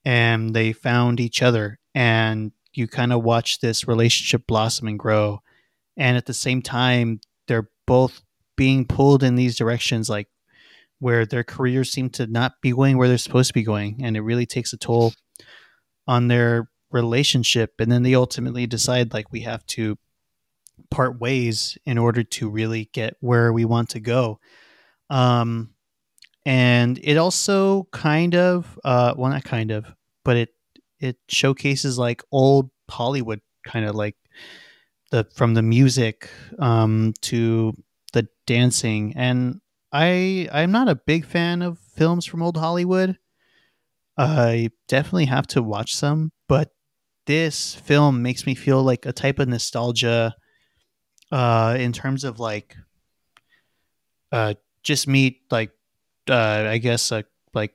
and 0.05 0.55
they 0.55 0.73
found 0.73 1.21
each 1.21 1.43
other 1.43 1.79
and 1.95 2.53
you 2.73 2.87
kind 2.87 3.13
of 3.13 3.23
watch 3.23 3.61
this 3.61 3.89
relationship 3.89 4.47
blossom 4.47 4.89
and 4.89 4.99
grow. 4.99 5.41
And 5.97 6.17
at 6.17 6.27
the 6.27 6.35
same 6.35 6.63
time 6.63 7.21
they're 7.47 7.71
both 7.87 8.23
being 8.57 8.87
pulled 8.87 9.23
in 9.23 9.37
these 9.37 9.57
directions 9.57 10.09
like 10.09 10.29
where 10.99 11.25
their 11.25 11.43
careers 11.43 11.91
seem 11.91 12.11
to 12.11 12.27
not 12.27 12.53
be 12.61 12.73
going 12.73 12.97
where 12.99 13.09
they're 13.09 13.19
supposed 13.19 13.49
to 13.49 13.55
be 13.55 13.63
going 13.63 14.01
and 14.03 14.17
it 14.17 14.21
really 14.21 14.47
takes 14.47 14.73
a 14.73 14.77
toll 14.77 15.13
on 16.07 16.29
their 16.29 16.69
relationship. 16.91 17.73
And 17.79 17.91
then 17.91 18.03
they 18.03 18.15
ultimately 18.15 18.67
decide 18.67 19.13
like 19.13 19.33
we 19.33 19.41
have 19.41 19.65
to 19.67 19.97
part 20.91 21.21
ways 21.21 21.79
in 21.85 21.99
order 21.99 22.23
to 22.23 22.49
really 22.49 22.91
get 22.93 23.15
where 23.21 23.53
we 23.53 23.65
want 23.65 23.91
to 23.91 24.01
go. 24.01 24.39
Um 25.09 25.71
and 26.47 26.99
it 27.03 27.17
also 27.17 27.85
kind 27.93 28.35
of 28.35 28.79
uh 28.85 29.15
well 29.17 29.31
not 29.31 29.45
kind 29.45 29.71
of 29.71 29.87
but 30.25 30.37
it 30.37 30.51
it 30.99 31.17
showcases 31.29 31.99
like 31.99 32.23
old 32.33 32.71
hollywood 32.91 33.41
kind 33.67 33.85
of 33.85 33.95
like 33.95 34.17
the 35.11 35.27
from 35.35 35.55
the 35.55 35.62
music 35.62 36.31
um 36.59 37.12
to 37.21 37.73
the 38.12 38.29
dancing. 38.47 39.12
And 39.17 39.61
i 39.93 40.49
i'm 40.53 40.73
not 40.73 40.89
a 40.89 40.95
big 40.95 41.25
fan 41.25 41.62
of 41.62 41.79
films 41.79 42.25
from 42.27 42.43
old 42.43 42.57
hollywood. 42.57 43.19
I 44.17 44.71
definitely 44.87 45.27
have 45.27 45.47
to 45.49 45.62
watch 45.62 45.95
some 45.95 46.33
but 46.49 46.71
this 47.27 47.75
film 47.75 48.23
makes 48.23 48.47
me 48.47 48.55
feel 48.55 48.83
like 48.83 49.07
a 49.07 49.12
type 49.12 49.39
of 49.39 49.49
nostalgia 49.49 50.35
uh 51.33 51.77
in 51.79 51.93
terms 51.93 52.25
of 52.25 52.39
like 52.41 52.77
uh 54.33 54.55
just 54.83 55.07
me 55.09 55.41
like 55.51 55.71
uh 56.31 56.66
i 56.69 56.78
guess 56.78 57.12
uh, 57.12 57.23
like 57.55 57.74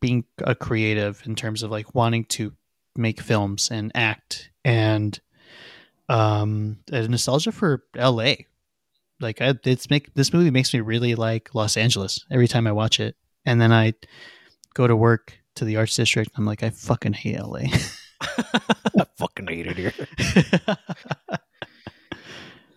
being 0.00 0.24
a 0.38 0.54
creative 0.54 1.22
in 1.26 1.34
terms 1.34 1.62
of 1.62 1.70
like 1.70 1.94
wanting 1.94 2.24
to 2.24 2.52
make 2.96 3.20
films 3.20 3.70
and 3.70 3.92
act 3.94 4.50
and 4.64 5.20
um 6.08 6.78
a 6.90 7.06
nostalgia 7.06 7.52
for 7.52 7.82
la 7.96 8.34
like 9.20 9.40
I, 9.40 9.54
it's 9.64 9.90
make 9.90 10.14
this 10.14 10.32
movie 10.32 10.50
makes 10.50 10.72
me 10.72 10.80
really 10.80 11.14
like 11.14 11.54
los 11.54 11.76
angeles 11.76 12.24
every 12.30 12.48
time 12.48 12.66
i 12.66 12.72
watch 12.72 13.00
it 13.00 13.16
and 13.44 13.60
then 13.60 13.72
i 13.72 13.94
go 14.74 14.86
to 14.86 14.96
work 14.96 15.38
to 15.56 15.64
the 15.64 15.76
arts 15.76 15.96
district 15.96 16.30
i'm 16.36 16.46
like 16.46 16.62
i 16.62 16.70
fucking 16.70 17.12
hate 17.12 17.40
la 17.40 17.60
I 18.20 19.06
fucking 19.16 19.46
hate 19.46 19.66
it 19.66 19.76
here. 19.76 19.92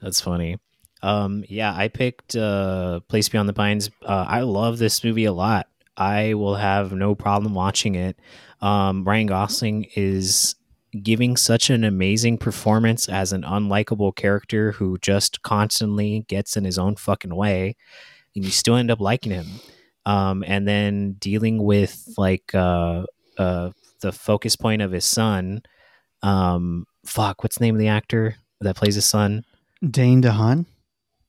That's 0.02 0.22
funny. 0.22 0.60
Um, 1.04 1.44
yeah, 1.48 1.74
I 1.76 1.88
picked 1.88 2.36
uh, 2.36 3.00
Place 3.08 3.30
Beyond 3.30 3.50
the 3.50 3.54
Pines. 3.54 3.90
Uh, 4.04 4.26
I 4.28 4.42
love 4.42 4.78
this 4.78 5.04
movie 5.04 5.26
a 5.26 5.34
lot. 5.34 5.68
I 5.98 6.36
will 6.36 6.56
have 6.56 6.94
no 6.94 7.16
problem 7.16 7.54
watching 7.54 7.96
it. 7.96 8.18
Um, 8.62 9.04
Ryan 9.04 9.28
Gosling 9.28 9.86
is 9.96 10.56
giving 11.02 11.38
such 11.38 11.70
an 11.70 11.84
amazing 11.84 12.38
performance 12.38 13.08
as 13.10 13.34
an 13.34 13.44
unlikable 13.44 14.16
character 14.16 14.74
who 14.74 14.98
just 15.00 15.42
constantly 15.42 16.26
gets 16.28 16.58
in 16.58 16.64
his 16.64 16.78
own 16.78 16.96
fucking 16.96 17.36
way, 17.36 17.76
and 18.36 18.46
you 18.46 18.52
still 18.52 18.76
end 18.76 18.92
up 18.92 19.00
liking 19.00 19.32
him. 19.32 19.48
Um, 20.06 20.44
and 20.48 20.68
then 20.68 21.14
dealing 21.14 21.64
with 21.64 22.16
like 22.18 22.56
uh, 22.56 23.06
uh, 23.38 23.72
the 24.02 24.12
focus 24.12 24.56
point 24.56 24.82
of 24.82 24.92
his 24.92 25.06
son. 25.06 25.62
Um, 26.24 26.86
fuck, 27.06 27.44
what's 27.44 27.58
the 27.58 27.66
name 27.66 27.76
of 27.76 27.80
the 27.80 27.88
actor 27.88 28.36
that 28.62 28.76
plays 28.76 28.96
his 28.96 29.06
son? 29.06 29.44
dane 29.90 30.22
dehaan 30.22 30.66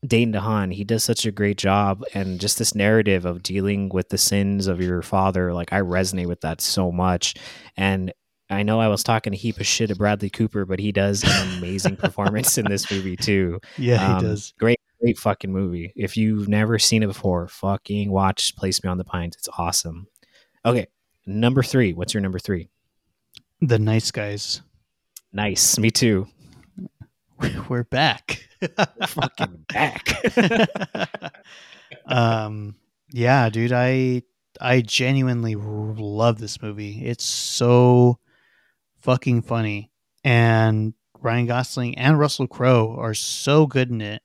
Dane 0.06 0.32
DeHaan, 0.32 0.72
he 0.72 0.84
does 0.84 1.04
such 1.04 1.26
a 1.26 1.32
great 1.32 1.58
job, 1.58 2.04
and 2.14 2.40
just 2.40 2.58
this 2.58 2.74
narrative 2.74 3.24
of 3.24 3.42
dealing 3.42 3.88
with 3.88 4.08
the 4.08 4.18
sins 4.18 4.66
of 4.66 4.80
your 4.80 5.02
father, 5.02 5.52
like 5.54 5.72
I 5.72 5.80
resonate 5.80 6.26
with 6.26 6.40
that 6.40 6.60
so 6.60 6.90
much. 6.90 7.34
And 7.76 8.12
I 8.50 8.64
know 8.64 8.80
I 8.80 8.88
was 8.88 9.02
talking 9.02 9.32
a 9.32 9.36
heap 9.36 9.60
of 9.60 9.66
shit 9.66 9.88
to 9.88 9.94
Bradley 9.96 10.28
Cooper, 10.28 10.64
but 10.64 10.80
he 10.80 10.92
does 10.92 11.22
an 11.24 11.58
amazing 11.58 11.96
performance 11.96 12.58
in 12.58 12.66
this 12.66 12.90
movie 12.90 13.16
too. 13.16 13.60
yeah 13.78 14.16
Um, 14.16 14.16
he 14.16 14.28
does 14.28 14.54
Great, 14.58 14.80
great 15.00 15.18
fucking 15.18 15.52
movie. 15.52 15.92
If 15.94 16.16
you've 16.16 16.48
never 16.48 16.78
seen 16.78 17.02
it 17.02 17.06
before, 17.06 17.46
fucking 17.48 18.10
watch 18.10 18.56
Place 18.56 18.80
Beyond 18.80 18.98
the 18.98 19.04
Pines. 19.04 19.36
It's 19.36 19.48
awesome. 19.56 20.08
Okay, 20.64 20.88
number 21.26 21.62
three. 21.62 21.92
What's 21.92 22.14
your 22.14 22.20
number 22.20 22.38
three? 22.38 22.68
the 23.60 23.78
nice 23.78 24.10
guys 24.10 24.60
Nice. 25.32 25.78
Me 25.78 25.90
too. 25.90 26.28
we're 27.68 27.84
back 27.84 28.46
fucking 29.08 29.64
back. 29.68 30.08
um 32.06 32.74
yeah 33.10 33.48
dude 33.50 33.72
i 33.72 34.22
i 34.60 34.80
genuinely 34.80 35.54
love 35.56 36.38
this 36.38 36.60
movie. 36.62 37.04
It's 37.04 37.24
so 37.24 38.18
fucking 39.00 39.42
funny. 39.42 39.90
And 40.24 40.94
ryan 41.20 41.46
gosling 41.46 41.96
and 41.98 42.18
russell 42.18 42.46
crowe 42.48 42.96
are 42.98 43.14
so 43.14 43.66
good 43.66 43.90
in 43.90 44.00
it. 44.00 44.22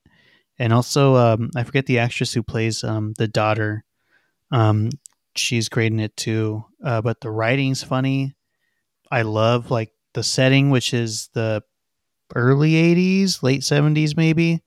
And 0.60 0.74
also 0.74 1.16
um 1.16 1.50
i 1.56 1.64
forget 1.64 1.86
the 1.86 2.00
actress 2.00 2.34
who 2.34 2.44
plays 2.44 2.84
um 2.84 3.14
the 3.18 3.28
daughter. 3.28 3.84
Um 4.52 4.90
she's 5.36 5.70
great 5.70 5.92
in 5.92 6.00
it 6.00 6.16
too. 6.16 6.66
Uh 6.84 7.02
but 7.02 7.22
the 7.22 7.32
writing's 7.32 7.84
funny. 7.84 8.36
I 9.12 9.22
love 9.24 9.72
like 9.72 9.92
the 10.14 10.24
setting 10.24 10.70
which 10.70 10.94
is 10.94 11.30
the 11.34 11.64
early 12.36 12.76
80s 12.76 13.42
late 13.44 13.62
70s 13.64 14.16
maybe 14.18 14.62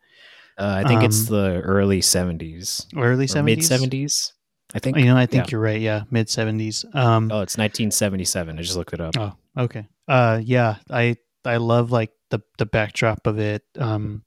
Uh, 0.58 0.82
I 0.84 0.88
think 0.88 1.02
it's 1.02 1.28
Um, 1.30 1.36
the 1.36 1.60
early 1.62 2.00
70s. 2.00 2.86
early 2.96 3.26
70s 3.26 3.70
Mid 3.70 3.80
70s, 3.80 4.32
I 4.74 4.78
think. 4.78 4.98
you 4.98 5.06
know 5.06 5.16
i 5.16 5.26
think 5.26 5.46
Yeah. 5.46 5.50
you're 5.52 5.60
right 5.60 5.80
yeah 5.80 6.02
mid 6.10 6.28
70s 6.28 6.84
um 6.94 7.30
Oh, 7.32 7.40
it's 7.40 7.56
1977. 7.56 8.58
I 8.58 8.62
just 8.62 8.76
looked 8.76 8.92
it 8.92 9.00
up. 9.00 9.16
Oh, 9.16 9.32
okay. 9.56 9.88
Uh, 10.08 10.40
yeah, 10.42 10.76
I 10.90 11.16
I 11.44 11.56
love 11.58 11.90
like 11.92 12.10
the 12.30 12.40
the 12.58 12.66
backdrop 12.66 13.26
of 13.26 13.38
it. 13.38 13.62
Um, 13.78 14.22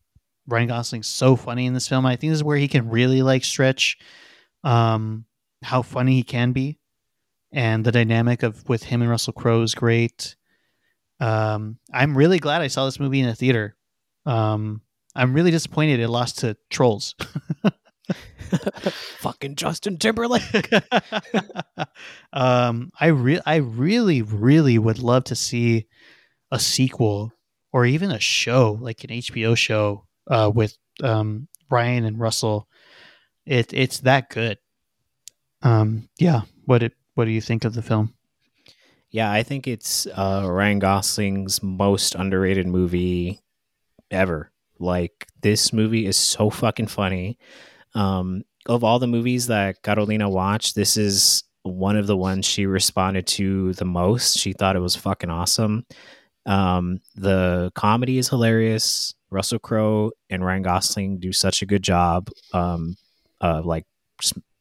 Ryan 0.47 0.67
Gosling's 0.69 1.07
so 1.07 1.35
funny 1.35 1.65
in 1.65 1.73
this 1.73 1.87
film. 1.87 2.05
I 2.05 2.15
think 2.15 2.31
this 2.31 2.37
is 2.39 2.43
where 2.43 2.57
he 2.57 2.67
can 2.67 2.89
really 2.89 3.21
like 3.21 3.43
stretch, 3.45 3.97
um, 4.63 5.25
how 5.61 5.81
funny 5.81 6.15
he 6.15 6.23
can 6.23 6.51
be, 6.51 6.79
and 7.51 7.85
the 7.85 7.91
dynamic 7.91 8.43
of 8.43 8.67
with 8.67 8.83
him 8.83 9.01
and 9.01 9.09
Russell 9.11 9.33
Crowe 9.33 9.61
is 9.61 9.75
great. 9.75 10.35
Um, 11.23 11.77
I'm 11.93 12.17
really 12.17 12.37
glad 12.37 12.61
I 12.61 12.67
saw 12.67 12.83
this 12.83 12.99
movie 12.99 13.21
in 13.21 13.29
a 13.29 13.35
theater. 13.35 13.77
Um, 14.25 14.81
I'm 15.15 15.33
really 15.33 15.51
disappointed 15.51 16.01
it 16.01 16.09
lost 16.09 16.39
to 16.39 16.57
Trolls. 16.69 17.15
Fucking 19.19 19.55
Justin 19.55 19.97
Timberlake. 19.97 20.69
um, 22.33 22.91
I 22.99 23.07
re- 23.07 23.39
I 23.45 23.55
really, 23.55 24.21
really 24.21 24.77
would 24.77 24.99
love 24.99 25.23
to 25.25 25.35
see 25.35 25.87
a 26.51 26.59
sequel 26.59 27.31
or 27.71 27.85
even 27.85 28.11
a 28.11 28.19
show, 28.19 28.77
like 28.81 29.05
an 29.05 29.11
HBO 29.11 29.55
show, 29.55 30.05
uh, 30.29 30.51
with 30.53 30.75
um, 31.01 31.47
Ryan 31.69 32.03
and 32.03 32.19
Russell. 32.19 32.67
It 33.45 33.73
it's 33.73 33.99
that 34.01 34.29
good. 34.29 34.57
Um, 35.61 36.09
yeah. 36.19 36.41
What 36.65 36.83
it 36.83 36.93
What 37.15 37.25
do 37.25 37.31
you 37.31 37.41
think 37.41 37.63
of 37.63 37.73
the 37.73 37.81
film? 37.81 38.13
Yeah, 39.13 39.31
I 39.31 39.43
think 39.43 39.67
it's 39.67 40.07
uh, 40.07 40.47
Ryan 40.49 40.79
Gosling's 40.79 41.61
most 41.61 42.15
underrated 42.15 42.65
movie 42.65 43.39
ever. 44.09 44.51
Like 44.79 45.27
this 45.41 45.71
movie 45.71 46.07
is 46.07 46.17
so 46.17 46.49
fucking 46.49 46.87
funny. 46.87 47.37
Um, 47.93 48.43
of 48.65 48.83
all 48.83 48.97
the 48.97 49.07
movies 49.07 49.47
that 49.47 49.83
Carolina 49.83 50.27
watched, 50.27 50.73
this 50.73 50.97
is 50.97 51.43
one 51.61 51.95
of 51.95 52.07
the 52.07 52.17
ones 52.17 52.47
she 52.47 52.65
responded 52.65 53.27
to 53.27 53.73
the 53.73 53.85
most. 53.85 54.39
She 54.39 54.51
thought 54.51 54.75
it 54.75 54.79
was 54.79 54.95
fucking 54.95 55.29
awesome. 55.29 55.85
Um, 56.47 56.99
the 57.15 57.71
comedy 57.75 58.17
is 58.17 58.29
hilarious. 58.29 59.13
Russell 59.29 59.59
Crowe 59.59 60.11
and 60.31 60.43
Ryan 60.43 60.63
Gosling 60.63 61.19
do 61.19 61.31
such 61.31 61.61
a 61.61 61.67
good 61.67 61.83
job. 61.83 62.29
Um, 62.51 62.97
uh, 63.39 63.61
like 63.63 63.85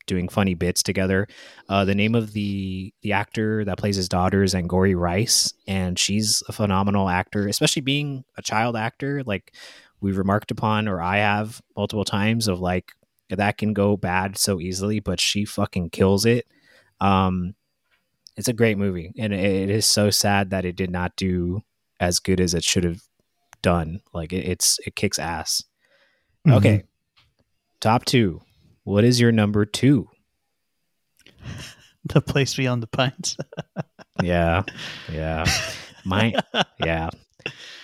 doing 0.06 0.28
funny 0.28 0.54
bits 0.54 0.82
together. 0.82 1.28
Uh, 1.68 1.84
the 1.84 1.94
name 1.94 2.14
of 2.14 2.32
the 2.32 2.92
the 3.02 3.12
actor 3.12 3.64
that 3.64 3.78
plays 3.78 3.96
his 3.96 4.08
daughter 4.08 4.42
is 4.42 4.54
Angourie 4.54 4.94
Rice, 4.94 5.52
and 5.66 5.98
she's 5.98 6.42
a 6.48 6.52
phenomenal 6.52 7.08
actor, 7.08 7.46
especially 7.48 7.82
being 7.82 8.24
a 8.36 8.42
child 8.42 8.76
actor. 8.76 9.22
Like 9.24 9.54
we've 10.00 10.18
remarked 10.18 10.50
upon, 10.50 10.88
or 10.88 11.00
I 11.00 11.18
have 11.18 11.60
multiple 11.76 12.04
times, 12.04 12.48
of 12.48 12.60
like 12.60 12.92
that 13.30 13.58
can 13.58 13.72
go 13.72 13.96
bad 13.96 14.36
so 14.36 14.60
easily, 14.60 15.00
but 15.00 15.20
she 15.20 15.44
fucking 15.44 15.90
kills 15.90 16.26
it. 16.26 16.46
Um, 17.00 17.54
it's 18.36 18.48
a 18.48 18.52
great 18.52 18.78
movie, 18.78 19.12
and 19.18 19.32
it, 19.32 19.40
it 19.40 19.70
is 19.70 19.86
so 19.86 20.10
sad 20.10 20.50
that 20.50 20.64
it 20.64 20.76
did 20.76 20.90
not 20.90 21.16
do 21.16 21.62
as 22.00 22.18
good 22.18 22.40
as 22.40 22.54
it 22.54 22.64
should 22.64 22.84
have 22.84 23.02
done. 23.62 24.00
Like 24.12 24.32
it, 24.32 24.46
it's 24.48 24.78
it 24.86 24.96
kicks 24.96 25.18
ass. 25.18 25.62
Mhm. 26.46 26.54
Okay, 26.56 26.82
top 27.80 28.04
two. 28.04 28.40
What 28.84 29.04
is 29.04 29.20
your 29.20 29.32
number 29.32 29.64
two? 29.64 30.08
The 32.04 32.20
place 32.20 32.56
beyond 32.56 32.82
the 32.82 32.88
pines. 32.88 33.36
Yeah, 34.22 34.62
yeah. 35.10 35.46
Mine, 36.04 36.34
yeah. 36.78 37.10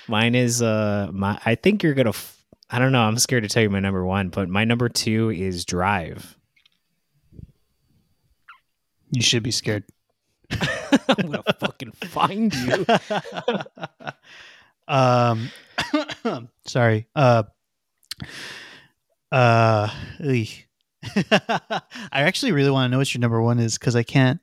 Mine 0.08 0.34
is 0.34 0.60
uh, 0.60 1.08
my. 1.12 1.40
I 1.44 1.54
think 1.54 1.82
you're 1.82 1.94
gonna. 1.94 2.10
F- 2.10 2.44
I 2.68 2.78
don't 2.78 2.92
know. 2.92 3.00
I'm 3.00 3.18
scared 3.18 3.44
to 3.44 3.48
tell 3.48 3.62
you 3.62 3.70
my 3.70 3.80
number 3.80 4.04
one, 4.04 4.28
but 4.28 4.48
my 4.48 4.64
number 4.64 4.88
two 4.88 5.30
is 5.30 5.64
Drive. 5.64 6.36
You 9.10 9.22
should 9.22 9.42
be 9.42 9.50
scared. 9.50 9.84
I'm 10.50 11.30
gonna 11.30 11.42
fucking 11.58 11.92
find 11.92 12.54
you. 12.54 12.86
um, 14.86 15.50
sorry. 16.66 17.06
Uh, 17.16 17.44
uh. 19.32 19.88
I 21.16 21.82
actually 22.12 22.52
really 22.52 22.70
want 22.70 22.86
to 22.86 22.92
know 22.92 22.98
what 22.98 23.12
your 23.12 23.20
number 23.20 23.40
one 23.40 23.58
is 23.58 23.78
because 23.78 23.96
I 23.96 24.02
can't 24.02 24.40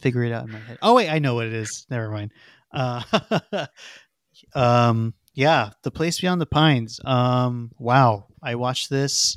figure 0.00 0.22
it 0.22 0.32
out 0.32 0.46
in 0.46 0.52
my 0.52 0.58
head. 0.58 0.78
Oh 0.82 0.94
wait, 0.94 1.10
I 1.10 1.18
know 1.18 1.34
what 1.34 1.46
it 1.46 1.52
is. 1.52 1.86
Never 1.90 2.10
mind. 2.10 2.32
Uh, 2.72 3.66
um, 4.54 5.14
yeah, 5.34 5.70
the 5.82 5.90
place 5.90 6.20
beyond 6.20 6.40
the 6.40 6.46
pines. 6.46 7.00
Um, 7.04 7.72
wow, 7.78 8.26
I 8.42 8.54
watched 8.54 8.90
this 8.90 9.36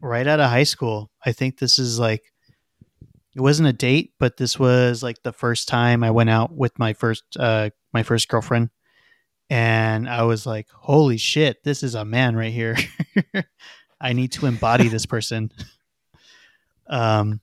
right 0.00 0.26
out 0.26 0.40
of 0.40 0.50
high 0.50 0.64
school. 0.64 1.10
I 1.24 1.32
think 1.32 1.58
this 1.58 1.78
is 1.78 1.98
like 1.98 2.22
it 3.34 3.40
wasn't 3.40 3.68
a 3.68 3.72
date, 3.72 4.12
but 4.18 4.36
this 4.36 4.58
was 4.58 5.02
like 5.02 5.22
the 5.22 5.32
first 5.32 5.68
time 5.68 6.04
I 6.04 6.10
went 6.10 6.30
out 6.30 6.52
with 6.52 6.78
my 6.78 6.92
first 6.92 7.24
uh 7.38 7.70
my 7.92 8.02
first 8.02 8.28
girlfriend 8.28 8.70
and 9.50 10.08
I 10.08 10.22
was 10.22 10.46
like, 10.46 10.68
"Holy 10.70 11.16
shit, 11.16 11.62
this 11.64 11.82
is 11.82 11.94
a 11.94 12.04
man 12.04 12.36
right 12.36 12.52
here. 12.52 12.76
I 14.04 14.12
need 14.12 14.30
to 14.32 14.46
embody 14.46 14.88
this 14.88 15.06
person." 15.06 15.50
Um 16.88 17.40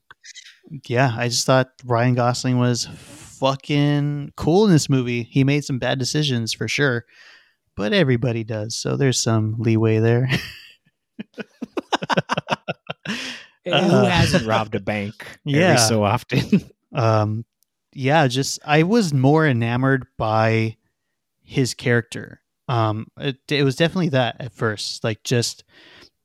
yeah, 0.88 1.14
I 1.18 1.28
just 1.28 1.46
thought 1.46 1.72
Ryan 1.84 2.16
Gosling 2.16 2.58
was 2.60 2.86
fucking 2.96 4.32
cool 4.38 4.66
in 4.66 4.72
this 4.72 4.88
movie. 4.90 5.24
He 5.24 5.44
made 5.44 5.66
some 5.66 5.80
bad 5.80 6.00
decisions 6.00 6.54
for 6.54 6.68
sure, 6.68 7.06
but 7.76 7.92
everybody 7.92 8.44
does. 8.46 8.76
So 8.76 8.96
there's 8.96 9.20
some 9.20 9.56
leeway 9.60 9.98
there. 10.00 10.30
Who 13.66 13.72
Uh, 13.72 14.06
hasn't 14.06 14.46
robbed 14.48 14.76
a 14.76 14.80
bank 14.80 15.26
Yeah. 15.46 15.74
every 15.74 15.78
so 15.78 16.04
often? 16.04 16.70
um 16.94 17.46
yeah 17.94 18.28
just 18.28 18.60
i 18.66 18.84
was 18.84 19.14
more 19.14 19.48
enamored 19.48 20.06
by 20.18 20.76
his 21.42 21.74
character 21.74 22.42
um 22.68 23.08
it, 23.18 23.38
it 23.50 23.64
was 23.64 23.76
definitely 23.78 24.10
that 24.10 24.36
at 24.42 24.52
first 24.54 25.02
like 25.04 25.24
just 25.24 25.64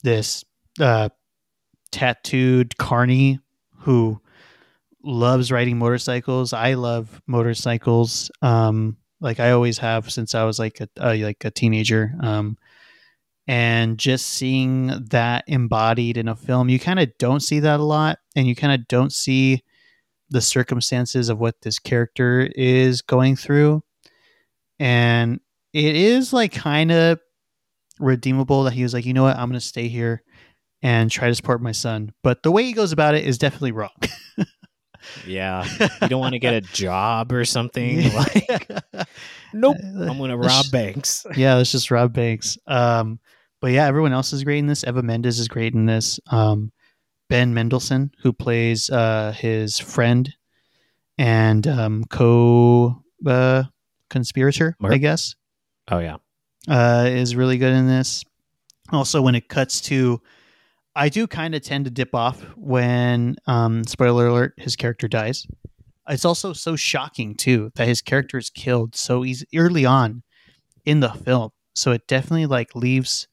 this 0.06 0.44
uh 0.80 1.08
tattooed 1.90 2.76
carney 2.78 3.40
who 3.78 4.20
loves 5.02 5.50
riding 5.50 5.78
motorcycles. 5.78 6.52
I 6.52 6.74
love 6.74 7.20
motorcycles. 7.26 8.30
Um 8.40 8.96
like 9.20 9.40
i 9.40 9.50
always 9.50 9.78
have 9.78 10.12
since 10.12 10.34
i 10.34 10.44
was 10.44 10.58
like 10.58 10.78
a, 10.80 11.16
like 11.16 11.44
a 11.44 11.50
teenager. 11.50 12.14
Um 12.20 12.56
and 13.48 13.98
just 13.98 14.26
seeing 14.26 14.92
that 15.10 15.44
embodied 15.46 16.16
in 16.16 16.28
a 16.28 16.36
film 16.36 16.68
you 16.68 16.78
kind 16.78 16.98
of 17.00 17.10
don't 17.18 17.40
see 17.40 17.60
that 17.60 17.80
a 17.80 17.84
lot 17.84 18.18
and 18.36 18.46
you 18.46 18.54
kind 18.54 18.80
of 18.80 18.86
don't 18.88 19.12
see 19.12 19.62
the 20.30 20.40
circumstances 20.40 21.28
of 21.28 21.38
what 21.38 21.60
this 21.62 21.78
character 21.78 22.50
is 22.54 23.02
going 23.02 23.36
through. 23.36 23.82
And 24.78 25.40
it 25.72 25.96
is 25.96 26.32
like 26.32 26.52
kind 26.52 26.90
of 26.90 27.20
redeemable 27.98 28.64
that 28.64 28.73
he 28.73 28.82
was 28.82 28.93
like 28.94 29.06
you 29.06 29.12
know 29.12 29.23
what 29.23 29.36
i'm 29.36 29.48
going 29.48 29.59
to 29.59 29.66
stay 29.66 29.89
here 29.89 30.23
and 30.82 31.10
try 31.10 31.28
to 31.28 31.35
support 31.35 31.62
my 31.62 31.73
son 31.73 32.12
but 32.23 32.43
the 32.43 32.51
way 32.51 32.62
he 32.64 32.73
goes 32.73 32.93
about 32.93 33.14
it 33.14 33.24
is 33.24 33.39
definitely 33.39 33.73
wrong 33.73 33.90
yeah, 35.27 35.64
you 36.02 36.09
don't 36.09 36.20
want 36.20 36.32
to 36.32 36.39
get 36.39 36.55
a 36.55 36.60
job 36.73 37.32
or 37.32 37.44
something. 37.44 38.12
Like, 38.12 38.70
nope, 39.52 39.77
I'm 39.82 40.18
gonna 40.18 40.36
Let's 40.36 40.55
rob 40.55 40.73
banks. 40.73 41.27
yeah, 41.36 41.55
let's 41.55 41.73
just 41.73 41.90
rob 41.90 42.12
banks. 42.12 42.59
Um, 42.66 43.20
but 43.60 43.73
yeah, 43.73 43.86
everyone 43.86 44.12
else 44.12 44.32
is 44.32 44.44
great 44.44 44.59
in 44.59 44.66
this. 44.66 44.85
Eva 44.85 45.02
Mendes 45.02 45.39
is 45.39 45.48
great 45.48 45.74
in 45.74 45.86
this. 45.86 46.20
Um, 46.31 46.73
ben 47.28 47.55
Mendelsohn, 47.55 48.12
who 48.23 48.32
plays 48.32 48.90
uh, 48.90 49.32
his 49.36 49.78
friend 49.78 50.32
and 51.18 51.66
um, 51.66 52.05
co 52.05 53.02
uh, 53.27 53.64
conspirator, 54.10 54.77
I 54.82 54.98
guess, 54.98 55.35
Oh 55.90 55.98
yeah, 55.98 56.16
uh, 56.68 57.06
is 57.09 57.36
really 57.36 57.59
good 57.59 57.72
in 57.72 57.86
this. 57.86 58.24
Also, 58.93 59.20
when 59.20 59.34
it 59.34 59.48
cuts 59.48 59.80
to, 59.82 60.20
I 60.94 61.09
do 61.09 61.26
kind 61.26 61.55
of 61.55 61.62
tend 61.62 61.86
to 61.86 61.90
dip 61.90 62.14
off 62.14 62.40
when, 62.56 63.36
um, 63.47 63.84
spoiler 63.84 64.28
alert, 64.28 64.55
his 64.56 64.76
character 64.76 65.09
dies. 65.09 65.47
It's 66.09 66.24
also 66.24 66.52
so 66.52 66.76
shocking 66.76 67.34
too 67.34 67.72
that 67.74 67.88
his 67.88 68.01
character 68.01 68.38
is 68.38 68.48
killed 68.51 68.94
so 68.94 69.24
easy 69.24 69.47
early 69.55 69.84
on 69.84 70.22
in 70.84 71.01
the 71.01 71.10
film. 71.10 71.51
So 71.74 71.90
it 71.90 72.06
definitely 72.06 72.47
like 72.47 72.74
leaves 72.74 73.26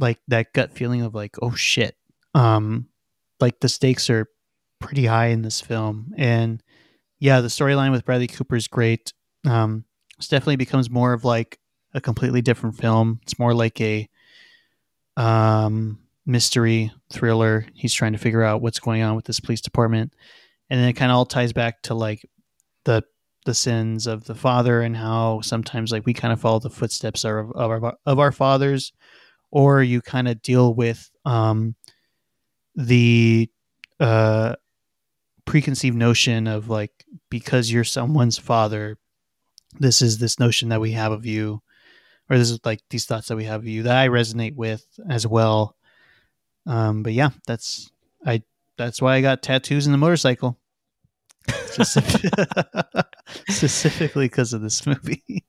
like 0.00 0.18
that 0.28 0.52
gut 0.52 0.72
feeling 0.72 1.02
of 1.02 1.14
like, 1.14 1.36
oh 1.40 1.54
shit. 1.54 1.96
Um, 2.34 2.88
like 3.40 3.60
the 3.60 3.68
stakes 3.68 4.10
are 4.10 4.26
pretty 4.80 5.06
high 5.06 5.26
in 5.26 5.42
this 5.42 5.60
film, 5.60 6.12
and 6.16 6.62
yeah, 7.20 7.40
the 7.40 7.48
storyline 7.48 7.90
with 7.90 8.04
Bradley 8.04 8.26
Cooper 8.26 8.56
is 8.56 8.68
great. 8.68 9.12
Um, 9.46 9.84
it 10.18 10.28
definitely 10.28 10.56
becomes 10.56 10.90
more 10.90 11.12
of 11.12 11.24
like 11.24 11.58
a 11.94 12.00
completely 12.00 12.42
different 12.42 12.76
film. 12.76 13.20
It's 13.22 13.38
more 13.38 13.54
like 13.54 13.80
a 13.80 14.08
um, 15.16 15.98
mystery 16.26 16.92
thriller. 17.12 17.66
He's 17.74 17.94
trying 17.94 18.12
to 18.12 18.18
figure 18.18 18.42
out 18.42 18.62
what's 18.62 18.78
going 18.78 19.02
on 19.02 19.16
with 19.16 19.24
this 19.24 19.40
police 19.40 19.60
department, 19.60 20.14
and 20.70 20.80
then 20.80 20.88
it 20.88 20.94
kind 20.94 21.10
of 21.10 21.16
all 21.16 21.26
ties 21.26 21.52
back 21.52 21.82
to 21.82 21.94
like 21.94 22.24
the 22.84 23.02
the 23.44 23.54
sins 23.54 24.06
of 24.06 24.24
the 24.24 24.34
father 24.34 24.82
and 24.82 24.94
how 24.96 25.40
sometimes 25.40 25.90
like 25.90 26.04
we 26.04 26.12
kind 26.12 26.32
of 26.32 26.40
follow 26.40 26.58
the 26.58 26.68
footsteps 26.68 27.24
of, 27.24 27.50
of 27.52 27.70
our 27.70 27.94
of 28.04 28.18
our 28.18 28.32
fathers, 28.32 28.92
or 29.50 29.82
you 29.82 30.00
kind 30.00 30.28
of 30.28 30.42
deal 30.42 30.74
with 30.74 31.10
um, 31.24 31.74
the 32.74 33.50
uh, 33.98 34.54
preconceived 35.46 35.96
notion 35.96 36.46
of 36.46 36.68
like 36.68 36.92
because 37.30 37.72
you're 37.72 37.84
someone's 37.84 38.38
father, 38.38 38.98
this 39.80 40.02
is 40.02 40.18
this 40.18 40.38
notion 40.38 40.68
that 40.68 40.80
we 40.80 40.92
have 40.92 41.10
of 41.10 41.24
you 41.24 41.62
or 42.30 42.38
this 42.38 42.50
is 42.50 42.60
like 42.64 42.80
these 42.90 43.06
thoughts 43.06 43.28
that 43.28 43.36
we 43.36 43.44
have 43.44 43.60
of 43.60 43.66
you 43.66 43.84
that 43.84 43.96
I 43.96 44.08
resonate 44.08 44.54
with 44.56 44.84
as 45.08 45.26
well. 45.26 45.76
Um, 46.66 47.02
but 47.02 47.12
yeah, 47.12 47.30
that's 47.46 47.90
I 48.26 48.42
that's 48.76 49.00
why 49.02 49.14
I 49.16 49.20
got 49.20 49.42
tattoos 49.42 49.86
in 49.86 49.92
the 49.92 49.98
motorcycle. 49.98 50.58
Specific- 51.66 52.30
Specifically 53.48 54.26
because 54.26 54.52
of 54.52 54.60
this 54.60 54.86
movie. 54.86 55.44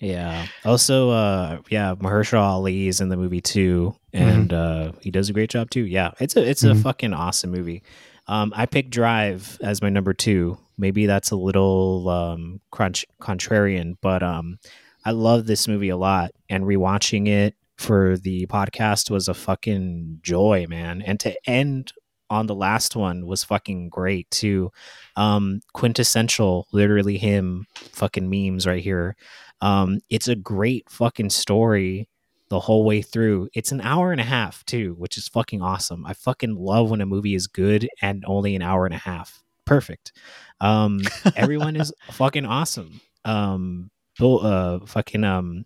yeah. 0.00 0.46
Also, 0.64 1.10
uh, 1.10 1.58
yeah, 1.70 1.94
Mahershala 1.94 2.42
Ali 2.42 2.88
is 2.88 3.00
in 3.00 3.08
the 3.08 3.16
movie 3.16 3.40
too, 3.40 3.94
and 4.12 4.52
uh, 4.52 4.92
he 5.00 5.10
does 5.10 5.28
a 5.28 5.32
great 5.32 5.50
job 5.50 5.70
too. 5.70 5.84
Yeah, 5.84 6.12
it's 6.20 6.36
a 6.36 6.48
it's 6.48 6.62
a 6.64 6.68
Mhm. 6.72 6.82
fucking 6.82 7.12
awesome 7.14 7.50
movie. 7.50 7.82
Um, 8.26 8.52
I 8.56 8.66
picked 8.66 8.90
Drive 8.90 9.58
as 9.60 9.82
my 9.82 9.90
number 9.90 10.14
two. 10.14 10.58
Maybe 10.78 11.06
that's 11.06 11.30
a 11.30 11.36
little 11.36 12.08
um, 12.08 12.60
crunch 12.70 13.04
contrarian, 13.20 13.96
but 14.00 14.22
um, 14.22 14.58
I 15.04 15.12
love 15.12 15.46
this 15.46 15.68
movie 15.68 15.90
a 15.90 15.96
lot, 15.96 16.32
and 16.48 16.64
rewatching 16.64 17.28
it 17.28 17.54
for 17.76 18.16
the 18.16 18.46
podcast 18.46 19.10
was 19.10 19.28
a 19.28 19.34
fucking 19.34 20.20
joy, 20.22 20.66
man. 20.68 21.02
And 21.02 21.18
to 21.20 21.34
end 21.48 21.92
on 22.30 22.46
the 22.46 22.54
last 22.54 22.96
one 22.96 23.26
was 23.26 23.44
fucking 23.44 23.88
great 23.90 24.30
too. 24.30 24.70
Um, 25.16 25.60
quintessential, 25.72 26.66
literally 26.72 27.18
him 27.18 27.66
fucking 27.74 28.28
memes 28.28 28.66
right 28.66 28.82
here. 28.82 29.16
Um, 29.60 30.00
it's 30.10 30.28
a 30.28 30.36
great 30.36 30.88
fucking 30.90 31.30
story 31.30 32.08
the 32.48 32.60
whole 32.60 32.84
way 32.84 33.02
through. 33.02 33.48
It's 33.54 33.72
an 33.72 33.80
hour 33.80 34.12
and 34.12 34.20
a 34.20 34.24
half 34.24 34.64
too, 34.64 34.94
which 34.98 35.16
is 35.16 35.28
fucking 35.28 35.62
awesome. 35.62 36.04
I 36.06 36.14
fucking 36.14 36.56
love 36.56 36.90
when 36.90 37.00
a 37.00 37.06
movie 37.06 37.34
is 37.34 37.46
good 37.46 37.88
and 38.02 38.24
only 38.26 38.54
an 38.54 38.62
hour 38.62 38.84
and 38.86 38.94
a 38.94 38.98
half. 38.98 39.42
Perfect. 39.64 40.12
Um, 40.60 41.00
everyone 41.36 41.76
is 41.76 41.92
fucking 42.12 42.46
awesome. 42.46 43.00
Um, 43.24 43.90
Bill, 44.18 44.44
uh, 44.44 44.80
fucking 44.86 45.24
um, 45.24 45.64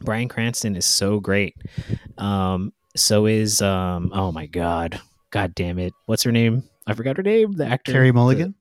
Bryan 0.00 0.28
Cranston 0.28 0.76
is 0.76 0.84
so 0.84 1.20
great. 1.20 1.56
Um, 2.18 2.72
so 2.96 3.26
is 3.26 3.62
um, 3.62 4.10
oh 4.14 4.32
my 4.32 4.46
god, 4.46 5.00
god 5.30 5.54
damn 5.54 5.78
it, 5.78 5.92
what's 6.06 6.22
her 6.24 6.32
name? 6.32 6.62
I 6.86 6.94
forgot 6.94 7.16
her 7.16 7.22
name. 7.22 7.52
The 7.52 7.66
actor 7.66 7.92
Carey 7.92 8.08
the- 8.10 8.14
Mulligan. 8.14 8.54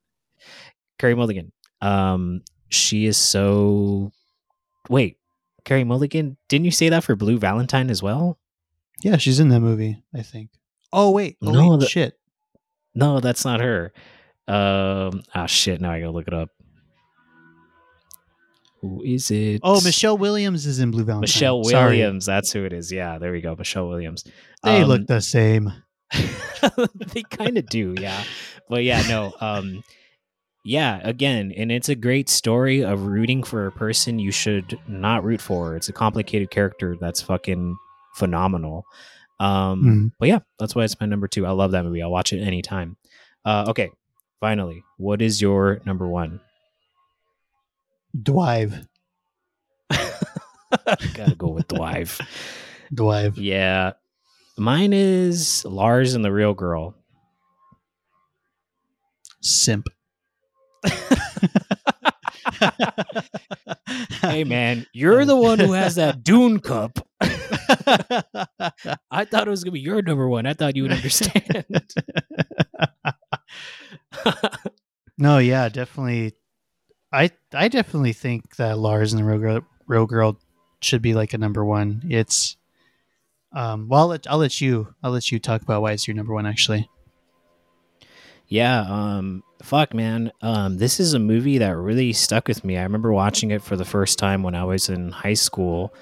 Carey 0.97 1.15
Mulligan. 1.15 1.51
Um, 1.81 2.41
she 2.69 3.05
is 3.05 3.17
so. 3.17 4.11
Wait, 4.89 5.17
Carey 5.65 5.83
Mulligan. 5.83 6.37
Didn't 6.47 6.65
you 6.65 6.71
say 6.71 6.89
that 6.89 7.03
for 7.03 7.15
Blue 7.15 7.37
Valentine 7.37 7.89
as 7.89 8.01
well? 8.01 8.39
Yeah, 9.01 9.17
she's 9.17 9.39
in 9.39 9.49
that 9.49 9.59
movie. 9.59 10.01
I 10.13 10.21
think. 10.21 10.49
Oh 10.93 11.11
wait, 11.11 11.37
oh, 11.43 11.51
No, 11.51 11.69
wait, 11.71 11.79
the- 11.81 11.87
shit. 11.87 12.17
No, 12.97 13.19
that's 13.19 13.43
not 13.43 13.59
her. 13.59 13.91
Um, 14.47 15.23
ah, 15.33 15.47
shit. 15.47 15.81
Now 15.81 15.91
I 15.91 15.99
gotta 15.99 16.11
look 16.11 16.27
it 16.27 16.33
up. 16.33 16.49
Who 18.85 19.01
is 19.03 19.31
it? 19.31 19.61
Oh, 19.63 19.81
Michelle 19.83 20.17
Williams 20.17 20.65
is 20.65 20.79
in 20.79 20.91
Blue 20.91 21.03
Valentine. 21.03 21.21
Michelle 21.21 21.63
Sorry. 21.63 21.97
Williams. 21.97 22.25
That's 22.25 22.51
who 22.51 22.63
it 22.65 22.73
is. 22.73 22.91
Yeah, 22.91 23.17
there 23.17 23.31
we 23.31 23.41
go. 23.41 23.55
Michelle 23.55 23.87
Williams. 23.89 24.23
They 24.63 24.81
Um, 24.83 24.87
look 24.89 25.07
the 25.07 25.21
same. 25.21 25.73
they 27.13 27.23
kind 27.23 27.57
of 27.57 27.65
do, 27.67 27.95
yeah. 27.99 28.23
But 28.69 28.83
yeah, 28.83 29.01
no. 29.07 29.33
Um, 29.41 29.83
yeah, 30.63 30.99
again, 31.03 31.51
and 31.55 31.71
it's 31.71 31.89
a 31.89 31.95
great 31.95 32.29
story 32.29 32.83
of 32.83 33.03
rooting 33.07 33.43
for 33.43 33.67
a 33.67 33.71
person 33.71 34.19
you 34.19 34.31
should 34.31 34.79
not 34.87 35.23
root 35.23 35.41
for. 35.41 35.75
It's 35.75 35.89
a 35.89 35.93
complicated 35.93 36.49
character 36.51 36.95
that's 36.99 37.21
fucking 37.21 37.75
phenomenal. 38.15 38.83
Um, 39.39 39.83
Mhm. 39.83 40.11
but 40.19 40.27
yeah, 40.29 40.39
that's 40.59 40.75
why 40.75 40.83
it's 40.83 40.99
my 40.99 41.05
number 41.07 41.27
two. 41.27 41.45
I 41.45 41.51
love 41.51 41.71
that 41.71 41.83
movie. 41.83 42.01
I'll 42.01 42.11
watch 42.11 42.33
it 42.33 42.41
anytime. 42.41 42.97
Uh, 43.43 43.65
okay, 43.69 43.91
finally, 44.39 44.83
what 44.97 45.21
is 45.21 45.41
your 45.41 45.81
number 45.85 46.07
one? 46.07 46.39
Dwive. 48.21 48.85
Gotta 49.89 51.35
go 51.37 51.49
with 51.49 51.67
Dwive. 51.67 52.19
Dwive. 52.93 53.37
Yeah, 53.37 53.93
mine 54.57 54.93
is 54.93 55.65
Lars 55.65 56.15
and 56.15 56.23
the 56.23 56.31
Real 56.31 56.53
Girl. 56.53 56.95
Simp. 59.41 59.87
hey 64.21 64.43
man, 64.43 64.85
you're 64.93 65.25
the 65.25 65.35
one 65.35 65.59
who 65.59 65.73
has 65.73 65.95
that 65.95 66.23
Dune 66.23 66.59
cup. 66.59 66.99
I 67.21 69.25
thought 69.25 69.47
it 69.47 69.49
was 69.49 69.63
gonna 69.63 69.73
be 69.73 69.79
your 69.79 70.01
number 70.01 70.27
one. 70.27 70.45
I 70.45 70.53
thought 70.53 70.75
you 70.75 70.83
would 70.83 70.91
understand. 70.91 71.65
no, 75.17 75.37
yeah, 75.39 75.69
definitely. 75.69 76.33
I 77.15 77.31
I 77.53 77.67
definitely 77.69 78.13
think 78.13 78.57
that 78.57 78.77
Lars 78.77 79.13
and 79.13 79.21
the 79.21 79.25
Real 79.25 79.39
Girl, 79.39 79.61
Real 79.87 80.05
Girl 80.05 80.37
should 80.81 81.01
be 81.01 81.13
like 81.13 81.33
a 81.33 81.37
number 81.37 81.63
one. 81.63 82.03
It's 82.09 82.57
um. 83.53 83.87
Well, 83.87 84.01
I'll 84.01 84.07
let, 84.07 84.27
I'll 84.29 84.37
let 84.37 84.59
you 84.59 84.93
I'll 85.01 85.11
let 85.11 85.31
you 85.31 85.39
talk 85.39 85.61
about 85.61 85.81
why 85.81 85.93
it's 85.93 86.07
your 86.07 86.15
number 86.15 86.33
one. 86.33 86.45
Actually, 86.45 86.89
yeah, 88.47 88.81
um, 88.81 89.43
fuck, 89.63 89.93
man. 89.93 90.31
Um, 90.41 90.77
this 90.77 90.99
is 90.99 91.13
a 91.13 91.19
movie 91.19 91.57
that 91.59 91.77
really 91.77 92.13
stuck 92.13 92.47
with 92.47 92.63
me. 92.63 92.77
I 92.77 92.83
remember 92.83 93.11
watching 93.11 93.51
it 93.51 93.63
for 93.63 93.75
the 93.75 93.85
first 93.85 94.19
time 94.19 94.43
when 94.43 94.53
I 94.53 94.65
was 94.65 94.89
in 94.89 95.11
high 95.11 95.33
school, 95.33 95.93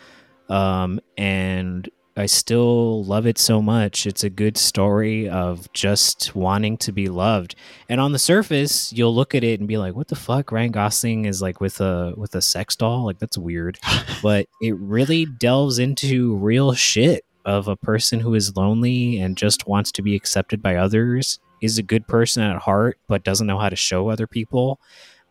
um, 0.50 1.00
and 1.18 1.88
I 2.16 2.28
still 2.28 3.04
love 3.04 3.26
it 3.26 3.40
so 3.40 3.62
much. 3.62 4.06
It's 4.06 4.24
a 4.24 4.30
good 4.30 4.56
story 4.56 5.28
of 5.28 5.72
just 5.74 6.36
wanting 6.36 6.78
to 6.78 6.92
be 6.92 7.10
loved. 7.10 7.56
And 7.90 8.00
on 8.00 8.12
the 8.12 8.20
surface, 8.20 8.94
you'll 8.94 9.16
look 9.16 9.34
at 9.34 9.44
it 9.44 9.60
and 9.60 9.68
be 9.68 9.78
like, 9.78 9.96
"What 9.96 10.10
the 10.10 10.16
fuck?" 10.16 10.52
Ryan 10.52 10.72
Gosling 10.72 11.26
is 11.26 11.42
like 11.42 11.60
with 11.60 11.82
a 11.82 12.14
with 12.16 12.36
a 12.36 12.42
sex 12.42 12.76
doll. 12.76 13.06
Like 13.06 13.18
that's 13.18 13.38
weird. 13.38 13.80
but 14.22 14.48
it 14.62 14.76
really 14.78 15.26
delves 15.26 15.80
into 15.80 16.36
real 16.36 16.74
shit 16.74 17.26
of 17.46 17.68
a 17.68 17.76
person 17.76 18.20
who 18.20 18.36
is 18.36 18.56
lonely 18.56 19.20
and 19.20 19.36
just 19.36 19.68
wants 19.68 19.92
to 19.94 20.02
be 20.02 20.16
accepted 20.16 20.62
by 20.62 20.76
others 20.76 21.40
is 21.62 21.78
a 21.78 21.84
good 21.84 22.08
person 22.08 22.44
at 22.44 22.58
heart 22.58 22.98
but 23.08 23.24
doesn't 23.24 23.48
know 23.48 23.60
how 23.60 23.70
to 23.70 23.76
show 23.76 24.08
other 24.08 24.28
people 24.28 24.80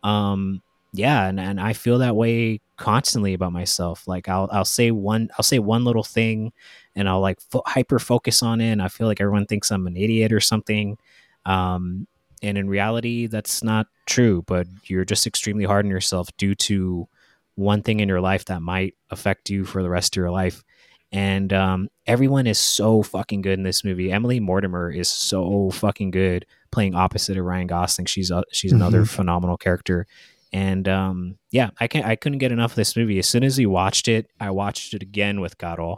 um 0.03 0.61
yeah 0.93 1.27
and, 1.27 1.39
and 1.39 1.59
i 1.59 1.73
feel 1.73 1.97
that 1.99 2.15
way 2.15 2.61
constantly 2.77 3.33
about 3.33 3.51
myself 3.51 4.07
like 4.07 4.29
i'll 4.29 4.47
i'll 4.51 4.65
say 4.65 4.91
one 4.91 5.29
i'll 5.37 5.43
say 5.43 5.59
one 5.59 5.83
little 5.83 6.03
thing 6.03 6.51
and 6.95 7.09
i'll 7.09 7.19
like 7.21 7.39
fo- 7.41 7.63
hyper 7.65 7.99
focus 7.99 8.43
on 8.43 8.61
it 8.61 8.71
and 8.71 8.81
i 8.81 8.87
feel 8.87 9.07
like 9.07 9.19
everyone 9.21 9.45
thinks 9.45 9.71
i'm 9.71 9.87
an 9.87 9.97
idiot 9.97 10.31
or 10.31 10.39
something 10.39 10.97
um 11.45 12.07
and 12.41 12.57
in 12.57 12.69
reality 12.69 13.27
that's 13.27 13.63
not 13.63 13.87
true 14.05 14.43
but 14.47 14.67
you're 14.85 15.05
just 15.05 15.25
extremely 15.27 15.65
hard 15.65 15.85
on 15.85 15.91
yourself 15.91 16.29
due 16.37 16.55
to 16.55 17.07
one 17.55 17.81
thing 17.81 17.99
in 17.99 18.09
your 18.09 18.21
life 18.21 18.45
that 18.45 18.61
might 18.61 18.95
affect 19.11 19.49
you 19.49 19.63
for 19.65 19.81
the 19.83 19.89
rest 19.89 20.15
of 20.15 20.19
your 20.21 20.31
life 20.31 20.63
and 21.11 21.53
um, 21.53 21.89
everyone 22.07 22.47
is 22.47 22.57
so 22.57 23.03
fucking 23.03 23.43
good 23.43 23.59
in 23.59 23.61
this 23.61 23.83
movie. 23.83 24.11
Emily 24.11 24.39
Mortimer 24.39 24.89
is 24.89 25.07
so 25.07 25.69
fucking 25.69 26.09
good 26.09 26.43
playing 26.71 26.95
opposite 26.95 27.37
of 27.37 27.45
Ryan 27.45 27.67
Gosling. 27.67 28.07
She's 28.07 28.31
uh, 28.31 28.41
she's 28.51 28.71
another 28.71 29.03
Mhm. 29.03 29.09
phenomenal 29.09 29.55
character, 29.55 30.07
and 30.53 30.87
um, 30.87 31.37
yeah, 31.51 31.71
I 31.79 31.87
can 31.87 32.03
I 32.03 32.15
couldn't 32.15 32.37
get 32.37 32.51
enough 32.51 32.71
of 32.71 32.75
this 32.75 32.95
movie. 32.95 33.17
As 33.17 33.27
soon 33.27 33.43
as 33.43 33.57
we 33.57 33.65
watched 33.65 34.07
it, 34.07 34.27
I 34.39 34.51
watched 34.51 34.93
it 34.93 35.01
again 35.01 35.41
with 35.41 35.57
Godol 35.57 35.97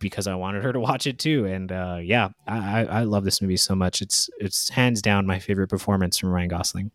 because 0.00 0.26
I 0.26 0.34
wanted 0.34 0.64
her 0.64 0.72
to 0.72 0.80
watch 0.80 1.06
it 1.06 1.18
too. 1.20 1.46
And 1.46 1.70
uh, 1.70 1.98
yeah, 2.02 2.30
I, 2.48 2.80
I 2.80 2.82
I 2.82 3.02
love 3.04 3.24
this 3.24 3.40
movie 3.40 3.56
so 3.56 3.76
much. 3.76 4.02
It's 4.02 4.28
it's 4.38 4.68
hands 4.70 5.00
down 5.00 5.24
my 5.24 5.38
favorite 5.38 5.68
performance 5.68 6.18
from 6.18 6.30
Ryan 6.30 6.48
Gosling. 6.48 6.90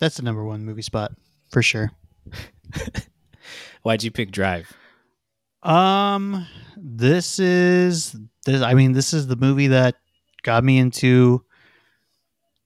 that's 0.00 0.16
the 0.16 0.22
number 0.22 0.44
one 0.44 0.64
movie 0.64 0.82
spot 0.82 1.12
for 1.50 1.62
sure. 1.62 1.92
Why'd 3.82 4.02
you 4.02 4.10
pick 4.10 4.30
Drive? 4.30 4.72
Um, 5.62 6.46
this 6.76 7.38
is 7.38 8.16
this. 8.46 8.62
I 8.62 8.72
mean, 8.72 8.92
this 8.92 9.12
is 9.12 9.26
the 9.26 9.36
movie 9.36 9.68
that 9.68 9.96
got 10.42 10.64
me 10.64 10.78
into 10.78 11.44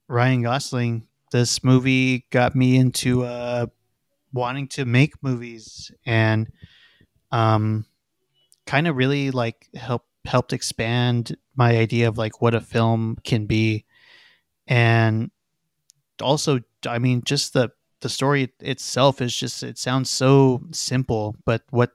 Ryan 0.08 0.42
Gosling. 0.42 1.08
This 1.32 1.64
movie 1.64 2.26
got 2.30 2.54
me 2.54 2.76
into 2.76 3.24
uh, 3.24 3.66
wanting 4.32 4.68
to 4.68 4.84
make 4.84 5.22
movies 5.22 5.90
and 6.04 6.48
um, 7.32 7.84
kind 8.66 8.86
of 8.86 8.96
really 8.96 9.30
like 9.30 9.68
help 9.74 10.04
helped 10.24 10.52
expand 10.52 11.36
my 11.56 11.76
idea 11.76 12.08
of 12.08 12.18
like 12.18 12.40
what 12.40 12.54
a 12.54 12.60
film 12.60 13.16
can 13.24 13.46
be, 13.46 13.84
and 14.66 15.30
also, 16.22 16.60
I 16.86 16.98
mean, 16.98 17.22
just 17.24 17.52
the 17.52 17.70
the 18.00 18.08
story 18.08 18.52
itself 18.60 19.20
is 19.20 19.34
just 19.36 19.62
it 19.62 19.78
sounds 19.78 20.10
so 20.10 20.62
simple, 20.72 21.36
but 21.44 21.62
what 21.70 21.92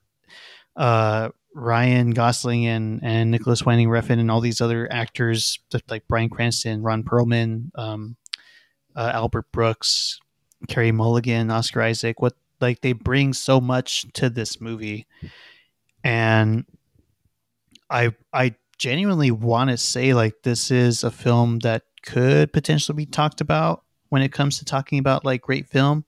uh 0.76 1.30
Ryan 1.54 2.12
Gosling 2.12 2.66
and 2.66 3.02
and 3.04 3.32
Nicolas 3.32 3.66
Winding 3.66 3.90
Refn 3.90 4.20
and 4.20 4.32
all 4.32 4.42
these 4.42 4.62
other 4.62 4.92
actors 4.92 5.60
like 5.90 6.08
Bryan 6.08 6.30
Cranston, 6.30 6.82
Ron 6.82 7.04
Perlman, 7.04 7.72
um, 7.76 8.16
uh, 8.96 9.12
Albert 9.14 9.52
Brooks, 9.52 10.20
Carey 10.68 10.92
Mulligan, 10.92 11.52
Oscar 11.52 11.82
Isaac. 11.82 12.22
What 12.22 12.36
like 12.60 12.82
they 12.82 12.94
bring 12.94 13.34
so 13.34 13.60
much 13.60 14.06
to 14.14 14.30
this 14.30 14.62
movie, 14.62 15.08
and 16.04 16.66
I 17.90 18.14
I 18.34 18.56
genuinely 18.78 19.32
want 19.32 19.70
to 19.70 19.78
say 19.78 20.14
like 20.14 20.44
this 20.44 20.72
is 20.72 21.04
a 21.04 21.12
film 21.12 21.60
that 21.60 21.84
could 22.04 22.52
potentially 22.54 22.96
be 22.96 23.06
talked 23.06 23.42
about 23.42 23.84
when 24.10 24.22
it 24.22 24.32
comes 24.32 24.58
to 24.60 24.66
talking 24.66 25.00
about 25.00 25.26
like 25.26 25.42
great 25.42 25.68
film, 25.68 26.06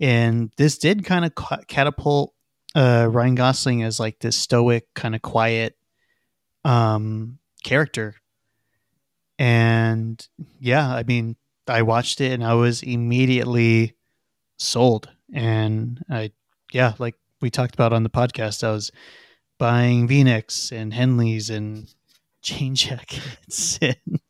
and 0.00 0.50
this 0.56 0.78
did 0.78 1.04
kind 1.04 1.24
of 1.24 1.34
ca- 1.34 1.62
catapult 1.68 2.34
uh, 2.74 3.08
Ryan 3.10 3.34
Gosling 3.34 3.82
as 3.82 4.00
like 4.00 4.20
this 4.20 4.36
stoic, 4.36 4.92
kind 4.94 5.14
of 5.14 5.22
quiet 5.22 5.76
um, 6.64 7.38
character. 7.64 8.14
And 9.38 10.26
yeah, 10.58 10.88
I 10.88 11.02
mean, 11.02 11.36
I 11.66 11.82
watched 11.82 12.20
it 12.20 12.32
and 12.32 12.44
I 12.44 12.54
was 12.54 12.82
immediately 12.82 13.94
sold. 14.56 15.08
And 15.32 16.02
I, 16.10 16.32
yeah, 16.72 16.94
like 16.98 17.14
we 17.40 17.50
talked 17.50 17.74
about 17.74 17.92
on 17.92 18.02
the 18.02 18.10
podcast, 18.10 18.64
I 18.64 18.72
was 18.72 18.90
buying 19.58 20.08
V-necks 20.08 20.72
and 20.72 20.92
Henleys 20.92 21.50
and 21.50 21.92
chain 22.42 22.74
jackets. 22.76 23.78
and 23.80 24.20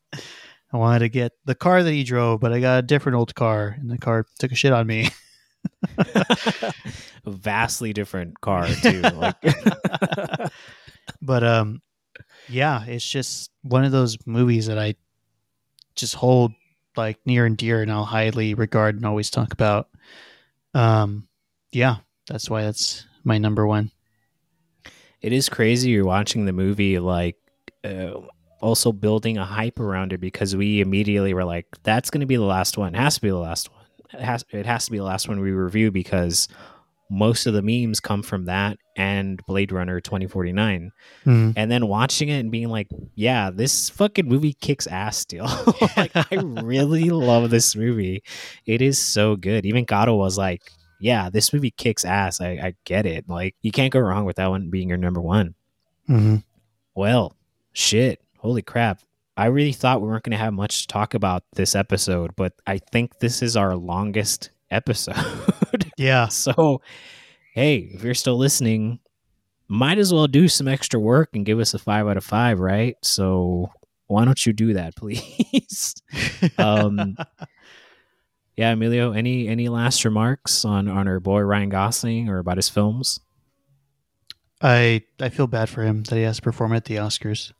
I 0.72 0.76
wanted 0.76 1.00
to 1.00 1.08
get 1.08 1.32
the 1.44 1.54
car 1.54 1.82
that 1.82 1.92
he 1.92 2.04
drove, 2.04 2.40
but 2.40 2.52
I 2.52 2.60
got 2.60 2.78
a 2.78 2.82
different 2.82 3.16
old 3.16 3.34
car, 3.34 3.76
and 3.78 3.90
the 3.90 3.98
car 3.98 4.24
took 4.38 4.52
a 4.52 4.54
shit 4.54 4.72
on 4.72 4.86
me. 4.86 5.08
a 5.98 6.72
vastly 7.26 7.92
different 7.92 8.40
car 8.40 8.66
too. 8.66 9.00
Like, 9.00 9.36
but 11.22 11.44
um 11.44 11.82
yeah 12.48 12.84
it's 12.84 13.08
just 13.08 13.50
one 13.62 13.84
of 13.84 13.92
those 13.92 14.16
movies 14.26 14.66
that 14.66 14.78
i 14.78 14.94
just 15.94 16.14
hold 16.14 16.52
like 16.96 17.18
near 17.24 17.46
and 17.46 17.56
dear 17.56 17.82
and 17.82 17.90
i'll 17.90 18.04
highly 18.04 18.54
regard 18.54 18.96
and 18.96 19.06
always 19.06 19.30
talk 19.30 19.52
about. 19.52 19.88
Um 20.74 21.28
yeah 21.72 21.96
that's 22.28 22.48
why 22.48 22.62
that's 22.62 23.06
my 23.24 23.38
number 23.38 23.66
one. 23.66 23.90
It 25.20 25.32
is 25.32 25.48
crazy 25.48 25.90
you're 25.90 26.04
watching 26.04 26.44
the 26.46 26.52
movie 26.52 26.98
like 26.98 27.36
uh, 27.84 28.12
also 28.60 28.92
building 28.92 29.38
a 29.38 29.44
hype 29.44 29.80
around 29.80 30.12
it 30.12 30.18
because 30.18 30.54
we 30.56 30.80
immediately 30.80 31.34
were 31.34 31.44
like 31.44 31.66
that's 31.82 32.10
going 32.10 32.20
to 32.20 32.26
be 32.26 32.36
the 32.36 32.42
last 32.42 32.78
one. 32.78 32.94
It 32.94 32.98
has 32.98 33.16
to 33.16 33.20
be 33.20 33.30
the 33.30 33.36
last 33.36 33.70
one. 33.70 33.84
It 34.12 34.20
has 34.20 34.44
it 34.50 34.66
has 34.66 34.86
to 34.86 34.90
be 34.90 34.98
the 34.98 35.04
last 35.04 35.28
one 35.28 35.40
we 35.40 35.50
review 35.50 35.90
because 35.90 36.48
most 37.10 37.46
of 37.46 37.54
the 37.54 37.60
memes 37.62 37.98
come 38.00 38.22
from 38.22 38.44
that 38.44 38.78
and 38.96 39.44
Blade 39.46 39.72
Runner 39.72 40.00
2049 40.00 40.92
Mhm. 41.26 41.52
and 41.56 41.70
then 41.70 41.88
watching 41.88 42.28
it 42.28 42.38
and 42.38 42.50
being 42.50 42.68
like 42.68 42.86
yeah 43.14 43.50
this 43.50 43.90
fucking 43.90 44.28
movie 44.28 44.52
kicks 44.60 44.86
ass 44.86 45.16
still 45.18 45.44
like 45.96 46.12
I 46.14 46.26
really 46.62 47.10
love 47.10 47.50
this 47.50 47.74
movie 47.74 48.22
it 48.66 48.80
is 48.80 48.98
so 48.98 49.36
good 49.36 49.66
even 49.66 49.84
Gato 49.84 50.14
was 50.16 50.38
like 50.38 50.62
yeah 51.00 51.30
this 51.30 51.52
movie 51.52 51.70
kicks 51.72 52.04
ass 52.04 52.40
I, 52.40 52.50
I 52.50 52.74
get 52.84 53.06
it 53.06 53.28
like 53.28 53.56
you 53.62 53.72
can't 53.72 53.92
go 53.92 54.00
wrong 54.00 54.24
with 54.24 54.36
that 54.36 54.48
one 54.50 54.70
being 54.70 54.88
your 54.88 54.98
number 54.98 55.20
one 55.20 55.54
Mhm. 56.08 56.42
well, 56.94 57.36
shit. 57.72 58.20
Holy 58.38 58.62
crap. 58.62 59.00
I 59.36 59.46
really 59.46 59.72
thought 59.72 60.00
we 60.02 60.08
weren't 60.08 60.24
going 60.24 60.32
to 60.32 60.38
have 60.38 60.52
much 60.52 60.82
to 60.82 60.86
talk 60.88 61.14
about 61.14 61.44
this 61.54 61.74
episode, 61.76 62.34
but 62.36 62.52
I 62.66 62.78
think 62.78 63.20
this 63.20 63.42
is 63.42 63.56
our 63.56 63.76
longest 63.76 64.50
episode. 64.70 65.14
Yeah. 66.00 66.28
so, 66.28 66.80
hey, 67.54 67.76
if 67.76 68.02
you're 68.02 68.14
still 68.14 68.38
listening, 68.38 69.00
might 69.68 69.98
as 69.98 70.12
well 70.12 70.26
do 70.26 70.48
some 70.48 70.66
extra 70.66 70.98
work 70.98 71.30
and 71.34 71.44
give 71.44 71.60
us 71.60 71.74
a 71.74 71.78
five 71.78 72.08
out 72.08 72.16
of 72.16 72.24
five, 72.24 72.58
right? 72.58 72.96
So, 73.02 73.70
why 74.06 74.24
don't 74.24 74.44
you 74.44 74.52
do 74.52 74.72
that, 74.74 74.96
please? 74.96 75.94
Um, 76.58 77.16
yeah, 78.56 78.72
Emilio, 78.72 79.12
any 79.12 79.46
any 79.46 79.68
last 79.68 80.04
remarks 80.04 80.64
on 80.64 80.88
on 80.88 81.06
our 81.06 81.20
boy 81.20 81.40
Ryan 81.40 81.68
Gosling 81.68 82.28
or 82.28 82.38
about 82.38 82.56
his 82.56 82.68
films? 82.68 83.20
I 84.62 85.02
I 85.20 85.28
feel 85.28 85.46
bad 85.46 85.68
for 85.68 85.82
him 85.82 86.02
that 86.04 86.16
he 86.16 86.22
has 86.22 86.36
to 86.36 86.42
perform 86.42 86.72
at 86.72 86.86
the 86.86 86.96
Oscars. 86.96 87.52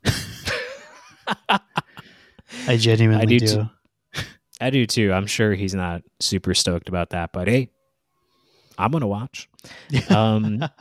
I 2.67 2.77
genuinely 2.77 3.23
I 3.23 3.25
do 3.25 3.39
do. 3.39 3.47
too. 3.47 3.69
I 4.59 4.69
do 4.69 4.85
too. 4.85 5.11
I'm 5.11 5.25
sure 5.25 5.53
he's 5.55 5.73
not 5.73 6.03
super 6.19 6.53
stoked 6.53 6.89
about 6.89 7.11
that, 7.11 7.31
but 7.33 7.47
hey, 7.47 7.71
I'm 8.77 8.91
gonna 8.91 9.07
watch. 9.07 9.49
Um, 10.09 10.63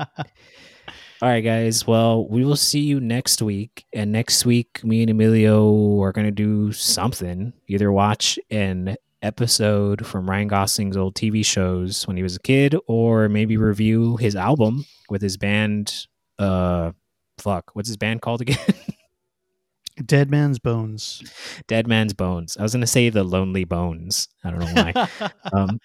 All 1.22 1.28
right, 1.28 1.42
guys. 1.42 1.86
Well, 1.86 2.26
we 2.28 2.46
will 2.46 2.56
see 2.56 2.80
you 2.80 2.98
next 2.98 3.42
week. 3.42 3.84
And 3.92 4.10
next 4.10 4.46
week, 4.46 4.82
me 4.82 5.02
and 5.02 5.10
Emilio 5.10 6.00
are 6.02 6.12
going 6.12 6.26
to 6.26 6.30
do 6.30 6.72
something. 6.72 7.52
Either 7.68 7.92
watch 7.92 8.38
an 8.50 8.96
episode 9.20 10.06
from 10.06 10.30
Ryan 10.30 10.48
Gosling's 10.48 10.96
old 10.96 11.14
TV 11.14 11.44
shows 11.44 12.06
when 12.06 12.16
he 12.16 12.22
was 12.22 12.36
a 12.36 12.40
kid, 12.40 12.74
or 12.86 13.28
maybe 13.28 13.58
review 13.58 14.16
his 14.16 14.34
album 14.34 14.86
with 15.10 15.20
his 15.20 15.36
band. 15.36 16.06
Uh, 16.38 16.92
fuck, 17.36 17.70
what's 17.74 17.88
his 17.88 17.98
band 17.98 18.22
called 18.22 18.40
again? 18.40 18.56
Dead 20.06 20.30
Man's 20.30 20.58
Bones. 20.58 21.22
Dead 21.66 21.86
Man's 21.86 22.14
Bones. 22.14 22.56
I 22.56 22.62
was 22.62 22.72
going 22.72 22.80
to 22.80 22.86
say 22.86 23.10
the 23.10 23.24
Lonely 23.24 23.64
Bones. 23.64 24.28
I 24.42 24.50
don't 24.50 24.60
know 24.60 24.72
why. 24.72 25.30
um, 25.52 25.78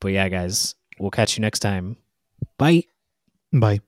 but 0.00 0.12
yeah, 0.12 0.28
guys, 0.28 0.74
we'll 0.98 1.10
catch 1.10 1.36
you 1.36 1.42
next 1.42 1.60
time. 1.60 1.96
Bye. 2.58 2.84
Bye. 3.52 3.80